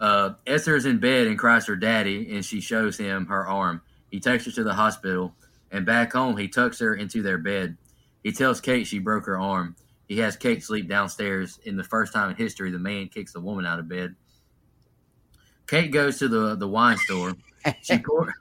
Uh, 0.00 0.30
Esther 0.46 0.76
is 0.76 0.86
in 0.86 0.98
bed 0.98 1.26
and 1.26 1.38
cries 1.38 1.66
her 1.66 1.76
daddy, 1.76 2.34
and 2.34 2.44
she 2.44 2.60
shows 2.60 2.98
him 2.98 3.26
her 3.26 3.46
arm. 3.46 3.82
He 4.10 4.20
takes 4.20 4.44
her 4.44 4.50
to 4.52 4.64
the 4.64 4.74
hospital, 4.74 5.34
and 5.70 5.86
back 5.86 6.12
home 6.12 6.36
he 6.36 6.48
tucks 6.48 6.80
her 6.80 6.94
into 6.94 7.22
their 7.22 7.38
bed. 7.38 7.76
He 8.22 8.32
tells 8.32 8.60
Kate 8.60 8.86
she 8.86 8.98
broke 8.98 9.26
her 9.26 9.38
arm. 9.38 9.76
He 10.08 10.18
has 10.18 10.36
Kate 10.36 10.62
sleep 10.62 10.88
downstairs. 10.88 11.58
In 11.64 11.76
the 11.76 11.84
first 11.84 12.12
time 12.12 12.30
in 12.30 12.36
history, 12.36 12.70
the 12.70 12.78
man 12.78 13.08
kicks 13.08 13.32
the 13.32 13.40
woman 13.40 13.66
out 13.66 13.78
of 13.78 13.88
bed. 13.88 14.16
Kate 15.66 15.92
goes 15.92 16.18
to 16.18 16.28
the 16.28 16.56
the 16.56 16.68
wine 16.68 16.96
store. 16.96 17.34
She 17.82 17.98
pour, 18.06 18.32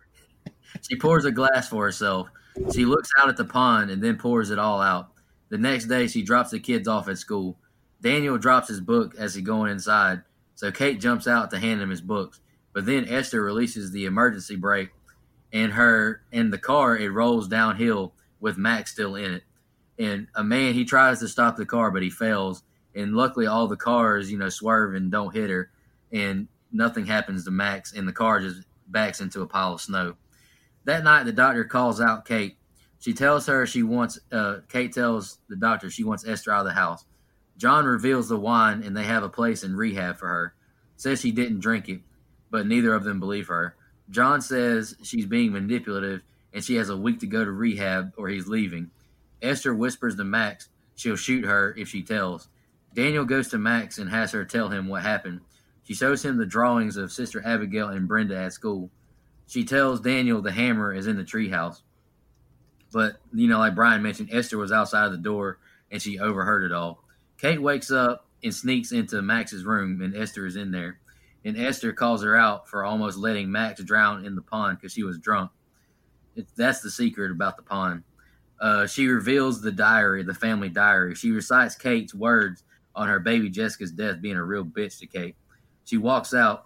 she 0.81 0.95
pours 0.95 1.25
a 1.25 1.31
glass 1.31 1.67
for 1.67 1.83
herself. 1.83 2.29
She 2.73 2.85
looks 2.85 3.09
out 3.19 3.29
at 3.29 3.37
the 3.37 3.45
pond 3.45 3.91
and 3.91 4.01
then 4.01 4.17
pours 4.17 4.49
it 4.49 4.59
all 4.59 4.81
out. 4.81 5.11
The 5.49 5.57
next 5.57 5.85
day, 5.85 6.07
she 6.07 6.23
drops 6.23 6.51
the 6.51 6.59
kids 6.59 6.87
off 6.87 7.07
at 7.07 7.17
school. 7.17 7.57
Daniel 8.01 8.37
drops 8.37 8.67
his 8.69 8.81
book 8.81 9.15
as 9.17 9.35
he 9.35 9.41
going 9.41 9.71
inside, 9.71 10.23
so 10.55 10.71
Kate 10.71 10.99
jumps 10.99 11.27
out 11.27 11.51
to 11.51 11.59
hand 11.59 11.81
him 11.81 11.89
his 11.89 12.01
books. 12.01 12.39
But 12.73 12.85
then 12.85 13.07
Esther 13.07 13.41
releases 13.43 13.91
the 13.91 14.05
emergency 14.05 14.55
brake, 14.55 14.89
and 15.51 15.73
her 15.73 16.21
in 16.31 16.51
the 16.51 16.57
car 16.57 16.97
it 16.97 17.09
rolls 17.09 17.47
downhill 17.47 18.13
with 18.39 18.57
Max 18.57 18.91
still 18.91 19.15
in 19.15 19.33
it. 19.33 19.43
And 19.99 20.27
a 20.35 20.43
man 20.43 20.73
he 20.73 20.85
tries 20.85 21.19
to 21.19 21.27
stop 21.27 21.55
the 21.55 21.65
car, 21.65 21.91
but 21.91 22.03
he 22.03 22.09
fails. 22.09 22.63
And 22.95 23.15
luckily, 23.15 23.47
all 23.47 23.67
the 23.67 23.77
cars 23.77 24.31
you 24.31 24.37
know 24.37 24.49
swerve 24.49 24.95
and 24.95 25.11
don't 25.11 25.35
hit 25.35 25.49
her, 25.49 25.71
and 26.11 26.47
nothing 26.71 27.05
happens 27.05 27.45
to 27.45 27.51
Max, 27.51 27.93
and 27.93 28.07
the 28.07 28.13
car 28.13 28.39
just 28.39 28.61
backs 28.87 29.21
into 29.21 29.41
a 29.41 29.47
pile 29.47 29.73
of 29.73 29.81
snow. 29.81 30.15
That 30.85 31.03
night, 31.03 31.23
the 31.23 31.33
doctor 31.33 31.65
calls 31.65 31.99
out 31.99 32.25
Kate. 32.25 32.57
She 32.99 33.13
tells 33.13 33.45
her 33.47 33.65
she 33.65 33.83
wants, 33.83 34.19
uh, 34.31 34.59
Kate 34.69 34.93
tells 34.93 35.39
the 35.49 35.55
doctor 35.55 35.89
she 35.89 36.03
wants 36.03 36.25
Esther 36.25 36.51
out 36.51 36.61
of 36.61 36.67
the 36.67 36.73
house. 36.73 37.05
John 37.57 37.85
reveals 37.85 38.29
the 38.29 38.39
wine 38.39 38.83
and 38.83 38.95
they 38.95 39.03
have 39.03 39.23
a 39.23 39.29
place 39.29 39.63
in 39.63 39.75
rehab 39.75 40.17
for 40.17 40.27
her. 40.27 40.53
Says 40.95 41.21
she 41.21 41.31
didn't 41.31 41.59
drink 41.59 41.89
it, 41.89 42.01
but 42.49 42.65
neither 42.65 42.93
of 42.93 43.03
them 43.03 43.19
believe 43.19 43.47
her. 43.47 43.75
John 44.09 44.41
says 44.41 44.95
she's 45.03 45.25
being 45.25 45.51
manipulative 45.51 46.23
and 46.53 46.63
she 46.63 46.75
has 46.75 46.89
a 46.89 46.97
week 46.97 47.19
to 47.19 47.27
go 47.27 47.43
to 47.43 47.51
rehab 47.51 48.13
or 48.17 48.29
he's 48.29 48.47
leaving. 48.47 48.91
Esther 49.41 49.73
whispers 49.73 50.15
to 50.15 50.23
Max 50.23 50.69
she'll 50.97 51.15
shoot 51.15 51.45
her 51.45 51.73
if 51.77 51.87
she 51.87 52.03
tells. 52.03 52.49
Daniel 52.93 53.23
goes 53.23 53.47
to 53.49 53.57
Max 53.57 53.99
and 53.99 54.09
has 54.09 54.31
her 54.31 54.43
tell 54.43 54.69
him 54.69 54.87
what 54.87 55.03
happened. 55.03 55.41
She 55.83 55.93
shows 55.93 56.25
him 56.25 56.37
the 56.37 56.45
drawings 56.45 56.97
of 56.97 57.13
Sister 57.13 57.41
Abigail 57.45 57.89
and 57.89 58.07
Brenda 58.07 58.35
at 58.35 58.53
school. 58.53 58.89
She 59.47 59.63
tells 59.63 60.01
Daniel 60.01 60.41
the 60.41 60.51
hammer 60.51 60.93
is 60.93 61.07
in 61.07 61.15
the 61.15 61.23
treehouse. 61.23 61.81
But, 62.91 63.17
you 63.33 63.47
know, 63.47 63.59
like 63.59 63.75
Brian 63.75 64.01
mentioned, 64.01 64.29
Esther 64.33 64.57
was 64.57 64.71
outside 64.71 65.11
the 65.11 65.17
door 65.17 65.59
and 65.91 66.01
she 66.01 66.19
overheard 66.19 66.63
it 66.63 66.75
all. 66.75 67.03
Kate 67.37 67.61
wakes 67.61 67.91
up 67.91 68.25
and 68.43 68.53
sneaks 68.53 68.91
into 68.91 69.21
Max's 69.21 69.63
room, 69.63 70.01
and 70.01 70.15
Esther 70.15 70.45
is 70.45 70.55
in 70.55 70.71
there. 70.71 70.99
And 71.45 71.57
Esther 71.57 71.93
calls 71.93 72.23
her 72.23 72.35
out 72.35 72.67
for 72.67 72.83
almost 72.83 73.17
letting 73.17 73.51
Max 73.51 73.81
drown 73.81 74.25
in 74.25 74.35
the 74.35 74.41
pond 74.41 74.77
because 74.77 74.93
she 74.93 75.03
was 75.03 75.19
drunk. 75.19 75.51
It, 76.35 76.47
that's 76.55 76.81
the 76.81 76.91
secret 76.91 77.31
about 77.31 77.55
the 77.57 77.63
pond. 77.63 78.03
Uh, 78.59 78.87
she 78.87 79.07
reveals 79.07 79.61
the 79.61 79.71
diary, 79.71 80.23
the 80.23 80.33
family 80.33 80.69
diary. 80.69 81.15
She 81.15 81.31
recites 81.31 81.75
Kate's 81.75 82.13
words 82.13 82.63
on 82.95 83.07
her 83.07 83.19
baby 83.19 83.49
Jessica's 83.49 83.91
death 83.91 84.21
being 84.21 84.35
a 84.35 84.43
real 84.43 84.65
bitch 84.65 84.99
to 84.99 85.07
Kate. 85.07 85.35
She 85.85 85.97
walks 85.97 86.33
out 86.33 86.65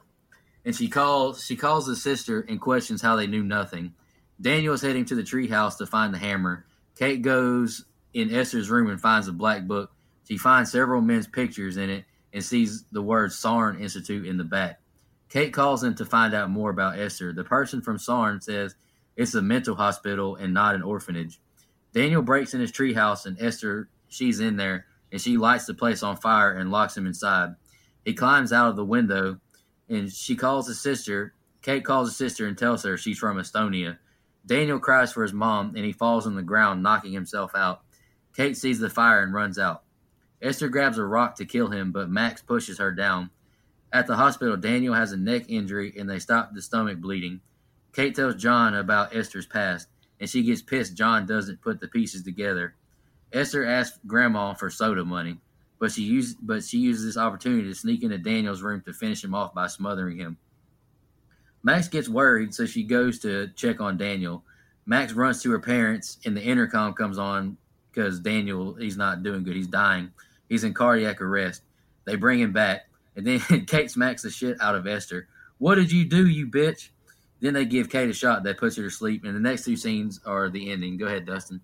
and 0.66 0.76
she 0.76 0.88
calls 0.88 1.44
she 1.44 1.56
calls 1.56 1.86
the 1.86 1.96
sister 1.96 2.42
and 2.42 2.62
questions 2.62 3.02
how 3.02 3.16
they 3.16 3.28
knew 3.28 3.44
nothing. 3.44 3.94
Daniel 4.40 4.74
is 4.74 4.82
heading 4.82 5.06
to 5.06 5.16
the 5.16 5.24
treehouse 5.24 5.78
to 5.78 5.86
find 5.86 6.14
the 6.14 6.18
hammer. 6.18 6.66
Kate 6.98 7.22
goes 7.22 7.86
in 8.14 8.34
Esther's 8.34 8.70
room 8.70 8.90
and 8.90 9.00
finds 9.00 9.28
a 9.28 9.34
black 9.34 9.68
book. 9.68 9.92
She 10.28 10.38
finds 10.38 10.72
several 10.72 11.02
men's 11.02 11.28
pictures 11.28 11.78
in 11.78 11.90
it 11.90 12.06
and 12.34 12.44
sees 12.44 12.86
the 12.92 13.02
word 13.02 13.32
Saarne 13.32 13.80
Institute 13.80 14.26
in 14.26 14.38
the 14.38 14.44
back. 14.44 14.80
Kate 15.30 15.54
calls 15.54 15.82
them 15.82 15.96
to 15.96 16.06
find 16.06 16.34
out 16.34 16.50
more 16.50 16.70
about 16.70 17.00
Esther. 17.00 17.34
The 17.34 17.44
person 17.44 17.82
from 17.82 17.98
Saarne 17.98 18.42
says 18.42 18.76
it's 19.16 19.36
a 19.36 19.42
mental 19.42 19.76
hospital 19.76 20.36
and 20.36 20.54
not 20.54 20.76
an 20.76 20.82
orphanage. 20.82 21.40
Daniel 21.94 22.22
breaks 22.22 22.54
in 22.54 22.62
his 22.62 22.72
treehouse 22.72 23.26
and 23.26 23.42
Esther, 23.42 23.90
she's 24.08 24.40
in 24.40 24.56
there, 24.56 24.86
and 25.12 25.22
she 25.22 25.38
lights 25.38 25.66
the 25.66 25.74
place 25.74 26.04
on 26.04 26.18
fire 26.18 26.52
and 26.52 26.72
locks 26.72 26.96
him 26.96 27.06
inside. 27.06 27.56
He 28.06 28.14
climbs 28.14 28.54
out 28.54 28.70
of 28.70 28.76
the 28.76 28.86
window 28.86 29.40
and 29.90 30.12
she 30.12 30.36
calls 30.36 30.68
his 30.68 30.82
sister. 30.82 31.34
Kate 31.62 31.84
calls 31.84 32.10
his 32.10 32.18
sister 32.18 32.48
and 32.48 32.58
tells 32.58 32.84
her 32.84 32.98
she's 32.98 33.20
from 33.20 33.38
Estonia. 33.38 33.98
Daniel 34.46 34.80
cries 34.80 35.12
for 35.12 35.22
his 35.22 35.34
mom 35.34 35.76
and 35.76 35.86
he 35.86 35.92
falls 35.92 36.26
on 36.26 36.36
the 36.36 36.42
ground, 36.42 36.82
knocking 36.82 37.14
himself 37.14 37.52
out. 37.56 37.82
Kate 38.36 38.58
sees 38.58 38.80
the 38.80 38.90
fire 38.90 39.22
and 39.22 39.34
runs 39.34 39.60
out. 39.60 39.84
Esther 40.42 40.70
grabs 40.70 40.98
a 40.98 41.04
rock 41.04 41.36
to 41.36 41.46
kill 41.46 41.68
him, 41.70 41.92
but 41.92 42.10
Max 42.10 42.42
pushes 42.42 42.80
her 42.80 42.92
down. 42.92 43.30
At 43.94 44.08
the 44.08 44.16
hospital, 44.16 44.58
Daniel 44.58 44.94
has 44.94 45.12
a 45.12 45.18
neck 45.18 45.44
injury 45.50 45.94
and 45.98 46.10
they 46.10 46.18
stop 46.18 46.54
the 46.54 46.62
stomach 46.62 47.00
bleeding. 47.00 47.42
Kate 47.94 48.16
tells 48.16 48.36
John 48.36 48.74
about 48.74 49.14
Esther's 49.14 49.46
past, 49.46 49.90
and 50.22 50.30
she 50.30 50.44
gets 50.44 50.62
pissed 50.62 50.96
John 50.96 51.26
doesn't 51.26 51.62
put 51.62 51.82
the 51.82 51.88
pieces 51.88 52.24
together. 52.24 52.76
Esther 53.34 53.66
asks 53.66 54.00
Grandma 54.06 54.54
for 54.54 54.70
soda 54.70 55.04
money, 55.04 55.40
but 55.80 55.92
she 55.92 56.04
used 56.04 56.38
but 56.42 56.64
she 56.64 56.78
uses 56.78 57.04
this 57.04 57.18
opportunity 57.22 57.68
to 57.68 57.74
sneak 57.74 58.04
into 58.04 58.20
Daniel's 58.20 58.62
room 58.62 58.82
to 58.86 58.94
finish 58.94 59.24
him 59.24 59.34
off 59.34 59.54
by 59.54 59.66
smothering 59.68 60.18
him. 60.18 60.38
Max 61.64 61.88
gets 61.88 62.08
worried, 62.08 62.54
so 62.54 62.66
she 62.66 62.84
goes 62.84 63.20
to 63.20 63.50
check 63.56 63.82
on 63.82 63.98
Daniel. 63.98 64.44
Max 64.86 65.14
runs 65.14 65.42
to 65.42 65.52
her 65.52 65.60
parents, 65.60 66.20
and 66.24 66.38
the 66.38 66.42
intercom 66.42 66.94
comes 66.94 67.18
on 67.18 67.58
because 67.92 68.20
Daniel 68.20 68.76
he's 68.76 68.98
not 68.98 69.24
doing 69.24 69.44
good. 69.44 69.56
He's 69.56 69.68
dying. 69.68 70.12
He's 70.50 70.64
in 70.64 70.74
cardiac 70.74 71.20
arrest. 71.20 71.64
They 72.06 72.16
bring 72.16 72.40
him 72.40 72.54
back, 72.54 72.82
and 73.16 73.26
then 73.26 73.40
Kate 73.66 73.90
smacks 73.90 74.22
the 74.22 74.30
shit 74.30 74.62
out 74.62 74.76
of 74.76 74.86
Esther. 74.86 75.28
What 75.58 75.76
did 75.76 75.92
you 75.92 76.06
do, 76.06 76.28
you 76.28 76.46
bitch? 76.46 76.90
Then 77.42 77.54
they 77.54 77.66
give 77.66 77.90
Kate 77.90 78.10
a 78.10 78.14
shot 78.14 78.44
that 78.44 78.58
puts 78.58 78.78
her 78.78 78.84
to 78.84 78.90
sleep, 78.90 79.26
and 79.26 79.36
the 79.36 79.40
next 79.40 79.66
two 79.66 79.76
scenes 79.76 80.20
are 80.26 80.50
the 80.50 80.72
ending. 80.72 80.98
Go 80.98 81.08
ahead, 81.08 81.26
Dustin. 81.26 81.62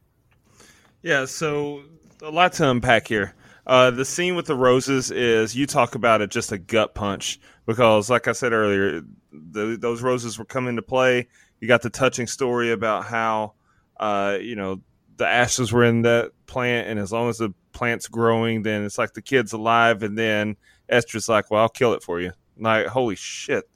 Yeah, 1.03 1.25
so 1.25 1.83
a 2.21 2.31
lot 2.31 2.53
to 2.53 2.69
unpack 2.69 3.07
here. 3.07 3.33
Uh, 3.67 3.91
the 3.91 4.05
scene 4.05 4.35
with 4.35 4.45
the 4.45 4.55
roses 4.55 5.11
is 5.11 5.55
you 5.55 5.67
talk 5.67 5.93
about 5.93 6.21
it 6.21 6.31
just 6.31 6.51
a 6.51 6.57
gut 6.57 6.95
punch 6.95 7.39
because, 7.65 8.09
like 8.09 8.27
I 8.27 8.31
said 8.31 8.53
earlier, 8.53 9.01
the, 9.31 9.77
those 9.79 10.01
roses 10.01 10.39
were 10.39 10.45
coming 10.45 10.77
to 10.77 10.81
play. 10.81 11.27
You 11.59 11.67
got 11.67 11.81
the 11.81 11.89
touching 11.89 12.27
story 12.27 12.71
about 12.71 13.05
how, 13.05 13.53
uh, 13.99 14.37
you 14.39 14.55
know, 14.55 14.81
the 15.17 15.27
ashes 15.27 15.71
were 15.71 15.83
in 15.83 16.03
that 16.03 16.31
plant, 16.45 16.87
and 16.87 16.99
as 16.99 17.11
long 17.11 17.29
as 17.29 17.39
the 17.39 17.53
plant's 17.73 18.07
growing, 18.07 18.63
then 18.63 18.83
it's 18.83 18.97
like 18.97 19.13
the 19.13 19.21
kid's 19.21 19.53
alive. 19.53 20.01
And 20.03 20.17
then 20.17 20.55
Esther's 20.87 21.27
like, 21.27 21.51
"Well, 21.51 21.61
I'll 21.61 21.69
kill 21.69 21.93
it 21.93 22.03
for 22.03 22.21
you." 22.21 22.31
Like, 22.57 22.87
holy 22.87 23.15
shit! 23.15 23.67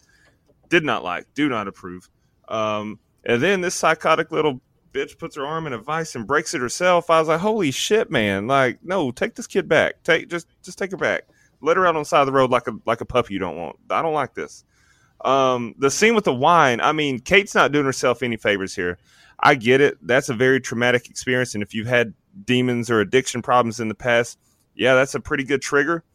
Did 0.72 0.86
not 0.86 1.03
like, 1.03 1.28
do 1.34 1.49
not 1.49 1.67
approve. 1.67 2.09
Um, 2.47 2.97
and 3.26 3.43
then 3.43 3.59
this 3.59 3.76
psychotic 3.76 4.32
little 4.32 4.61
bitch 4.93 5.17
puts 5.17 5.36
her 5.36 5.45
arm 5.45 5.67
in 5.67 5.74
a 5.74 5.78
vice 5.78 6.15
and 6.15 6.26
breaks 6.26 6.53
it 6.53 6.61
herself. 6.61 7.09
I 7.09 7.19
was 7.19 7.28
like, 7.28 7.41
holy 7.41 7.72
shit, 7.72 8.09
man! 8.09 8.47
Like, 8.47 8.80
no, 8.82 9.11
take 9.11 9.36
this 9.36 9.47
kid 9.47 9.67
back. 9.67 10.01
Take 10.03 10.30
just 10.30 10.47
just 10.63 10.80
take 10.80 10.91
her 10.91 10.97
back. 10.97 11.24
Let 11.61 11.76
her 11.76 11.86
out 11.86 11.97
on 11.97 12.03
the 12.03 12.05
side 12.05 12.22
of 12.22 12.26
the 12.26 12.32
road 12.32 12.51
like 12.51 12.67
a 12.67 12.74
like 12.86 13.01
a 13.01 13.05
puppy 13.05 13.34
you 13.34 13.39
don't 13.39 13.57
want. 13.57 13.76
I 13.89 14.01
don't 14.01 14.13
like 14.13 14.34
this. 14.34 14.63
Um, 15.26 15.76
the 15.78 15.91
scene 15.91 16.15
with 16.15 16.24
the 16.24 16.34
wine. 16.34 16.80
I 16.80 16.93
mean, 16.93 17.19
Kate's 17.19 17.53
not 17.53 17.74
doing 17.74 17.86
herself 17.86 18.24
any 18.24 18.38
favors 18.38 18.74
here. 18.74 18.97
I 19.38 19.55
get 19.55 19.82
it. 19.82 19.97
That's 20.01 20.30
a 20.30 20.34
very 20.34 20.61
traumatic 20.61 21.09
experience, 21.09 21.53
and 21.53 21.61
if 21.61 21.74
you've 21.74 21.88
had 21.88 22.13
demons 22.45 22.89
or 22.89 23.01
addiction 23.01 23.41
problems 23.41 23.82
in 23.82 23.89
the 23.89 23.95
past, 23.95 24.39
yeah, 24.74 24.95
that's 24.95 25.15
a 25.15 25.19
pretty 25.19 25.43
good 25.43 25.61
trigger. 25.61 26.05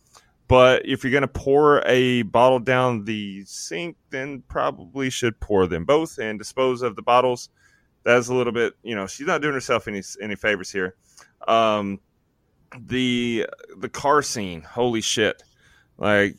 But 0.49 0.87
if 0.87 1.03
you're 1.03 1.11
going 1.11 1.23
to 1.23 1.29
pour 1.29 1.83
a 1.87 2.23
bottle 2.23 2.61
down 2.61 3.05
the 3.05 3.45
sink, 3.47 3.97
then 4.11 4.43
probably 4.49 5.11
should 5.11 5.41
pour 5.41 5.67
them 5.67 5.85
both 5.85 6.19
and 6.19 6.39
dispose 6.39 6.83
of 6.83 6.95
the 6.95 7.03
bottles 7.03 7.49
that's 8.07 8.29
a 8.29 8.35
little 8.35 8.53
bit, 8.53 8.75
you 8.83 8.95
know, 8.95 9.07
she's 9.07 9.27
not 9.27 9.43
doing 9.43 9.55
herself 9.55 9.89
any 9.89 10.03
any 10.23 10.37
favors 10.37 10.71
here. 10.71 10.95
Um, 11.49 11.99
the 12.79 13.47
the 13.77 13.89
car 13.89 14.23
scene, 14.23 14.63
holy 14.63 15.01
shit! 15.01 15.43
Like 15.99 16.37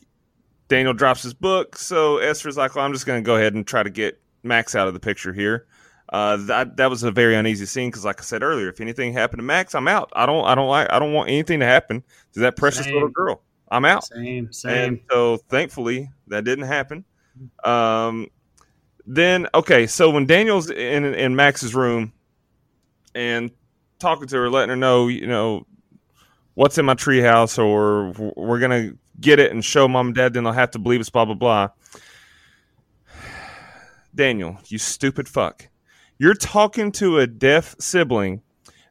Daniel 0.68 0.94
drops 0.94 1.22
his 1.22 1.34
book, 1.34 1.76
so 1.76 2.18
Esther's 2.18 2.56
like, 2.56 2.74
"Well, 2.74 2.84
I'm 2.84 2.92
just 2.92 3.06
going 3.06 3.22
to 3.22 3.26
go 3.26 3.36
ahead 3.36 3.54
and 3.54 3.66
try 3.66 3.82
to 3.82 3.90
get 3.90 4.20
Max 4.42 4.74
out 4.74 4.88
of 4.88 4.94
the 4.94 5.00
picture 5.00 5.32
here." 5.32 5.66
Uh, 6.10 6.38
that 6.38 6.78
that 6.78 6.88
was 6.88 7.02
a 7.02 7.10
very 7.10 7.36
uneasy 7.36 7.66
scene 7.66 7.90
because, 7.90 8.04
like 8.04 8.18
I 8.18 8.24
said 8.24 8.42
earlier, 8.42 8.70
if 8.70 8.80
anything 8.80 9.12
happened 9.12 9.40
to 9.40 9.44
Max, 9.44 9.74
I'm 9.74 9.88
out. 9.88 10.10
I 10.14 10.24
don't 10.24 10.46
I 10.46 10.54
don't 10.54 10.68
like 10.68 10.90
I 10.90 10.98
don't 10.98 11.12
want 11.12 11.28
anything 11.28 11.60
to 11.60 11.66
happen 11.66 12.02
to 12.32 12.40
that 12.40 12.56
precious 12.56 12.84
Same. 12.84 12.94
little 12.94 13.10
girl. 13.10 13.42
I'm 13.70 13.84
out. 13.84 14.04
Same, 14.04 14.52
same. 14.52 14.72
And 14.72 15.00
so 15.10 15.36
thankfully 15.48 16.10
that 16.28 16.44
didn't 16.44 16.66
happen. 16.66 17.04
Um, 17.64 18.28
then 19.06 19.48
okay, 19.54 19.86
so 19.86 20.10
when 20.10 20.26
Daniel's 20.26 20.70
in 20.70 21.04
in 21.04 21.36
Max's 21.36 21.74
room 21.74 22.12
and 23.14 23.50
talking 23.98 24.28
to 24.28 24.36
her, 24.36 24.50
letting 24.50 24.70
her 24.70 24.76
know, 24.76 25.08
you 25.08 25.26
know, 25.26 25.66
what's 26.54 26.78
in 26.78 26.84
my 26.84 26.94
treehouse, 26.94 27.58
or 27.58 28.12
we're 28.36 28.58
gonna 28.58 28.92
get 29.20 29.38
it 29.38 29.50
and 29.50 29.64
show 29.64 29.88
mom 29.88 30.08
and 30.08 30.14
dad, 30.14 30.34
then 30.34 30.44
they'll 30.44 30.52
have 30.52 30.72
to 30.72 30.78
believe 30.78 31.00
us, 31.00 31.10
blah 31.10 31.24
blah 31.24 31.34
blah. 31.34 31.68
Daniel, 34.14 34.58
you 34.66 34.78
stupid 34.78 35.28
fuck. 35.28 35.68
You're 36.18 36.34
talking 36.34 36.92
to 36.92 37.18
a 37.18 37.26
deaf 37.26 37.76
sibling. 37.78 38.42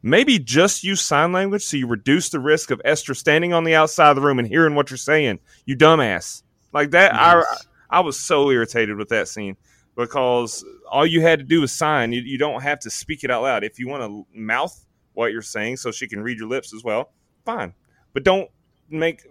Maybe 0.07 0.39
just 0.39 0.83
use 0.83 1.01
sign 1.01 1.31
language 1.33 1.63
so 1.63 1.77
you 1.77 1.87
reduce 1.87 2.29
the 2.29 2.39
risk 2.39 2.71
of 2.71 2.81
Esther 2.85 3.13
standing 3.13 3.53
on 3.53 3.63
the 3.65 3.75
outside 3.75 4.09
of 4.09 4.15
the 4.15 4.21
room 4.21 4.39
and 4.39 4.47
hearing 4.47 4.73
what 4.73 4.89
you're 4.89 4.97
saying. 4.97 5.39
You 5.65 5.75
dumbass. 5.75 6.43
Like 6.73 6.91
that, 6.91 7.13
I 7.13 7.43
I 7.89 7.99
was 7.99 8.19
so 8.19 8.49
irritated 8.49 8.97
with 8.97 9.09
that 9.09 9.27
scene 9.27 9.57
because 9.95 10.63
all 10.89 11.05
you 11.05 11.21
had 11.21 11.39
to 11.39 11.45
do 11.45 11.61
was 11.61 11.71
sign. 11.71 12.13
You, 12.13 12.21
you 12.21 12.37
don't 12.37 12.61
have 12.61 12.79
to 12.81 12.89
speak 12.89 13.23
it 13.23 13.31
out 13.31 13.43
loud. 13.43 13.63
If 13.63 13.79
you 13.79 13.87
want 13.87 14.03
to 14.03 14.25
mouth 14.37 14.85
what 15.13 15.31
you're 15.31 15.41
saying 15.41 15.77
so 15.77 15.91
she 15.91 16.07
can 16.07 16.21
read 16.21 16.37
your 16.37 16.47
lips 16.47 16.73
as 16.73 16.83
well, 16.83 17.11
fine. 17.45 17.73
But 18.13 18.23
don't 18.23 18.49
make 18.89 19.25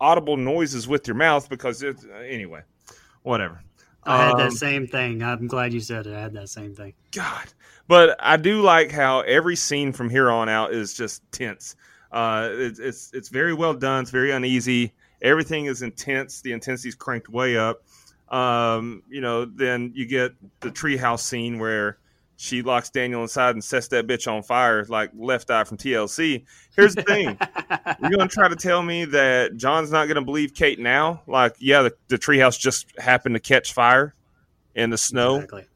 audible 0.00 0.36
noises 0.36 0.86
with 0.86 1.06
your 1.06 1.16
mouth 1.16 1.48
because 1.48 1.82
it, 1.82 1.96
uh, 2.08 2.18
anyway, 2.18 2.62
whatever. 3.22 3.62
I 4.04 4.24
had 4.24 4.32
Um, 4.32 4.38
that 4.38 4.52
same 4.52 4.86
thing. 4.86 5.22
I'm 5.22 5.46
glad 5.46 5.72
you 5.72 5.80
said 5.80 6.06
it. 6.06 6.14
I 6.14 6.20
had 6.20 6.32
that 6.34 6.48
same 6.48 6.74
thing. 6.74 6.94
God. 7.12 7.52
But 7.88 8.16
I 8.20 8.36
do 8.36 8.62
like 8.62 8.90
how 8.90 9.20
every 9.20 9.56
scene 9.56 9.92
from 9.92 10.10
here 10.10 10.30
on 10.30 10.48
out 10.48 10.72
is 10.72 10.94
just 10.94 11.22
tense. 11.32 11.76
Uh, 12.10 12.48
it's, 12.52 12.78
it's 12.78 13.10
it's 13.12 13.28
very 13.28 13.54
well 13.54 13.74
done. 13.74 14.02
It's 14.02 14.10
very 14.10 14.32
uneasy. 14.32 14.92
Everything 15.22 15.66
is 15.66 15.82
intense. 15.82 16.40
The 16.40 16.52
intensity's 16.52 16.94
cranked 16.94 17.28
way 17.28 17.56
up. 17.56 17.82
Um, 18.28 19.02
you 19.08 19.20
know, 19.20 19.44
then 19.44 19.92
you 19.94 20.06
get 20.06 20.32
the 20.60 20.70
treehouse 20.70 21.20
scene 21.20 21.58
where 21.58 21.98
she 22.42 22.60
locks 22.60 22.90
Daniel 22.90 23.22
inside 23.22 23.50
and 23.54 23.62
sets 23.62 23.86
that 23.88 24.08
bitch 24.08 24.26
on 24.26 24.42
fire 24.42 24.84
like 24.88 25.12
Left 25.14 25.48
Eye 25.48 25.62
from 25.62 25.76
TLC. 25.76 26.44
Here's 26.74 26.96
the 26.96 27.04
thing: 27.04 27.38
you're 28.02 28.10
gonna 28.10 28.26
try 28.26 28.48
to 28.48 28.56
tell 28.56 28.82
me 28.82 29.04
that 29.04 29.56
John's 29.56 29.92
not 29.92 30.08
gonna 30.08 30.24
believe 30.24 30.52
Kate 30.52 30.80
now? 30.80 31.22
Like, 31.28 31.54
yeah, 31.60 31.82
the, 31.82 31.94
the 32.08 32.18
treehouse 32.18 32.58
just 32.58 32.98
happened 32.98 33.36
to 33.36 33.40
catch 33.40 33.72
fire 33.72 34.12
in 34.74 34.90
the 34.90 34.98
snow 34.98 35.36
Exactly. 35.36 35.66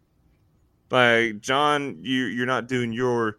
like 0.91 1.41
John, 1.41 1.99
you 2.01 2.25
you're 2.25 2.47
not 2.47 2.67
doing 2.67 2.93
your 2.93 3.39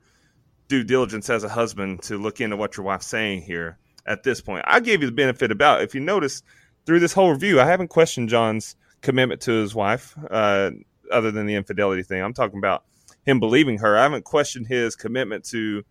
due 0.70 0.86
diligence 0.86 1.30
as 1.30 1.44
a 1.44 1.50
husband 1.50 2.04
to 2.04 2.18
look 2.18 2.40
into 2.40 2.56
what 2.56 2.78
your 2.78 2.86
wife's 2.86 3.08
saying 3.08 3.42
here 3.42 3.78
at 4.06 4.24
this 4.24 4.40
point. 4.40 4.64
I 4.66 4.80
gave 4.80 5.02
you 5.02 5.08
the 5.08 5.14
benefit 5.14 5.52
about 5.52 5.82
if 5.82 5.94
you 5.94 6.00
notice 6.00 6.44
through 6.86 7.02
this 7.02 7.12
whole 7.12 7.32
review, 7.34 7.60
I 7.60 7.66
haven't 7.66 7.90
questioned 7.90 8.30
John's 8.30 8.78
commitment 9.02 9.42
to 9.42 9.52
his 9.52 9.76
wife, 9.76 10.16
uh, 10.32 10.72
other 11.12 11.32
than 11.32 11.46
the 11.46 11.56
infidelity 11.56 12.04
thing. 12.04 12.22
I'm 12.22 12.34
talking 12.34 12.58
about 12.58 12.86
him 13.28 13.40
believing 13.40 13.78
her. 13.80 13.98
I 13.98 14.04
haven't 14.04 14.24
questioned 14.24 14.68
his 14.68 14.96
commitment 14.96 15.44
to 15.46 15.84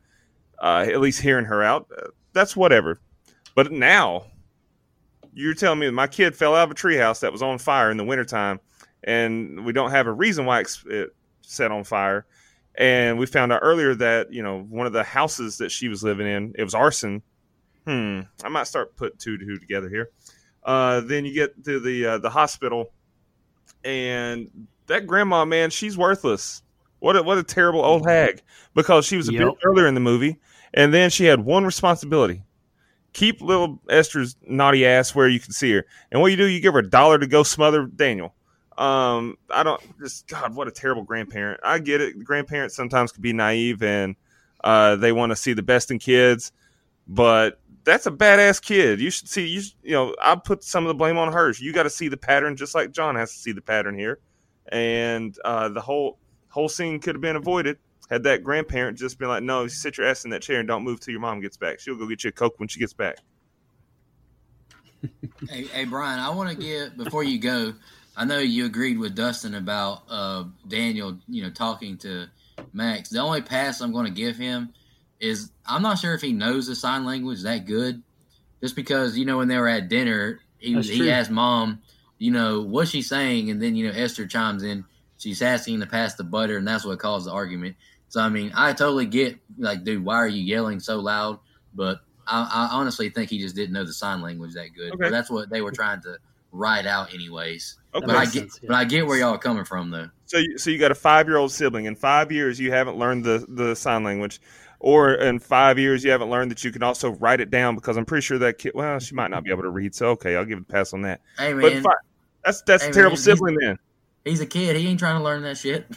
uh, 0.58 0.86
at 0.88 1.00
least 1.00 1.20
hearing 1.20 1.44
her 1.44 1.62
out. 1.62 1.88
That's 2.32 2.56
whatever. 2.56 2.98
But 3.54 3.70
now 3.70 4.26
you're 5.34 5.54
telling 5.54 5.78
me 5.78 5.90
my 5.90 6.06
kid 6.06 6.34
fell 6.34 6.54
out 6.54 6.64
of 6.64 6.70
a 6.70 6.74
treehouse 6.74 7.20
that 7.20 7.32
was 7.32 7.42
on 7.42 7.58
fire 7.58 7.90
in 7.90 7.98
the 7.98 8.04
wintertime 8.04 8.58
and 9.04 9.64
we 9.64 9.72
don't 9.72 9.90
have 9.90 10.06
a 10.06 10.12
reason 10.12 10.46
why 10.46 10.64
it 10.86 11.14
set 11.42 11.70
on 11.70 11.84
fire. 11.84 12.26
And 12.78 13.18
we 13.18 13.26
found 13.26 13.52
out 13.52 13.60
earlier 13.62 13.94
that 13.94 14.32
you 14.32 14.42
know 14.42 14.62
one 14.62 14.86
of 14.86 14.92
the 14.92 15.02
houses 15.02 15.58
that 15.58 15.70
she 15.70 15.88
was 15.88 16.02
living 16.02 16.26
in 16.26 16.54
it 16.58 16.64
was 16.64 16.74
arson. 16.74 17.22
Hmm, 17.86 18.22
I 18.44 18.48
might 18.48 18.66
start 18.66 18.96
putting 18.96 19.18
two 19.18 19.38
to 19.38 19.44
two 19.44 19.58
together 19.58 19.88
here. 19.88 20.10
Uh, 20.62 21.00
then 21.00 21.24
you 21.24 21.32
get 21.32 21.64
to 21.64 21.80
the 21.80 22.06
uh, 22.06 22.18
the 22.18 22.28
hospital, 22.28 22.92
and 23.84 24.50
that 24.88 25.06
grandma 25.06 25.44
man, 25.44 25.70
she's 25.70 25.96
worthless. 25.96 26.62
What 27.00 27.16
a, 27.16 27.22
what 27.22 27.38
a 27.38 27.42
terrible 27.42 27.82
old 27.84 28.06
hag 28.06 28.42
because 28.74 29.04
she 29.06 29.16
was 29.16 29.28
a 29.28 29.32
Yep. 29.32 29.42
bitch 29.42 29.56
earlier 29.64 29.86
in 29.86 29.94
the 29.94 30.00
movie, 30.00 30.38
and 30.74 30.92
then 30.92 31.10
she 31.10 31.24
had 31.24 31.40
one 31.40 31.64
responsibility: 31.64 32.42
keep 33.12 33.40
little 33.40 33.80
Esther's 33.88 34.36
naughty 34.46 34.86
ass 34.86 35.14
where 35.14 35.28
you 35.28 35.40
can 35.40 35.52
see 35.52 35.72
her. 35.72 35.86
And 36.10 36.20
what 36.20 36.30
you 36.30 36.36
do, 36.36 36.46
you 36.46 36.60
give 36.60 36.74
her 36.74 36.80
a 36.80 36.88
dollar 36.88 37.18
to 37.18 37.26
go 37.26 37.42
smother 37.42 37.86
Daniel. 37.86 38.34
Um, 38.78 39.38
I 39.50 39.62
don't 39.62 39.80
just 39.98 40.26
God, 40.28 40.54
what 40.54 40.68
a 40.68 40.70
terrible 40.70 41.02
grandparent. 41.02 41.60
I 41.64 41.78
get 41.78 42.00
it. 42.00 42.22
Grandparents 42.22 42.74
sometimes 42.76 43.12
can 43.12 43.22
be 43.22 43.32
naive 43.32 43.82
and 43.82 44.16
uh, 44.64 44.96
they 44.96 45.12
want 45.12 45.30
to 45.30 45.36
see 45.36 45.52
the 45.52 45.62
best 45.62 45.90
in 45.90 45.98
kids, 45.98 46.52
but 47.06 47.60
that's 47.84 48.06
a 48.06 48.10
badass 48.10 48.60
kid. 48.60 49.00
You 49.00 49.10
should 49.10 49.28
see 49.28 49.46
you. 49.46 49.62
You 49.82 49.92
know, 49.92 50.14
I 50.20 50.34
put 50.34 50.64
some 50.64 50.84
of 50.84 50.88
the 50.88 50.94
blame 50.94 51.16
on 51.18 51.32
hers. 51.32 51.60
You 51.60 51.72
got 51.72 51.84
to 51.84 51.90
see 51.90 52.08
the 52.08 52.16
pattern, 52.16 52.56
just 52.56 52.74
like 52.74 52.90
John 52.90 53.14
has 53.14 53.32
to 53.32 53.38
see 53.38 53.52
the 53.52 53.60
pattern 53.62 53.96
here, 53.96 54.18
and 54.68 55.38
uh, 55.44 55.68
the 55.68 55.80
whole 55.80 56.18
whole 56.48 56.68
scene 56.68 57.00
could 57.00 57.14
have 57.14 57.22
been 57.22 57.36
avoided 57.36 57.78
had 58.08 58.22
that 58.22 58.44
grandparent 58.44 58.98
just 58.98 59.18
been 59.18 59.28
like, 59.28 59.42
"No, 59.42 59.66
sit 59.66 59.98
your 59.98 60.06
ass 60.06 60.24
in 60.24 60.30
that 60.30 60.42
chair 60.42 60.60
and 60.60 60.68
don't 60.68 60.84
move 60.84 61.00
till 61.00 61.12
your 61.12 61.20
mom 61.20 61.40
gets 61.40 61.56
back. 61.56 61.80
She'll 61.80 61.96
go 61.96 62.06
get 62.06 62.24
you 62.24 62.28
a 62.28 62.32
coke 62.32 62.58
when 62.58 62.68
she 62.68 62.78
gets 62.78 62.92
back." 62.92 63.18
hey, 65.48 65.64
hey, 65.64 65.84
Brian, 65.84 66.18
I 66.18 66.30
want 66.30 66.50
to 66.50 66.56
get 66.56 66.96
before 66.96 67.24
you 67.24 67.38
go. 67.38 67.74
I 68.16 68.24
know 68.24 68.38
you 68.38 68.64
agreed 68.64 68.98
with 68.98 69.14
Dustin 69.14 69.54
about 69.54 70.02
uh, 70.08 70.44
Daniel, 70.66 71.18
you 71.28 71.42
know, 71.42 71.50
talking 71.50 71.98
to 71.98 72.26
Max. 72.72 73.10
The 73.10 73.18
only 73.18 73.42
pass 73.42 73.80
I'm 73.80 73.92
going 73.92 74.06
to 74.06 74.12
give 74.12 74.36
him 74.36 74.72
is 75.20 75.50
I'm 75.66 75.82
not 75.82 75.98
sure 75.98 76.14
if 76.14 76.22
he 76.22 76.32
knows 76.32 76.66
the 76.66 76.74
sign 76.74 77.04
language 77.04 77.42
that 77.42 77.66
good. 77.66 78.02
Just 78.62 78.74
because 78.74 79.18
you 79.18 79.26
know 79.26 79.36
when 79.36 79.48
they 79.48 79.58
were 79.58 79.68
at 79.68 79.88
dinner, 79.88 80.40
he 80.58 80.74
That's 80.74 80.88
he 80.88 80.98
true. 80.98 81.10
asked 81.10 81.30
mom, 81.30 81.82
you 82.18 82.30
know, 82.30 82.62
what's 82.62 82.90
she 82.90 83.02
saying, 83.02 83.50
and 83.50 83.60
then 83.60 83.76
you 83.76 83.86
know 83.86 83.92
Esther 83.92 84.26
chimes 84.26 84.62
in. 84.62 84.84
She's 85.18 85.42
asking 85.42 85.80
to 85.80 85.86
pass 85.86 86.14
the 86.14 86.24
butter, 86.24 86.58
and 86.58 86.66
that's 86.66 86.84
what 86.84 86.98
caused 86.98 87.26
the 87.26 87.32
argument. 87.32 87.76
So 88.08 88.20
I 88.20 88.28
mean, 88.28 88.52
I 88.54 88.72
totally 88.72 89.06
get 89.06 89.38
like, 89.58 89.84
dude, 89.84 90.04
why 90.04 90.16
are 90.16 90.28
you 90.28 90.42
yelling 90.42 90.80
so 90.80 91.00
loud? 91.00 91.38
But 91.74 92.00
I, 92.26 92.68
I 92.70 92.76
honestly 92.76 93.10
think 93.10 93.30
he 93.30 93.38
just 93.38 93.54
didn't 93.54 93.72
know 93.72 93.84
the 93.84 93.92
sign 93.92 94.22
language 94.22 94.54
that 94.54 94.68
good. 94.74 94.92
Okay. 94.92 95.04
But 95.04 95.10
that's 95.10 95.30
what 95.30 95.50
they 95.50 95.60
were 95.60 95.72
trying 95.72 96.02
to 96.02 96.18
write 96.52 96.86
out, 96.86 97.12
anyways. 97.14 97.78
Okay. 97.94 98.06
But 98.06 98.16
I 98.16 98.24
get, 98.24 98.32
sense, 98.32 98.60
yeah. 98.62 98.68
but 98.68 98.76
I 98.76 98.84
get 98.84 99.06
where 99.06 99.18
y'all 99.18 99.34
are 99.34 99.38
coming 99.38 99.64
from, 99.64 99.90
though. 99.90 100.10
So, 100.26 100.38
you, 100.38 100.58
so 100.58 100.70
you 100.70 100.78
got 100.78 100.90
a 100.90 100.96
five 100.96 101.26
year 101.26 101.36
old 101.36 101.52
sibling. 101.52 101.86
In 101.86 101.94
five 101.94 102.32
years, 102.32 102.58
you 102.58 102.72
haven't 102.72 102.98
learned 102.98 103.24
the 103.24 103.46
the 103.48 103.74
sign 103.74 104.04
language, 104.04 104.40
or 104.80 105.14
in 105.14 105.38
five 105.38 105.78
years, 105.78 106.04
you 106.04 106.10
haven't 106.10 106.30
learned 106.30 106.50
that 106.50 106.64
you 106.64 106.72
can 106.72 106.82
also 106.82 107.10
write 107.10 107.40
it 107.40 107.50
down. 107.50 107.74
Because 107.74 107.96
I'm 107.96 108.04
pretty 108.04 108.22
sure 108.22 108.38
that 108.38 108.58
kid. 108.58 108.72
Well, 108.74 108.98
she 108.98 109.14
might 109.14 109.30
not 109.30 109.44
be 109.44 109.50
able 109.50 109.62
to 109.62 109.70
read. 109.70 109.94
So, 109.94 110.08
okay, 110.10 110.36
I'll 110.36 110.44
give 110.44 110.58
it 110.58 110.62
a 110.68 110.72
pass 110.72 110.92
on 110.92 111.02
that. 111.02 111.20
Hey 111.38 111.52
But 111.52 111.72
man, 111.72 111.82
fi- 111.82 111.90
that's 112.44 112.62
that's 112.62 112.84
Hey, 112.84 112.90
a 112.90 112.92
terrible 112.92 113.16
man, 113.16 113.22
sibling. 113.22 113.56
Then 113.60 113.78
he's 114.26 114.40
a 114.40 114.46
kid. 114.46 114.76
He 114.76 114.86
ain't 114.88 114.98
trying 114.98 115.18
to 115.18 115.24
learn 115.24 115.42
that 115.44 115.56
shit. 115.56 115.86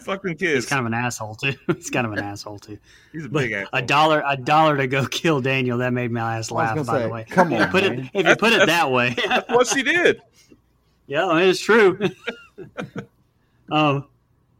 fucking 0.00 0.36
kids. 0.36 0.64
He's 0.64 0.66
kind 0.66 0.80
of 0.80 0.86
an 0.86 0.94
asshole 0.94 1.34
too. 1.36 1.54
He's 1.74 1.90
kind 1.90 2.06
of 2.06 2.12
an 2.12 2.18
asshole 2.20 2.58
too. 2.58 2.78
He's 3.12 3.24
a 3.26 3.28
But 3.28 3.40
big 3.40 3.52
ass. 3.52 3.68
a 3.72 3.80
dollar, 3.82 4.22
a 4.26 4.36
dollar 4.36 4.76
to 4.76 4.86
go 4.86 5.06
kill 5.06 5.40
Daniel. 5.40 5.78
That 5.78 5.92
made 5.92 6.10
my 6.10 6.38
ass 6.38 6.50
laugh. 6.50 6.76
By 6.76 6.82
say, 6.98 7.02
the 7.04 7.08
way, 7.08 7.24
come 7.28 7.52
on, 7.52 7.68
put 7.70 7.84
man. 7.84 7.92
it 7.92 7.98
if 8.00 8.14
you 8.14 8.22
That's- 8.22 8.36
put 8.38 8.52
it 8.52 8.66
that 8.66 8.90
way. 8.90 9.14
That's 9.26 9.48
what 9.48 9.66
she 9.68 9.82
did. 9.82 10.20
Yeah, 11.06 11.26
I 11.26 11.42
it's 11.44 11.60
true. 11.60 11.98
um, 13.70 14.06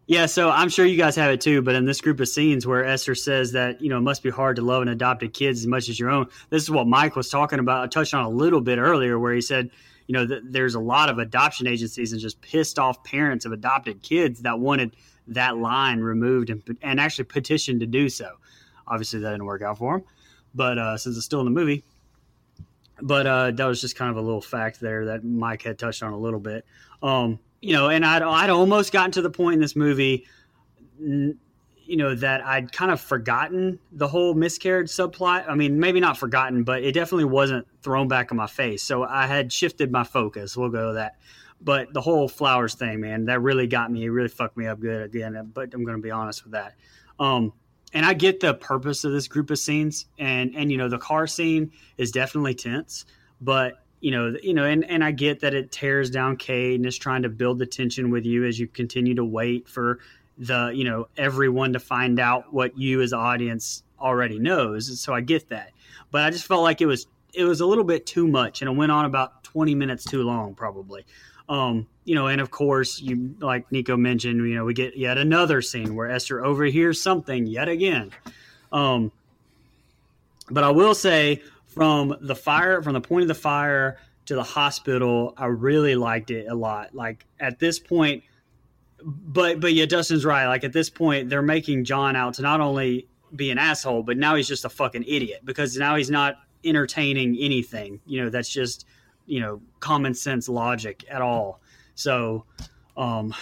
yeah, 0.07 0.27
so 0.27 0.49
I'm 0.51 0.69
sure 0.71 0.87
you 0.87 0.97
guys 0.97 1.17
have 1.17 1.31
it 1.31 1.41
too. 1.41 1.61
But 1.63 1.75
in 1.75 1.85
this 1.85 2.01
group 2.01 2.21
of 2.21 2.29
scenes 2.29 2.67
where 2.67 2.85
Esther 2.85 3.15
says 3.15 3.53
that 3.53 3.83
you 3.83 3.89
know 3.91 3.99
it 3.99 4.03
must 4.03 4.23
be 4.23 4.31
hard 4.31 4.57
to 4.57 4.63
love 4.63 4.83
an 4.83 4.89
adopted 4.89 5.35
kids 5.35 5.61
as 5.61 5.67
much 5.67 5.89
as 5.89 5.99
your 6.01 6.11
own, 6.11 6.27
this 6.51 6.63
is 6.63 6.71
what 6.71 6.87
Mike 6.87 7.17
was 7.17 7.29
talking 7.29 7.59
about. 7.59 7.85
I 7.85 7.87
touched 7.89 8.15
on 8.15 8.25
a 8.25 8.31
little 8.31 8.61
bit 8.61 8.79
earlier, 8.79 9.19
where 9.19 9.35
he 9.35 9.41
said, 9.43 9.71
you 10.09 10.15
know, 10.15 10.25
that 10.25 10.53
there's 10.53 10.75
a 10.75 10.81
lot 10.81 11.11
of 11.11 11.19
adoption 11.19 11.67
agencies 11.67 12.13
and 12.13 12.21
just 12.21 12.41
pissed 12.41 12.79
off 12.79 13.05
parents 13.05 13.45
of 13.45 13.53
adopted 13.53 14.03
kids 14.03 14.41
that 14.41 14.59
wanted 14.59 14.97
that 15.29 15.59
line 15.59 16.01
removed 16.01 16.49
and, 16.49 16.63
and 16.83 16.99
actually 16.99 17.25
petitioned 17.25 17.81
to 17.81 17.87
do 17.87 18.09
so. 18.09 18.31
Obviously, 18.87 19.21
that 19.21 19.31
didn't 19.31 19.45
work 19.45 19.61
out 19.61 19.77
for 19.77 19.99
them, 19.99 20.07
but 20.55 20.79
uh, 20.79 20.97
since 20.97 21.17
it's 21.17 21.27
still 21.27 21.41
in 21.41 21.45
the 21.45 21.53
movie. 21.53 21.85
But 23.03 23.27
uh, 23.27 23.51
that 23.51 23.67
was 23.67 23.83
just 23.83 23.97
kind 23.97 24.11
of 24.11 24.17
a 24.17 24.23
little 24.23 24.41
fact 24.41 24.81
there 24.81 25.05
that 25.05 25.25
Mike 25.25 25.63
had 25.63 25.79
touched 25.79 26.03
on 26.03 26.15
a 26.15 26.19
little 26.19 26.41
bit. 26.41 26.65
Um, 27.03 27.39
you 27.61 27.75
know, 27.75 27.91
and 27.91 28.05
I'd, 28.05 28.23
I'd 28.23 28.51
almost 28.51 28.93
gotten 28.93 29.13
to 29.13 29.23
the 29.23 29.31
point 29.31 29.55
in 29.55 29.61
this 29.61 29.77
movie, 29.77 30.27
n- 31.01 31.39
you 31.89 31.97
know, 31.97 32.15
that 32.15 32.45
I'd 32.45 32.71
kind 32.71 32.91
of 32.91 33.01
forgotten 33.01 33.79
the 33.93 34.07
whole 34.07 34.35
miscarriage 34.35 34.91
subplot. 34.91 35.49
I 35.49 35.55
mean, 35.55 35.81
maybe 35.81 36.01
not 36.01 36.19
forgotten, 36.19 36.63
but 36.63 36.85
it 36.85 36.93
definitely 36.93 37.25
wasn't 37.25 37.67
thrown 37.83 38.09
back 38.09 38.31
in 38.31 38.37
my 38.37 38.47
face. 38.47 38.83
So 38.83 39.05
I 39.05 39.27
had 39.27 39.51
shifted 39.51 39.91
my 39.91 40.05
focus. 40.05 40.55
We'll 40.55 40.69
go 40.69 40.93
that. 40.93 41.17
But 41.63 41.95
the 41.95 42.03
whole 42.03 42.29
flowers 42.29 42.75
thing, 42.75 43.01
man, 43.01 43.25
that 43.25 43.41
really 43.41 43.67
got 43.67 43.91
me. 43.91 44.05
It 44.05 44.11
really 44.11 44.29
fucked 44.29 44.59
me 44.59 44.67
up 44.67 44.81
good 44.81 45.03
again. 45.03 45.51
But 45.55 45.73
I'm 45.73 45.83
going 45.85 45.97
to 45.97 46.03
be 46.03 46.11
honest 46.11 46.45
with 46.45 46.53
that. 46.53 46.75
Um, 47.19 47.55
and 47.95 48.05
I 48.05 48.13
get 48.13 48.41
the 48.41 48.53
purpose 48.53 49.05
of 49.05 49.13
this 49.13 49.27
group 49.27 49.51
of 49.51 49.59
scenes, 49.59 50.05
and 50.19 50.55
and 50.55 50.71
you 50.71 50.77
know 50.77 50.91
the 50.91 50.99
car 50.99 51.27
scene 51.27 51.73
is 51.97 52.11
definitely 52.11 52.55
tense, 52.55 53.07
but 53.41 53.83
you 54.01 54.11
know 54.11 54.35
you 54.43 54.53
know 54.53 54.65
and 54.65 54.85
and 54.85 55.03
I 55.03 55.11
get 55.11 55.41
that 55.41 55.55
it 55.55 55.73
tears 55.73 56.11
down 56.11 56.37
Kate 56.37 56.77
and 56.77 56.85
is 56.85 56.99
trying 56.99 57.23
to 57.23 57.31
build 57.31 57.59
the 57.59 57.67
tension 57.67 58.11
with 58.11 58.27
you 58.27 58.45
as 58.45 58.61
you 58.61 58.67
continue 58.67 59.15
to 59.15 59.25
wait 59.25 59.69
for 59.69 60.01
the 60.39 60.73
you 60.75 60.85
know 60.85 61.09
everyone 61.17 61.73
to 61.73 61.81
find 61.81 62.21
out 62.21 62.53
what 62.53 62.79
you 62.79 63.03
as 63.03 63.13
audience 63.13 63.83
already 64.01 64.39
knows. 64.39 65.01
So 65.01 65.13
I 65.13 65.21
get 65.21 65.49
that, 65.49 65.73
but 66.11 66.23
I 66.23 66.31
just 66.31 66.47
felt 66.47 66.63
like 66.63 66.81
it 66.81 66.87
was 66.87 67.07
it 67.35 67.45
was 67.45 67.61
a 67.61 67.67
little 67.67 67.85
bit 67.85 68.07
too 68.07 68.27
much, 68.27 68.63
and 68.63 68.71
it 68.71 68.75
went 68.75 68.93
on 68.93 69.05
about 69.05 69.45
twenty 69.45 69.75
minutes 69.75 70.05
too 70.05 70.23
long, 70.23 70.55
probably. 70.55 71.05
Um, 71.49 71.87
you 72.05 72.15
know, 72.15 72.27
and 72.27 72.41
of 72.41 72.51
course, 72.51 73.01
you 73.01 73.35
like 73.41 73.71
Nico 73.73 73.97
mentioned, 73.97 74.47
you 74.47 74.55
know, 74.55 74.65
we 74.65 74.75
get 74.75 74.97
yet 74.97 75.19
another 75.19 75.63
scene 75.63 75.95
where 75.95 76.11
Esther 76.11 76.45
overhears 76.45 77.01
something 77.01 77.47
yet 77.47 77.69
again. 77.69 78.11
Um, 78.71 79.13
but 80.51 80.65
I 80.65 80.71
will 80.71 80.95
say, 80.95 81.43
from 81.67 82.17
the 82.21 82.35
fire, 82.35 82.83
from 82.83 82.93
the 82.95 83.01
point 83.01 83.23
of 83.23 83.29
the 83.29 83.35
fire 83.35 83.99
to 84.27 84.35
the 84.35 84.43
hospital, 84.43 85.33
I 85.37 85.47
really 85.47 85.95
liked 85.95 86.31
it 86.31 86.49
a 86.49 86.55
lot. 86.55 86.95
Like 86.95 87.25
at 87.41 87.59
this 87.59 87.79
point, 87.79 88.25
but 89.05 89.61
but 89.61 89.73
yeah, 89.73 89.87
Dustin's 89.87 90.25
right. 90.25 90.47
Like 90.47 90.65
at 90.65 90.73
this 90.73 90.91
point, 90.91 91.29
they're 91.29 91.43
making 91.43 91.85
John 91.85 92.17
out 92.17 92.35
to 92.35 92.43
not 92.43 92.61
only 92.61 93.09
be 93.35 93.51
an 93.51 93.59
asshole, 93.59 94.03
but 94.03 94.17
now 94.17 94.35
he's 94.35 94.49
just 94.49 94.65
a 94.65 94.69
fucking 94.69 95.05
idiot 95.05 95.41
because 95.45 95.77
now 95.77 95.97
he's 95.97 96.11
not 96.11 96.37
entertaining 96.65 97.37
anything. 97.39 98.01
You 98.07 98.25
know, 98.25 98.31
that's 98.31 98.49
just 98.49 98.87
you 99.27 99.41
know 99.41 99.61
common 99.81 100.15
sense 100.15 100.49
logic 100.49 101.05
at 101.11 101.23
all. 101.23 101.61
So, 101.95 102.45
um, 102.97 103.35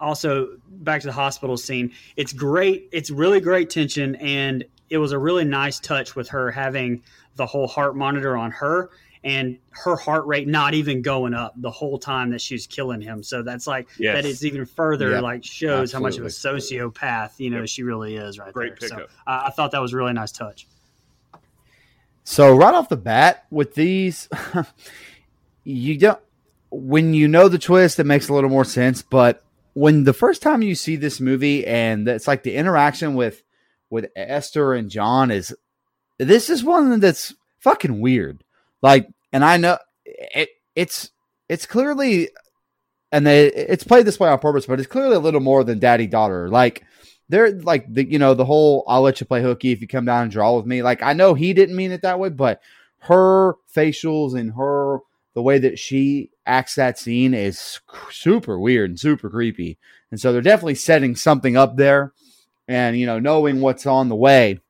also 0.00 0.56
back 0.68 1.00
to 1.02 1.06
the 1.06 1.12
hospital 1.12 1.56
scene. 1.56 1.92
It's 2.16 2.32
great. 2.32 2.88
It's 2.92 3.10
really 3.10 3.40
great 3.40 3.70
tension, 3.70 4.16
and 4.16 4.64
it 4.90 4.98
was 4.98 5.12
a 5.12 5.18
really 5.18 5.44
nice 5.44 5.80
touch 5.80 6.14
with 6.14 6.28
her 6.28 6.50
having 6.50 7.02
the 7.36 7.46
whole 7.46 7.66
heart 7.66 7.96
monitor 7.96 8.36
on 8.36 8.50
her 8.52 8.90
and 9.24 9.58
her 9.70 9.96
heart 9.96 10.26
rate 10.26 10.46
not 10.46 10.74
even 10.74 11.00
going 11.02 11.32
up 11.34 11.54
the 11.56 11.70
whole 11.70 11.98
time 11.98 12.30
that 12.30 12.40
she's 12.42 12.66
killing 12.66 13.00
him. 13.00 13.22
So 13.22 13.42
that's 13.42 13.66
like 13.66 13.88
Yes. 13.98 14.14
that 14.14 14.24
is 14.28 14.44
even 14.44 14.66
further 14.66 15.12
Yep. 15.12 15.22
like 15.22 15.44
shows 15.44 15.92
how 15.92 15.98
much 16.00 16.18
of 16.18 16.24
a 16.24 16.28
sociopath 16.28 17.32
you 17.38 17.48
know 17.50 17.60
Yep. 17.60 17.68
she 17.68 17.82
really 17.82 18.16
is 18.16 18.38
right 18.38 18.52
Great 18.52 18.78
there. 18.78 18.88
So 18.90 18.94
pickup. 18.96 19.10
I 19.26 19.46
I 19.46 19.50
thought 19.50 19.70
that 19.72 19.80
was 19.80 19.92
a 19.92 19.96
really 19.96 20.12
nice 20.12 20.30
touch. 20.30 20.66
So 22.24 22.54
right 22.56 22.74
off 22.74 22.88
the 22.88 22.96
bat 22.96 23.44
with 23.50 23.74
these, 23.74 24.28
you 25.64 25.98
don't 25.98 26.20
when 26.70 27.14
you 27.14 27.28
know 27.28 27.48
the 27.48 27.58
twist, 27.58 27.98
it 28.00 28.04
makes 28.04 28.28
a 28.28 28.34
little 28.34 28.50
more 28.50 28.64
sense. 28.64 29.00
But 29.02 29.44
when 29.74 30.04
the 30.04 30.12
first 30.12 30.42
time 30.42 30.62
you 30.62 30.74
see 30.74 30.96
this 30.96 31.20
movie 31.20 31.66
and 31.66 32.06
it's 32.08 32.26
like 32.28 32.42
the 32.42 32.54
interaction 32.56 33.14
with 33.14 33.42
with 33.90 34.06
Esther 34.16 34.74
and 34.74 34.90
John 34.90 35.30
is 35.30 35.54
this 36.18 36.48
is 36.50 36.62
one 36.62 37.00
that's 37.00 37.34
fucking 37.60 38.00
weird. 38.00 38.43
Like, 38.84 39.08
and 39.32 39.42
I 39.42 39.56
know 39.56 39.78
it, 40.04 40.50
it's 40.76 41.10
it's 41.48 41.64
clearly 41.64 42.28
and 43.10 43.26
they 43.26 43.46
it's 43.46 43.82
played 43.82 44.04
this 44.04 44.20
way 44.20 44.28
on 44.28 44.38
purpose, 44.40 44.66
but 44.66 44.78
it's 44.78 44.86
clearly 44.86 45.16
a 45.16 45.20
little 45.20 45.40
more 45.40 45.64
than 45.64 45.78
daddy 45.78 46.06
daughter. 46.06 46.50
Like 46.50 46.84
they're 47.30 47.52
like 47.52 47.90
the 47.90 48.04
you 48.04 48.18
know 48.18 48.34
the 48.34 48.44
whole 48.44 48.84
I'll 48.86 49.00
let 49.00 49.20
you 49.20 49.26
play 49.26 49.40
hooky 49.40 49.72
if 49.72 49.80
you 49.80 49.88
come 49.88 50.04
down 50.04 50.24
and 50.24 50.30
draw 50.30 50.54
with 50.54 50.66
me. 50.66 50.82
Like 50.82 51.02
I 51.02 51.14
know 51.14 51.32
he 51.32 51.54
didn't 51.54 51.76
mean 51.76 51.92
it 51.92 52.02
that 52.02 52.18
way, 52.18 52.28
but 52.28 52.60
her 52.98 53.54
facials 53.74 54.38
and 54.38 54.52
her 54.52 54.98
the 55.32 55.40
way 55.40 55.58
that 55.58 55.78
she 55.78 56.30
acts 56.44 56.74
that 56.74 56.98
scene 56.98 57.32
is 57.32 57.80
super 58.10 58.58
weird 58.58 58.90
and 58.90 59.00
super 59.00 59.30
creepy. 59.30 59.78
And 60.10 60.20
so 60.20 60.30
they're 60.30 60.42
definitely 60.42 60.74
setting 60.74 61.16
something 61.16 61.56
up 61.56 61.78
there. 61.78 62.12
And 62.68 62.98
you 62.98 63.06
know, 63.06 63.18
knowing 63.18 63.62
what's 63.62 63.86
on 63.86 64.10
the 64.10 64.14
way 64.14 64.60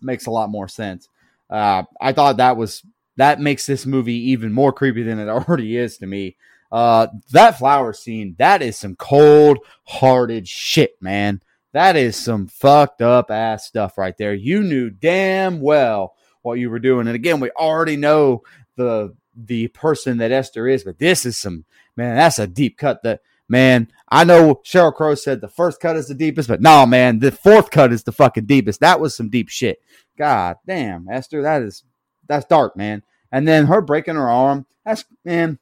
makes 0.00 0.24
a 0.24 0.30
lot 0.30 0.48
more 0.48 0.68
sense. 0.68 1.10
Uh, 1.50 1.82
I 2.00 2.14
thought 2.14 2.38
that 2.38 2.56
was 2.56 2.82
that 3.16 3.40
makes 3.40 3.66
this 3.66 3.86
movie 3.86 4.30
even 4.30 4.52
more 4.52 4.72
creepy 4.72 5.02
than 5.02 5.18
it 5.18 5.28
already 5.28 5.76
is 5.76 5.98
to 5.98 6.06
me. 6.06 6.36
Uh, 6.70 7.06
that 7.30 7.58
flower 7.58 7.92
scene, 7.92 8.34
that 8.38 8.60
is 8.60 8.76
some 8.76 8.96
cold 8.96 9.58
hearted 9.84 10.48
shit, 10.48 11.00
man. 11.00 11.40
That 11.72 11.96
is 11.96 12.16
some 12.16 12.46
fucked 12.46 13.02
up 13.02 13.30
ass 13.30 13.66
stuff 13.66 13.98
right 13.98 14.16
there. 14.16 14.34
You 14.34 14.62
knew 14.62 14.90
damn 14.90 15.60
well 15.60 16.14
what 16.42 16.58
you 16.58 16.70
were 16.70 16.78
doing. 16.78 17.06
And 17.06 17.14
again, 17.14 17.40
we 17.40 17.50
already 17.50 17.96
know 17.96 18.42
the 18.76 19.14
the 19.36 19.68
person 19.68 20.18
that 20.18 20.32
Esther 20.32 20.66
is, 20.66 20.84
but 20.84 20.98
this 20.98 21.26
is 21.26 21.36
some 21.36 21.66
man, 21.96 22.16
that's 22.16 22.38
a 22.38 22.46
deep 22.46 22.78
cut 22.78 23.02
that 23.02 23.20
man. 23.48 23.88
I 24.08 24.24
know 24.24 24.62
Sheryl 24.64 24.94
Crow 24.94 25.14
said 25.14 25.40
the 25.40 25.48
first 25.48 25.80
cut 25.80 25.96
is 25.96 26.08
the 26.08 26.14
deepest, 26.14 26.48
but 26.48 26.62
no, 26.62 26.86
man, 26.86 27.18
the 27.18 27.30
fourth 27.30 27.70
cut 27.70 27.92
is 27.92 28.04
the 28.04 28.12
fucking 28.12 28.46
deepest. 28.46 28.80
That 28.80 29.00
was 29.00 29.14
some 29.14 29.28
deep 29.28 29.48
shit. 29.48 29.78
God 30.16 30.56
damn, 30.66 31.08
Esther, 31.08 31.42
that 31.42 31.62
is 31.62 31.84
that's 32.28 32.46
dark, 32.46 32.76
man. 32.76 33.02
And 33.32 33.46
then 33.46 33.66
her 33.66 33.80
breaking 33.80 34.14
her 34.14 34.28
arm, 34.28 34.66
that's 34.84 35.04
man. 35.24 35.58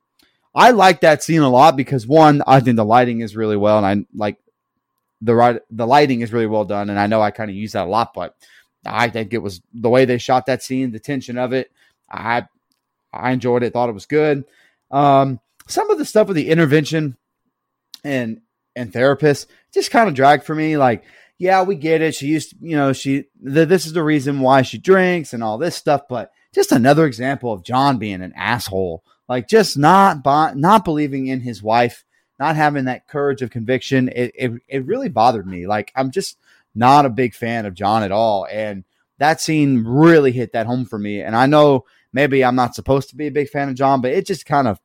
I 0.55 0.71
like 0.71 1.01
that 1.01 1.23
scene 1.23 1.41
a 1.41 1.51
lot 1.51 1.77
because 1.77 2.07
one, 2.07 2.43
I 2.47 2.61
think 2.61 2.77
the 2.77 2.85
lighting 2.85 3.21
is 3.21 3.35
really 3.35 3.57
well, 3.57 3.85
and 3.85 3.87
I 3.87 4.07
like 4.15 4.39
the 5.21 5.35
right 5.35 5.61
the 5.71 5.87
lighting 5.87 6.21
is 6.21 6.33
really 6.33 6.47
well 6.47 6.65
done, 6.65 6.91
and 6.91 6.99
I 6.99 7.07
know 7.07 7.21
I 7.21 7.31
kind 7.31 7.51
of 7.51 7.57
use 7.57 7.73
that 7.73 7.87
a 7.87 7.91
lot, 7.91 8.15
but 8.15 8.37
I 8.87 9.09
think 9.09 9.33
it 9.33 9.43
was 9.43 9.63
the 9.73 9.89
way 9.89 10.05
they 10.05 10.19
shot 10.19 10.47
that 10.47 10.63
scene, 10.63 10.93
the 10.93 11.01
tension 11.01 11.39
of 11.39 11.53
it. 11.53 11.71
I 12.11 12.47
I 13.13 13.33
enjoyed 13.33 13.63
it, 13.63 13.73
thought 13.73 13.89
it 13.89 13.95
was 13.95 14.07
good. 14.07 14.45
Um, 14.91 15.41
some 15.67 15.91
of 15.91 15.99
the 15.99 16.05
stuff 16.05 16.29
with 16.29 16.37
the 16.37 16.51
intervention 16.51 17.17
and 18.05 18.41
and 18.77 18.93
therapists 18.93 19.47
just 19.73 19.91
kind 19.91 20.09
of 20.09 20.15
dragged 20.15 20.45
for 20.45 20.55
me. 20.55 20.77
Like, 20.77 21.05
yeah, 21.39 21.63
we 21.63 21.77
get 21.77 22.03
it. 22.03 22.15
She 22.15 22.27
used, 22.27 22.51
to, 22.51 22.57
you 22.61 22.77
know, 22.77 22.93
she 22.93 23.25
this 23.41 23.87
is 23.87 23.93
the 23.93 24.05
reason 24.05 24.41
why 24.41 24.63
she 24.63 24.79
drinks 24.79 25.33
and 25.33 25.43
all 25.43 25.59
this 25.59 25.75
stuff. 25.75 26.03
But 26.09 26.31
just 26.55 26.73
another 26.73 27.07
example 27.07 27.53
of 27.53 27.65
John 27.65 27.99
being 27.99 28.23
an 28.23 28.33
asshole. 28.37 29.05
Like, 29.29 29.49
just 29.49 29.77
not 29.79 30.25
not 30.57 30.85
believing 30.85 31.27
in 31.27 31.41
his 31.41 31.63
wife, 31.63 32.05
not 32.39 32.57
having 32.57 32.85
that 32.85 33.09
courage 33.09 33.43
of 33.43 33.51
conviction. 33.51 34.09
It, 34.09 34.33
it 34.35 34.53
it 34.69 34.87
really 34.87 35.09
bothered 35.09 35.47
me. 35.47 35.67
Like, 35.67 35.93
I'm 35.95 36.11
just 36.11 36.39
not 36.75 37.07
a 37.07 37.11
big 37.11 37.35
fan 37.35 37.67
of 37.67 37.75
John 37.75 38.03
at 38.03 38.13
all. 38.13 38.47
And 38.51 38.85
that 39.19 39.41
scene 39.41 39.85
really 39.85 40.33
hit 40.33 40.53
that 40.53 40.67
home 40.67 40.85
for 40.85 40.99
me. 40.99 41.21
And 41.21 41.37
I 41.37 41.47
know 41.47 41.85
maybe 42.13 42.45
I'm 42.45 42.57
not 42.57 42.75
supposed 42.75 43.11
to 43.11 43.17
be 43.17 43.29
a 43.29 43.33
big 43.33 43.49
fan 43.49 43.69
of 43.69 43.75
John, 43.75 44.01
but 44.01 44.13
it 44.13 44.27
just 44.27 44.47
kind 44.47 44.69
of 44.69 44.81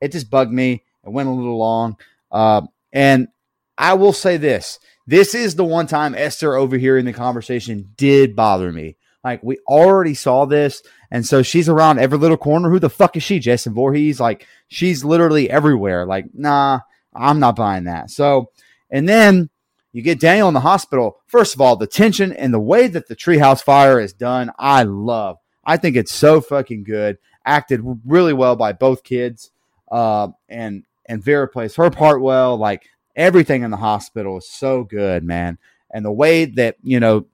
it 0.00 0.12
just 0.12 0.30
bugged 0.30 0.52
me. 0.52 0.84
It 1.04 1.10
went 1.10 1.28
a 1.28 1.32
little 1.32 1.58
long. 1.58 1.96
Uh, 2.30 2.62
and 2.92 3.28
I 3.76 3.94
will 3.94 4.12
say 4.12 4.36
this 4.36 4.78
this 5.06 5.34
is 5.34 5.56
the 5.56 5.64
one 5.64 5.86
time 5.86 6.14
Esther 6.14 6.54
over 6.54 6.76
here 6.78 6.96
in 6.96 7.04
the 7.04 7.12
conversation 7.12 7.92
did 7.96 8.36
bother 8.36 8.72
me. 8.72 8.96
Like, 9.22 9.42
we 9.42 9.58
already 9.66 10.14
saw 10.14 10.44
this. 10.46 10.82
And 11.10 11.26
so 11.26 11.42
she's 11.42 11.68
around 11.68 11.98
every 11.98 12.18
little 12.18 12.36
corner. 12.36 12.70
Who 12.70 12.78
the 12.78 12.88
fuck 12.90 13.16
is 13.16 13.22
she, 13.22 13.38
Jason 13.38 13.74
Voorhees? 13.74 14.20
Like, 14.20 14.46
she's 14.68 15.04
literally 15.04 15.50
everywhere. 15.50 16.06
Like, 16.06 16.26
nah, 16.34 16.80
I'm 17.14 17.40
not 17.40 17.56
buying 17.56 17.84
that. 17.84 18.10
So, 18.10 18.50
and 18.90 19.08
then 19.08 19.50
you 19.92 20.02
get 20.02 20.20
Daniel 20.20 20.48
in 20.48 20.54
the 20.54 20.60
hospital. 20.60 21.20
First 21.26 21.54
of 21.54 21.60
all, 21.60 21.76
the 21.76 21.86
tension 21.86 22.32
and 22.32 22.54
the 22.54 22.60
way 22.60 22.86
that 22.86 23.08
the 23.08 23.16
treehouse 23.16 23.62
fire 23.62 24.00
is 24.00 24.12
done, 24.12 24.52
I 24.58 24.84
love. 24.84 25.38
I 25.64 25.76
think 25.76 25.96
it's 25.96 26.12
so 26.12 26.40
fucking 26.40 26.84
good. 26.84 27.18
Acted 27.44 27.80
really 28.06 28.32
well 28.32 28.56
by 28.56 28.72
both 28.72 29.02
kids. 29.02 29.50
Uh, 29.90 30.28
and 30.48 30.84
and 31.06 31.22
Vera 31.22 31.48
plays 31.48 31.74
her 31.74 31.90
part 31.90 32.22
well. 32.22 32.56
Like 32.56 32.88
everything 33.16 33.62
in 33.62 33.70
the 33.70 33.76
hospital 33.76 34.38
is 34.38 34.48
so 34.48 34.84
good, 34.84 35.24
man. 35.24 35.58
And 35.90 36.04
the 36.04 36.12
way 36.12 36.44
that, 36.44 36.76
you 36.82 37.00
know, 37.00 37.26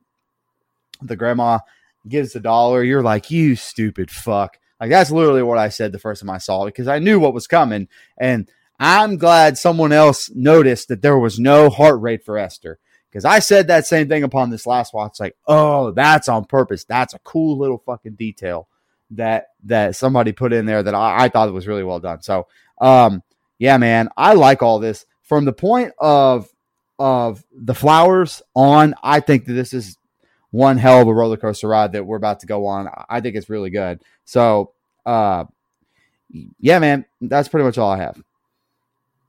the 1.03 1.16
grandma 1.16 1.59
gives 2.09 2.32
the 2.32 2.40
dollar, 2.40 2.82
you're 2.82 3.02
like, 3.02 3.30
you 3.30 3.57
stupid 3.57 4.11
fuck. 4.11 4.59
Like 4.80 4.90
that's 4.90 5.11
literally 5.11 5.42
what 5.42 5.59
I 5.59 5.68
said 5.68 5.92
the 5.92 5.98
first 5.98 6.20
time 6.20 6.30
I 6.30 6.38
saw 6.38 6.64
it 6.64 6.66
because 6.66 6.88
I 6.88 6.98
knew 6.98 7.18
what 7.18 7.34
was 7.34 7.46
coming. 7.46 7.88
And 8.18 8.50
I'm 8.78 9.16
glad 9.16 9.57
someone 9.57 9.92
else 9.92 10.30
noticed 10.34 10.88
that 10.88 11.02
there 11.02 11.18
was 11.18 11.38
no 11.38 11.70
heart 11.70 12.00
rate 12.00 12.24
for 12.24 12.38
Esther. 12.38 12.78
Because 13.11 13.24
I 13.24 13.38
said 13.38 13.68
that 13.68 13.86
same 13.86 14.09
thing 14.09 14.24
upon 14.24 14.50
this 14.50 14.66
last 14.66 14.92
watch. 14.92 15.18
Like, 15.18 15.36
oh, 15.46 15.92
that's 15.92 16.28
on 16.28 16.44
purpose. 16.44 16.84
That's 16.84 17.14
a 17.14 17.18
cool 17.20 17.57
little 17.57 17.78
fucking 17.78 18.16
detail 18.16 18.68
that 19.12 19.48
that 19.64 19.96
somebody 19.96 20.32
put 20.32 20.52
in 20.52 20.66
there 20.66 20.82
that 20.82 20.94
I, 20.94 21.24
I 21.24 21.28
thought 21.28 21.52
was 21.52 21.66
really 21.66 21.84
well 21.84 22.00
done. 22.00 22.22
So 22.22 22.46
um 22.80 23.22
yeah, 23.59 23.78
man, 23.78 24.11
I 24.16 24.34
like 24.34 24.62
all 24.62 24.78
this. 24.78 25.07
From 25.22 25.44
the 25.44 25.52
point 25.52 25.92
of 25.98 26.48
of 26.98 27.44
the 27.52 27.74
flowers 27.74 28.42
on, 28.54 28.94
I 29.02 29.20
think 29.20 29.46
that 29.46 29.52
this 29.52 29.72
is 29.72 29.96
one 30.51 30.78
hell 30.78 31.03
of 31.03 31.09
a 31.09 31.14
roller 31.14 31.36
coaster 31.36 31.68
ride 31.68 31.92
that 31.92 32.07
we're 32.07 32.16
about 32.16 32.40
to 32.40 32.47
go 32.47 32.66
on. 32.66 32.88
I 33.09 33.20
think 33.20 33.36
it's 33.36 33.51
really 33.51 33.70
good. 33.70 34.03
So, 34.24 34.72
uh, 35.05 35.44
yeah, 36.59 36.78
man, 36.78 37.05
that's 37.20 37.49
pretty 37.49 37.64
much 37.64 37.78
all 37.78 37.90
I 37.90 37.99
have. 37.99 38.22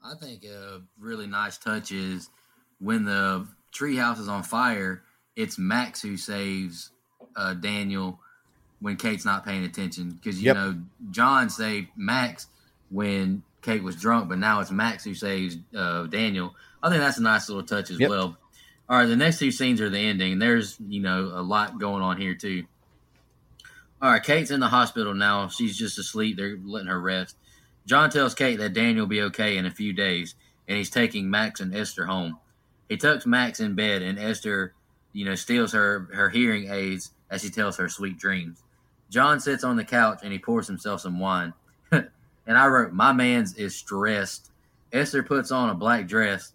I 0.04 0.14
think 0.16 0.46
a 0.46 0.82
really 1.00 1.28
nice 1.28 1.58
touch 1.58 1.92
is 1.92 2.30
when 2.80 3.04
the 3.06 3.48
treehouse 3.74 4.20
is 4.20 4.28
on 4.28 4.44
fire. 4.44 5.04
It's 5.36 5.58
Max 5.58 6.02
who 6.02 6.18
saves 6.18 6.92
uh, 7.36 7.54
Daniel 7.54 8.20
when 8.80 8.96
Kate's 8.96 9.26
not 9.26 9.46
paying 9.46 9.64
attention 9.64 10.12
because 10.12 10.42
you 10.42 10.48
yep. 10.48 10.56
know 10.56 10.80
John 11.12 11.50
saved 11.50 11.90
Max 11.96 12.48
when 12.90 13.44
Kate 13.62 13.84
was 13.84 13.96
drunk, 13.96 14.30
but 14.30 14.38
now 14.38 14.60
it's 14.60 14.72
Max 14.72 15.04
who 15.04 15.14
saves 15.14 15.58
uh, 15.76 16.04
Daniel. 16.04 16.56
I 16.82 16.90
think 16.90 17.02
that's 17.02 17.18
a 17.18 17.24
nice 17.24 17.50
little 17.50 17.64
touch 17.64 17.92
as 17.92 18.00
yep. 18.00 18.10
well. 18.10 18.38
All 18.90 18.98
right, 18.98 19.06
the 19.06 19.16
next 19.18 19.40
two 19.40 19.52
scenes 19.52 19.82
are 19.82 19.90
the 19.90 20.00
ending, 20.00 20.40
there's 20.40 20.78
you 20.80 21.02
know 21.02 21.32
a 21.34 21.42
lot 21.42 21.80
going 21.80 22.02
on 22.02 22.20
here 22.20 22.36
too. 22.36 22.66
All 24.02 24.12
right, 24.12 24.24
Kate's 24.24 24.52
in 24.52 24.60
the 24.60 24.68
hospital 24.68 25.14
now. 25.14 25.48
She's 25.48 25.78
just 25.78 25.98
asleep. 25.98 26.38
They're 26.38 26.58
letting 26.64 26.88
her 26.88 27.02
rest. 27.02 27.36
John 27.86 28.10
tells 28.10 28.36
Kate 28.36 28.60
that 28.60 28.74
Daniel 28.74 29.04
will 29.04 29.10
be 29.10 29.22
okay 29.24 29.58
in 29.58 29.66
a 29.66 29.72
few 29.72 29.92
days, 29.92 30.36
and 30.68 30.78
he's 30.78 30.90
taking 30.90 31.30
Max 31.30 31.60
and 31.60 31.76
Esther 31.76 32.06
home. 32.06 32.38
He 32.88 32.98
tucks 32.98 33.26
Max 33.26 33.60
in 33.60 33.76
bed, 33.76 34.02
and 34.02 34.20
Esther, 34.20 34.74
you 35.14 35.26
know, 35.26 35.36
steals 35.36 35.74
her 35.74 36.08
her 36.14 36.30
hearing 36.30 36.70
aids 36.72 37.12
as 37.30 37.44
he 37.44 37.50
tells 37.50 37.78
her 37.78 37.90
sweet 37.90 38.18
dreams. 38.18 38.64
John 39.10 39.40
sits 39.40 39.64
on 39.64 39.78
the 39.78 39.86
couch 39.86 40.20
and 40.24 40.32
he 40.32 40.40
pours 40.40 40.68
himself 40.68 41.02
some 41.02 41.20
wine. 41.20 41.54
and 41.92 42.08
I 42.48 42.68
wrote, 42.68 42.94
My 42.94 43.14
man's 43.14 43.56
is 43.56 43.76
stressed. 43.76 44.52
Esther 44.92 45.24
puts 45.24 45.52
on 45.52 45.70
a 45.70 45.76
black 45.76 46.08
dress, 46.08 46.54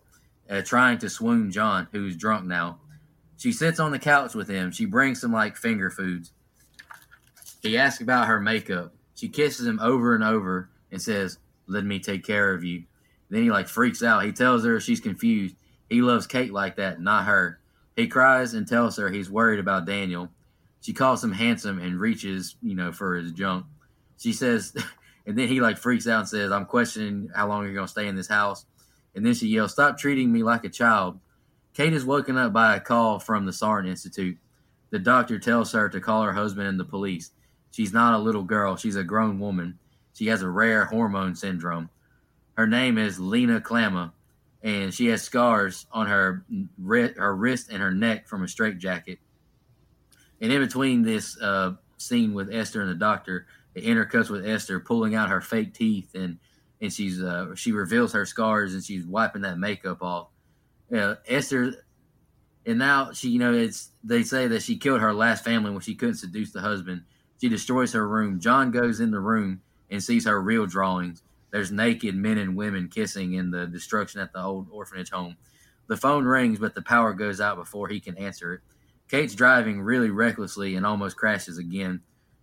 uh, 0.53 0.63
trying 0.63 0.99
to 0.99 1.09
swoon 1.09 1.51
John, 1.51 1.89
who's 1.93 2.17
drunk 2.17 2.47
now. 2.47 2.79
She 3.39 3.53
sits 3.53 3.81
on 3.81 3.91
the 3.91 3.99
couch 3.99 4.35
with 4.35 4.49
him. 4.49 4.71
She 4.71 4.85
brings 4.85 5.21
some 5.21 5.33
like 5.33 5.57
finger 5.57 5.91
foods. 5.91 6.33
He 7.63 7.79
asks 7.79 8.03
about 8.03 8.27
her 8.27 8.39
makeup. 8.39 8.95
She 9.15 9.29
kisses 9.29 9.67
him 9.67 9.81
over 9.81 10.15
and 10.15 10.23
over 10.23 10.69
and 10.91 11.01
says, 11.01 11.39
Let 11.67 11.85
me 11.85 11.99
take 11.99 12.25
care 12.25 12.53
of 12.53 12.63
you. 12.63 12.85
Then 13.31 13.43
he 13.43 13.51
like 13.51 13.69
freaks 13.69 14.03
out. 14.03 14.25
He 14.25 14.33
tells 14.33 14.65
her 14.65 14.79
she's 14.79 15.01
confused. 15.01 15.57
He 15.89 16.03
loves 16.03 16.27
Kate 16.27 16.53
like 16.53 16.77
that, 16.77 17.01
not 17.01 17.25
her. 17.25 17.59
He 17.97 18.07
cries 18.07 18.55
and 18.55 18.69
tells 18.69 18.97
her 18.99 19.11
he's 19.11 19.31
worried 19.31 19.61
about 19.61 19.87
Daniel. 19.87 20.29
She 20.81 20.93
calls 20.93 21.23
him 21.23 21.33
handsome 21.33 21.79
and 21.79 21.99
reaches, 21.99 22.57
you 22.63 22.75
know, 22.75 22.93
for 22.93 23.17
his 23.17 23.33
junk. 23.33 23.67
She 24.19 24.33
says 24.33 24.75
And 25.27 25.39
then 25.39 25.49
he 25.49 25.61
like 25.61 25.79
freaks 25.79 26.07
out 26.07 26.21
and 26.21 26.29
says, 26.29 26.51
I'm 26.51 26.67
questioning 26.67 27.31
how 27.35 27.49
long 27.49 27.65
you're 27.65 27.75
going 27.75 27.87
to 27.87 27.91
stay 27.91 28.09
in 28.09 28.17
this 28.17 28.29
house. 28.29 28.65
And 29.15 29.25
then 29.25 29.35
she 29.35 29.49
yells, 29.49 29.73
Stop 29.73 29.99
treating 29.99 30.33
me 30.33 30.43
like 30.43 30.65
a 30.65 30.69
child. 30.69 31.19
Kate 31.75 31.93
is 31.93 32.05
woken 32.05 32.37
up 32.37 32.53
by 32.53 32.77
a 32.77 32.81
call 32.81 33.19
from 33.19 33.47
the 33.47 33.53
Saarne 33.53 33.89
Institute. 33.89 34.39
The 34.91 34.99
doctor 34.99 35.39
tells 35.39 35.73
her 35.73 35.89
to 35.89 36.01
call 36.01 36.23
her 36.23 36.33
husband 36.33 36.69
and 36.69 36.79
the 36.79 36.85
police. 36.85 37.31
She's 37.71 37.93
not 37.93 38.15
a 38.15 38.19
little 38.23 38.43
girl, 38.43 38.77
she's 38.77 38.97
a 38.97 39.05
grown 39.05 39.39
woman. 39.39 39.79
She 40.13 40.27
has 40.27 40.43
a 40.43 40.49
rare 40.49 40.85
hormone 40.85 41.35
syndrome. 41.35 41.89
Her 42.55 42.67
name 42.67 42.99
is 42.99 43.19
Leena 43.19 43.61
Klammer, 43.61 44.13
and 44.63 44.93
she 44.93 45.07
has 45.07 45.23
scars 45.23 45.87
on 45.91 46.07
her, 46.07 46.45
her 47.17 47.35
wrist 47.35 47.71
and 47.71 47.83
her 47.83 47.93
neck 47.93 48.29
from 48.29 48.45
a 48.45 48.49
straitjacket. 48.49 49.19
And 50.43 50.53
in 50.53 50.61
between 50.61 51.03
this 51.03 51.41
uh, 51.41 51.73
scene 51.97 52.35
with 52.35 52.53
Esther 52.53 52.83
and 52.83 52.91
the 52.91 52.95
doctor, 52.95 53.47
it 53.75 53.85
intercuts 53.85 54.29
with 54.29 54.47
Esther 54.47 54.81
pulling 54.81 55.15
out 55.15 55.31
her 55.31 55.41
fake 55.41 55.73
teeth 55.73 56.15
and 56.15 56.39
and 56.83 56.93
she's 56.93 57.23
uh, 57.23 57.55
she 57.55 57.73
reveals 57.73 58.13
her 58.13 58.27
scars 58.27 58.75
and 58.75 58.85
she's 58.85 59.07
wiping 59.07 59.43
that 59.43 59.57
makeup 59.57 60.03
off. 60.03 60.29
Uh, 60.95 61.15
Esther, 61.27 61.87
and 62.67 62.79
now 62.79 63.13
she 63.13 63.31
you 63.31 63.39
know 63.39 63.55
it's 63.55 63.91
they 64.05 64.25
say 64.25 64.49
that 64.49 64.63
she 64.63 64.77
killed 64.77 65.01
her 65.01 65.15
last 65.15 65.45
family 65.45 65.71
when 65.71 65.81
she 65.81 65.95
couldn't 65.95 66.17
seduce 66.17 66.51
the 66.51 66.61
husband. 66.61 67.03
She 67.41 67.49
destroys 67.49 67.93
her 67.93 68.07
room. 68.07 68.41
John 68.41 68.73
goes 68.73 69.01
in 69.01 69.13
the 69.13 69.21
room 69.21 69.63
and 69.91 70.03
sees 70.03 70.27
her 70.27 70.43
real 70.43 70.67
drawings. 70.67 71.23
There's 71.53 71.71
naked 71.71 72.17
men 72.17 72.39
and 72.39 72.57
women 72.57 72.89
kissing 72.89 73.35
in 73.35 73.51
the 73.51 73.67
destruction 73.67 74.21
at 74.21 74.33
the 74.33 74.43
old 74.43 74.69
orphanage 74.71 75.11
home. 75.11 75.37
The 75.87 75.97
phone 75.97 76.25
rings, 76.25 76.59
but 76.59 76.75
the 76.75 76.83
power 76.83 77.13
goes 77.13 77.41
out 77.41 77.57
before 77.57 77.89
he 77.89 78.01
can 78.01 78.17
answer 78.17 78.55
it. 78.55 78.61
Kate's 79.09 79.35
driving 79.35 79.83
really 79.83 80.11
recklessly 80.11 80.75
and 80.77 80.87
almost 80.87 81.17
crashes 81.17 81.59
again. 81.59 82.01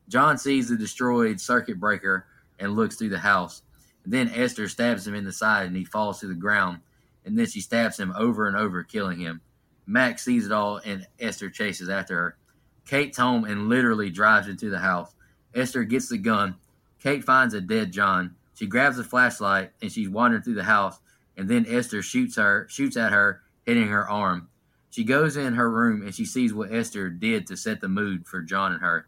John 0.08 0.38
sees 0.38 0.70
the 0.70 0.78
destroyed 0.78 1.42
circuit 1.42 1.80
breaker 1.80 2.28
and 2.60 2.76
looks 2.76 2.96
through 2.96 3.10
the 3.10 3.20
house. 3.20 3.64
Then 4.06 4.32
Esther 4.34 4.68
stabs 4.68 5.06
him 5.06 5.16
in 5.16 5.26
the 5.26 5.32
side 5.32 5.68
and 5.68 5.76
he 5.76 5.86
falls 5.86 6.20
to 6.20 6.28
the 6.28 6.34
ground. 6.34 6.80
And 7.26 7.38
then 7.38 7.46
she 7.46 7.62
stabs 7.62 8.00
him 8.00 8.14
over 8.18 8.48
and 8.48 8.56
over, 8.56 8.84
killing 8.84 9.20
him. 9.20 9.42
Max 9.86 10.24
sees 10.24 10.46
it 10.46 10.52
all 10.52 10.78
and 10.84 11.08
Esther 11.20 11.50
chases 11.50 11.90
after 11.90 12.16
her. 12.16 12.38
Kate's 12.86 13.18
home 13.18 13.46
and 13.46 13.70
literally 13.70 14.10
drives 14.10 14.48
into 14.48 14.70
the 14.70 14.80
house. 14.80 15.14
Esther 15.54 15.84
gets 15.84 16.10
the 16.10 16.18
gun. 16.18 16.56
Kate 17.02 17.24
finds 17.24 17.54
a 17.54 17.62
dead 17.62 17.92
John. 17.92 18.36
She 18.56 18.68
grabs 18.68 19.00
a 19.00 19.04
flashlight 19.04 19.72
and 19.82 19.92
she's 19.92 20.10
wandering 20.10 20.44
through 20.44 20.56
the 20.56 20.64
house. 20.64 21.00
And 21.38 21.48
then 21.48 21.66
Esther 21.68 22.02
shoots 22.02 22.36
her, 22.36 22.68
shoots 22.70 22.98
at 22.98 23.12
her, 23.12 23.42
hitting 23.66 23.88
her 23.88 24.10
arm. 24.10 24.50
She 24.90 25.04
goes 25.04 25.38
in 25.38 25.54
her 25.54 25.70
room 25.70 26.02
and 26.02 26.14
she 26.14 26.26
sees 26.26 26.54
what 26.54 26.74
Esther 26.74 27.10
did 27.10 27.48
to 27.48 27.58
set 27.58 27.80
the 27.80 27.88
mood 27.88 28.28
for 28.28 28.42
John 28.42 28.74
and 28.74 28.82
her. 28.82 29.08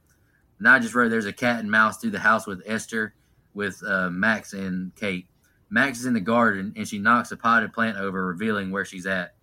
And 0.60 0.68
I 0.68 0.78
just 0.78 0.94
wrote 0.94 1.10
there's 1.10 1.26
a 1.26 1.34
cat 1.34 1.60
and 1.60 1.72
mouse 1.72 1.98
through 1.98 2.12
the 2.12 2.20
house 2.20 2.46
with 2.46 2.62
Esther, 2.66 3.16
with 3.54 3.84
uh, 3.86 4.10
Max 4.10 4.54
and 4.54 4.96
Kate. 4.96 5.28
Max 5.70 6.00
is 6.00 6.06
in 6.06 6.14
the 6.14 6.20
garden 6.20 6.74
and 6.76 6.88
she 6.88 7.00
knocks 7.00 7.32
a 7.32 7.38
potted 7.38 7.74
plant 7.74 7.98
over, 7.98 8.26
revealing 8.26 8.72
where 8.72 8.86
she's 8.86 9.06
at. 9.06 9.36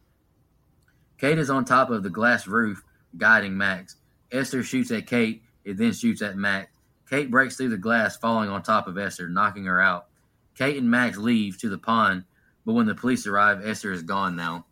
Kate 1.19 1.39
is 1.39 1.51
on 1.51 1.65
top 1.65 1.91
of 1.91 2.03
the 2.03 2.11
glass 2.11 2.47
roof, 2.47 2.83
guiding 3.17 3.57
Max. 3.57 3.97
Esther 4.31 4.63
shoots 4.63 4.91
at 4.91 5.07
Kate, 5.07 5.43
it 5.65 5.77
then 5.77 5.93
shoots 5.93 6.23
at 6.23 6.37
Max. 6.37 6.71
Kate 7.09 7.31
breaks 7.31 7.57
through 7.57 7.71
the 7.71 7.79
glass, 7.79 8.17
falling 8.17 8.51
on 8.51 8.63
top 8.63 8.87
of 8.87 8.99
Esther, 8.99 9.29
knocking 9.29 9.65
her 9.65 9.81
out. 9.81 10.07
Kate 10.55 10.77
and 10.77 10.91
Max 10.91 11.17
leave 11.17 11.59
to 11.59 11.69
the 11.69 11.79
pond, 11.79 12.25
but 12.67 12.75
when 12.75 12.87
the 12.87 12.95
police 12.95 13.27
arrive, 13.27 13.65
Esther 13.65 13.93
is 13.93 14.03
gone 14.03 14.37
now. 14.37 14.67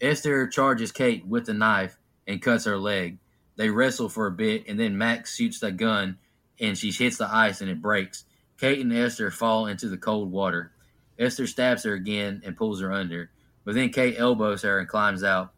Esther 0.00 0.46
charges 0.46 0.92
Kate 0.92 1.26
with 1.26 1.46
the 1.46 1.54
knife 1.54 1.98
and 2.26 2.40
cuts 2.42 2.64
her 2.64 2.78
leg. 2.78 3.18
They 3.56 3.70
wrestle 3.70 4.08
for 4.08 4.26
a 4.26 4.32
bit, 4.32 4.64
and 4.68 4.78
then 4.78 4.98
Max 4.98 5.34
shoots 5.34 5.60
the 5.60 5.72
gun, 5.72 6.18
and 6.60 6.76
she 6.76 6.90
hits 6.90 7.16
the 7.18 7.28
ice 7.28 7.60
and 7.60 7.70
it 7.70 7.82
breaks. 7.82 8.24
Kate 8.58 8.80
and 8.80 8.92
Esther 8.92 9.30
fall 9.30 9.66
into 9.66 9.88
the 9.88 9.98
cold 9.98 10.30
water. 10.30 10.72
Esther 11.18 11.46
stabs 11.46 11.84
her 11.84 11.94
again 11.94 12.42
and 12.44 12.56
pulls 12.56 12.80
her 12.80 12.92
under, 12.92 13.30
but 13.64 13.74
then 13.74 13.90
Kate 13.90 14.16
elbows 14.18 14.62
her 14.62 14.78
and 14.78 14.88
climbs 14.88 15.24
out. 15.24 15.52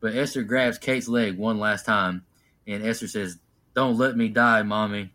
But 0.00 0.14
Esther 0.14 0.42
grabs 0.42 0.78
Kate's 0.78 1.08
leg 1.08 1.36
one 1.36 1.58
last 1.58 1.84
time, 1.84 2.24
and 2.66 2.86
Esther 2.86 3.08
says, 3.08 3.38
Don't 3.74 3.98
let 3.98 4.16
me 4.16 4.28
die, 4.28 4.62
mommy. 4.62 5.12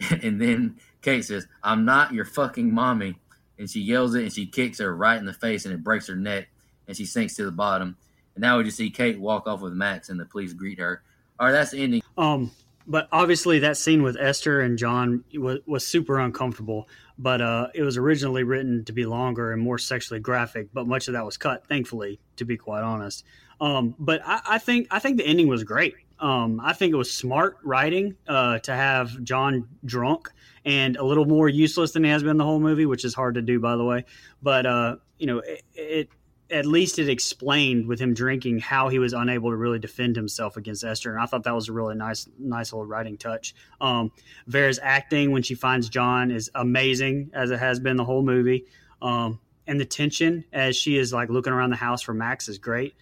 and 0.22 0.40
then 0.40 0.76
Kate 1.02 1.24
says, 1.24 1.46
I'm 1.62 1.84
not 1.84 2.12
your 2.12 2.24
fucking 2.24 2.72
mommy. 2.72 3.16
And 3.58 3.70
she 3.70 3.80
yells 3.80 4.14
it 4.14 4.22
and 4.22 4.32
she 4.32 4.46
kicks 4.46 4.78
her 4.80 4.94
right 4.94 5.18
in 5.18 5.24
the 5.24 5.32
face 5.32 5.64
and 5.64 5.72
it 5.72 5.82
breaks 5.82 6.08
her 6.08 6.16
neck 6.16 6.48
and 6.86 6.96
she 6.96 7.06
sinks 7.06 7.34
to 7.36 7.44
the 7.44 7.50
bottom. 7.50 7.96
And 8.34 8.42
now 8.42 8.58
we 8.58 8.64
just 8.64 8.76
see 8.76 8.90
Kate 8.90 9.18
walk 9.18 9.46
off 9.46 9.62
with 9.62 9.72
Max 9.72 10.08
and 10.08 10.20
the 10.20 10.26
police 10.26 10.52
greet 10.52 10.78
her. 10.78 11.02
All 11.38 11.46
right, 11.46 11.52
that's 11.52 11.70
the 11.70 11.82
ending. 11.82 12.02
Um, 12.18 12.50
but 12.86 13.08
obviously 13.10 13.60
that 13.60 13.76
scene 13.76 14.02
with 14.02 14.16
Esther 14.18 14.60
and 14.60 14.78
John 14.78 15.24
was, 15.34 15.58
was 15.66 15.86
super 15.86 16.18
uncomfortable. 16.18 16.88
But 17.18 17.40
uh, 17.40 17.68
it 17.74 17.82
was 17.82 17.96
originally 17.96 18.42
written 18.42 18.84
to 18.84 18.92
be 18.92 19.06
longer 19.06 19.52
and 19.52 19.62
more 19.62 19.78
sexually 19.78 20.20
graphic, 20.20 20.68
but 20.72 20.86
much 20.86 21.08
of 21.08 21.14
that 21.14 21.24
was 21.24 21.36
cut, 21.36 21.66
thankfully, 21.66 22.20
to 22.36 22.44
be 22.44 22.56
quite 22.56 22.82
honest. 22.82 23.24
Um, 23.60 23.94
but 23.98 24.20
I, 24.24 24.40
I, 24.46 24.58
think 24.58 24.88
I 24.90 24.98
think 24.98 25.16
the 25.16 25.26
ending 25.26 25.48
was 25.48 25.64
great. 25.64 25.94
Um, 26.18 26.60
I 26.62 26.72
think 26.72 26.92
it 26.92 26.96
was 26.96 27.10
smart 27.10 27.56
writing 27.62 28.16
uh, 28.28 28.58
to 28.60 28.72
have 28.72 29.22
John 29.22 29.68
drunk 29.84 30.30
and 30.64 30.96
a 30.96 31.04
little 31.04 31.24
more 31.24 31.48
useless 31.48 31.92
than 31.92 32.04
he 32.04 32.10
has 32.10 32.22
been 32.22 32.36
the 32.36 32.44
whole 32.44 32.60
movie, 32.60 32.86
which 32.86 33.04
is 33.04 33.14
hard 33.14 33.34
to 33.36 33.42
do, 33.42 33.60
by 33.60 33.76
the 33.76 33.84
way. 33.84 34.04
But 34.42 34.66
uh, 34.66 34.96
you 35.18 35.26
know, 35.26 35.38
it, 35.38 35.62
it 35.74 36.08
at 36.50 36.64
least 36.64 36.98
it 36.98 37.08
explained 37.08 37.86
with 37.86 37.98
him 37.98 38.14
drinking 38.14 38.60
how 38.60 38.88
he 38.88 38.98
was 38.98 39.12
unable 39.12 39.50
to 39.50 39.56
really 39.56 39.78
defend 39.78 40.14
himself 40.14 40.56
against 40.56 40.84
Esther, 40.84 41.12
and 41.12 41.20
I 41.20 41.26
thought 41.26 41.44
that 41.44 41.54
was 41.54 41.68
a 41.68 41.72
really 41.72 41.96
nice, 41.96 42.28
nice 42.38 42.72
little 42.72 42.86
writing 42.86 43.16
touch. 43.16 43.54
Um, 43.80 44.12
Vera's 44.46 44.78
acting 44.80 45.32
when 45.32 45.42
she 45.42 45.54
finds 45.54 45.88
John 45.88 46.30
is 46.30 46.50
amazing, 46.54 47.30
as 47.34 47.50
it 47.50 47.58
has 47.58 47.80
been 47.80 47.96
the 47.96 48.04
whole 48.04 48.22
movie, 48.22 48.66
um, 49.02 49.40
and 49.66 49.80
the 49.80 49.84
tension 49.84 50.44
as 50.52 50.76
she 50.76 50.96
is 50.96 51.12
like 51.12 51.28
looking 51.30 51.52
around 51.52 51.70
the 51.70 51.76
house 51.76 52.02
for 52.02 52.14
Max 52.14 52.48
is 52.48 52.58
great. 52.58 52.94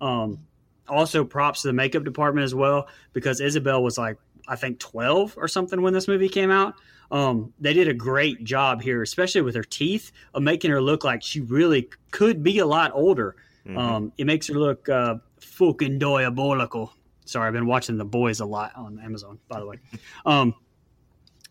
Um, 0.00 0.40
also, 0.88 1.24
props 1.24 1.62
to 1.62 1.68
the 1.68 1.74
makeup 1.74 2.02
department 2.02 2.44
as 2.44 2.54
well 2.54 2.88
because 3.12 3.40
Isabelle 3.40 3.82
was 3.82 3.96
like 3.96 4.18
I 4.48 4.56
think 4.56 4.80
twelve 4.80 5.34
or 5.36 5.46
something 5.46 5.82
when 5.82 5.92
this 5.92 6.08
movie 6.08 6.28
came 6.28 6.50
out. 6.50 6.74
Um, 7.10 7.52
they 7.58 7.72
did 7.72 7.88
a 7.88 7.94
great 7.94 8.44
job 8.44 8.82
here, 8.82 9.02
especially 9.02 9.40
with 9.40 9.54
her 9.54 9.62
teeth, 9.62 10.12
of 10.34 10.42
making 10.42 10.70
her 10.70 10.80
look 10.80 11.04
like 11.04 11.22
she 11.22 11.40
really 11.40 11.88
could 12.10 12.42
be 12.42 12.58
a 12.58 12.66
lot 12.66 12.92
older. 12.94 13.36
Mm-hmm. 13.66 13.78
Um, 13.78 14.12
it 14.18 14.26
makes 14.26 14.46
her 14.48 14.54
look 14.54 14.88
uh, 14.88 15.16
fucking 15.40 15.98
diabolical. 15.98 16.92
Sorry, 17.24 17.46
I've 17.46 17.52
been 17.52 17.66
watching 17.66 17.98
The 17.98 18.04
Boys 18.04 18.40
a 18.40 18.46
lot 18.46 18.72
on 18.76 18.98
Amazon, 19.00 19.38
by 19.48 19.60
the 19.60 19.66
way. 19.66 19.76
Um, 20.26 20.54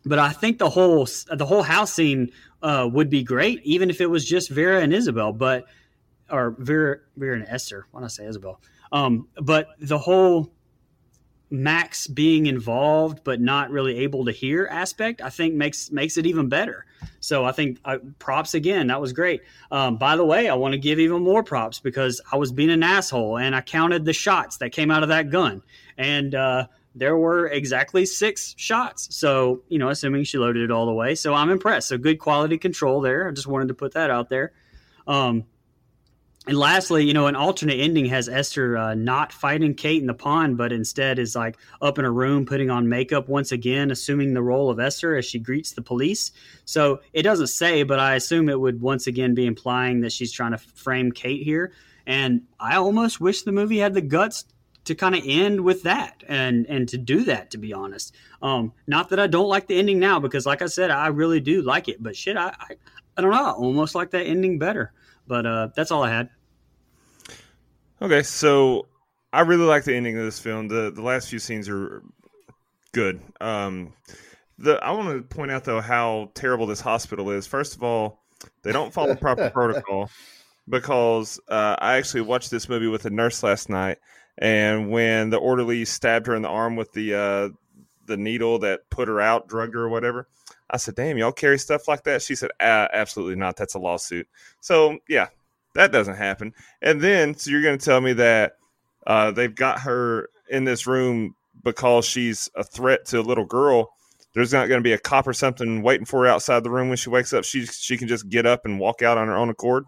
but 0.05 0.19
I 0.19 0.31
think 0.31 0.57
the 0.57 0.69
whole 0.69 1.07
the 1.31 1.45
whole 1.45 1.63
house 1.63 1.93
scene 1.93 2.31
uh, 2.61 2.87
would 2.91 3.09
be 3.09 3.23
great, 3.23 3.61
even 3.63 3.89
if 3.89 3.99
it 3.99 4.05
was 4.05 4.23
just 4.23 4.49
Vera 4.49 4.81
and 4.81 4.93
Isabelle, 4.93 5.33
but 5.33 5.65
or 6.29 6.55
Vera 6.59 6.99
Vera 7.17 7.35
and 7.35 7.45
Esther. 7.47 7.87
Why 7.91 8.01
not 8.01 8.11
say 8.11 8.25
Isabelle? 8.25 8.61
Um, 8.91 9.27
but 9.41 9.69
the 9.79 9.97
whole 9.97 10.53
Max 11.49 12.07
being 12.07 12.47
involved 12.47 13.23
but 13.23 13.39
not 13.39 13.69
really 13.69 13.99
able 13.99 14.25
to 14.25 14.31
hear 14.31 14.67
aspect, 14.69 15.21
I 15.21 15.29
think 15.29 15.55
makes 15.55 15.91
makes 15.91 16.17
it 16.17 16.25
even 16.25 16.49
better. 16.49 16.85
So 17.19 17.45
I 17.45 17.51
think 17.51 17.79
uh, 17.85 17.99
props 18.19 18.53
again. 18.53 18.87
That 18.87 18.99
was 18.99 19.13
great. 19.13 19.41
Um, 19.71 19.97
by 19.97 20.15
the 20.17 20.25
way, 20.25 20.49
I 20.49 20.55
want 20.55 20.73
to 20.73 20.77
give 20.77 20.99
even 20.99 21.23
more 21.23 21.43
props 21.43 21.79
because 21.79 22.21
I 22.31 22.37
was 22.37 22.51
being 22.51 22.69
an 22.69 22.83
asshole 22.83 23.37
and 23.37 23.55
I 23.55 23.61
counted 23.61 24.03
the 24.03 24.13
shots 24.13 24.57
that 24.57 24.71
came 24.71 24.91
out 24.91 25.03
of 25.03 25.09
that 25.09 25.29
gun, 25.29 25.61
and 25.97 26.35
uh, 26.35 26.67
there 26.95 27.17
were 27.17 27.47
exactly 27.47 28.05
six 28.05 28.53
shots. 28.57 29.15
So 29.15 29.61
you 29.69 29.79
know, 29.79 29.89
assuming 29.89 30.25
she 30.25 30.37
loaded 30.37 30.63
it 30.63 30.71
all 30.71 30.85
the 30.85 30.93
way, 30.93 31.15
so 31.15 31.33
I'm 31.33 31.49
impressed. 31.49 31.87
So 31.87 31.97
good 31.97 32.19
quality 32.19 32.57
control 32.57 33.01
there. 33.01 33.27
I 33.27 33.31
just 33.31 33.47
wanted 33.47 33.69
to 33.69 33.73
put 33.73 33.93
that 33.93 34.09
out 34.09 34.29
there. 34.29 34.51
Um, 35.07 35.45
and 36.47 36.57
lastly, 36.57 37.05
you 37.05 37.13
know, 37.13 37.27
an 37.27 37.35
alternate 37.35 37.79
ending 37.79 38.05
has 38.05 38.29
Esther 38.29 38.77
uh, 38.77 38.95
not 38.95 39.33
fighting 39.33 39.73
Kate 39.73 39.99
in 39.99 40.07
the 40.07 40.13
pond, 40.13 40.57
but 40.57 40.71
instead 40.71 41.19
is 41.19 41.35
like 41.35 41.57
up 41.81 41.99
in 41.99 42.05
a 42.05 42.11
room 42.11 42.45
putting 42.45 42.69
on 42.69 42.87
makeup 42.87 43.27
once 43.27 43.51
again, 43.51 43.91
assuming 43.91 44.33
the 44.33 44.41
role 44.41 44.69
of 44.69 44.79
Esther 44.79 45.15
as 45.17 45.25
she 45.25 45.39
greets 45.39 45.73
the 45.73 45.81
police. 45.81 46.31
So 46.63 47.01
it 47.11 47.23
doesn't 47.23 47.47
say, 47.47 47.83
but 47.83 47.99
I 47.99 48.15
assume 48.15 48.47
it 48.47 48.59
would 48.59 48.81
once 48.81 49.07
again 49.07 49.35
be 49.35 49.45
implying 49.45 50.01
that 50.01 50.13
she's 50.13 50.31
trying 50.31 50.51
to 50.51 50.57
frame 50.57 51.11
Kate 51.11 51.43
here. 51.43 51.73
And 52.05 52.43
I 52.59 52.77
almost 52.77 53.19
wish 53.19 53.41
the 53.41 53.51
movie 53.51 53.79
had 53.79 53.93
the 53.93 54.01
guts 54.01 54.45
to 54.85 54.95
kind 54.95 55.15
of 55.15 55.23
end 55.25 55.59
with 55.59 55.83
that 55.83 56.23
and 56.29 56.65
and 56.67 56.87
to 56.87 56.97
do 56.97 57.25
that 57.25 57.51
to 57.51 57.57
be 57.57 57.73
honest 57.73 58.15
um 58.41 58.71
not 58.87 59.09
that 59.09 59.19
i 59.19 59.27
don't 59.27 59.49
like 59.49 59.67
the 59.67 59.77
ending 59.77 59.99
now 59.99 60.17
because 60.17 60.45
like 60.45 60.61
i 60.61 60.65
said 60.65 60.89
i 60.89 61.07
really 61.07 61.41
do 61.41 61.61
like 61.61 61.89
it 61.89 62.01
but 62.01 62.15
shit 62.15 62.37
i 62.37 62.47
i, 62.57 62.75
I 63.17 63.21
don't 63.21 63.31
know 63.31 63.43
I 63.43 63.51
almost 63.51 63.95
like 63.95 64.11
that 64.11 64.25
ending 64.25 64.57
better 64.57 64.93
but 65.27 65.45
uh 65.45 65.67
that's 65.75 65.91
all 65.91 66.03
i 66.03 66.09
had 66.09 66.29
Okay, 68.01 68.21
so 68.21 68.87
I 69.33 69.41
really 69.41 69.65
like 69.65 69.83
the 69.83 69.95
ending 69.95 70.17
of 70.17 70.25
this 70.25 70.39
film. 70.39 70.67
the 70.67 70.91
The 70.91 71.01
last 71.01 71.29
few 71.29 71.39
scenes 71.39 71.67
are 71.67 72.03
good. 72.91 73.19
Um, 73.41 73.93
the 74.59 74.83
I 74.83 74.91
want 74.91 75.09
to 75.09 75.35
point 75.35 75.51
out 75.51 75.63
though 75.63 75.81
how 75.81 76.31
terrible 76.33 76.67
this 76.67 76.81
hospital 76.81 77.31
is. 77.31 77.47
First 77.47 77.75
of 77.75 77.83
all, 77.83 78.23
they 78.63 78.71
don't 78.71 78.93
follow 78.93 79.15
proper 79.15 79.49
protocol 79.53 80.09
because 80.69 81.39
uh, 81.47 81.75
I 81.79 81.97
actually 81.97 82.21
watched 82.21 82.51
this 82.51 82.69
movie 82.69 82.87
with 82.87 83.05
a 83.05 83.09
nurse 83.09 83.41
last 83.41 83.69
night, 83.69 83.97
and 84.37 84.91
when 84.91 85.29
the 85.29 85.37
orderly 85.37 85.85
stabbed 85.85 86.27
her 86.27 86.35
in 86.35 86.41
the 86.43 86.49
arm 86.49 86.75
with 86.75 86.91
the 86.93 87.15
uh, 87.15 87.49
the 88.05 88.17
needle 88.17 88.59
that 88.59 88.89
put 88.89 89.07
her 89.07 89.19
out, 89.19 89.47
drugged 89.47 89.73
her 89.75 89.81
or 89.81 89.89
whatever. 89.89 90.27
I 90.69 90.77
said, 90.77 90.95
"Damn, 90.95 91.17
y'all 91.17 91.31
carry 91.31 91.57
stuff 91.57 91.87
like 91.87 92.03
that?" 92.03 92.21
She 92.21 92.35
said, 92.35 92.51
ah, 92.59 92.87
"Absolutely 92.91 93.35
not. 93.35 93.55
That's 93.55 93.75
a 93.75 93.79
lawsuit." 93.79 94.27
So 94.59 94.99
yeah, 95.07 95.27
that 95.77 95.91
doesn't 95.91 96.15
happen. 96.15 96.53
And 96.81 96.99
then, 96.99 97.35
so 97.35 97.51
you're 97.51 97.61
going 97.61 97.77
to 97.77 97.85
tell 97.85 98.01
me 98.01 98.13
that 98.13 98.53
uh, 99.05 99.29
they've 99.29 99.53
got 99.53 99.81
her 99.81 100.29
in 100.49 100.63
this 100.63 100.87
room 100.87 101.35
because 101.63 102.03
she's 102.03 102.49
a 102.55 102.63
threat 102.63 103.05
to 103.05 103.19
a 103.19 103.21
little 103.21 103.45
girl. 103.45 103.91
There's 104.33 104.51
not 104.51 104.69
going 104.69 104.79
to 104.79 104.83
be 104.83 104.93
a 104.93 104.97
cop 104.97 105.27
or 105.27 105.33
something 105.33 105.83
waiting 105.83 106.05
for 106.05 106.23
her 106.23 106.31
outside 106.31 106.63
the 106.63 106.71
room 106.71 106.87
when 106.87 106.97
she 106.97 107.11
wakes 107.11 107.31
up. 107.31 107.43
She 107.43 107.67
she 107.67 107.95
can 107.95 108.07
just 108.07 108.27
get 108.27 108.47
up 108.47 108.65
and 108.65 108.79
walk 108.79 109.03
out 109.03 109.19
on 109.19 109.27
her 109.27 109.37
own 109.37 109.49
accord. 109.49 109.85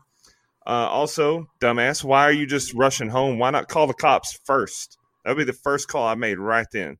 Uh, 0.65 0.87
also, 0.89 1.47
dumbass, 1.59 2.03
why 2.03 2.23
are 2.23 2.31
you 2.31 2.45
just 2.45 2.73
rushing 2.75 3.09
home? 3.09 3.39
Why 3.39 3.49
not 3.49 3.67
call 3.67 3.87
the 3.87 3.93
cops 3.93 4.39
first? 4.43 4.97
That 5.25 5.31
would 5.31 5.45
be 5.45 5.51
the 5.51 5.57
first 5.57 5.87
call 5.87 6.07
I 6.07 6.13
made 6.13 6.37
right 6.37 6.67
then, 6.71 6.97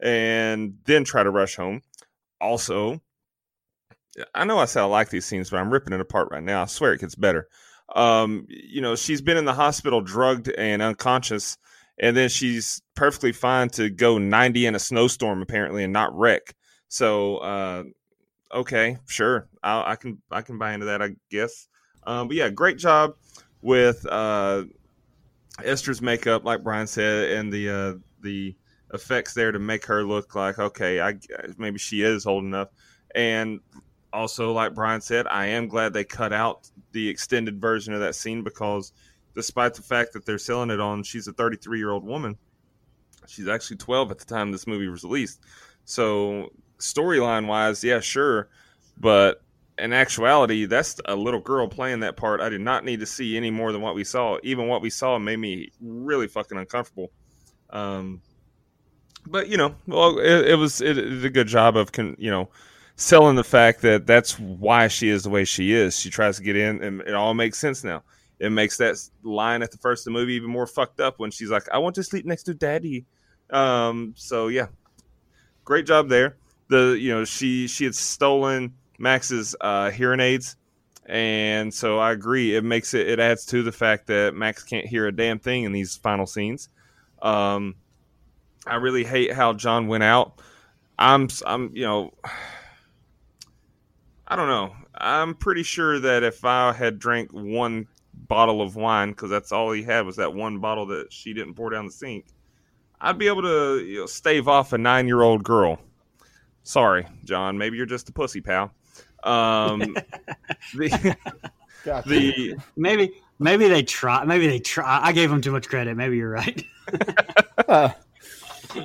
and 0.00 0.78
then 0.84 1.04
try 1.04 1.22
to 1.22 1.30
rush 1.30 1.54
home. 1.54 1.82
Also, 2.40 3.00
I 4.34 4.44
know 4.44 4.58
I 4.58 4.64
said 4.64 4.82
I 4.82 4.86
like 4.86 5.10
these 5.10 5.26
scenes, 5.26 5.50
but 5.50 5.58
I'm 5.58 5.72
ripping 5.72 5.92
it 5.92 6.00
apart 6.00 6.28
right 6.32 6.42
now. 6.42 6.62
I 6.62 6.66
swear 6.66 6.92
it 6.92 7.00
gets 7.00 7.14
better 7.14 7.48
um, 7.94 8.46
you 8.48 8.80
know, 8.80 8.94
she's 8.94 9.20
been 9.20 9.36
in 9.36 9.44
the 9.44 9.54
hospital 9.54 10.00
drugged 10.00 10.48
and 10.48 10.82
unconscious, 10.82 11.58
and 11.98 12.16
then 12.16 12.28
she's 12.28 12.82
perfectly 12.94 13.32
fine 13.32 13.68
to 13.70 13.90
go 13.90 14.18
90 14.18 14.66
in 14.66 14.74
a 14.74 14.78
snowstorm 14.78 15.42
apparently 15.42 15.84
and 15.84 15.92
not 15.92 16.16
wreck. 16.16 16.54
So, 16.88 17.38
uh, 17.38 17.84
okay, 18.52 18.98
sure, 19.06 19.48
i 19.62 19.92
I 19.92 19.96
can 19.96 20.22
I 20.30 20.42
can 20.42 20.58
buy 20.58 20.74
into 20.74 20.86
that, 20.86 21.02
I 21.02 21.10
guess. 21.30 21.68
Um, 22.04 22.28
but 22.28 22.36
yeah, 22.36 22.50
great 22.50 22.78
job 22.78 23.14
with 23.60 24.04
uh, 24.06 24.64
Esther's 25.64 26.02
makeup, 26.02 26.44
like 26.44 26.62
Brian 26.62 26.86
said, 26.86 27.32
and 27.32 27.52
the 27.52 27.70
uh, 27.70 27.94
the 28.20 28.56
effects 28.92 29.34
there 29.34 29.52
to 29.52 29.58
make 29.58 29.86
her 29.86 30.04
look 30.04 30.34
like 30.34 30.58
okay, 30.58 31.00
I 31.00 31.14
maybe 31.56 31.78
she 31.78 32.02
is 32.02 32.26
old 32.26 32.44
enough. 32.44 32.68
And 33.14 33.60
also, 34.12 34.52
like 34.52 34.74
Brian 34.74 35.00
said, 35.00 35.26
I 35.26 35.46
am 35.46 35.68
glad 35.68 35.92
they 35.92 36.04
cut 36.04 36.32
out 36.32 36.68
the 36.92 37.08
extended 37.08 37.60
version 37.60 37.94
of 37.94 38.00
that 38.00 38.14
scene 38.14 38.42
because 38.42 38.92
despite 39.34 39.74
the 39.74 39.82
fact 39.82 40.12
that 40.12 40.26
they're 40.26 40.38
selling 40.38 40.70
it 40.70 40.80
on 40.80 41.02
she's 41.02 41.26
a 41.26 41.32
33 41.32 41.78
year 41.78 41.90
old 41.90 42.04
woman, 42.04 42.36
she's 43.26 43.48
actually 43.48 43.78
12 43.78 44.10
at 44.10 44.18
the 44.18 44.24
time 44.24 44.52
this 44.52 44.66
movie 44.66 44.88
was 44.88 45.04
released. 45.04 45.40
So, 45.84 46.50
storyline 46.78 47.46
wise, 47.46 47.82
yeah, 47.82 48.00
sure. 48.00 48.48
But 48.98 49.42
in 49.78 49.92
actuality, 49.92 50.66
that's 50.66 51.00
a 51.06 51.16
little 51.16 51.40
girl 51.40 51.66
playing 51.66 52.00
that 52.00 52.16
part. 52.16 52.40
I 52.40 52.50
did 52.50 52.60
not 52.60 52.84
need 52.84 53.00
to 53.00 53.06
see 53.06 53.36
any 53.36 53.50
more 53.50 53.72
than 53.72 53.80
what 53.80 53.94
we 53.94 54.04
saw. 54.04 54.38
Even 54.42 54.68
what 54.68 54.82
we 54.82 54.90
saw 54.90 55.18
made 55.18 55.38
me 55.38 55.70
really 55.80 56.28
fucking 56.28 56.58
uncomfortable. 56.58 57.10
Um, 57.70 58.20
but 59.26 59.48
you 59.48 59.56
know, 59.56 59.74
well, 59.86 60.18
it, 60.18 60.50
it 60.50 60.54
was 60.56 60.80
it, 60.82 60.98
it 60.98 61.08
did 61.08 61.24
a 61.24 61.30
good 61.30 61.46
job 61.46 61.76
of 61.76 61.90
con, 61.90 62.16
you 62.18 62.30
know 62.30 62.50
selling 62.96 63.36
the 63.36 63.44
fact 63.44 63.82
that 63.82 64.06
that's 64.06 64.38
why 64.38 64.88
she 64.88 65.08
is 65.08 65.22
the 65.22 65.30
way 65.30 65.44
she 65.44 65.72
is. 65.72 65.98
She 65.98 66.10
tries 66.10 66.36
to 66.36 66.42
get 66.42 66.56
in, 66.56 66.82
and 66.82 67.00
it 67.02 67.14
all 67.14 67.34
makes 67.34 67.58
sense 67.58 67.84
now. 67.84 68.02
It 68.38 68.50
makes 68.50 68.76
that 68.78 68.96
line 69.22 69.62
at 69.62 69.70
the 69.70 69.78
first 69.78 70.02
of 70.02 70.12
the 70.12 70.18
movie 70.18 70.34
even 70.34 70.50
more 70.50 70.66
fucked 70.66 71.00
up 71.00 71.18
when 71.18 71.30
she's 71.30 71.50
like, 71.50 71.68
"I 71.72 71.78
want 71.78 71.94
to 71.96 72.02
sleep 72.02 72.26
next 72.26 72.44
to 72.44 72.54
Daddy." 72.54 73.06
Um, 73.50 74.14
so 74.16 74.48
yeah, 74.48 74.66
great 75.64 75.86
job 75.86 76.08
there. 76.08 76.36
the 76.68 76.96
you 76.98 77.10
know 77.12 77.24
she 77.24 77.68
she 77.68 77.84
had 77.84 77.94
stolen 77.94 78.74
Max's 78.98 79.54
uh, 79.60 79.90
hearing 79.90 80.20
aids, 80.20 80.56
and 81.06 81.72
so 81.72 81.98
I 81.98 82.12
agree. 82.12 82.56
It 82.56 82.64
makes 82.64 82.94
it 82.94 83.08
it 83.08 83.20
adds 83.20 83.44
to 83.46 83.62
the 83.62 83.72
fact 83.72 84.06
that 84.08 84.34
Max 84.34 84.62
can't 84.64 84.86
hear 84.86 85.06
a 85.06 85.12
damn 85.12 85.38
thing 85.38 85.64
in 85.64 85.72
these 85.72 85.96
final 85.96 86.26
scenes. 86.26 86.68
Um, 87.20 87.76
I 88.66 88.76
really 88.76 89.04
hate 89.04 89.32
how 89.32 89.52
John 89.52 89.86
went 89.88 90.04
out. 90.04 90.40
I'm 90.98 91.28
I'm 91.46 91.70
you 91.74 91.84
know 91.84 92.12
I 94.32 94.36
don't 94.36 94.48
know. 94.48 94.74
I'm 94.94 95.34
pretty 95.34 95.62
sure 95.62 95.98
that 96.00 96.22
if 96.22 96.42
I 96.42 96.72
had 96.72 96.98
drank 96.98 97.30
one 97.32 97.86
bottle 98.14 98.62
of 98.62 98.76
wine 98.76 99.10
because 99.10 99.28
that's 99.28 99.52
all 99.52 99.72
he 99.72 99.82
had 99.82 100.06
was 100.06 100.16
that 100.16 100.32
one 100.32 100.58
bottle 100.58 100.86
that 100.86 101.12
she 101.12 101.34
didn't 101.34 101.52
pour 101.52 101.68
down 101.68 101.84
the 101.84 101.92
sink, 101.92 102.24
I'd 102.98 103.18
be 103.18 103.26
able 103.26 103.42
to 103.42 103.84
you 103.84 104.00
know, 104.00 104.06
stave 104.06 104.48
off 104.48 104.72
a 104.72 104.78
nine 104.78 105.06
year 105.06 105.20
old 105.20 105.44
girl. 105.44 105.78
Sorry, 106.62 107.06
John. 107.24 107.58
Maybe 107.58 107.76
you're 107.76 107.84
just 107.84 108.08
a 108.08 108.12
pussy, 108.12 108.40
pal. 108.40 108.72
Um, 109.22 109.80
the, 110.74 111.14
Gotcha. 111.84 112.08
the 112.08 112.56
Maybe 112.74 113.12
maybe 113.38 113.68
they 113.68 113.82
try. 113.82 114.24
Maybe 114.24 114.46
they 114.46 114.60
try. 114.60 115.00
I 115.02 115.12
gave 115.12 115.28
them 115.28 115.42
too 115.42 115.52
much 115.52 115.68
credit. 115.68 115.94
Maybe 115.94 116.16
you're 116.16 116.30
right. 116.30 116.64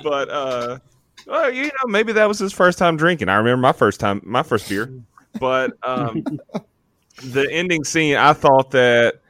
But 0.02 0.28
uh, 0.28 0.78
well, 1.26 1.50
you 1.50 1.64
know, 1.64 1.86
maybe 1.86 2.12
that 2.12 2.28
was 2.28 2.38
his 2.38 2.52
first 2.52 2.78
time 2.78 2.98
drinking. 2.98 3.30
I 3.30 3.36
remember 3.36 3.62
my 3.62 3.72
first 3.72 3.98
time, 4.00 4.20
my 4.22 4.42
first 4.42 4.68
beer. 4.68 4.92
But 5.40 5.72
um, 5.82 6.24
the 7.22 7.48
ending 7.50 7.84
scene, 7.84 8.16
I 8.16 8.32
thought 8.32 8.70
that 8.72 9.20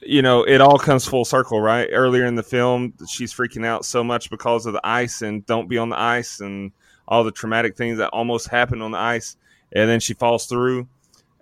you 0.00 0.22
know 0.22 0.42
it 0.42 0.60
all 0.60 0.78
comes 0.78 1.06
full 1.06 1.24
circle, 1.24 1.60
right? 1.60 1.88
Earlier 1.92 2.26
in 2.26 2.34
the 2.34 2.42
film, 2.42 2.94
she's 3.08 3.32
freaking 3.32 3.64
out 3.64 3.84
so 3.84 4.02
much 4.02 4.30
because 4.30 4.66
of 4.66 4.72
the 4.72 4.86
ice 4.86 5.22
and 5.22 5.44
don't 5.46 5.68
be 5.68 5.78
on 5.78 5.88
the 5.90 5.98
ice 5.98 6.40
and 6.40 6.72
all 7.06 7.24
the 7.24 7.32
traumatic 7.32 7.76
things 7.76 7.98
that 7.98 8.08
almost 8.10 8.48
happened 8.48 8.82
on 8.82 8.92
the 8.92 8.98
ice, 8.98 9.36
and 9.72 9.88
then 9.88 10.00
she 10.00 10.14
falls 10.14 10.46
through. 10.46 10.88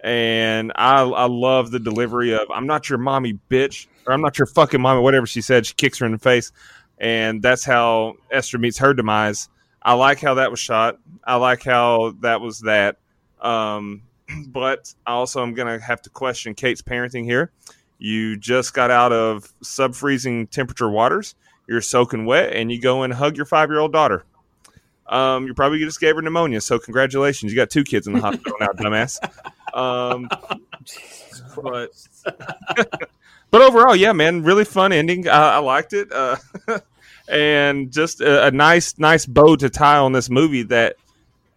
And 0.03 0.73
I, 0.77 1.03
I 1.03 1.27
love 1.27 1.71
the 1.71 1.79
delivery 1.79 2.33
of 2.33 2.51
"I'm 2.53 2.67
not 2.67 2.89
your 2.89 2.99
mommy, 2.99 3.39
bitch," 3.51 3.87
or 4.07 4.15
"I'm 4.15 4.23
not 4.23 4.39
your 4.39 4.47
fucking 4.47 4.81
mommy," 4.81 5.03
whatever 5.03 5.27
she 5.27 5.43
said. 5.43 5.67
She 5.67 5.75
kicks 5.75 5.99
her 5.99 6.07
in 6.07 6.13
the 6.13 6.19
face, 6.19 6.53
and 6.99 7.43
that's 7.43 7.65
how 7.65 8.15
Esther 8.31 8.59
meets 8.59 8.79
her 8.79 8.95
demise. 8.95 9.49
I 9.83 9.95
like 9.95 10.21
how 10.21 10.35
that 10.35 10.51
was 10.51 10.61
shot. 10.61 10.99
I 11.25 11.37
like 11.37 11.63
how 11.63 12.15
that 12.21 12.41
was 12.41 12.61
that. 12.61 12.97
Um, 13.41 14.03
but 14.49 14.93
I 15.07 15.13
also 15.13 15.43
am 15.43 15.55
going 15.55 15.69
to 15.79 15.85
have 15.85 16.03
to 16.03 16.11
question 16.11 16.55
Kate's 16.55 16.83
parenting 16.83 17.25
here. 17.25 17.51
You 17.99 18.37
just 18.37 18.73
got 18.73 18.91
out 18.91 19.13
of 19.13 19.53
sub 19.63 19.95
freezing 19.95 20.47
temperature 20.47 20.89
waters. 20.89 21.35
You're 21.67 21.83
soaking 21.83 22.25
wet, 22.25 22.55
and 22.55 22.73
you 22.73 22.81
go 22.81 23.03
and 23.03 23.13
hug 23.13 23.37
your 23.37 23.47
five 23.47 23.69
year 23.69 23.79
old 23.79 23.93
daughter. 23.93 24.25
Um, 25.07 25.47
you 25.47 25.55
probably 25.55 25.81
just 25.81 26.01
gave 26.01 26.15
her 26.15 26.23
pneumonia, 26.23 26.61
so 26.61 26.79
congratulations. 26.79 27.53
You 27.53 27.57
got 27.57 27.69
two 27.69 27.85
kids 27.85 28.07
in 28.07 28.13
the 28.13 28.21
hospital 28.21 28.55
now, 28.61 28.69
dumbass. 28.75 29.19
Um, 29.75 30.29
but 31.57 31.91
but 33.51 33.61
overall, 33.61 33.97
yeah, 33.97 34.13
man, 34.13 34.45
really 34.45 34.65
fun 34.65 34.93
ending. 34.93 35.29
I, 35.29 35.57
I 35.57 35.59
liked 35.59 35.93
it, 35.93 36.13
uh, 36.13 36.37
and 37.29 37.93
just 37.93 38.21
a, 38.21 38.47
a 38.47 38.51
nice, 38.53 38.99
nice 38.99 39.27
bow 39.27 39.57
to 39.57 39.69
tie 39.69 39.99
on 39.99 40.13
this 40.13 40.31
movie. 40.31 40.63
That 40.63 40.97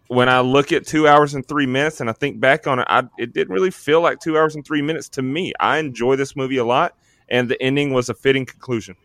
when 0.08 0.28
I 0.28 0.40
look 0.40 0.72
at 0.72 0.86
two 0.86 1.08
hours 1.08 1.34
and 1.34 1.46
three 1.46 1.66
minutes, 1.66 2.00
and 2.00 2.10
I 2.10 2.12
think 2.12 2.38
back 2.38 2.66
on 2.66 2.78
it, 2.78 2.86
I, 2.88 3.04
it 3.18 3.32
didn't 3.32 3.54
really 3.54 3.70
feel 3.70 4.00
like 4.00 4.20
two 4.20 4.36
hours 4.36 4.54
and 4.54 4.64
three 4.64 4.82
minutes 4.82 5.08
to 5.10 5.22
me. 5.22 5.52
I 5.58 5.78
enjoy 5.78 6.16
this 6.16 6.36
movie 6.36 6.58
a 6.58 6.64
lot, 6.64 6.96
and 7.28 7.48
the 7.48 7.60
ending 7.62 7.92
was 7.92 8.08
a 8.08 8.14
fitting 8.14 8.46
conclusion. 8.46 8.96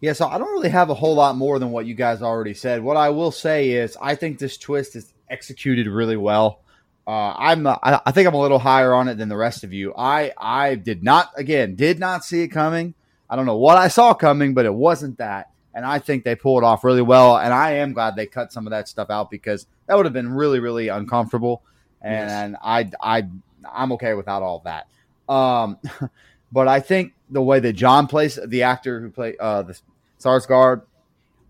Yeah, 0.00 0.14
so 0.14 0.26
I 0.26 0.38
don't 0.38 0.50
really 0.52 0.70
have 0.70 0.88
a 0.88 0.94
whole 0.94 1.14
lot 1.14 1.36
more 1.36 1.58
than 1.58 1.70
what 1.72 1.84
you 1.84 1.94
guys 1.94 2.22
already 2.22 2.54
said. 2.54 2.82
What 2.82 2.96
I 2.96 3.10
will 3.10 3.30
say 3.30 3.70
is, 3.72 3.98
I 4.00 4.14
think 4.14 4.38
this 4.38 4.56
twist 4.56 4.96
is 4.96 5.12
executed 5.28 5.86
really 5.86 6.16
well. 6.16 6.60
Uh, 7.06 7.34
I'm, 7.36 7.66
uh, 7.66 7.76
I, 7.82 8.10
think 8.12 8.26
I'm 8.26 8.34
a 8.34 8.40
little 8.40 8.58
higher 8.58 8.94
on 8.94 9.08
it 9.08 9.16
than 9.16 9.28
the 9.28 9.36
rest 9.36 9.64
of 9.64 9.72
you. 9.72 9.92
I, 9.96 10.32
I 10.38 10.76
did 10.76 11.02
not, 11.02 11.30
again, 11.36 11.74
did 11.74 11.98
not 11.98 12.24
see 12.24 12.42
it 12.42 12.48
coming. 12.48 12.94
I 13.28 13.36
don't 13.36 13.46
know 13.46 13.56
what 13.56 13.76
I 13.76 13.88
saw 13.88 14.14
coming, 14.14 14.54
but 14.54 14.64
it 14.64 14.72
wasn't 14.72 15.18
that, 15.18 15.49
and 15.74 15.84
I 15.84 15.98
think 15.98 16.24
they 16.24 16.34
pulled 16.34 16.62
it 16.62 16.66
off 16.66 16.84
really 16.84 17.02
well. 17.02 17.38
And 17.38 17.52
I 17.52 17.72
am 17.72 17.92
glad 17.92 18.16
they 18.16 18.26
cut 18.26 18.52
some 18.52 18.66
of 18.66 18.70
that 18.70 18.88
stuff 18.88 19.10
out 19.10 19.30
because 19.30 19.66
that 19.86 19.96
would 19.96 20.06
have 20.06 20.12
been 20.12 20.32
really, 20.32 20.60
really 20.60 20.88
uncomfortable. 20.88 21.62
And 22.02 22.56
I, 22.62 22.90
I, 23.00 23.28
I'm 23.70 23.92
okay 23.92 24.14
without 24.14 24.42
all 24.42 24.62
that. 24.64 24.88
Um, 25.32 25.78
but 26.52 26.66
I 26.66 26.80
think 26.80 27.14
the 27.28 27.42
way 27.42 27.60
that 27.60 27.74
John 27.74 28.06
plays 28.06 28.38
the 28.44 28.62
actor 28.62 29.00
who 29.00 29.10
played 29.10 29.36
uh, 29.38 29.62
the 29.62 29.78
Sarsgaard, 30.18 30.82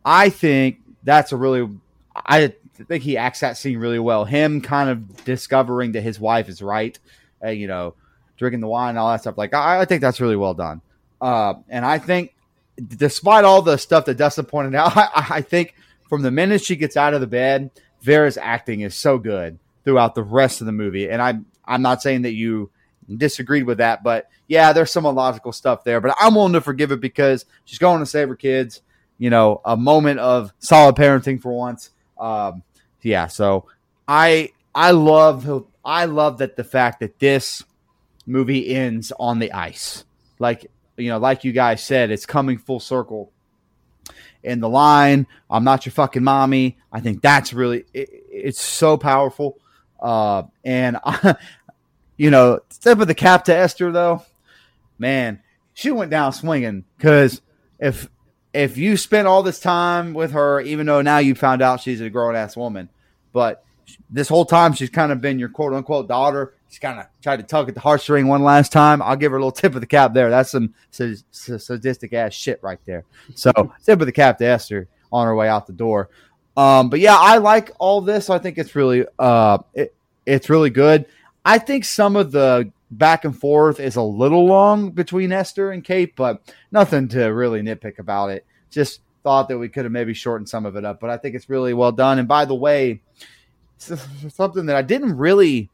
I 0.05 0.29
think 0.29 0.81
that's 1.03 1.33
a 1.33 1.37
really 1.37 1.69
I 2.15 2.53
think 2.89 3.03
he 3.03 3.17
acts 3.17 3.41
that 3.41 3.57
scene 3.57 3.79
really 3.79 3.99
well. 3.99 4.25
Him 4.25 4.61
kind 4.61 4.91
of 4.91 5.25
discovering 5.25 5.93
that 5.93 6.03
his 6.03 6.19
wife 6.19 6.49
is 6.49 6.63
right, 6.63 6.99
uh, 7.45 7.49
you 7.49 7.67
know, 7.67 7.95
drinking 8.37 8.61
the 8.61 8.69
wine 8.69 8.91
and 8.91 8.99
all 8.99 9.11
that 9.11 9.21
stuff. 9.21 9.39
Like 9.39 9.55
I, 9.55 9.81
I 9.81 9.85
think 9.85 10.01
that's 10.01 10.21
really 10.21 10.37
well 10.37 10.55
done. 10.55 10.81
Uh, 11.21 11.55
and 11.69 11.85
I 11.85 11.99
think, 11.99 12.35
despite 12.77 13.45
all 13.45 13.63
the 13.63 13.77
stuff 13.77 14.05
that 14.07 14.17
Dustin 14.17 14.45
pointed 14.45 14.75
out, 14.75 14.97
I, 14.97 15.27
I 15.31 15.41
think 15.43 15.75
from 16.09 16.23
the 16.23 16.31
minute 16.31 16.63
she 16.63 16.77
gets 16.77 16.97
out 16.97 17.15
of 17.15 17.21
the 17.21 17.27
bed, 17.27 17.71
Vera's 18.03 18.39
acting 18.39 18.81
is 18.81 18.95
so 18.95 19.19
good 19.19 19.59
throughout 19.85 20.15
the 20.15 20.23
rest 20.23 20.61
of 20.61 20.67
the 20.67 20.73
movie. 20.73 21.09
And 21.09 21.21
I'm 21.21 21.47
I'm 21.65 21.83
not 21.83 22.03
saying 22.03 22.23
that 22.23 22.33
you 22.33 22.71
disagreed 23.17 23.65
with 23.65 23.79
that, 23.79 24.03
but 24.03 24.29
yeah, 24.49 24.73
there's 24.73 24.91
some 24.91 25.07
illogical 25.07 25.53
stuff 25.53 25.85
there. 25.85 26.01
But 26.01 26.17
I'm 26.21 26.35
willing 26.35 26.55
to 26.55 26.61
forgive 26.61 26.93
it 26.93 27.01
because 27.01 27.45
she's 27.65 27.79
going 27.79 28.01
to 28.01 28.07
save 28.07 28.29
her 28.29 28.37
kids. 28.37 28.83
You 29.19 29.31
know, 29.31 29.61
a 29.65 29.77
moment 29.77 30.19
of 30.19 30.53
solid 30.59 30.97
parenting 30.97 31.41
for 31.41 31.53
once. 31.53 31.91
Um, 32.19 32.63
yeah, 33.03 33.27
so 33.27 33.67
I 34.09 34.51
I 34.75 34.93
love 34.93 35.67
I 35.85 36.07
love 36.07 36.39
that 36.39 36.57
the 36.57 36.65
fact 36.65 37.01
that 37.01 37.19
this 37.19 37.63
movie 38.27 38.75
ends 38.75 39.13
on 39.19 39.39
the 39.39 39.53
ice. 39.53 40.05
Like 40.39 40.71
you 41.01 41.11
know, 41.11 41.19
like 41.19 41.45
you 41.45 41.53
guys 41.53 41.85
said, 41.85 42.11
it's 42.11 42.27
coming 42.27 42.59
full 42.59 42.81
circle. 42.81 43.33
In 44.43 44.61
the 44.61 44.69
line, 44.69 45.27
I'm 45.51 45.65
not 45.65 45.85
your 45.85 45.93
fucking 45.93 46.25
mommy. 46.25 46.79
I 46.91 47.01
think 47.01 47.21
that's 47.21 47.53
really 47.53 47.85
it, 47.93 48.09
it's 48.31 48.61
so 48.61 48.97
powerful. 48.97 49.59
Uh, 50.01 50.45
and 50.65 50.97
I, 51.05 51.37
you 52.17 52.31
know, 52.31 52.61
step 52.71 53.01
of 53.01 53.07
the 53.07 53.15
cap 53.15 53.45
to 53.45 53.55
Esther 53.55 53.93
though, 53.93 54.23
man, 54.99 55.43
she 55.75 55.91
went 55.91 56.11
down 56.11 56.33
swinging 56.33 56.85
because 56.97 57.43
if 57.79 58.09
if 58.53 58.77
you 58.77 58.97
spent 58.97 59.29
all 59.29 59.43
this 59.43 59.61
time 59.61 60.15
with 60.15 60.33
her, 60.33 60.61
even 60.61 60.87
though 60.87 61.03
now 61.03 61.19
you 61.19 61.35
found 61.35 61.63
out 61.63 61.81
she's 61.81 62.01
a 62.01 62.11
grown 62.11 62.35
ass 62.35 62.57
woman, 62.57 62.89
but 63.33 63.65
this 64.09 64.29
whole 64.29 64.45
time 64.45 64.73
she's 64.73 64.91
kind 64.91 65.13
of 65.13 65.21
been 65.21 65.39
your 65.39 65.49
quote 65.49 65.73
unquote 65.73 66.09
daughter. 66.09 66.55
She's 66.71 66.79
kind 66.79 67.01
of 67.01 67.07
tried 67.21 67.39
to 67.39 67.43
tug 67.43 67.69
at 67.69 67.75
the 67.75 67.81
heartstring 67.81 68.27
one 68.27 68.43
last 68.43 68.71
time. 68.73 69.03
I'll 69.03 69.17
give 69.17 69.33
her 69.33 69.39
a 69.39 69.41
little 69.41 69.53
tip 69.53 69.75
of 69.75 69.81
the 69.81 69.87
cap 69.87 70.15
there. 70.15 70.31
That's 70.31 70.51
some 70.51 70.73
sadistic 70.91 72.13
ass 72.13 72.33
shit 72.33 72.63
right 72.63 72.79
there. 72.87 73.05
So 73.35 73.53
tip 73.85 74.01
of 74.01 74.07
the 74.07 74.13
cap 74.13 74.39
to 74.39 74.47
Esther 74.47 74.89
on 75.13 75.27
her 75.27 75.35
way 75.35 75.49
out 75.49 75.67
the 75.67 75.73
door. 75.73 76.11
Um, 76.57 76.89
but 76.89 77.01
yeah, 77.01 77.17
I 77.19 77.39
like 77.39 77.73
all 77.79 78.01
this. 78.01 78.31
I 78.31 78.39
think 78.39 78.57
it's 78.57 78.77
really 78.77 79.05
uh, 79.19 79.59
it, 79.75 79.95
it's 80.27 80.49
really 80.49 80.71
good. 80.71 81.07
I 81.45 81.59
think 81.59 81.85
some 81.85 82.17
of 82.17 82.33
the 82.33 82.71
back 82.91 83.25
and 83.25 83.37
forth 83.37 83.81
is 83.81 83.97
a 83.97 84.03
little 84.03 84.47
long 84.47 84.91
between 84.91 85.33
Esther 85.33 85.73
and 85.73 85.83
Kate, 85.83 86.15
but 86.17 86.43
nothing 86.71 87.09
to 87.09 87.27
really 87.27 87.63
nitpick 87.63 87.99
about 87.99 88.31
it. 88.31 88.47
Just 88.71 89.01
thought 89.23 89.49
that 89.49 89.59
we 89.59 89.69
could 89.69 89.85
have 89.85 89.93
maybe 89.93 90.15
shortened 90.15 90.49
some 90.49 90.67
of 90.67 90.77
it 90.77 90.85
up, 90.85 91.01
but 91.01 91.11
I 91.11 91.17
think 91.17 91.35
it's 91.35 91.49
really 91.49 91.75
well 91.75 91.93
done. 91.93 92.19
And 92.19 92.29
by 92.29 92.45
the 92.45 92.55
way, 92.55 93.01
something 93.79 94.67
that 94.67 94.77
I 94.77 94.83
didn't 94.83 95.17
really, 95.17 95.71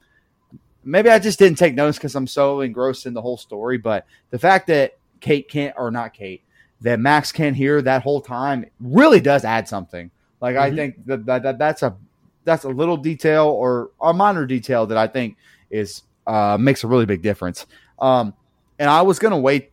maybe 0.87 1.11
I 1.11 1.19
just 1.19 1.39
didn't 1.39 1.59
take 1.59 1.75
notice 1.75 1.97
because 1.97 2.15
I'm 2.15 2.27
so 2.27 2.61
engrossed 2.63 3.05
in 3.07 3.13
the 3.15 3.21
whole 3.23 3.37
story, 3.37 3.77
but 3.77 4.07
the 4.31 4.39
fact 4.39 4.69
that 4.69 4.97
Kate 5.21 5.49
can't, 5.49 5.75
or 5.77 5.91
not 5.91 6.15
Kate, 6.15 6.43
that 6.83 7.01
Max 7.01 7.33
can't 7.33 7.57
hear 7.57 7.83
that 7.83 8.03
whole 8.03 8.21
time 8.21 8.67
really 8.81 9.21
does 9.21 9.45
add 9.45 9.67
something. 9.69 10.11
Like 10.41 10.57
I 10.57 10.71
Mhm. 10.71 10.77
think 10.77 11.07
that, 11.07 11.27
that, 11.27 11.43
that 11.43 11.59
that's 11.59 11.83
a 11.83 11.97
that's 12.45 12.65
a 12.65 12.69
little 12.69 12.97
detail 12.97 13.47
or 13.47 13.91
a 14.01 14.13
minor 14.13 14.47
detail 14.47 14.87
that 14.87 14.97
I 14.99 15.07
think 15.09 15.37
is 15.71 16.03
uh, 16.27 16.57
makes 16.61 16.85
a 16.85 16.87
really 16.87 17.07
big 17.07 17.23
difference. 17.23 17.67
Um, 17.99 18.35
and 18.79 18.89
I 18.91 19.03
was 19.03 19.19
gonna 19.19 19.39
wait 19.39 19.73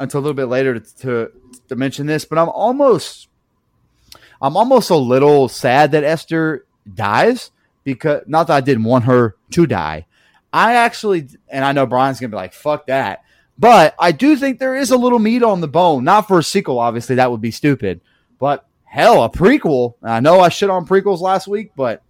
until 0.00 0.20
a 0.20 0.22
little 0.22 0.34
bit 0.34 0.46
later 0.46 0.78
to, 0.78 0.96
to 0.98 1.32
to 1.68 1.76
mention 1.76 2.06
this, 2.06 2.24
but 2.24 2.38
I'm 2.38 2.48
almost 2.50 3.28
I'm 4.42 4.56
almost 4.56 4.90
a 4.90 4.96
little 4.96 5.48
sad 5.48 5.92
that 5.92 6.04
Esther 6.04 6.66
dies 6.92 7.50
because 7.84 8.22
not 8.26 8.48
that 8.48 8.56
I 8.56 8.60
didn't 8.60 8.84
want 8.84 9.04
her 9.04 9.36
to 9.52 9.66
die. 9.66 10.05
I 10.56 10.74
actually, 10.74 11.28
and 11.48 11.64
I 11.64 11.72
know 11.72 11.86
Brian's 11.86 12.18
gonna 12.20 12.30
be 12.30 12.36
like, 12.36 12.52
"Fuck 12.54 12.86
that," 12.86 13.22
but 13.58 13.94
I 13.98 14.12
do 14.12 14.36
think 14.36 14.58
there 14.58 14.76
is 14.76 14.90
a 14.90 14.96
little 14.96 15.18
meat 15.18 15.42
on 15.42 15.60
the 15.60 15.68
bone. 15.68 16.04
Not 16.04 16.26
for 16.28 16.38
a 16.38 16.42
sequel, 16.42 16.78
obviously, 16.78 17.16
that 17.16 17.30
would 17.30 17.40
be 17.40 17.50
stupid. 17.50 18.00
But 18.38 18.64
hell, 18.84 19.22
a 19.24 19.30
prequel. 19.30 19.94
I 20.02 20.20
know 20.20 20.40
I 20.40 20.48
shit 20.48 20.70
on 20.70 20.86
prequels 20.86 21.20
last 21.20 21.46
week, 21.48 21.72
but 21.76 22.02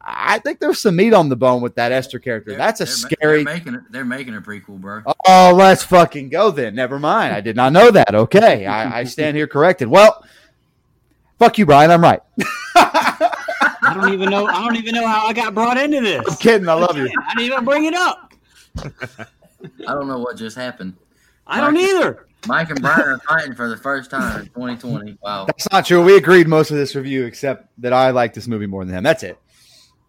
I 0.00 0.38
think 0.40 0.60
there's 0.60 0.80
some 0.80 0.96
meat 0.96 1.14
on 1.14 1.28
the 1.28 1.36
bone 1.36 1.62
with 1.62 1.76
that 1.76 1.90
Esther 1.92 2.18
character. 2.18 2.50
They're- 2.50 2.58
That's 2.58 2.80
a 2.80 2.86
scary. 2.86 3.44
They're 3.44 3.54
making 3.54 3.74
it. 3.74 3.80
They're 3.90 4.04
making 4.04 4.34
a 4.36 4.40
prequel, 4.40 4.80
bro. 4.80 5.02
Oh, 5.26 5.52
let's 5.54 5.82
fucking 5.84 6.28
go 6.28 6.50
then. 6.50 6.74
Never 6.74 6.98
mind. 6.98 7.34
I 7.34 7.40
did 7.40 7.56
not 7.56 7.72
know 7.72 7.90
that. 7.90 8.14
Okay. 8.14 8.66
I, 8.66 9.00
I 9.00 9.04
stand 9.04 9.36
here 9.36 9.46
corrected. 9.46 9.88
Well, 9.88 10.24
fuck 11.38 11.56
you, 11.58 11.66
Brian. 11.66 11.90
I'm 11.90 12.02
right. 12.02 12.20
I 13.86 13.94
don't 13.94 14.12
even 14.12 14.30
know. 14.30 14.46
I 14.46 14.64
don't 14.64 14.76
even 14.76 14.94
know 14.94 15.06
how 15.06 15.26
I 15.26 15.32
got 15.32 15.54
brought 15.54 15.76
into 15.76 16.00
this. 16.00 16.22
I'm 16.28 16.36
kidding. 16.36 16.68
I 16.68 16.74
love 16.74 16.96
you. 16.96 17.04
I 17.04 17.34
didn't 17.34 17.52
even 17.52 17.64
bring 17.64 17.84
it 17.84 17.94
up. 17.94 18.34
I 18.78 19.94
don't 19.94 20.08
know 20.08 20.18
what 20.18 20.36
just 20.36 20.56
happened. 20.56 20.94
I 21.46 21.60
don't 21.60 21.76
either. 21.76 22.26
Mike 22.46 22.70
and 22.70 22.80
Brian 22.80 23.08
are 23.08 23.18
fighting 23.18 23.54
for 23.54 23.68
the 23.68 23.76
first 23.76 24.10
time 24.10 24.40
in 24.40 24.46
2020. 24.46 25.18
Wow. 25.22 25.46
That's 25.46 25.70
not 25.70 25.86
true. 25.86 26.02
We 26.04 26.16
agreed 26.16 26.46
most 26.46 26.70
of 26.70 26.76
this 26.76 26.94
review, 26.94 27.24
except 27.24 27.68
that 27.78 27.92
I 27.92 28.10
like 28.10 28.34
this 28.34 28.46
movie 28.46 28.66
more 28.66 28.84
than 28.84 28.94
him. 28.94 29.02
That's 29.02 29.22
it. 29.22 29.38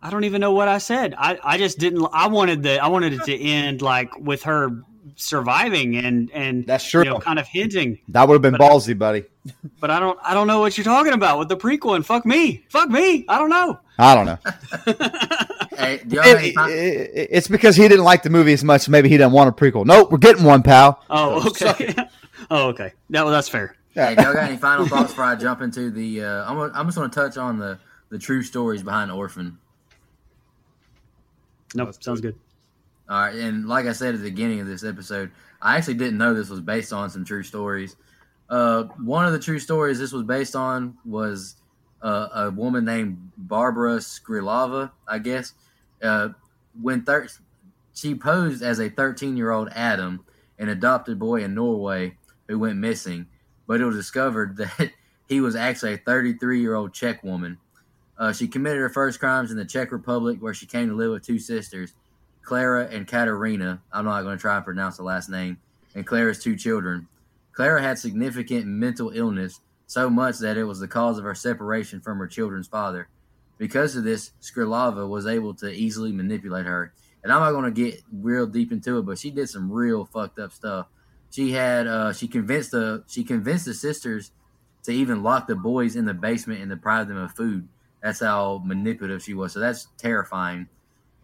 I 0.02 0.10
don't 0.10 0.23
even 0.26 0.41
know 0.41 0.52
what 0.52 0.68
I 0.68 0.77
said. 0.77 1.15
I, 1.18 1.39
I 1.43 1.57
just 1.57 1.80
didn't. 1.80 2.06
I 2.14 2.27
wanted 2.27 2.61
the. 2.64 2.80
I 2.80 2.88
wanted 2.89 3.14
it 3.14 3.23
to 3.23 3.35
end 3.39 3.81
like 3.81 4.15
with 4.19 4.43
her 4.43 4.84
surviving 5.15 5.95
and 5.97 6.30
and 6.31 6.65
That's 6.68 6.88
true. 6.88 7.03
You 7.03 7.10
know, 7.11 7.19
kind 7.19 7.39
of 7.39 7.47
hinting. 7.47 7.99
That 8.10 8.27
would 8.27 8.35
have 8.35 8.41
been 8.41 8.57
But- 8.57 8.61
ballsy, 8.61 8.97
buddy. 8.97 9.26
But 9.80 9.91
I 9.91 9.99
don't. 9.99 10.17
I 10.23 10.34
don't 10.34 10.47
know 10.47 10.59
what 10.59 10.77
you're 10.77 10.84
talking 10.84 11.13
about 11.13 11.38
with 11.38 11.49
the 11.49 11.57
prequel. 11.57 11.95
And 11.95 12.05
fuck 12.05 12.26
me. 12.26 12.65
Fuck 12.69 12.89
me. 12.89 13.26
I 13.30 13.38
don't 13.38 13.49
know. 13.49 13.80
I 13.99 14.15
don't 14.15 14.26
know. 14.26 14.38
Hey, 15.77 16.01
do 16.07 16.15
y'all 16.15 16.23
have 16.23 16.38
any 16.38 16.47
It- 16.47 16.55
it- 16.57 17.11
it- 17.13 17.27
it's 17.31 17.47
because 17.49 17.76
he 17.76 17.85
didn't 17.89 18.05
like 18.05 18.23
the 18.23 18.30
movie 18.30 18.53
as 18.53 18.63
much. 18.63 18.88
Maybe 18.88 19.09
he 19.09 19.17
didn't 19.17 19.34
want 19.34 19.49
a 19.49 19.51
prequel. 19.51 19.85
Nope, 19.85 20.09
we're 20.09 20.17
getting 20.19 20.45
one, 20.45 20.63
pal. 20.63 21.03
Oh, 21.09 21.45
okay. 21.49 21.93
oh, 22.49 22.69
okay. 22.69 22.93
That 23.09 23.26
well, 23.26 23.34
that's 23.34 23.49
fair. 23.49 23.76
hey, 23.93 24.15
do 24.15 24.23
y'all 24.23 24.34
got 24.34 24.45
any 24.45 24.55
final 24.55 24.88
thoughts 24.88 25.09
before 25.11 25.26
I 25.26 25.35
jump 25.35 25.61
into 25.61 25.91
the? 25.91 26.23
Uh, 26.23 26.49
I'm, 26.49 26.55
gonna, 26.55 26.72
I'm 26.73 26.85
just 26.88 26.97
going 26.97 27.09
to 27.09 27.13
touch 27.13 27.35
on 27.38 27.59
the 27.59 27.77
the 28.09 28.17
true 28.17 28.41
stories 28.41 28.84
behind 28.84 29.11
Orphan. 29.11 29.57
Nope. 31.76 31.88
Let's 31.88 32.03
Sounds 32.05 32.19
it. 32.19 32.23
good. 32.23 32.35
All 33.09 33.19
right, 33.19 33.35
and 33.35 33.67
like 33.67 33.85
I 33.85 33.91
said 33.91 34.15
at 34.15 34.22
the 34.22 34.30
beginning 34.30 34.61
of 34.61 34.67
this 34.67 34.84
episode, 34.84 35.30
I 35.61 35.76
actually 35.77 35.95
didn't 35.95 36.17
know 36.17 36.34
this 36.34 36.49
was 36.49 36.61
based 36.61 36.93
on 36.93 37.09
some 37.09 37.26
true 37.26 37.43
stories. 37.43 37.97
Uh, 38.49 38.84
one 39.03 39.26
of 39.26 39.34
the 39.34 39.39
true 39.39 39.59
stories 39.59 39.99
this 39.99 40.11
was 40.11 40.23
based 40.23 40.55
on 40.55 40.97
was 41.05 41.55
uh, 42.01 42.27
a 42.34 42.51
woman 42.51 42.85
named 42.85 43.31
Barbara 43.38 43.97
Skrilova, 43.97 44.91
I 45.07 45.19
guess. 45.19 45.53
Uh, 46.01 46.30
when 46.80 47.03
thir- 47.03 47.27
she 47.93 48.13
posed 48.13 48.61
as 48.61 48.80
a 48.80 48.89
13 48.89 49.35
year 49.38 49.51
old 49.51 49.69
Adam, 49.73 50.23
an 50.59 50.69
adopted 50.69 51.17
boy 51.17 51.43
in 51.43 51.55
Norway 51.55 52.17
who 52.47 52.59
went 52.59 52.77
missing, 52.77 53.26
but 53.67 53.81
it 53.81 53.85
was 53.85 53.95
discovered 53.95 54.57
that 54.57 54.91
he 55.27 55.41
was 55.41 55.55
actually 55.55 55.93
a 55.93 55.97
33 55.97 56.61
year 56.61 56.76
old 56.76 56.93
Czech 56.93 57.23
woman. 57.23 57.57
Uh, 58.17 58.31
she 58.31 58.47
committed 58.47 58.80
her 58.80 58.89
first 58.89 59.19
crimes 59.19 59.51
in 59.51 59.57
the 59.57 59.65
Czech 59.65 59.91
Republic, 59.91 60.38
where 60.39 60.53
she 60.53 60.65
came 60.65 60.88
to 60.88 60.95
live 60.95 61.11
with 61.11 61.26
two 61.26 61.39
sisters. 61.39 61.93
Clara 62.43 62.88
and 62.91 63.07
Katerina. 63.07 63.81
I'm 63.91 64.05
not 64.05 64.22
going 64.22 64.38
to 64.38 64.41
try 64.41 64.55
and 64.55 64.63
pronounce 64.63 64.97
the 64.97 65.03
last 65.03 65.30
name. 65.30 65.57
And 65.95 66.05
Clara's 66.05 66.41
two 66.41 66.55
children. 66.55 67.07
Clara 67.56 67.82
had 67.82 67.98
significant 67.98 68.65
mental 68.68 69.11
illness, 69.11 69.61
so 69.88 70.10
much 70.10 70.40
that 70.40 70.57
it 70.57 70.65
was 70.65 70.80
the 70.80 70.88
cause 70.88 71.18
of 71.18 71.23
her 71.23 71.36
separation 71.36 72.02
from 72.02 72.18
her 72.19 72.27
children's 72.27 72.68
father. 72.68 73.07
Because 73.57 73.95
of 73.95 74.03
this, 74.03 74.32
Skrilova 74.41 75.07
was 75.07 75.26
able 75.26 75.53
to 75.56 75.72
easily 75.72 76.11
manipulate 76.11 76.65
her. 76.65 76.94
And 77.23 77.32
I'm 77.32 77.40
not 77.40 77.52
going 77.52 77.73
to 77.73 77.84
get 77.91 78.02
real 78.11 78.45
deep 78.45 78.72
into 78.72 78.99
it, 78.99 79.03
but 79.06 79.18
she 79.18 79.32
did 79.32 79.49
some 79.49 79.72
real 79.72 80.06
fucked 80.06 80.38
up 80.38 80.52
stuff. 80.52 80.88
She 81.32 81.53
had 81.53 81.88
uh, 81.88 82.14
she 82.14 82.27
convinced 82.27 82.72
the 82.72 83.03
she 83.07 83.23
convinced 83.23 83.65
the 83.65 83.73
sisters 83.73 84.32
to 84.84 84.91
even 84.91 85.23
lock 85.23 85.48
the 85.48 85.56
boys 85.56 85.95
in 85.95 86.06
the 86.06 86.14
basement 86.14 86.61
and 86.61 86.69
deprive 86.69 87.07
them 87.07 87.18
of 87.18 87.32
food. 87.32 87.68
That's 88.03 88.19
how 88.19 88.61
manipulative 88.64 89.23
she 89.23 89.34
was. 89.34 89.53
So 89.53 89.60
that's 89.60 89.88
terrifying. 89.98 90.68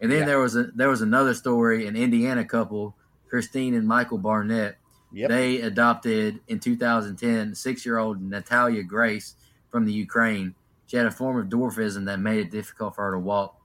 And 0.00 0.10
then 0.10 0.20
Yeah. 0.20 0.26
there 0.26 0.38
was 0.40 0.56
a 0.56 0.64
there 0.74 0.88
was 0.88 1.02
another 1.02 1.34
story, 1.34 1.86
an 1.86 1.94
Indiana 1.94 2.44
couple, 2.44 2.96
Christine 3.28 3.74
and 3.74 3.86
Michael 3.86 4.18
Barnett. 4.18 4.78
Yep. 5.12 5.28
They 5.28 5.60
adopted 5.60 6.40
in 6.48 6.58
2010 6.58 7.54
six 7.54 7.84
year 7.84 7.98
old 7.98 8.20
Natalia 8.22 8.82
Grace 8.82 9.36
from 9.70 9.84
the 9.84 9.92
Ukraine. 9.92 10.54
She 10.86 10.96
had 10.96 11.06
a 11.06 11.10
form 11.10 11.38
of 11.38 11.48
dwarfism 11.48 12.06
that 12.06 12.20
made 12.20 12.40
it 12.40 12.50
difficult 12.50 12.94
for 12.94 13.04
her 13.04 13.12
to 13.12 13.18
walk. 13.18 13.58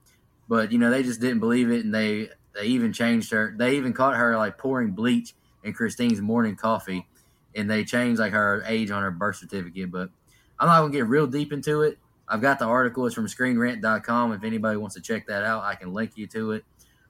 But 0.48 0.72
you 0.72 0.78
know 0.78 0.90
they 0.90 1.02
just 1.02 1.20
didn't 1.20 1.40
believe 1.40 1.70
it, 1.70 1.84
and 1.84 1.94
they 1.94 2.28
they 2.54 2.64
even 2.64 2.92
changed 2.92 3.30
her. 3.32 3.54
They 3.56 3.76
even 3.76 3.92
caught 3.92 4.16
her 4.16 4.36
like 4.36 4.58
pouring 4.58 4.92
bleach 4.92 5.34
in 5.62 5.72
Christine's 5.72 6.20
morning 6.20 6.56
coffee, 6.56 7.06
and 7.54 7.70
they 7.70 7.84
changed 7.84 8.18
like 8.18 8.32
her 8.32 8.62
age 8.66 8.90
on 8.90 9.02
her 9.02 9.10
birth 9.10 9.36
certificate. 9.36 9.90
But 9.90 10.10
I'm 10.58 10.68
not 10.68 10.80
gonna 10.80 10.92
get 10.92 11.06
real 11.06 11.26
deep 11.26 11.52
into 11.52 11.82
it. 11.82 11.98
I've 12.26 12.42
got 12.42 12.58
the 12.58 12.66
article. 12.66 13.06
It's 13.06 13.14
from 13.14 13.26
ScreenRant.com. 13.26 14.32
If 14.32 14.44
anybody 14.44 14.76
wants 14.76 14.94
to 14.96 15.02
check 15.02 15.26
that 15.28 15.44
out, 15.44 15.64
I 15.64 15.74
can 15.74 15.92
link 15.92 16.12
you 16.16 16.26
to 16.28 16.52
it, 16.52 16.64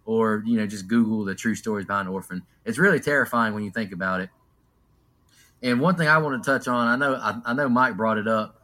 or 0.08 0.42
you 0.46 0.56
know 0.56 0.66
just 0.66 0.88
Google 0.88 1.22
the 1.26 1.34
true 1.34 1.54
stories 1.54 1.84
behind 1.84 2.08
Orphan. 2.08 2.42
It's 2.64 2.78
really 2.78 2.98
terrifying 2.98 3.52
when 3.52 3.62
you 3.62 3.70
think 3.70 3.92
about 3.92 4.22
it. 4.22 4.30
And 5.62 5.80
one 5.80 5.96
thing 5.96 6.08
I 6.08 6.16
want 6.16 6.42
to 6.42 6.50
touch 6.50 6.66
on, 6.66 6.88
I 6.88 6.96
know 6.96 7.14
I, 7.14 7.38
I 7.44 7.52
know 7.52 7.68
Mike 7.68 7.98
brought 7.98 8.16
it 8.16 8.26
up 8.26 8.62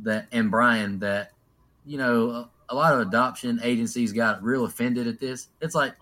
that 0.00 0.28
and 0.32 0.50
Brian 0.50 0.98
that 0.98 1.30
you 1.86 1.96
know 1.96 2.28
a, 2.28 2.50
a 2.68 2.74
lot 2.74 2.92
of 2.92 3.00
adoption 3.00 3.58
agencies 3.62 4.12
got 4.12 4.42
real 4.42 4.66
offended 4.66 5.06
at 5.06 5.18
this. 5.18 5.48
It's 5.62 5.74
like 5.74 5.94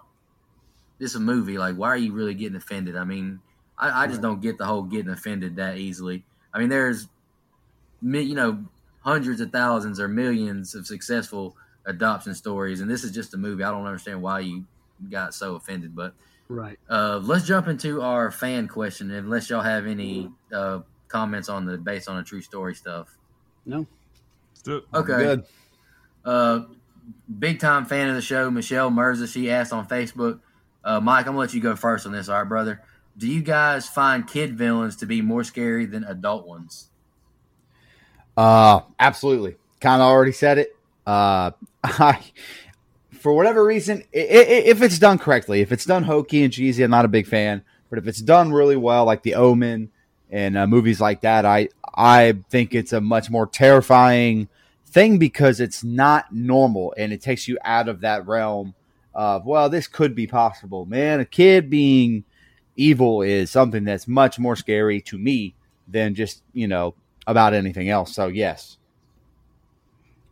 this 0.98 1.10
is 1.10 1.16
a 1.16 1.20
movie. 1.20 1.56
Like, 1.56 1.76
why 1.76 1.86
are 1.86 1.96
you 1.96 2.12
really 2.12 2.34
getting 2.34 2.56
offended? 2.56 2.96
I 2.96 3.04
mean, 3.04 3.38
I, 3.78 4.02
I 4.02 4.06
just 4.08 4.20
don't 4.20 4.42
get 4.42 4.58
the 4.58 4.64
whole 4.64 4.82
getting 4.82 5.12
offended 5.12 5.54
that 5.56 5.76
easily. 5.76 6.24
I 6.52 6.58
mean, 6.58 6.68
there's 6.68 7.06
you 8.02 8.34
know 8.34 8.64
hundreds 9.02 9.40
of 9.40 9.52
thousands 9.52 10.00
or 10.00 10.08
millions 10.08 10.74
of 10.74 10.84
successful 10.84 11.56
adoption 11.86 12.34
stories, 12.34 12.80
and 12.80 12.90
this 12.90 13.04
is 13.04 13.12
just 13.12 13.34
a 13.34 13.36
movie. 13.36 13.62
I 13.62 13.70
don't 13.70 13.86
understand 13.86 14.20
why 14.20 14.40
you 14.40 14.64
got 15.08 15.34
so 15.34 15.54
offended, 15.54 15.94
but 15.94 16.14
Right. 16.48 16.78
uh, 16.88 17.20
let's 17.22 17.46
jump 17.46 17.68
into 17.68 18.02
our 18.02 18.30
fan 18.30 18.66
question. 18.68 19.10
Unless 19.10 19.50
y'all 19.50 19.60
have 19.62 19.86
any 19.86 20.30
uh, 20.52 20.80
comments 21.08 21.48
on 21.48 21.64
the 21.64 21.78
based 21.78 22.08
on 22.08 22.18
a 22.18 22.24
true 22.24 22.40
story 22.42 22.74
stuff. 22.74 23.16
No. 23.64 23.86
Let's 24.50 24.62
do 24.62 24.76
it. 24.78 24.84
Okay. 24.92 25.16
Good. 25.16 25.44
Uh, 26.24 26.60
big 27.38 27.60
time 27.60 27.84
fan 27.86 28.08
of 28.08 28.16
the 28.16 28.22
show, 28.22 28.50
Michelle 28.50 28.90
Mirza. 28.90 29.26
She 29.26 29.50
asked 29.50 29.72
on 29.72 29.86
Facebook, 29.86 30.40
uh, 30.84 31.00
Mike, 31.00 31.26
I'm 31.26 31.32
gonna 31.32 31.38
let 31.38 31.54
you 31.54 31.60
go 31.60 31.76
first 31.76 32.06
on 32.06 32.12
this. 32.12 32.28
All 32.28 32.38
right, 32.38 32.48
brother. 32.48 32.82
Do 33.16 33.26
you 33.28 33.42
guys 33.42 33.88
find 33.88 34.26
kid 34.26 34.56
villains 34.56 34.96
to 34.96 35.06
be 35.06 35.20
more 35.22 35.44
scary 35.44 35.86
than 35.86 36.04
adult 36.04 36.46
ones? 36.46 36.88
Uh, 38.36 38.80
absolutely. 38.98 39.56
Kind 39.80 40.00
of 40.00 40.08
already 40.08 40.32
said 40.32 40.58
it. 40.58 40.76
Uh, 41.06 41.50
I, 41.84 42.22
for 43.20 43.32
whatever 43.32 43.64
reason, 43.64 44.02
if 44.12 44.82
it's 44.82 44.98
done 44.98 45.18
correctly, 45.18 45.60
if 45.60 45.72
it's 45.72 45.84
done 45.84 46.04
hokey 46.04 46.42
and 46.42 46.52
cheesy, 46.52 46.82
I'm 46.82 46.90
not 46.90 47.04
a 47.04 47.08
big 47.08 47.26
fan. 47.26 47.62
But 47.90 47.98
if 47.98 48.06
it's 48.06 48.20
done 48.20 48.52
really 48.52 48.76
well, 48.76 49.04
like 49.04 49.22
The 49.22 49.34
Omen 49.34 49.90
and 50.30 50.56
uh, 50.56 50.66
movies 50.66 51.00
like 51.00 51.22
that, 51.22 51.44
I 51.44 51.68
I 51.94 52.38
think 52.50 52.74
it's 52.74 52.92
a 52.92 53.00
much 53.00 53.30
more 53.30 53.46
terrifying 53.46 54.48
thing 54.86 55.18
because 55.18 55.60
it's 55.60 55.84
not 55.84 56.32
normal 56.32 56.94
and 56.96 57.12
it 57.12 57.20
takes 57.20 57.46
you 57.46 57.58
out 57.64 57.88
of 57.88 58.00
that 58.00 58.26
realm 58.26 58.74
of 59.14 59.44
well, 59.44 59.68
this 59.68 59.86
could 59.86 60.14
be 60.14 60.26
possible. 60.26 60.86
Man, 60.86 61.20
a 61.20 61.24
kid 61.24 61.68
being 61.68 62.24
evil 62.76 63.22
is 63.22 63.50
something 63.50 63.84
that's 63.84 64.08
much 64.08 64.38
more 64.38 64.56
scary 64.56 65.00
to 65.02 65.18
me 65.18 65.54
than 65.88 66.14
just 66.14 66.42
you 66.52 66.68
know 66.68 66.94
about 67.26 67.54
anything 67.54 67.88
else. 67.88 68.14
So 68.14 68.28
yes, 68.28 68.78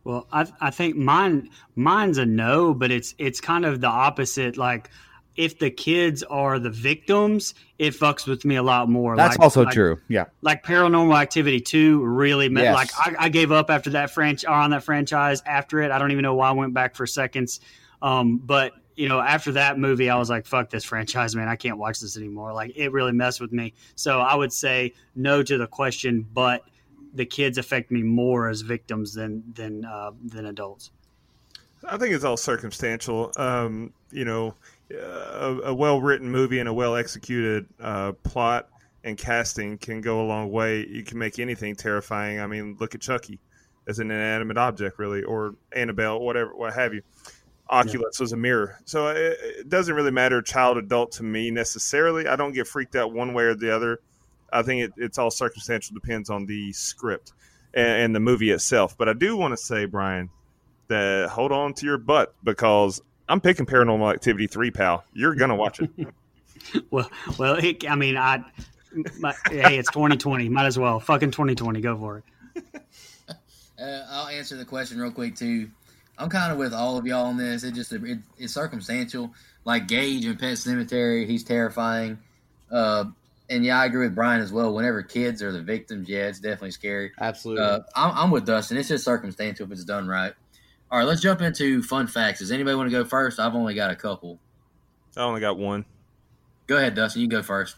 Well, 0.03 0.27
I 0.31 0.47
I 0.61 0.71
think 0.71 0.95
mine 0.95 1.49
mine's 1.75 2.17
a 2.17 2.25
no, 2.25 2.73
but 2.73 2.91
it's 2.91 3.13
it's 3.17 3.41
kind 3.41 3.65
of 3.65 3.81
the 3.81 3.87
opposite. 3.87 4.57
Like 4.57 4.89
if 5.35 5.59
the 5.59 5.69
kids 5.69 6.21
are 6.23 6.59
the 6.59 6.69
victims, 6.69 7.53
it 7.77 7.93
fucks 7.93 8.27
with 8.27 8.43
me 8.43 8.55
a 8.55 8.63
lot 8.63 8.89
more. 8.89 9.15
that's 9.15 9.37
Like- 9.37 9.43
also 9.43 9.63
like- 9.63 9.73
true. 9.73 9.97
Yeah, 10.09 10.25
Like 10.41 10.63
Paranormal 10.65 11.17
Activity 11.17 11.59
Two 11.61 12.03
really 12.03 12.49
meant 12.49 12.65
Yes. 12.65 12.75
like 12.75 12.89
I, 12.97 13.25
I 13.25 13.29
gave 13.29 13.51
up 13.51 13.69
after 13.69 13.91
that 13.91 14.11
franchise 14.11 14.45
on 14.49 14.71
that 14.71 14.83
franchise. 14.83 15.41
After 15.45 15.81
it, 15.81 15.91
I 15.91 15.99
don't 15.99 16.11
even 16.11 16.23
know 16.23 16.35
why 16.35 16.49
I 16.49 16.53
went 16.53 16.73
back 16.73 16.95
for 16.95 17.05
seconds. 17.07 17.59
Um, 18.01 18.37
but 18.37 18.73
you 18.95 19.07
know, 19.07 19.21
after 19.21 19.53
that 19.53 19.79
movie, 19.79 20.09
I 20.09 20.17
was 20.17 20.29
like, 20.29 20.45
"Fuck 20.45 20.69
this 20.71 20.83
franchise, 20.83 21.33
man! 21.35 21.47
I 21.47 21.55
can't 21.55 21.77
watch 21.77 22.01
this 22.01 22.17
anymore." 22.17 22.51
Like 22.51 22.73
it 22.75 22.91
really 22.91 23.13
messed 23.13 23.39
with 23.39 23.53
me. 23.53 23.73
So 23.95 24.19
I 24.19 24.35
would 24.35 24.51
say 24.51 24.93
no 25.15 25.41
to 25.43 25.57
the 25.57 25.67
question, 25.67 26.25
but 26.33 26.63
the 27.19 27.25
kids 27.25 27.57
affect 27.57 27.91
me 27.91 28.01
more 28.01 28.47
as 28.47 28.61
victims 28.61 29.13
than 29.13 29.43
than 29.53 29.83
uh, 29.83 30.11
than 30.23 30.45
adults. 30.45 30.91
I 31.83 31.97
think 31.97 32.15
it's 32.15 32.23
all 32.23 32.37
circumstantial. 32.37 33.33
Um, 33.35 33.91
you 34.09 34.23
know, 34.23 34.55
uh, 34.89 34.97
a, 34.97 35.55
a 35.65 35.73
well 35.73 35.99
written 35.99 36.31
movie 36.31 36.59
and 36.59 36.69
a 36.69 36.73
well 36.73 36.95
executed 36.95 37.65
uh, 37.81 38.13
plot 38.23 38.69
and 39.03 39.17
casting 39.17 39.77
can 39.77 39.99
go 39.99 40.21
a 40.21 40.27
long 40.27 40.49
way. 40.49 40.87
You 40.87 41.03
can 41.03 41.19
make 41.19 41.39
anything 41.39 41.75
terrifying. 41.75 42.39
I 42.39 42.47
mean, 42.47 42.77
look 42.79 42.95
at 42.95 43.01
Chucky 43.01 43.37
as 43.85 43.99
an 43.99 44.11
inanimate 44.11 44.57
object, 44.57 44.97
really, 44.97 45.21
or 45.23 45.55
Annabelle, 45.73 46.21
whatever, 46.21 46.55
what 46.55 46.73
have 46.73 46.93
you. 46.93 47.01
Oculus 47.69 48.17
was 48.19 48.31
a 48.31 48.37
mirror, 48.37 48.79
so 48.85 49.09
it, 49.09 49.37
it 49.41 49.69
doesn't 49.69 49.93
really 49.93 50.09
matter 50.09 50.41
child 50.41 50.77
adult 50.77 51.11
to 51.11 51.23
me 51.23 51.51
necessarily. 51.51 52.27
I 52.27 52.37
don't 52.37 52.53
get 52.53 52.65
freaked 52.65 52.95
out 52.95 53.11
one 53.11 53.33
way 53.33 53.43
or 53.43 53.55
the 53.55 53.75
other. 53.75 53.99
I 54.51 54.61
think 54.63 54.83
it, 54.83 54.93
it's 54.97 55.17
all 55.17 55.31
circumstantial, 55.31 55.93
depends 55.93 56.29
on 56.29 56.45
the 56.45 56.71
script 56.73 57.33
and, 57.73 57.87
and 57.87 58.15
the 58.15 58.19
movie 58.19 58.51
itself. 58.51 58.97
But 58.97 59.09
I 59.09 59.13
do 59.13 59.35
want 59.35 59.53
to 59.53 59.57
say, 59.57 59.85
Brian, 59.85 60.29
that 60.87 61.29
hold 61.29 61.51
on 61.51 61.73
to 61.75 61.85
your 61.85 61.97
butt 61.97 62.33
because 62.43 63.01
I'm 63.27 63.41
picking 63.41 63.65
Paranormal 63.65 64.13
Activity 64.13 64.47
three, 64.47 64.71
pal. 64.71 65.03
You're 65.13 65.35
gonna 65.35 65.55
watch 65.55 65.79
it. 65.79 65.89
Well, 66.91 67.09
well, 67.37 67.55
it, 67.55 67.89
I 67.89 67.95
mean, 67.95 68.17
I. 68.17 68.43
My, 69.17 69.33
hey, 69.49 69.77
it's 69.77 69.89
2020. 69.91 70.49
Might 70.49 70.65
as 70.65 70.77
well. 70.77 70.99
Fucking 70.99 71.31
2020. 71.31 71.79
Go 71.79 71.97
for 71.97 72.23
it. 72.55 72.81
Uh, 73.81 74.03
I'll 74.09 74.27
answer 74.27 74.57
the 74.57 74.65
question 74.65 74.99
real 74.99 75.09
quick 75.09 75.37
too. 75.37 75.69
I'm 76.17 76.29
kind 76.29 76.51
of 76.51 76.57
with 76.57 76.73
all 76.73 76.97
of 76.97 77.07
y'all 77.07 77.27
on 77.27 77.37
this. 77.37 77.63
It 77.63 77.73
just 77.73 77.93
it, 77.93 78.19
it's 78.37 78.53
circumstantial. 78.53 79.33
Like 79.63 79.87
Gage 79.87 80.25
in 80.25 80.35
Pet 80.35 80.57
Sematary, 80.57 81.25
he's 81.25 81.45
terrifying. 81.45 82.19
Uh, 82.69 83.05
and 83.49 83.65
yeah, 83.65 83.79
I 83.79 83.85
agree 83.85 84.05
with 84.05 84.15
Brian 84.15 84.41
as 84.41 84.51
well. 84.51 84.73
Whenever 84.73 85.01
kids 85.01 85.41
are 85.41 85.51
the 85.51 85.61
victims, 85.61 86.07
yeah, 86.07 86.27
it's 86.27 86.39
definitely 86.39 86.71
scary. 86.71 87.11
Absolutely. 87.19 87.63
Uh, 87.63 87.79
I'm, 87.95 88.17
I'm 88.17 88.31
with 88.31 88.45
Dustin. 88.45 88.77
It's 88.77 88.89
just 88.89 89.03
circumstantial 89.03 89.65
if 89.65 89.71
it's 89.71 89.83
done 89.83 90.07
right. 90.07 90.33
All 90.91 90.99
right, 90.99 91.07
let's 91.07 91.21
jump 91.21 91.41
into 91.41 91.83
fun 91.83 92.07
facts. 92.07 92.39
Does 92.39 92.51
anybody 92.51 92.75
want 92.75 92.89
to 92.89 92.91
go 92.91 93.05
first? 93.05 93.39
I've 93.39 93.55
only 93.55 93.75
got 93.75 93.91
a 93.91 93.95
couple. 93.95 94.39
I 95.15 95.21
only 95.21 95.41
got 95.41 95.57
one. 95.57 95.85
Go 96.67 96.77
ahead, 96.77 96.95
Dustin. 96.95 97.21
You 97.21 97.27
go 97.27 97.43
first. 97.43 97.75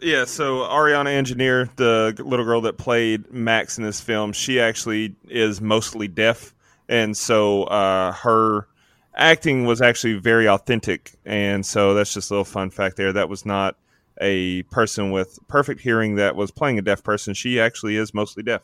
Yeah, 0.00 0.24
so 0.24 0.60
Ariana 0.60 1.12
Engineer, 1.12 1.70
the 1.76 2.14
little 2.24 2.44
girl 2.44 2.62
that 2.62 2.76
played 2.76 3.32
Max 3.32 3.78
in 3.78 3.84
this 3.84 4.00
film, 4.00 4.32
she 4.32 4.58
actually 4.58 5.14
is 5.28 5.60
mostly 5.60 6.08
deaf, 6.08 6.52
and 6.88 7.16
so 7.16 7.64
uh, 7.64 8.12
her 8.12 8.66
acting 9.14 9.64
was 9.64 9.80
actually 9.80 10.14
very 10.14 10.48
authentic. 10.48 11.12
And 11.24 11.64
so 11.64 11.94
that's 11.94 12.14
just 12.14 12.30
a 12.30 12.34
little 12.34 12.44
fun 12.44 12.70
fact 12.70 12.96
there. 12.96 13.12
That 13.12 13.28
was 13.28 13.44
not 13.46 13.76
a 14.22 14.62
person 14.64 15.10
with 15.10 15.38
perfect 15.48 15.80
hearing 15.80 16.14
that 16.16 16.36
was 16.36 16.50
playing 16.50 16.78
a 16.78 16.82
deaf 16.82 17.02
person. 17.02 17.34
She 17.34 17.60
actually 17.60 17.96
is 17.96 18.14
mostly 18.14 18.42
deaf. 18.42 18.62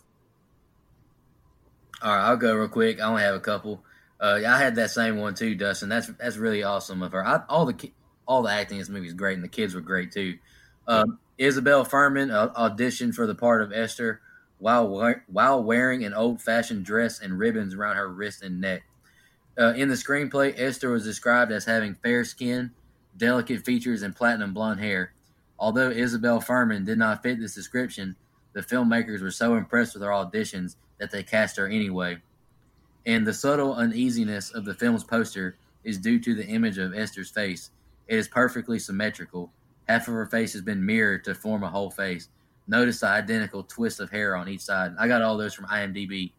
All 2.01 2.15
right, 2.15 2.29
I'll 2.29 2.37
go 2.37 2.55
real 2.55 2.69
quick. 2.69 3.01
I 3.01 3.05
only 3.05 3.23
have 3.23 3.35
a 3.35 3.41
couple. 3.41 3.85
Uh, 4.21 4.41
I 4.47 4.59
had 4.59 4.77
that 4.77 4.91
same 4.91 5.17
one 5.17 5.35
too, 5.35 5.55
Dustin. 5.55 5.89
That's 5.89 6.07
that's 6.07 6.37
really 6.37 6.63
awesome 6.63 7.03
of 7.03 7.13
her. 7.13 7.27
I, 7.27 7.43
all 7.49 7.67
the 7.67 7.93
all 8.27 8.43
the 8.43 8.51
acting 8.51 8.77
in 8.77 8.81
this 8.81 8.89
movie 8.89 9.09
is 9.09 9.15
great, 9.15 9.35
and 9.35 9.45
the 9.45 9.49
kids 9.49 9.75
were 9.75 9.81
great 9.81 10.13
too. 10.13 10.39
Um, 10.87 11.19
Isabelle 11.39 11.85
Fuhrman 11.85 12.33
uh, 12.33 12.49
auditioned 12.55 13.15
for 13.15 13.27
the 13.27 13.35
part 13.35 13.63
of 13.63 13.73
Esther 13.73 14.21
while 14.59 14.89
while 15.27 15.63
wearing 15.63 16.05
an 16.05 16.15
old 16.15 16.41
fashioned 16.43 16.85
dress 16.85 17.21
and 17.21 17.39
ribbons 17.39 17.75
around 17.75 17.97
her 17.97 18.09
wrist 18.09 18.43
and 18.43 18.61
neck. 18.61 18.83
Uh, 19.59 19.73
in 19.75 19.89
the 19.89 19.95
screenplay, 19.95 20.55
Esther 20.57 20.91
was 20.91 21.05
described 21.05 21.51
as 21.51 21.65
having 21.65 21.95
fair 21.95 22.25
skin, 22.25 22.71
delicate 23.17 23.65
features, 23.65 24.03
and 24.03 24.15
platinum 24.15 24.55
blonde 24.55 24.81
hair. 24.81 25.13
Although 25.59 25.91
Isabelle 25.91 26.41
Fuhrman 26.41 26.85
did 26.85 26.99
not 26.99 27.23
fit 27.23 27.41
this 27.41 27.55
description, 27.55 28.17
the 28.53 28.63
filmmakers 28.63 29.23
were 29.23 29.31
so 29.31 29.57
impressed 29.57 29.95
with 29.95 30.03
her 30.03 30.11
auditions 30.11 30.77
that 30.99 31.11
they 31.11 31.23
cast 31.23 31.57
her 31.57 31.67
anyway. 31.67 32.19
And 33.07 33.27
the 33.27 33.35
subtle 33.35 33.75
uneasiness 33.75 34.51
of 34.51 34.65
the 34.65 34.75
film's 34.75 35.05
poster 35.05 35.57
is 35.85 35.99
due 35.99 36.21
to 36.21 36.35
the 36.35 36.47
image 36.47 36.79
of 36.79 36.95
Esther's 36.95 37.31
face. 37.31 37.71
It 38.07 38.17
is 38.17 38.29
perfectly 38.29 38.79
symmetrical. 38.79 39.51
Half 39.89 40.09
of 40.09 40.15
her 40.15 40.27
face 40.27 40.53
has 40.53 40.63
been 40.63 40.85
mirrored 40.85 41.25
to 41.25 41.35
form 41.35 41.63
a 41.63 41.71
whole 41.71 41.91
face. 41.91 42.29
Notice 42.67 43.01
the 43.01 43.07
identical 43.07 43.63
twist 43.63 44.01
of 44.01 44.11
hair 44.11 44.37
on 44.37 44.49
each 44.49 44.61
side. 44.61 44.93
I 44.99 45.09
got 45.09 45.23
all 45.23 45.39
those 45.39 45.55
from 45.55 45.65
IMDb. 45.67 46.33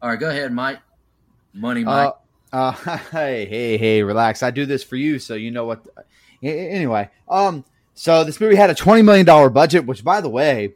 All 0.00 0.10
right, 0.10 0.18
go 0.18 0.30
ahead, 0.30 0.52
Mike. 0.52 0.78
Money, 1.52 1.84
Mike. 1.84 2.14
Uh, 2.52 2.56
uh, 2.56 2.72
hey, 3.12 3.44
hey, 3.44 3.76
hey, 3.76 4.02
relax. 4.02 4.42
I 4.42 4.50
do 4.50 4.64
this 4.64 4.82
for 4.82 4.96
you, 4.96 5.18
so 5.18 5.34
you 5.34 5.50
know 5.50 5.64
what. 5.64 5.86
Anyway, 6.42 7.10
um, 7.28 7.64
so 7.98 8.24
this 8.24 8.38
movie 8.40 8.56
had 8.56 8.68
a 8.68 8.74
twenty 8.74 9.00
million 9.00 9.24
dollar 9.24 9.48
budget, 9.48 9.86
which, 9.86 10.04
by 10.04 10.20
the 10.20 10.28
way, 10.28 10.74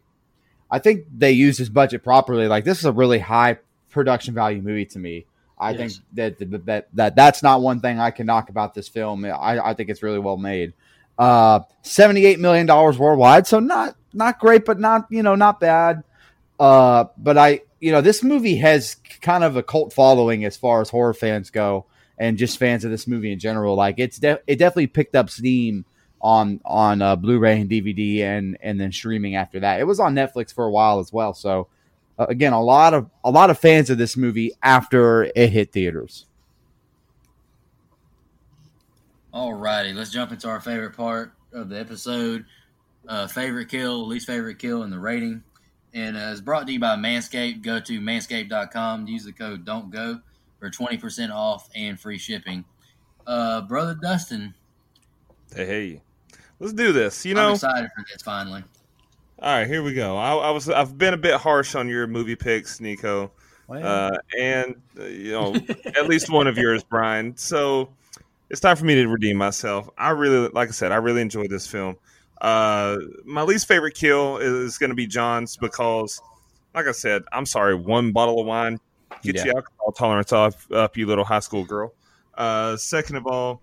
I 0.71 0.79
think 0.79 1.05
they 1.15 1.33
used 1.33 1.61
this 1.61 1.69
budget 1.69 2.03
properly. 2.03 2.49
Like 2.49 2.65
this 2.65 2.79
is 2.79 2.87
a 2.87 2.93
really 2.93 3.19
high 3.19 3.59
production 3.91 4.33
value 4.33 4.63
movie 4.63 4.87
to 4.87 4.99
me. 4.99 5.27
I 5.59 5.73
yes. 5.73 6.01
think 6.15 6.39
that, 6.39 6.65
that 6.67 6.89
that 6.95 7.17
that's 7.17 7.43
not 7.43 7.61
one 7.61 7.81
thing 7.81 8.01
I 8.01 8.11
can 8.11 8.25
knock 8.25 8.49
about 8.49 8.73
this 8.73 8.89
film. 8.89 9.27
I, 9.27 9.61
I 9.61 9.75
think 9.75 9.91
it's 9.91 10.03
really 10.03 10.19
well 10.19 10.39
made. 10.39 10.73
Uh, 11.19 11.61
seventy 11.83 12.25
eight 12.25 12.41
million 12.41 12.65
dollars 12.65 12.99
worldwide, 12.99 13.47
so 13.47 13.61
not 13.61 13.97
not 14.15 14.41
great, 14.41 14.65
but 14.65 14.81
not 14.81 15.07
you 15.11 15.23
know 15.23 15.35
not 15.35 15.61
bad. 15.61 16.03
Uh, 16.59 17.05
but 17.19 17.37
I 17.37 17.61
you 17.81 17.93
know 17.93 18.01
this 18.01 18.23
movie 18.23 18.57
has 18.57 18.97
kind 19.21 19.45
of 19.45 19.57
a 19.57 19.63
cult 19.63 19.93
following 19.93 20.47
as 20.47 20.57
far 20.57 20.81
as 20.81 20.89
horror 20.89 21.13
fans 21.13 21.51
go, 21.51 21.85
and 22.17 22.39
just 22.39 22.57
fans 22.57 22.87
of 22.87 22.91
this 22.91 23.07
movie 23.07 23.31
in 23.31 23.39
general. 23.39 23.75
Like 23.77 23.97
it's 23.99 24.19
de- 24.19 24.41
it 24.47 24.57
definitely 24.57 24.87
picked 24.87 25.15
up 25.15 25.29
steam 25.29 25.85
on 26.21 26.61
on 26.65 27.03
uh, 27.03 27.17
Blu-ray 27.17 27.61
and 27.61 27.71
DVD 27.71 28.21
and 28.21 28.57
and 28.63 28.81
then 28.81 28.93
streaming 28.93 29.37
after 29.37 29.61
that. 29.61 29.81
It 29.81 29.85
was 29.85 30.01
on 30.01 30.15
Netflix 30.15 30.53
for 30.53 30.65
a 30.65 30.71
while 30.71 30.99
as 30.99 31.13
well. 31.13 31.35
So 31.35 31.69
uh, 32.19 32.27
again, 32.29 32.53
a 32.53 32.63
lot 32.63 32.93
of 32.93 33.09
a 33.25 33.31
lot 33.31 33.51
of 33.51 33.59
fans 33.59 33.89
of 33.89 33.99
this 33.99 34.17
movie 34.17 34.53
after 34.63 35.31
it 35.35 35.51
hit 35.51 35.73
theaters. 35.73 36.27
All 39.33 39.55
righty, 39.55 39.93
let's 39.93 40.11
jump 40.11 40.33
into 40.33 40.49
our 40.49 40.61
favorite 40.61 40.97
part 40.97 41.33
of 41.53 41.69
the 41.69 41.79
episode: 41.81 42.45
uh, 43.09 43.27
favorite 43.27 43.69
kill, 43.69 44.07
least 44.07 44.27
favorite 44.27 44.59
kill, 44.59 44.83
and 44.83 44.93
the 44.93 44.99
rating. 44.99 45.43
And 45.95 46.17
uh, 46.17 46.29
it's 46.31 46.41
brought 46.41 46.67
to 46.67 46.73
you 46.73 46.79
by 46.79 46.97
Manscaped. 46.97 47.63
Go 47.63 47.81
to 47.81 48.01
manscaped.com. 48.01 49.09
Use 49.09 49.25
the 49.25 49.33
code 49.33 49.65
Don't 49.65 49.91
Go 49.91 50.21
for 50.59 50.69
twenty 50.69 50.99
percent 50.99 51.33
off 51.33 51.71
and 51.75 51.99
free 51.99 52.19
shipping. 52.19 52.65
Uh, 53.27 53.63
brother 53.63 53.95
Dustin. 53.95 54.55
Hey, 55.55 55.67
hey. 55.67 56.03
Let's 56.61 56.75
do 56.75 56.93
this. 56.93 57.25
You 57.25 57.35
know, 57.35 57.49
I'm 57.49 57.55
excited 57.55 57.91
for 57.97 58.05
this 58.13 58.23
finally. 58.23 58.63
All 59.41 59.59
right, 59.59 59.67
here 59.67 59.83
we 59.83 59.95
go. 59.95 60.19
I, 60.19 60.35
I 60.35 60.51
was 60.51 60.69
I've 60.69 60.99
been 60.99 61.15
a 61.15 61.19
bit 61.19 61.41
harsh 61.41 61.75
on 61.75 61.89
your 61.89 62.07
movie 62.07 62.37
picks, 62.37 62.79
Nico, 62.79 63.33
uh, 63.71 64.11
and 64.39 64.75
uh, 64.99 65.05
you 65.05 65.33
know 65.33 65.55
at 65.97 66.07
least 66.07 66.29
one 66.29 66.47
of 66.47 66.59
yours, 66.59 66.85
Brian. 66.85 67.35
So 67.39 67.89
it's 68.51 68.61
time 68.61 68.77
for 68.77 68.85
me 68.85 68.97
to 68.97 69.07
redeem 69.09 69.39
myself. 69.39 69.89
I 69.97 70.11
really, 70.11 70.49
like 70.49 70.69
I 70.69 70.73
said, 70.73 70.93
I 70.93 70.97
really 70.97 71.23
enjoyed 71.23 71.49
this 71.49 71.67
film. 71.67 71.97
Uh, 72.43 72.99
my 73.25 73.43
least 73.43 73.67
favorite 73.67 73.95
kill 73.95 74.37
is 74.37 74.77
going 74.77 74.91
to 74.91 74.97
be 74.97 75.07
John's 75.07 75.57
because, 75.57 76.21
like 76.75 76.87
I 76.87 76.93
said, 76.93 77.23
I'm 77.33 77.47
sorry, 77.47 77.75
one 77.75 78.13
bottle 78.13 78.41
of 78.41 78.47
wine 78.47 78.79
get 79.23 79.37
yeah. 79.37 79.45
your 79.45 79.57
alcohol 79.57 79.93
tolerance 79.93 80.33
off, 80.33 80.71
up, 80.73 80.97
you 80.97 81.07
little 81.07 81.25
high 81.25 81.41
school 81.41 81.65
girl. 81.65 81.95
Uh, 82.41 82.75
second 82.75 83.17
of 83.17 83.27
all, 83.27 83.61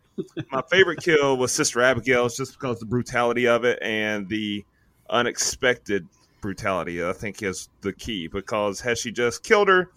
my 0.51 0.61
favorite 0.69 0.99
kill 1.01 1.35
was 1.35 1.51
Sister 1.51 1.81
Abigail's 1.81 2.37
just 2.37 2.53
because 2.53 2.79
the 2.79 2.85
brutality 2.85 3.47
of 3.47 3.65
it 3.65 3.79
and 3.81 4.29
the 4.29 4.63
unexpected 5.09 6.07
brutality. 6.41 7.03
I 7.03 7.11
think 7.13 7.41
is 7.41 7.69
the 7.81 7.91
key 7.91 8.27
because 8.27 8.79
had 8.79 8.99
she 8.99 9.11
just 9.11 9.41
killed 9.41 9.67
her, 9.67 9.89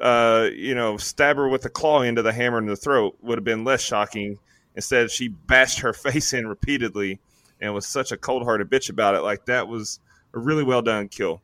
uh, 0.00 0.48
you 0.52 0.74
know, 0.74 0.96
stab 0.96 1.36
her 1.36 1.48
with 1.48 1.64
a 1.64 1.68
claw 1.68 2.02
into 2.02 2.22
the 2.22 2.32
hammer 2.32 2.58
in 2.58 2.66
the 2.66 2.74
throat 2.74 3.16
would 3.22 3.38
have 3.38 3.44
been 3.44 3.62
less 3.62 3.82
shocking. 3.82 4.40
Instead, 4.74 5.12
she 5.12 5.28
bashed 5.28 5.78
her 5.78 5.92
face 5.92 6.32
in 6.32 6.48
repeatedly 6.48 7.20
and 7.60 7.72
was 7.72 7.86
such 7.86 8.10
a 8.10 8.16
cold 8.16 8.42
hearted 8.42 8.68
bitch 8.68 8.90
about 8.90 9.14
it. 9.14 9.20
Like 9.20 9.44
that 9.44 9.68
was 9.68 10.00
a 10.34 10.40
really 10.40 10.64
well 10.64 10.82
done 10.82 11.06
kill. 11.06 11.40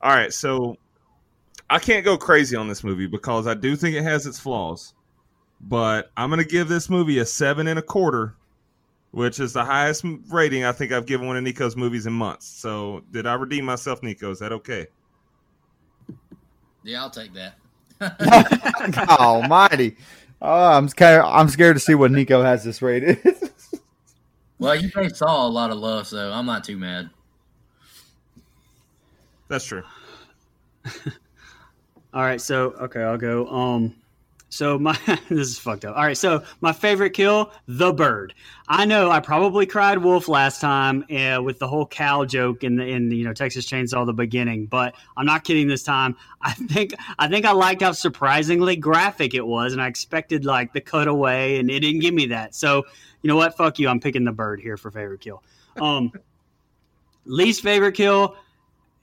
All 0.00 0.10
right, 0.10 0.32
so 0.32 0.78
I 1.68 1.80
can't 1.80 2.02
go 2.02 2.16
crazy 2.16 2.56
on 2.56 2.66
this 2.66 2.82
movie 2.82 3.08
because 3.08 3.46
I 3.46 3.52
do 3.52 3.76
think 3.76 3.94
it 3.94 4.04
has 4.04 4.26
its 4.26 4.40
flaws 4.40 4.94
but 5.68 6.10
I'm 6.16 6.30
going 6.30 6.42
to 6.42 6.48
give 6.48 6.68
this 6.68 6.90
movie 6.90 7.18
a 7.18 7.26
seven 7.26 7.66
and 7.66 7.78
a 7.78 7.82
quarter, 7.82 8.34
which 9.12 9.40
is 9.40 9.52
the 9.52 9.64
highest 9.64 10.04
rating 10.30 10.64
I 10.64 10.72
think 10.72 10.92
I've 10.92 11.06
given 11.06 11.26
one 11.26 11.36
of 11.36 11.42
Nico's 11.42 11.76
movies 11.76 12.06
in 12.06 12.12
months. 12.12 12.46
So, 12.46 13.02
did 13.10 13.26
I 13.26 13.34
redeem 13.34 13.64
myself, 13.64 14.02
Nico? 14.02 14.30
Is 14.30 14.38
that 14.40 14.52
okay? 14.52 14.86
Yeah, 16.82 17.02
I'll 17.02 17.10
take 17.10 17.32
that. 17.32 17.54
Almighty! 19.08 19.96
Oh, 20.42 20.72
I'm 20.72 20.88
kind 20.88 21.20
of 21.20 21.24
I'm 21.24 21.48
scared 21.48 21.76
to 21.76 21.80
see 21.80 21.94
what 21.94 22.10
Nico 22.10 22.42
has 22.42 22.64
this 22.64 22.82
rated. 22.82 23.18
well, 24.58 24.74
you 24.74 24.90
guys 24.90 25.16
saw 25.16 25.46
a 25.46 25.48
lot 25.48 25.70
of 25.70 25.78
love, 25.78 26.06
so 26.06 26.30
I'm 26.30 26.44
not 26.44 26.64
too 26.64 26.76
mad. 26.76 27.08
That's 29.48 29.64
true. 29.64 29.82
All 32.12 32.22
right, 32.22 32.40
so 32.40 32.72
okay, 32.72 33.02
I'll 33.02 33.16
go. 33.16 33.48
Um, 33.48 33.94
so 34.54 34.78
my 34.78 34.96
this 35.28 35.48
is 35.48 35.58
fucked 35.58 35.84
up. 35.84 35.96
All 35.96 36.02
right, 36.02 36.16
so 36.16 36.44
my 36.60 36.72
favorite 36.72 37.10
kill, 37.10 37.52
the 37.66 37.92
bird. 37.92 38.34
I 38.68 38.84
know 38.84 39.10
I 39.10 39.20
probably 39.20 39.66
cried 39.66 39.98
wolf 39.98 40.28
last 40.28 40.60
time 40.60 41.04
uh, 41.10 41.42
with 41.42 41.58
the 41.58 41.66
whole 41.66 41.86
cow 41.86 42.24
joke 42.24 42.62
in 42.62 42.76
the 42.76 42.84
in 42.84 43.10
you 43.10 43.24
know 43.24 43.32
Texas 43.32 43.66
Chainsaw 43.66 44.06
the 44.06 44.12
beginning, 44.12 44.66
but 44.66 44.94
I'm 45.16 45.26
not 45.26 45.44
kidding 45.44 45.66
this 45.66 45.82
time. 45.82 46.16
I 46.40 46.52
think 46.52 46.94
I 47.18 47.28
think 47.28 47.44
I 47.44 47.52
liked 47.52 47.82
how 47.82 47.92
surprisingly 47.92 48.76
graphic 48.76 49.34
it 49.34 49.44
was, 49.44 49.72
and 49.72 49.82
I 49.82 49.88
expected 49.88 50.44
like 50.44 50.72
the 50.72 50.80
cutaway, 50.80 51.58
and 51.58 51.70
it 51.70 51.80
didn't 51.80 52.00
give 52.00 52.14
me 52.14 52.26
that. 52.26 52.54
So 52.54 52.84
you 53.22 53.28
know 53.28 53.36
what? 53.36 53.56
Fuck 53.56 53.80
you. 53.80 53.88
I'm 53.88 54.00
picking 54.00 54.24
the 54.24 54.32
bird 54.32 54.60
here 54.60 54.76
for 54.76 54.90
favorite 54.90 55.20
kill. 55.20 55.42
Um, 55.76 56.12
least 57.26 57.62
favorite 57.62 57.94
kill 57.94 58.36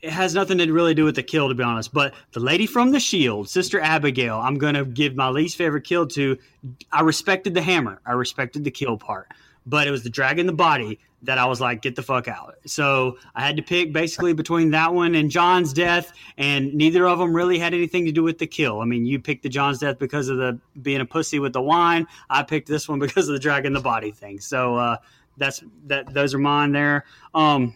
it 0.01 0.11
has 0.11 0.33
nothing 0.33 0.57
to 0.57 0.71
really 0.73 0.93
do 0.93 1.05
with 1.05 1.15
the 1.15 1.23
kill, 1.23 1.49
to 1.49 1.55
be 1.55 1.63
honest. 1.63 1.93
But 1.93 2.13
the 2.31 2.39
lady 2.39 2.65
from 2.65 2.91
the 2.91 2.99
Shield, 2.99 3.49
Sister 3.49 3.79
Abigail, 3.79 4.37
I'm 4.37 4.57
going 4.57 4.73
to 4.73 4.85
give 4.85 5.15
my 5.15 5.29
least 5.29 5.57
favorite 5.57 5.83
kill 5.83 6.07
to. 6.07 6.37
I 6.91 7.01
respected 7.01 7.53
the 7.53 7.61
hammer, 7.61 8.01
I 8.05 8.13
respected 8.13 8.63
the 8.63 8.71
kill 8.71 8.97
part, 8.97 9.31
but 9.65 9.87
it 9.87 9.91
was 9.91 10.03
the 10.03 10.09
dragging 10.09 10.47
the 10.47 10.53
body 10.53 10.99
that 11.23 11.37
I 11.37 11.45
was 11.45 11.61
like, 11.61 11.83
get 11.83 11.95
the 11.95 12.01
fuck 12.01 12.27
out. 12.27 12.55
So 12.65 13.17
I 13.35 13.45
had 13.45 13.55
to 13.57 13.61
pick 13.61 13.93
basically 13.93 14.33
between 14.33 14.71
that 14.71 14.93
one 14.93 15.13
and 15.13 15.29
John's 15.29 15.71
death, 15.71 16.11
and 16.37 16.73
neither 16.73 17.07
of 17.07 17.19
them 17.19 17.35
really 17.35 17.59
had 17.59 17.73
anything 17.73 18.05
to 18.05 18.11
do 18.11 18.23
with 18.23 18.39
the 18.39 18.47
kill. 18.47 18.81
I 18.81 18.85
mean, 18.85 19.05
you 19.05 19.19
picked 19.19 19.43
the 19.43 19.49
John's 19.49 19.79
death 19.79 19.99
because 19.99 20.29
of 20.29 20.37
the 20.37 20.59
being 20.81 21.01
a 21.01 21.05
pussy 21.05 21.37
with 21.37 21.53
the 21.53 21.61
wine. 21.61 22.07
I 22.29 22.41
picked 22.41 22.67
this 22.67 22.89
one 22.89 22.99
because 22.99 23.27
of 23.29 23.33
the 23.33 23.39
dragging 23.39 23.73
the 23.73 23.81
body 23.81 24.11
thing. 24.11 24.39
So 24.39 24.75
uh, 24.75 24.97
that's 25.37 25.63
that. 25.85 26.11
Those 26.11 26.33
are 26.33 26.39
mine 26.39 26.71
there. 26.71 27.05
Um, 27.35 27.75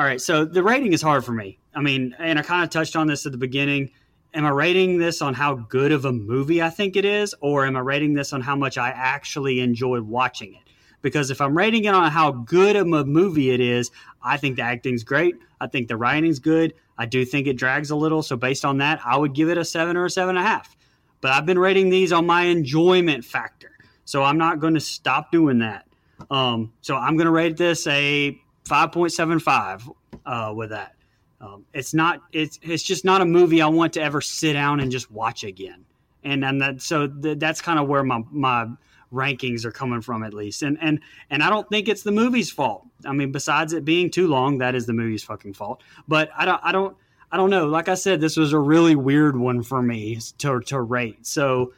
all 0.00 0.06
right, 0.06 0.18
so 0.18 0.46
the 0.46 0.62
rating 0.62 0.94
is 0.94 1.02
hard 1.02 1.26
for 1.26 1.32
me. 1.32 1.58
I 1.74 1.82
mean, 1.82 2.16
and 2.18 2.38
I 2.38 2.42
kind 2.42 2.64
of 2.64 2.70
touched 2.70 2.96
on 2.96 3.06
this 3.06 3.26
at 3.26 3.32
the 3.32 3.38
beginning. 3.38 3.90
am 4.32 4.46
I 4.46 4.48
rating 4.48 4.96
this 4.96 5.20
on 5.20 5.34
how 5.34 5.56
good 5.56 5.92
of 5.92 6.06
a 6.06 6.12
movie 6.12 6.62
I 6.62 6.70
think 6.70 6.96
it 6.96 7.04
is, 7.04 7.34
or 7.42 7.66
am 7.66 7.76
I 7.76 7.80
rating 7.80 8.14
this 8.14 8.32
on 8.32 8.40
how 8.40 8.56
much 8.56 8.78
I 8.78 8.88
actually 8.88 9.60
enjoyed 9.60 10.00
watching 10.00 10.54
it? 10.54 10.72
Because 11.02 11.30
if 11.30 11.42
I'm 11.42 11.54
rating 11.54 11.84
it 11.84 11.92
on 11.92 12.10
how 12.10 12.30
good 12.32 12.76
of 12.76 12.90
a 12.90 13.04
movie 13.04 13.50
it 13.50 13.60
is, 13.60 13.90
I 14.22 14.38
think 14.38 14.56
the 14.56 14.62
acting's 14.62 15.04
great. 15.04 15.34
I 15.60 15.66
think 15.66 15.88
the 15.88 15.98
writing's 15.98 16.38
good. 16.38 16.72
I 16.96 17.04
do 17.04 17.26
think 17.26 17.46
it 17.46 17.58
drags 17.58 17.90
a 17.90 17.96
little. 17.96 18.22
So 18.22 18.38
based 18.38 18.64
on 18.64 18.78
that, 18.78 19.02
I 19.04 19.18
would 19.18 19.34
give 19.34 19.50
it 19.50 19.58
a 19.58 19.66
seven 19.66 19.98
or 19.98 20.06
a 20.06 20.10
seven 20.10 20.38
and 20.38 20.42
a 20.42 20.48
half. 20.48 20.78
But 21.20 21.32
I've 21.32 21.44
been 21.44 21.58
rating 21.58 21.90
these 21.90 22.10
on 22.10 22.24
my 22.24 22.44
enjoyment 22.44 23.22
factor. 23.22 23.72
So 24.06 24.22
I'm 24.22 24.38
not 24.38 24.60
going 24.60 24.72
to 24.72 24.80
stop 24.80 25.30
doing 25.30 25.58
that. 25.58 25.86
Um, 26.30 26.72
so 26.80 26.96
I'm 26.96 27.18
going 27.18 27.26
to 27.26 27.32
rate 27.32 27.58
this 27.58 27.86
a 27.86 28.40
5.75 28.70 29.94
uh, 30.24 30.52
with 30.54 30.70
that. 30.70 30.94
Um, 31.40 31.64
it's 31.72 31.94
not. 31.94 32.22
It's 32.32 32.58
it's 32.62 32.82
just 32.82 33.04
not 33.04 33.22
a 33.22 33.24
movie 33.24 33.62
I 33.62 33.66
want 33.66 33.94
to 33.94 34.02
ever 34.02 34.20
sit 34.20 34.52
down 34.52 34.78
and 34.80 34.92
just 34.92 35.10
watch 35.10 35.42
again. 35.42 35.86
And 36.22 36.44
and 36.44 36.60
that 36.60 36.82
so 36.82 37.08
th- 37.08 37.38
that's 37.38 37.62
kind 37.62 37.78
of 37.78 37.88
where 37.88 38.04
my 38.04 38.22
my 38.30 38.66
rankings 39.10 39.64
are 39.64 39.72
coming 39.72 40.02
from 40.02 40.22
at 40.22 40.34
least. 40.34 40.62
And 40.62 40.76
and 40.82 41.00
and 41.30 41.42
I 41.42 41.48
don't 41.48 41.66
think 41.70 41.88
it's 41.88 42.02
the 42.02 42.12
movie's 42.12 42.50
fault. 42.50 42.86
I 43.06 43.12
mean, 43.12 43.32
besides 43.32 43.72
it 43.72 43.86
being 43.86 44.10
too 44.10 44.28
long, 44.28 44.58
that 44.58 44.74
is 44.74 44.84
the 44.84 44.92
movie's 44.92 45.24
fucking 45.24 45.54
fault. 45.54 45.82
But 46.06 46.28
I 46.36 46.44
don't 46.44 46.60
I 46.62 46.72
don't 46.72 46.94
I 47.32 47.38
don't 47.38 47.50
know. 47.50 47.66
Like 47.66 47.88
I 47.88 47.94
said, 47.94 48.20
this 48.20 48.36
was 48.36 48.52
a 48.52 48.58
really 48.58 48.94
weird 48.94 49.38
one 49.38 49.62
for 49.62 49.80
me 49.80 50.18
to 50.38 50.60
to 50.60 50.80
rate. 50.80 51.26
So 51.26 51.72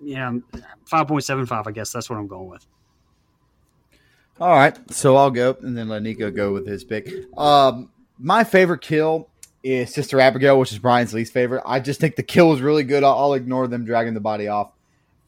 yeah, 0.00 0.32
five 0.86 1.08
point 1.08 1.24
seven 1.24 1.44
five. 1.44 1.66
I 1.66 1.72
guess 1.72 1.90
that's 1.90 2.08
what 2.08 2.20
I'm 2.20 2.28
going 2.28 2.48
with. 2.48 2.64
All 4.40 4.54
right, 4.54 4.76
so 4.92 5.16
I'll 5.16 5.32
go 5.32 5.56
and 5.62 5.76
then 5.76 5.88
let 5.88 6.02
Nico 6.02 6.30
go 6.30 6.52
with 6.52 6.64
his 6.64 6.84
pick. 6.84 7.12
Um, 7.36 7.90
my 8.20 8.44
favorite 8.44 8.82
kill 8.82 9.28
is 9.64 9.92
Sister 9.92 10.20
Abigail, 10.20 10.60
which 10.60 10.70
is 10.70 10.78
Brian's 10.78 11.12
least 11.12 11.32
favorite. 11.32 11.64
I 11.66 11.80
just 11.80 11.98
think 12.00 12.14
the 12.14 12.22
kill 12.22 12.48
was 12.48 12.60
really 12.60 12.84
good. 12.84 13.02
I'll, 13.02 13.18
I'll 13.18 13.34
ignore 13.34 13.66
them 13.66 13.84
dragging 13.84 14.14
the 14.14 14.20
body 14.20 14.46
off 14.46 14.72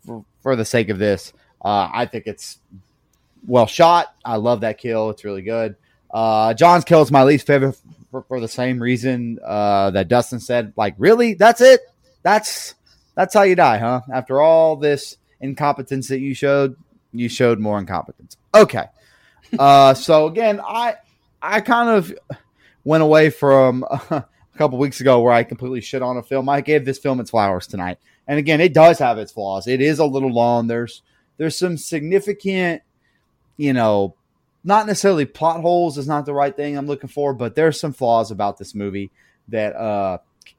for, 0.07 0.25
for 0.43 0.55
the 0.55 0.65
sake 0.65 0.91
of 0.91 0.99
this. 0.99 1.33
Uh, 1.61 1.91
I 1.93 2.07
think 2.07 2.29
it's 2.29 2.59
well 3.45 3.67
shot. 3.67 4.15
I 4.25 4.37
love 4.37 4.61
that 4.61 4.79
kill. 4.79 5.11
It's 5.11 5.25
really 5.25 5.43
good. 5.43 5.75
Uh, 6.09 6.55
John's 6.55 6.85
kill 6.85 7.03
is 7.03 7.11
my 7.11 7.25
least 7.25 7.49
favorite 7.49 7.77
for, 8.13 8.23
for 8.23 8.41
the 8.41 8.49
same 8.49 8.81
reason 8.81 9.41
uh, 9.45 9.91
that 9.91 10.07
Dustin 10.07 10.39
said. 10.39 10.73
Like, 10.77 10.95
really? 10.99 11.35
That's 11.35 11.61
it? 11.61 11.81
That's 12.23 12.75
that's 13.17 13.35
how 13.35 13.43
you 13.43 13.57
die, 13.57 13.79
huh? 13.79 14.03
After 14.13 14.41
all 14.41 14.77
this 14.77 15.17
incompetence 15.41 16.07
that 16.09 16.21
you 16.21 16.33
showed, 16.33 16.77
you 17.13 17.29
showed 17.29 17.59
more 17.59 17.79
incompetence. 17.79 18.37
Okay. 18.55 18.85
Uh, 19.59 19.95
so 19.95 20.27
again, 20.27 20.61
I 20.61 20.97
I 21.43 21.61
kind 21.61 21.91
of 21.91 22.15
went 22.85 23.03
away 23.03 23.31
from 23.31 23.85
a 24.11 24.25
couple 24.57 24.79
weeks 24.79 25.01
ago 25.01 25.21
where 25.21 25.33
I 25.33 25.43
completely 25.43 25.81
shit 25.81 26.03
on 26.03 26.17
a 26.17 26.23
film. 26.23 26.49
I 26.49 26.61
gave 26.61 26.85
this 26.85 26.99
film 26.99 27.21
its 27.21 27.31
flowers 27.31 27.67
tonight, 27.67 27.99
and 28.27 28.39
again, 28.39 28.61
it 28.61 28.75
does 28.75 28.99
have 28.99 29.19
its 29.19 29.33
flaws. 29.33 29.67
It 29.67 29.81
is 29.81 29.99
a 29.99 30.05
little 30.05 30.33
long. 30.33 30.67
There's 30.67 31.03
there's 31.37 31.57
some 31.57 31.79
significant, 31.79 32.83
you 33.57 33.73
know, 33.73 34.15
not 34.63 34.87
necessarily 34.87 35.25
plot 35.25 35.61
holes 35.61 35.97
is 35.99 36.07
not 36.07 36.27
the 36.27 36.35
right 36.35 36.55
thing 36.55 36.77
I'm 36.77 36.87
looking 36.87 37.09
for, 37.09 37.33
but 37.33 37.55
there's 37.55 37.81
some 37.81 37.93
flaws 37.93 38.31
about 38.31 38.59
this 38.59 38.75
movie 38.75 39.11
that 39.49 39.75
uh 39.75 40.19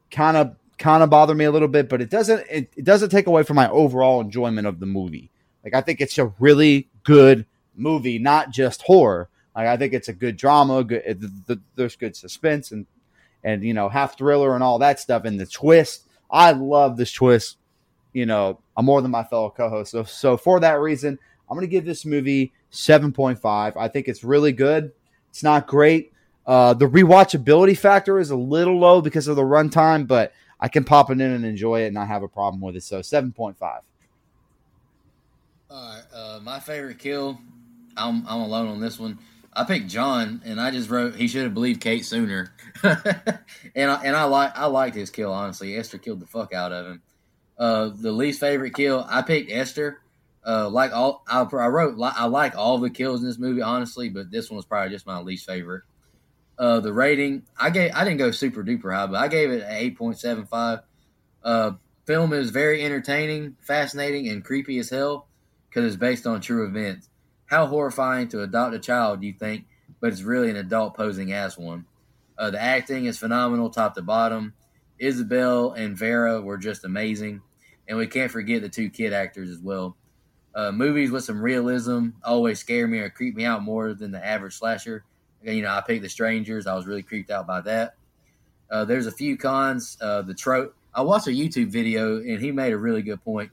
kind 0.09 0.38
of 0.38 0.55
kind 0.77 1.03
of 1.03 1.09
bother 1.09 1.35
me 1.35 1.45
a 1.45 1.51
little 1.51 1.68
bit, 1.68 1.88
but 1.88 2.01
it 2.01 2.09
doesn't 2.09 2.45
it, 2.49 2.73
it 2.76 2.84
doesn't 2.84 3.09
take 3.09 3.27
away 3.27 3.43
from 3.43 3.55
my 3.55 3.69
overall 3.69 4.19
enjoyment 4.22 4.68
of 4.68 4.80
the 4.80 4.85
movie. 4.85 5.30
Like 5.63 5.76
I 5.76 5.81
think 5.81 6.01
it's 6.01 6.18
a 6.18 6.34
really 6.39 6.89
good 7.03 7.45
movie, 7.82 8.20
not 8.20 8.52
just 8.52 8.84
horror. 8.84 9.30
Like 9.56 9.68
I 9.68 9.78
think 9.78 9.94
it's 9.94 10.08
a 10.08 10.14
good 10.14 10.38
drama. 10.38 10.84
Good, 10.84 11.20
the, 11.20 11.32
the, 11.48 11.62
there's 11.76 11.95
good 11.95 12.16
suspense 12.16 12.72
and 12.72 12.86
and 13.44 13.64
you 13.64 13.74
know 13.74 13.90
half 13.90 14.18
thriller 14.18 14.56
and 14.56 14.64
all 14.64 14.80
that 14.80 14.99
stuff. 14.99 15.26
And 15.26 15.40
the 15.40 15.45
twist, 15.45 16.08
I 16.30 16.52
love 16.52 16.98
this 16.98 17.12
twist. 17.12 17.58
You 18.14 18.26
know, 18.26 18.60
I'm 18.78 18.86
more 18.86 19.02
than 19.02 19.12
my 19.12 19.24
fellow 19.24 19.49
co-host. 19.49 19.91
So 19.91 20.03
so 20.03 20.38
for 20.38 20.60
that 20.60 20.80
reason, 20.80 21.20
I'm 21.49 21.58
gonna 21.58 21.68
give 21.68 21.86
this 21.86 22.06
movie 22.06 22.53
7.5. 22.72 23.76
I 23.76 23.88
think 23.88 24.08
it's 24.08 24.24
really 24.24 24.53
good. 24.53 24.91
It's 25.30 25.44
not 25.44 25.68
great. 25.68 26.14
Uh, 26.45 26.74
the 26.74 26.88
rewatchability 26.88 27.78
factor 27.78 28.20
is 28.20 28.32
a 28.32 28.36
little 28.36 28.80
low 28.80 29.02
because 29.02 29.28
of 29.28 29.36
the 29.36 29.44
runtime, 29.44 30.08
but 30.08 30.34
I 30.60 30.68
can 30.68 30.84
pop 30.84 31.10
it 31.10 31.20
in 31.20 31.22
and 31.22 31.45
enjoy 31.45 31.84
it 31.84 31.88
and 31.88 31.94
not 31.94 32.08
have 32.08 32.24
a 32.24 32.28
problem 32.28 32.62
with 32.62 32.76
it. 32.76 32.84
So 32.84 32.99
7.5. 32.99 33.56
All 33.62 33.82
right, 35.70 36.03
uh, 36.14 36.40
my 36.41 36.60
favorite 36.60 36.99
kill. 36.99 37.40
I'm 37.97 38.26
I'm 38.27 38.41
alone 38.41 38.68
on 38.68 38.80
this 38.80 38.99
one. 38.99 39.19
I 39.53 39.65
picked 39.65 39.88
John, 39.88 40.41
and 40.45 40.61
I 40.61 40.72
just 40.72 40.89
wrote 40.89 41.15
he 41.15 41.27
should 41.27 41.43
have 41.43 41.53
believed 41.53 41.81
Kate 41.81 42.05
sooner. 42.05 42.53
and 42.84 43.91
I 43.91 44.03
and 44.03 44.15
I 44.15 44.23
like 44.26 44.57
I 44.57 44.65
liked 44.65 44.95
his 44.95 45.09
kill 45.09 45.34
honestly. 45.34 45.76
Esther 45.76 45.97
killed 45.97 46.22
the 46.22 46.27
fuck 46.27 46.53
out 46.53 46.72
of 46.72 46.85
him. 46.88 47.01
Uh, 47.57 47.89
the 47.93 48.11
least 48.11 48.39
favorite 48.39 48.73
kill 48.73 49.05
I 49.07 49.22
picked 49.22 49.51
Esther. 49.51 49.99
Uh, 50.45 50.69
like 50.69 50.91
all 50.93 51.23
I, 51.27 51.41
I 51.41 51.68
wrote 51.68 51.99
I 52.01 52.26
like 52.26 52.57
all 52.57 52.80
the 52.80 52.89
kills 52.89 53.22
in 53.22 53.27
this 53.27 53.38
movie 53.38 53.61
honestly, 53.61 54.09
but 54.09 54.31
this 54.31 54.49
one 54.49 54.55
was 54.55 54.65
probably 54.65 54.91
just 54.91 55.05
my 55.05 55.19
least 55.19 55.45
favorite. 55.45 55.84
Uh, 56.57 56.80
the 56.80 56.93
rating 56.93 57.43
I 57.59 57.69
gave 57.69 57.91
I 57.93 58.03
didn't 58.03 58.19
go 58.19 58.31
super 58.31 58.63
duper 58.63 58.95
high, 58.95 59.07
but 59.07 59.18
I 59.18 59.27
gave 59.27 59.51
it 59.51 59.63
an 59.63 59.76
eight 59.76 59.97
point 59.97 60.18
seven 60.18 60.45
five. 60.45 60.80
Uh, 61.43 61.73
film 62.05 62.34
is 62.34 62.49
very 62.51 62.84
entertaining, 62.84 63.55
fascinating, 63.61 64.30
and 64.30 64.43
creepy 64.43 64.80
as 64.80 64.89
hell 64.89 65.27
because 65.69 65.85
it's 65.85 65.99
based 65.99 66.26
on 66.26 66.41
true 66.41 66.68
events. 66.68 67.09
How 67.52 67.68
horrifying 67.68 68.30
to 68.30 68.44
adopt 68.44 68.76
a 68.76 68.80
child, 68.80 69.23
you 69.23 69.34
think, 69.34 69.65
but 69.99 70.14
it's 70.14 70.22
really 70.22 70.49
an 70.49 70.56
adult 70.56 70.95
posing 70.95 71.34
as 71.34 71.57
one. 71.57 71.84
Uh, 72.38 72.49
the 72.49 72.61
acting 72.61 73.06
is 73.06 73.18
phenomenal, 73.18 73.69
top 73.69 73.94
to 73.95 74.02
bottom. 74.02 74.53
Isabelle 74.99 75.73
and 75.73 75.98
Vera 75.98 76.40
were 76.40 76.57
just 76.57 76.86
amazing, 76.86 77.41
and 77.90 77.98
we 77.98 78.07
can't 78.07 78.32
forget 78.32 78.61
the 78.61 78.69
two 78.69 78.90
kid 78.90 79.11
actors 79.11 79.49
as 79.49 79.60
well. 79.60 79.98
Uh, 80.56 80.72
movies 80.72 81.11
with 81.11 81.26
some 81.26 81.41
realism 81.41 82.11
always 82.23 82.57
scare 82.57 82.88
me 82.88 82.99
or 82.99 83.10
creep 83.10 83.36
me 83.36 83.44
out 83.44 83.64
more 83.64 83.94
than 83.94 84.11
the 84.11 84.26
average 84.26 84.53
slasher. 84.53 85.03
You 85.44 85.61
know, 85.61 85.72
I 85.72 85.82
picked 85.82 86.03
The 86.03 86.10
Strangers. 86.10 86.68
I 86.68 86.76
was 86.76 86.88
really 86.88 87.03
creeped 87.03 87.32
out 87.32 87.48
by 87.48 87.60
that. 87.61 87.95
Uh, 88.69 88.86
there's 88.86 89.07
a 89.07 89.11
few 89.11 89.36
cons. 89.36 89.98
Uh, 89.99 90.22
the 90.22 90.34
trope. 90.34 90.73
I 90.95 91.02
watched 91.02 91.28
a 91.28 91.32
YouTube 91.32 91.68
video, 91.68 92.15
and 92.19 92.40
he 92.40 92.53
made 92.53 92.72
a 92.72 92.78
really 92.78 93.02
good 93.02 93.22
point 93.26 93.52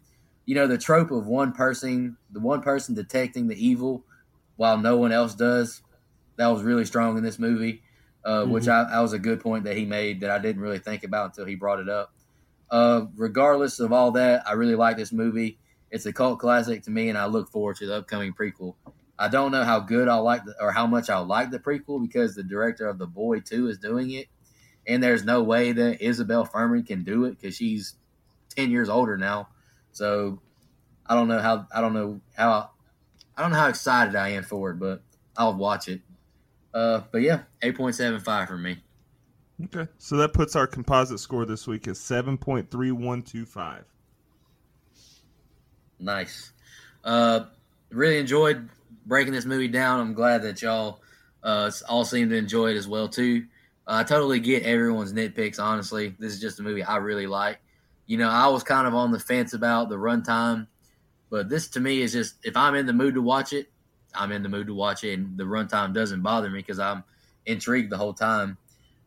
you 0.48 0.54
know 0.54 0.66
the 0.66 0.78
trope 0.78 1.10
of 1.10 1.26
one 1.26 1.52
person 1.52 2.16
the 2.30 2.40
one 2.40 2.62
person 2.62 2.94
detecting 2.94 3.48
the 3.48 3.66
evil 3.66 4.02
while 4.56 4.78
no 4.78 4.96
one 4.96 5.12
else 5.12 5.34
does 5.34 5.82
that 6.36 6.46
was 6.46 6.62
really 6.62 6.86
strong 6.86 7.18
in 7.18 7.22
this 7.22 7.38
movie 7.38 7.82
uh, 8.24 8.40
mm-hmm. 8.40 8.52
which 8.52 8.66
I, 8.66 8.84
that 8.84 9.00
was 9.00 9.12
a 9.12 9.18
good 9.18 9.40
point 9.40 9.64
that 9.64 9.76
he 9.76 9.84
made 9.84 10.22
that 10.22 10.30
i 10.30 10.38
didn't 10.38 10.62
really 10.62 10.78
think 10.78 11.04
about 11.04 11.26
until 11.26 11.44
he 11.44 11.54
brought 11.54 11.80
it 11.80 11.88
up. 11.90 12.14
Uh, 12.70 13.06
regardless 13.14 13.78
of 13.78 13.92
all 13.92 14.10
that 14.12 14.42
i 14.48 14.52
really 14.54 14.74
like 14.74 14.96
this 14.96 15.12
movie. 15.12 15.58
It's 15.90 16.06
a 16.06 16.12
cult 16.14 16.38
classic 16.38 16.82
to 16.84 16.90
me 16.90 17.10
and 17.10 17.18
i 17.18 17.26
look 17.26 17.50
forward 17.50 17.76
to 17.76 17.86
the 17.86 17.96
upcoming 17.96 18.32
prequel. 18.32 18.74
I 19.18 19.28
don't 19.28 19.52
know 19.52 19.64
how 19.64 19.80
good 19.80 20.08
i'll 20.08 20.24
like 20.24 20.46
the, 20.46 20.54
or 20.58 20.72
how 20.72 20.86
much 20.86 21.10
i'll 21.10 21.26
like 21.26 21.50
the 21.50 21.58
prequel 21.58 22.00
because 22.00 22.34
the 22.34 22.42
director 22.42 22.88
of 22.88 22.96
the 22.96 23.06
boy 23.06 23.40
2 23.40 23.68
is 23.68 23.76
doing 23.76 24.12
it 24.12 24.28
and 24.86 25.02
there's 25.02 25.24
no 25.24 25.42
way 25.42 25.72
that 25.72 26.00
isabelle 26.00 26.46
fuhrman 26.46 26.86
can 26.86 27.04
do 27.04 27.26
it 27.26 27.38
because 27.38 27.54
she's 27.54 27.96
10 28.56 28.70
years 28.70 28.88
older 28.88 29.18
now 29.18 29.48
so 29.98 30.38
I 31.06 31.16
don't 31.16 31.26
know 31.26 31.40
how 31.40 31.66
I 31.74 31.80
don't 31.80 31.92
know 31.92 32.20
how 32.36 32.70
I 33.36 33.42
don't 33.42 33.50
know 33.50 33.58
how 33.58 33.68
excited 33.68 34.14
I 34.14 34.30
am 34.30 34.44
for 34.44 34.70
it, 34.70 34.78
but 34.78 35.02
I'll 35.36 35.54
watch 35.54 35.88
it. 35.88 36.00
Uh, 36.72 37.00
but 37.10 37.22
yeah, 37.22 37.40
eight 37.62 37.76
point 37.76 37.96
seven 37.96 38.20
five 38.20 38.46
for 38.46 38.56
me. 38.56 38.78
Okay, 39.64 39.90
so 39.98 40.16
that 40.18 40.32
puts 40.32 40.54
our 40.54 40.68
composite 40.68 41.18
score 41.18 41.44
this 41.44 41.66
week 41.66 41.88
at 41.88 41.96
seven 41.96 42.38
point 42.38 42.70
three 42.70 42.92
one 42.92 43.22
two 43.22 43.44
five. 43.44 43.84
Nice. 45.98 46.52
Uh, 47.02 47.46
really 47.90 48.18
enjoyed 48.18 48.68
breaking 49.04 49.32
this 49.32 49.46
movie 49.46 49.66
down. 49.66 49.98
I'm 49.98 50.14
glad 50.14 50.42
that 50.44 50.62
y'all 50.62 51.02
uh, 51.42 51.72
all 51.88 52.04
seem 52.04 52.28
to 52.28 52.36
enjoy 52.36 52.68
it 52.68 52.76
as 52.76 52.86
well 52.86 53.08
too. 53.08 53.46
Uh, 53.84 53.94
I 53.96 54.04
totally 54.04 54.38
get 54.38 54.62
everyone's 54.62 55.12
nitpicks. 55.12 55.58
Honestly, 55.58 56.14
this 56.20 56.32
is 56.32 56.40
just 56.40 56.60
a 56.60 56.62
movie 56.62 56.84
I 56.84 56.98
really 56.98 57.26
like 57.26 57.58
you 58.08 58.16
know, 58.16 58.28
I 58.28 58.48
was 58.48 58.64
kind 58.64 58.88
of 58.88 58.94
on 58.94 59.12
the 59.12 59.20
fence 59.20 59.52
about 59.52 59.90
the 59.90 59.96
runtime, 59.96 60.66
but 61.30 61.48
this 61.48 61.68
to 61.68 61.80
me 61.80 62.00
is 62.00 62.12
just 62.12 62.36
if 62.42 62.56
I'm 62.56 62.74
in 62.74 62.86
the 62.86 62.92
mood 62.92 63.14
to 63.14 63.22
watch 63.22 63.52
it, 63.52 63.70
I'm 64.14 64.32
in 64.32 64.42
the 64.42 64.48
mood 64.48 64.66
to 64.66 64.74
watch 64.74 65.04
it, 65.04 65.12
and 65.12 65.36
the 65.38 65.44
runtime 65.44 65.94
doesn't 65.94 66.22
bother 66.22 66.50
me 66.50 66.58
because 66.58 66.80
I'm 66.80 67.04
intrigued 67.46 67.92
the 67.92 67.98
whole 67.98 68.14
time. 68.14 68.56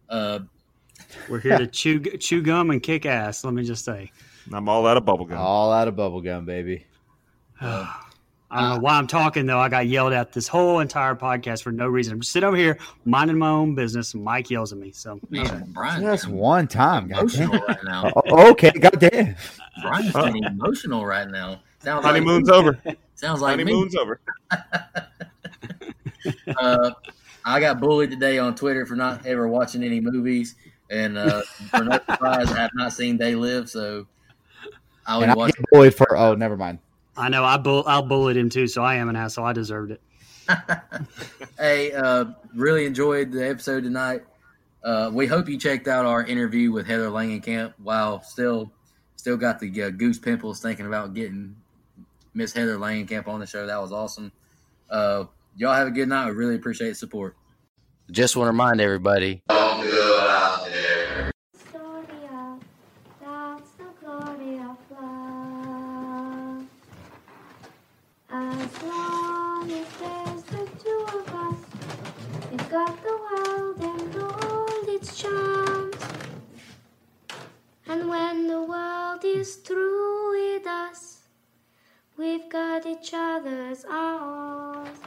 Uh, 0.07 0.39
We're 1.27 1.39
here 1.39 1.57
to 1.57 1.67
chew 1.67 1.99
chew 1.99 2.43
gum 2.43 2.69
and 2.69 2.81
kick 2.81 3.05
ass. 3.07 3.43
Let 3.43 3.55
me 3.55 3.63
just 3.63 3.83
say, 3.83 4.11
I'm 4.53 4.69
all 4.69 4.85
out 4.85 4.97
of 4.97 5.03
bubblegum. 5.03 5.35
All 5.35 5.73
out 5.73 5.87
of 5.87 5.95
bubblegum, 5.95 6.45
baby. 6.45 6.85
Uh, 7.61 7.93
I 8.53 8.59
don't 8.59 8.69
know 8.69 8.79
why 8.79 8.97
I'm 8.97 9.07
talking 9.07 9.45
though. 9.45 9.59
I 9.59 9.69
got 9.69 9.87
yelled 9.87 10.11
at 10.11 10.33
this 10.33 10.45
whole 10.47 10.79
entire 10.79 11.15
podcast 11.15 11.63
for 11.63 11.71
no 11.71 11.87
reason. 11.87 12.13
I'm 12.13 12.19
just 12.19 12.33
sitting 12.33 12.47
over 12.47 12.57
here 12.57 12.77
minding 13.05 13.37
my 13.37 13.49
own 13.49 13.75
business, 13.75 14.13
and 14.13 14.23
Mike 14.25 14.49
yells 14.49 14.73
at 14.73 14.77
me. 14.77 14.91
So 14.91 15.21
man, 15.29 15.67
Brian, 15.69 16.01
just 16.01 16.27
one 16.27 16.67
time, 16.67 17.09
emotional 17.11 17.61
right 17.67 17.83
now. 17.85 18.11
Oh, 18.27 18.51
okay, 18.51 18.71
goddamn. 18.71 19.35
Brian's 19.81 20.11
getting 20.11 20.43
emotional 20.43 21.05
right 21.05 21.29
now. 21.29 21.61
Sounds 21.79 22.03
honeymoon's 22.05 22.49
like 22.49 22.57
over. 22.57 22.77
Sounds 23.15 23.39
like 23.39 23.51
honeymoon's 23.51 23.93
me. 23.93 23.99
over. 24.01 24.19
uh, 26.57 26.91
I 27.45 27.59
got 27.61 27.79
bullied 27.79 28.11
today 28.11 28.37
on 28.37 28.55
Twitter 28.55 28.85
for 28.85 28.95
not 28.95 29.25
ever 29.25 29.47
watching 29.47 29.81
any 29.83 30.01
movies. 30.01 30.55
and 30.89 31.17
uh, 31.17 31.41
for 31.69 31.85
no 31.85 31.91
surprise, 31.93 32.51
I 32.51 32.59
have 32.59 32.71
not 32.75 32.91
seen 32.91 33.17
They 33.17 33.35
Live, 33.35 33.69
so 33.69 34.07
I'll 35.07 35.23
And 35.23 35.33
be 35.33 35.41
I 35.41 35.45
get 35.47 35.55
bullied 35.71 35.95
for. 35.95 36.17
Oh, 36.17 36.35
never 36.35 36.57
mind. 36.57 36.79
I 37.21 37.29
know 37.29 37.45
I 37.45 37.57
bull 37.57 37.83
I 37.85 38.01
bullied 38.01 38.35
him 38.35 38.49
too, 38.49 38.67
so 38.67 38.83
I 38.83 38.95
am 38.95 39.07
an 39.07 39.15
asshole. 39.15 39.45
I 39.45 39.53
deserved 39.53 39.91
it. 39.91 40.01
hey, 41.59 41.91
uh, 41.91 42.25
really 42.55 42.85
enjoyed 42.85 43.31
the 43.31 43.47
episode 43.47 43.83
tonight. 43.83 44.23
Uh, 44.83 45.11
we 45.13 45.27
hope 45.27 45.47
you 45.47 45.59
checked 45.59 45.87
out 45.87 46.05
our 46.05 46.23
interview 46.23 46.71
with 46.71 46.87
Heather 46.87 47.09
Langenkamp. 47.09 47.73
While 47.77 48.23
still, 48.23 48.71
still 49.15 49.37
got 49.37 49.59
the 49.59 49.83
uh, 49.83 49.89
goose 49.91 50.17
pimples 50.17 50.61
thinking 50.61 50.87
about 50.87 51.13
getting 51.13 51.55
Miss 52.33 52.53
Heather 52.53 52.77
Langenkamp 52.77 53.27
on 53.27 53.39
the 53.39 53.45
show. 53.45 53.67
That 53.67 53.79
was 53.79 53.91
awesome. 53.91 54.31
Uh, 54.89 55.25
y'all 55.55 55.73
have 55.73 55.87
a 55.87 55.91
good 55.91 56.09
night. 56.09 56.25
We 56.25 56.31
really 56.31 56.55
appreciate 56.55 56.89
the 56.89 56.95
support. 56.95 57.35
Just 58.09 58.35
want 58.35 58.47
to 58.47 58.51
remind 58.51 58.81
everybody 58.81 59.43
when 78.11 78.45
the 78.45 78.61
world 78.61 79.23
is 79.23 79.55
through 79.55 80.31
with 80.31 80.67
us, 80.67 81.19
we've 82.17 82.49
got 82.49 82.85
each 82.85 83.11
other's 83.13 83.85
arms. 83.89 84.99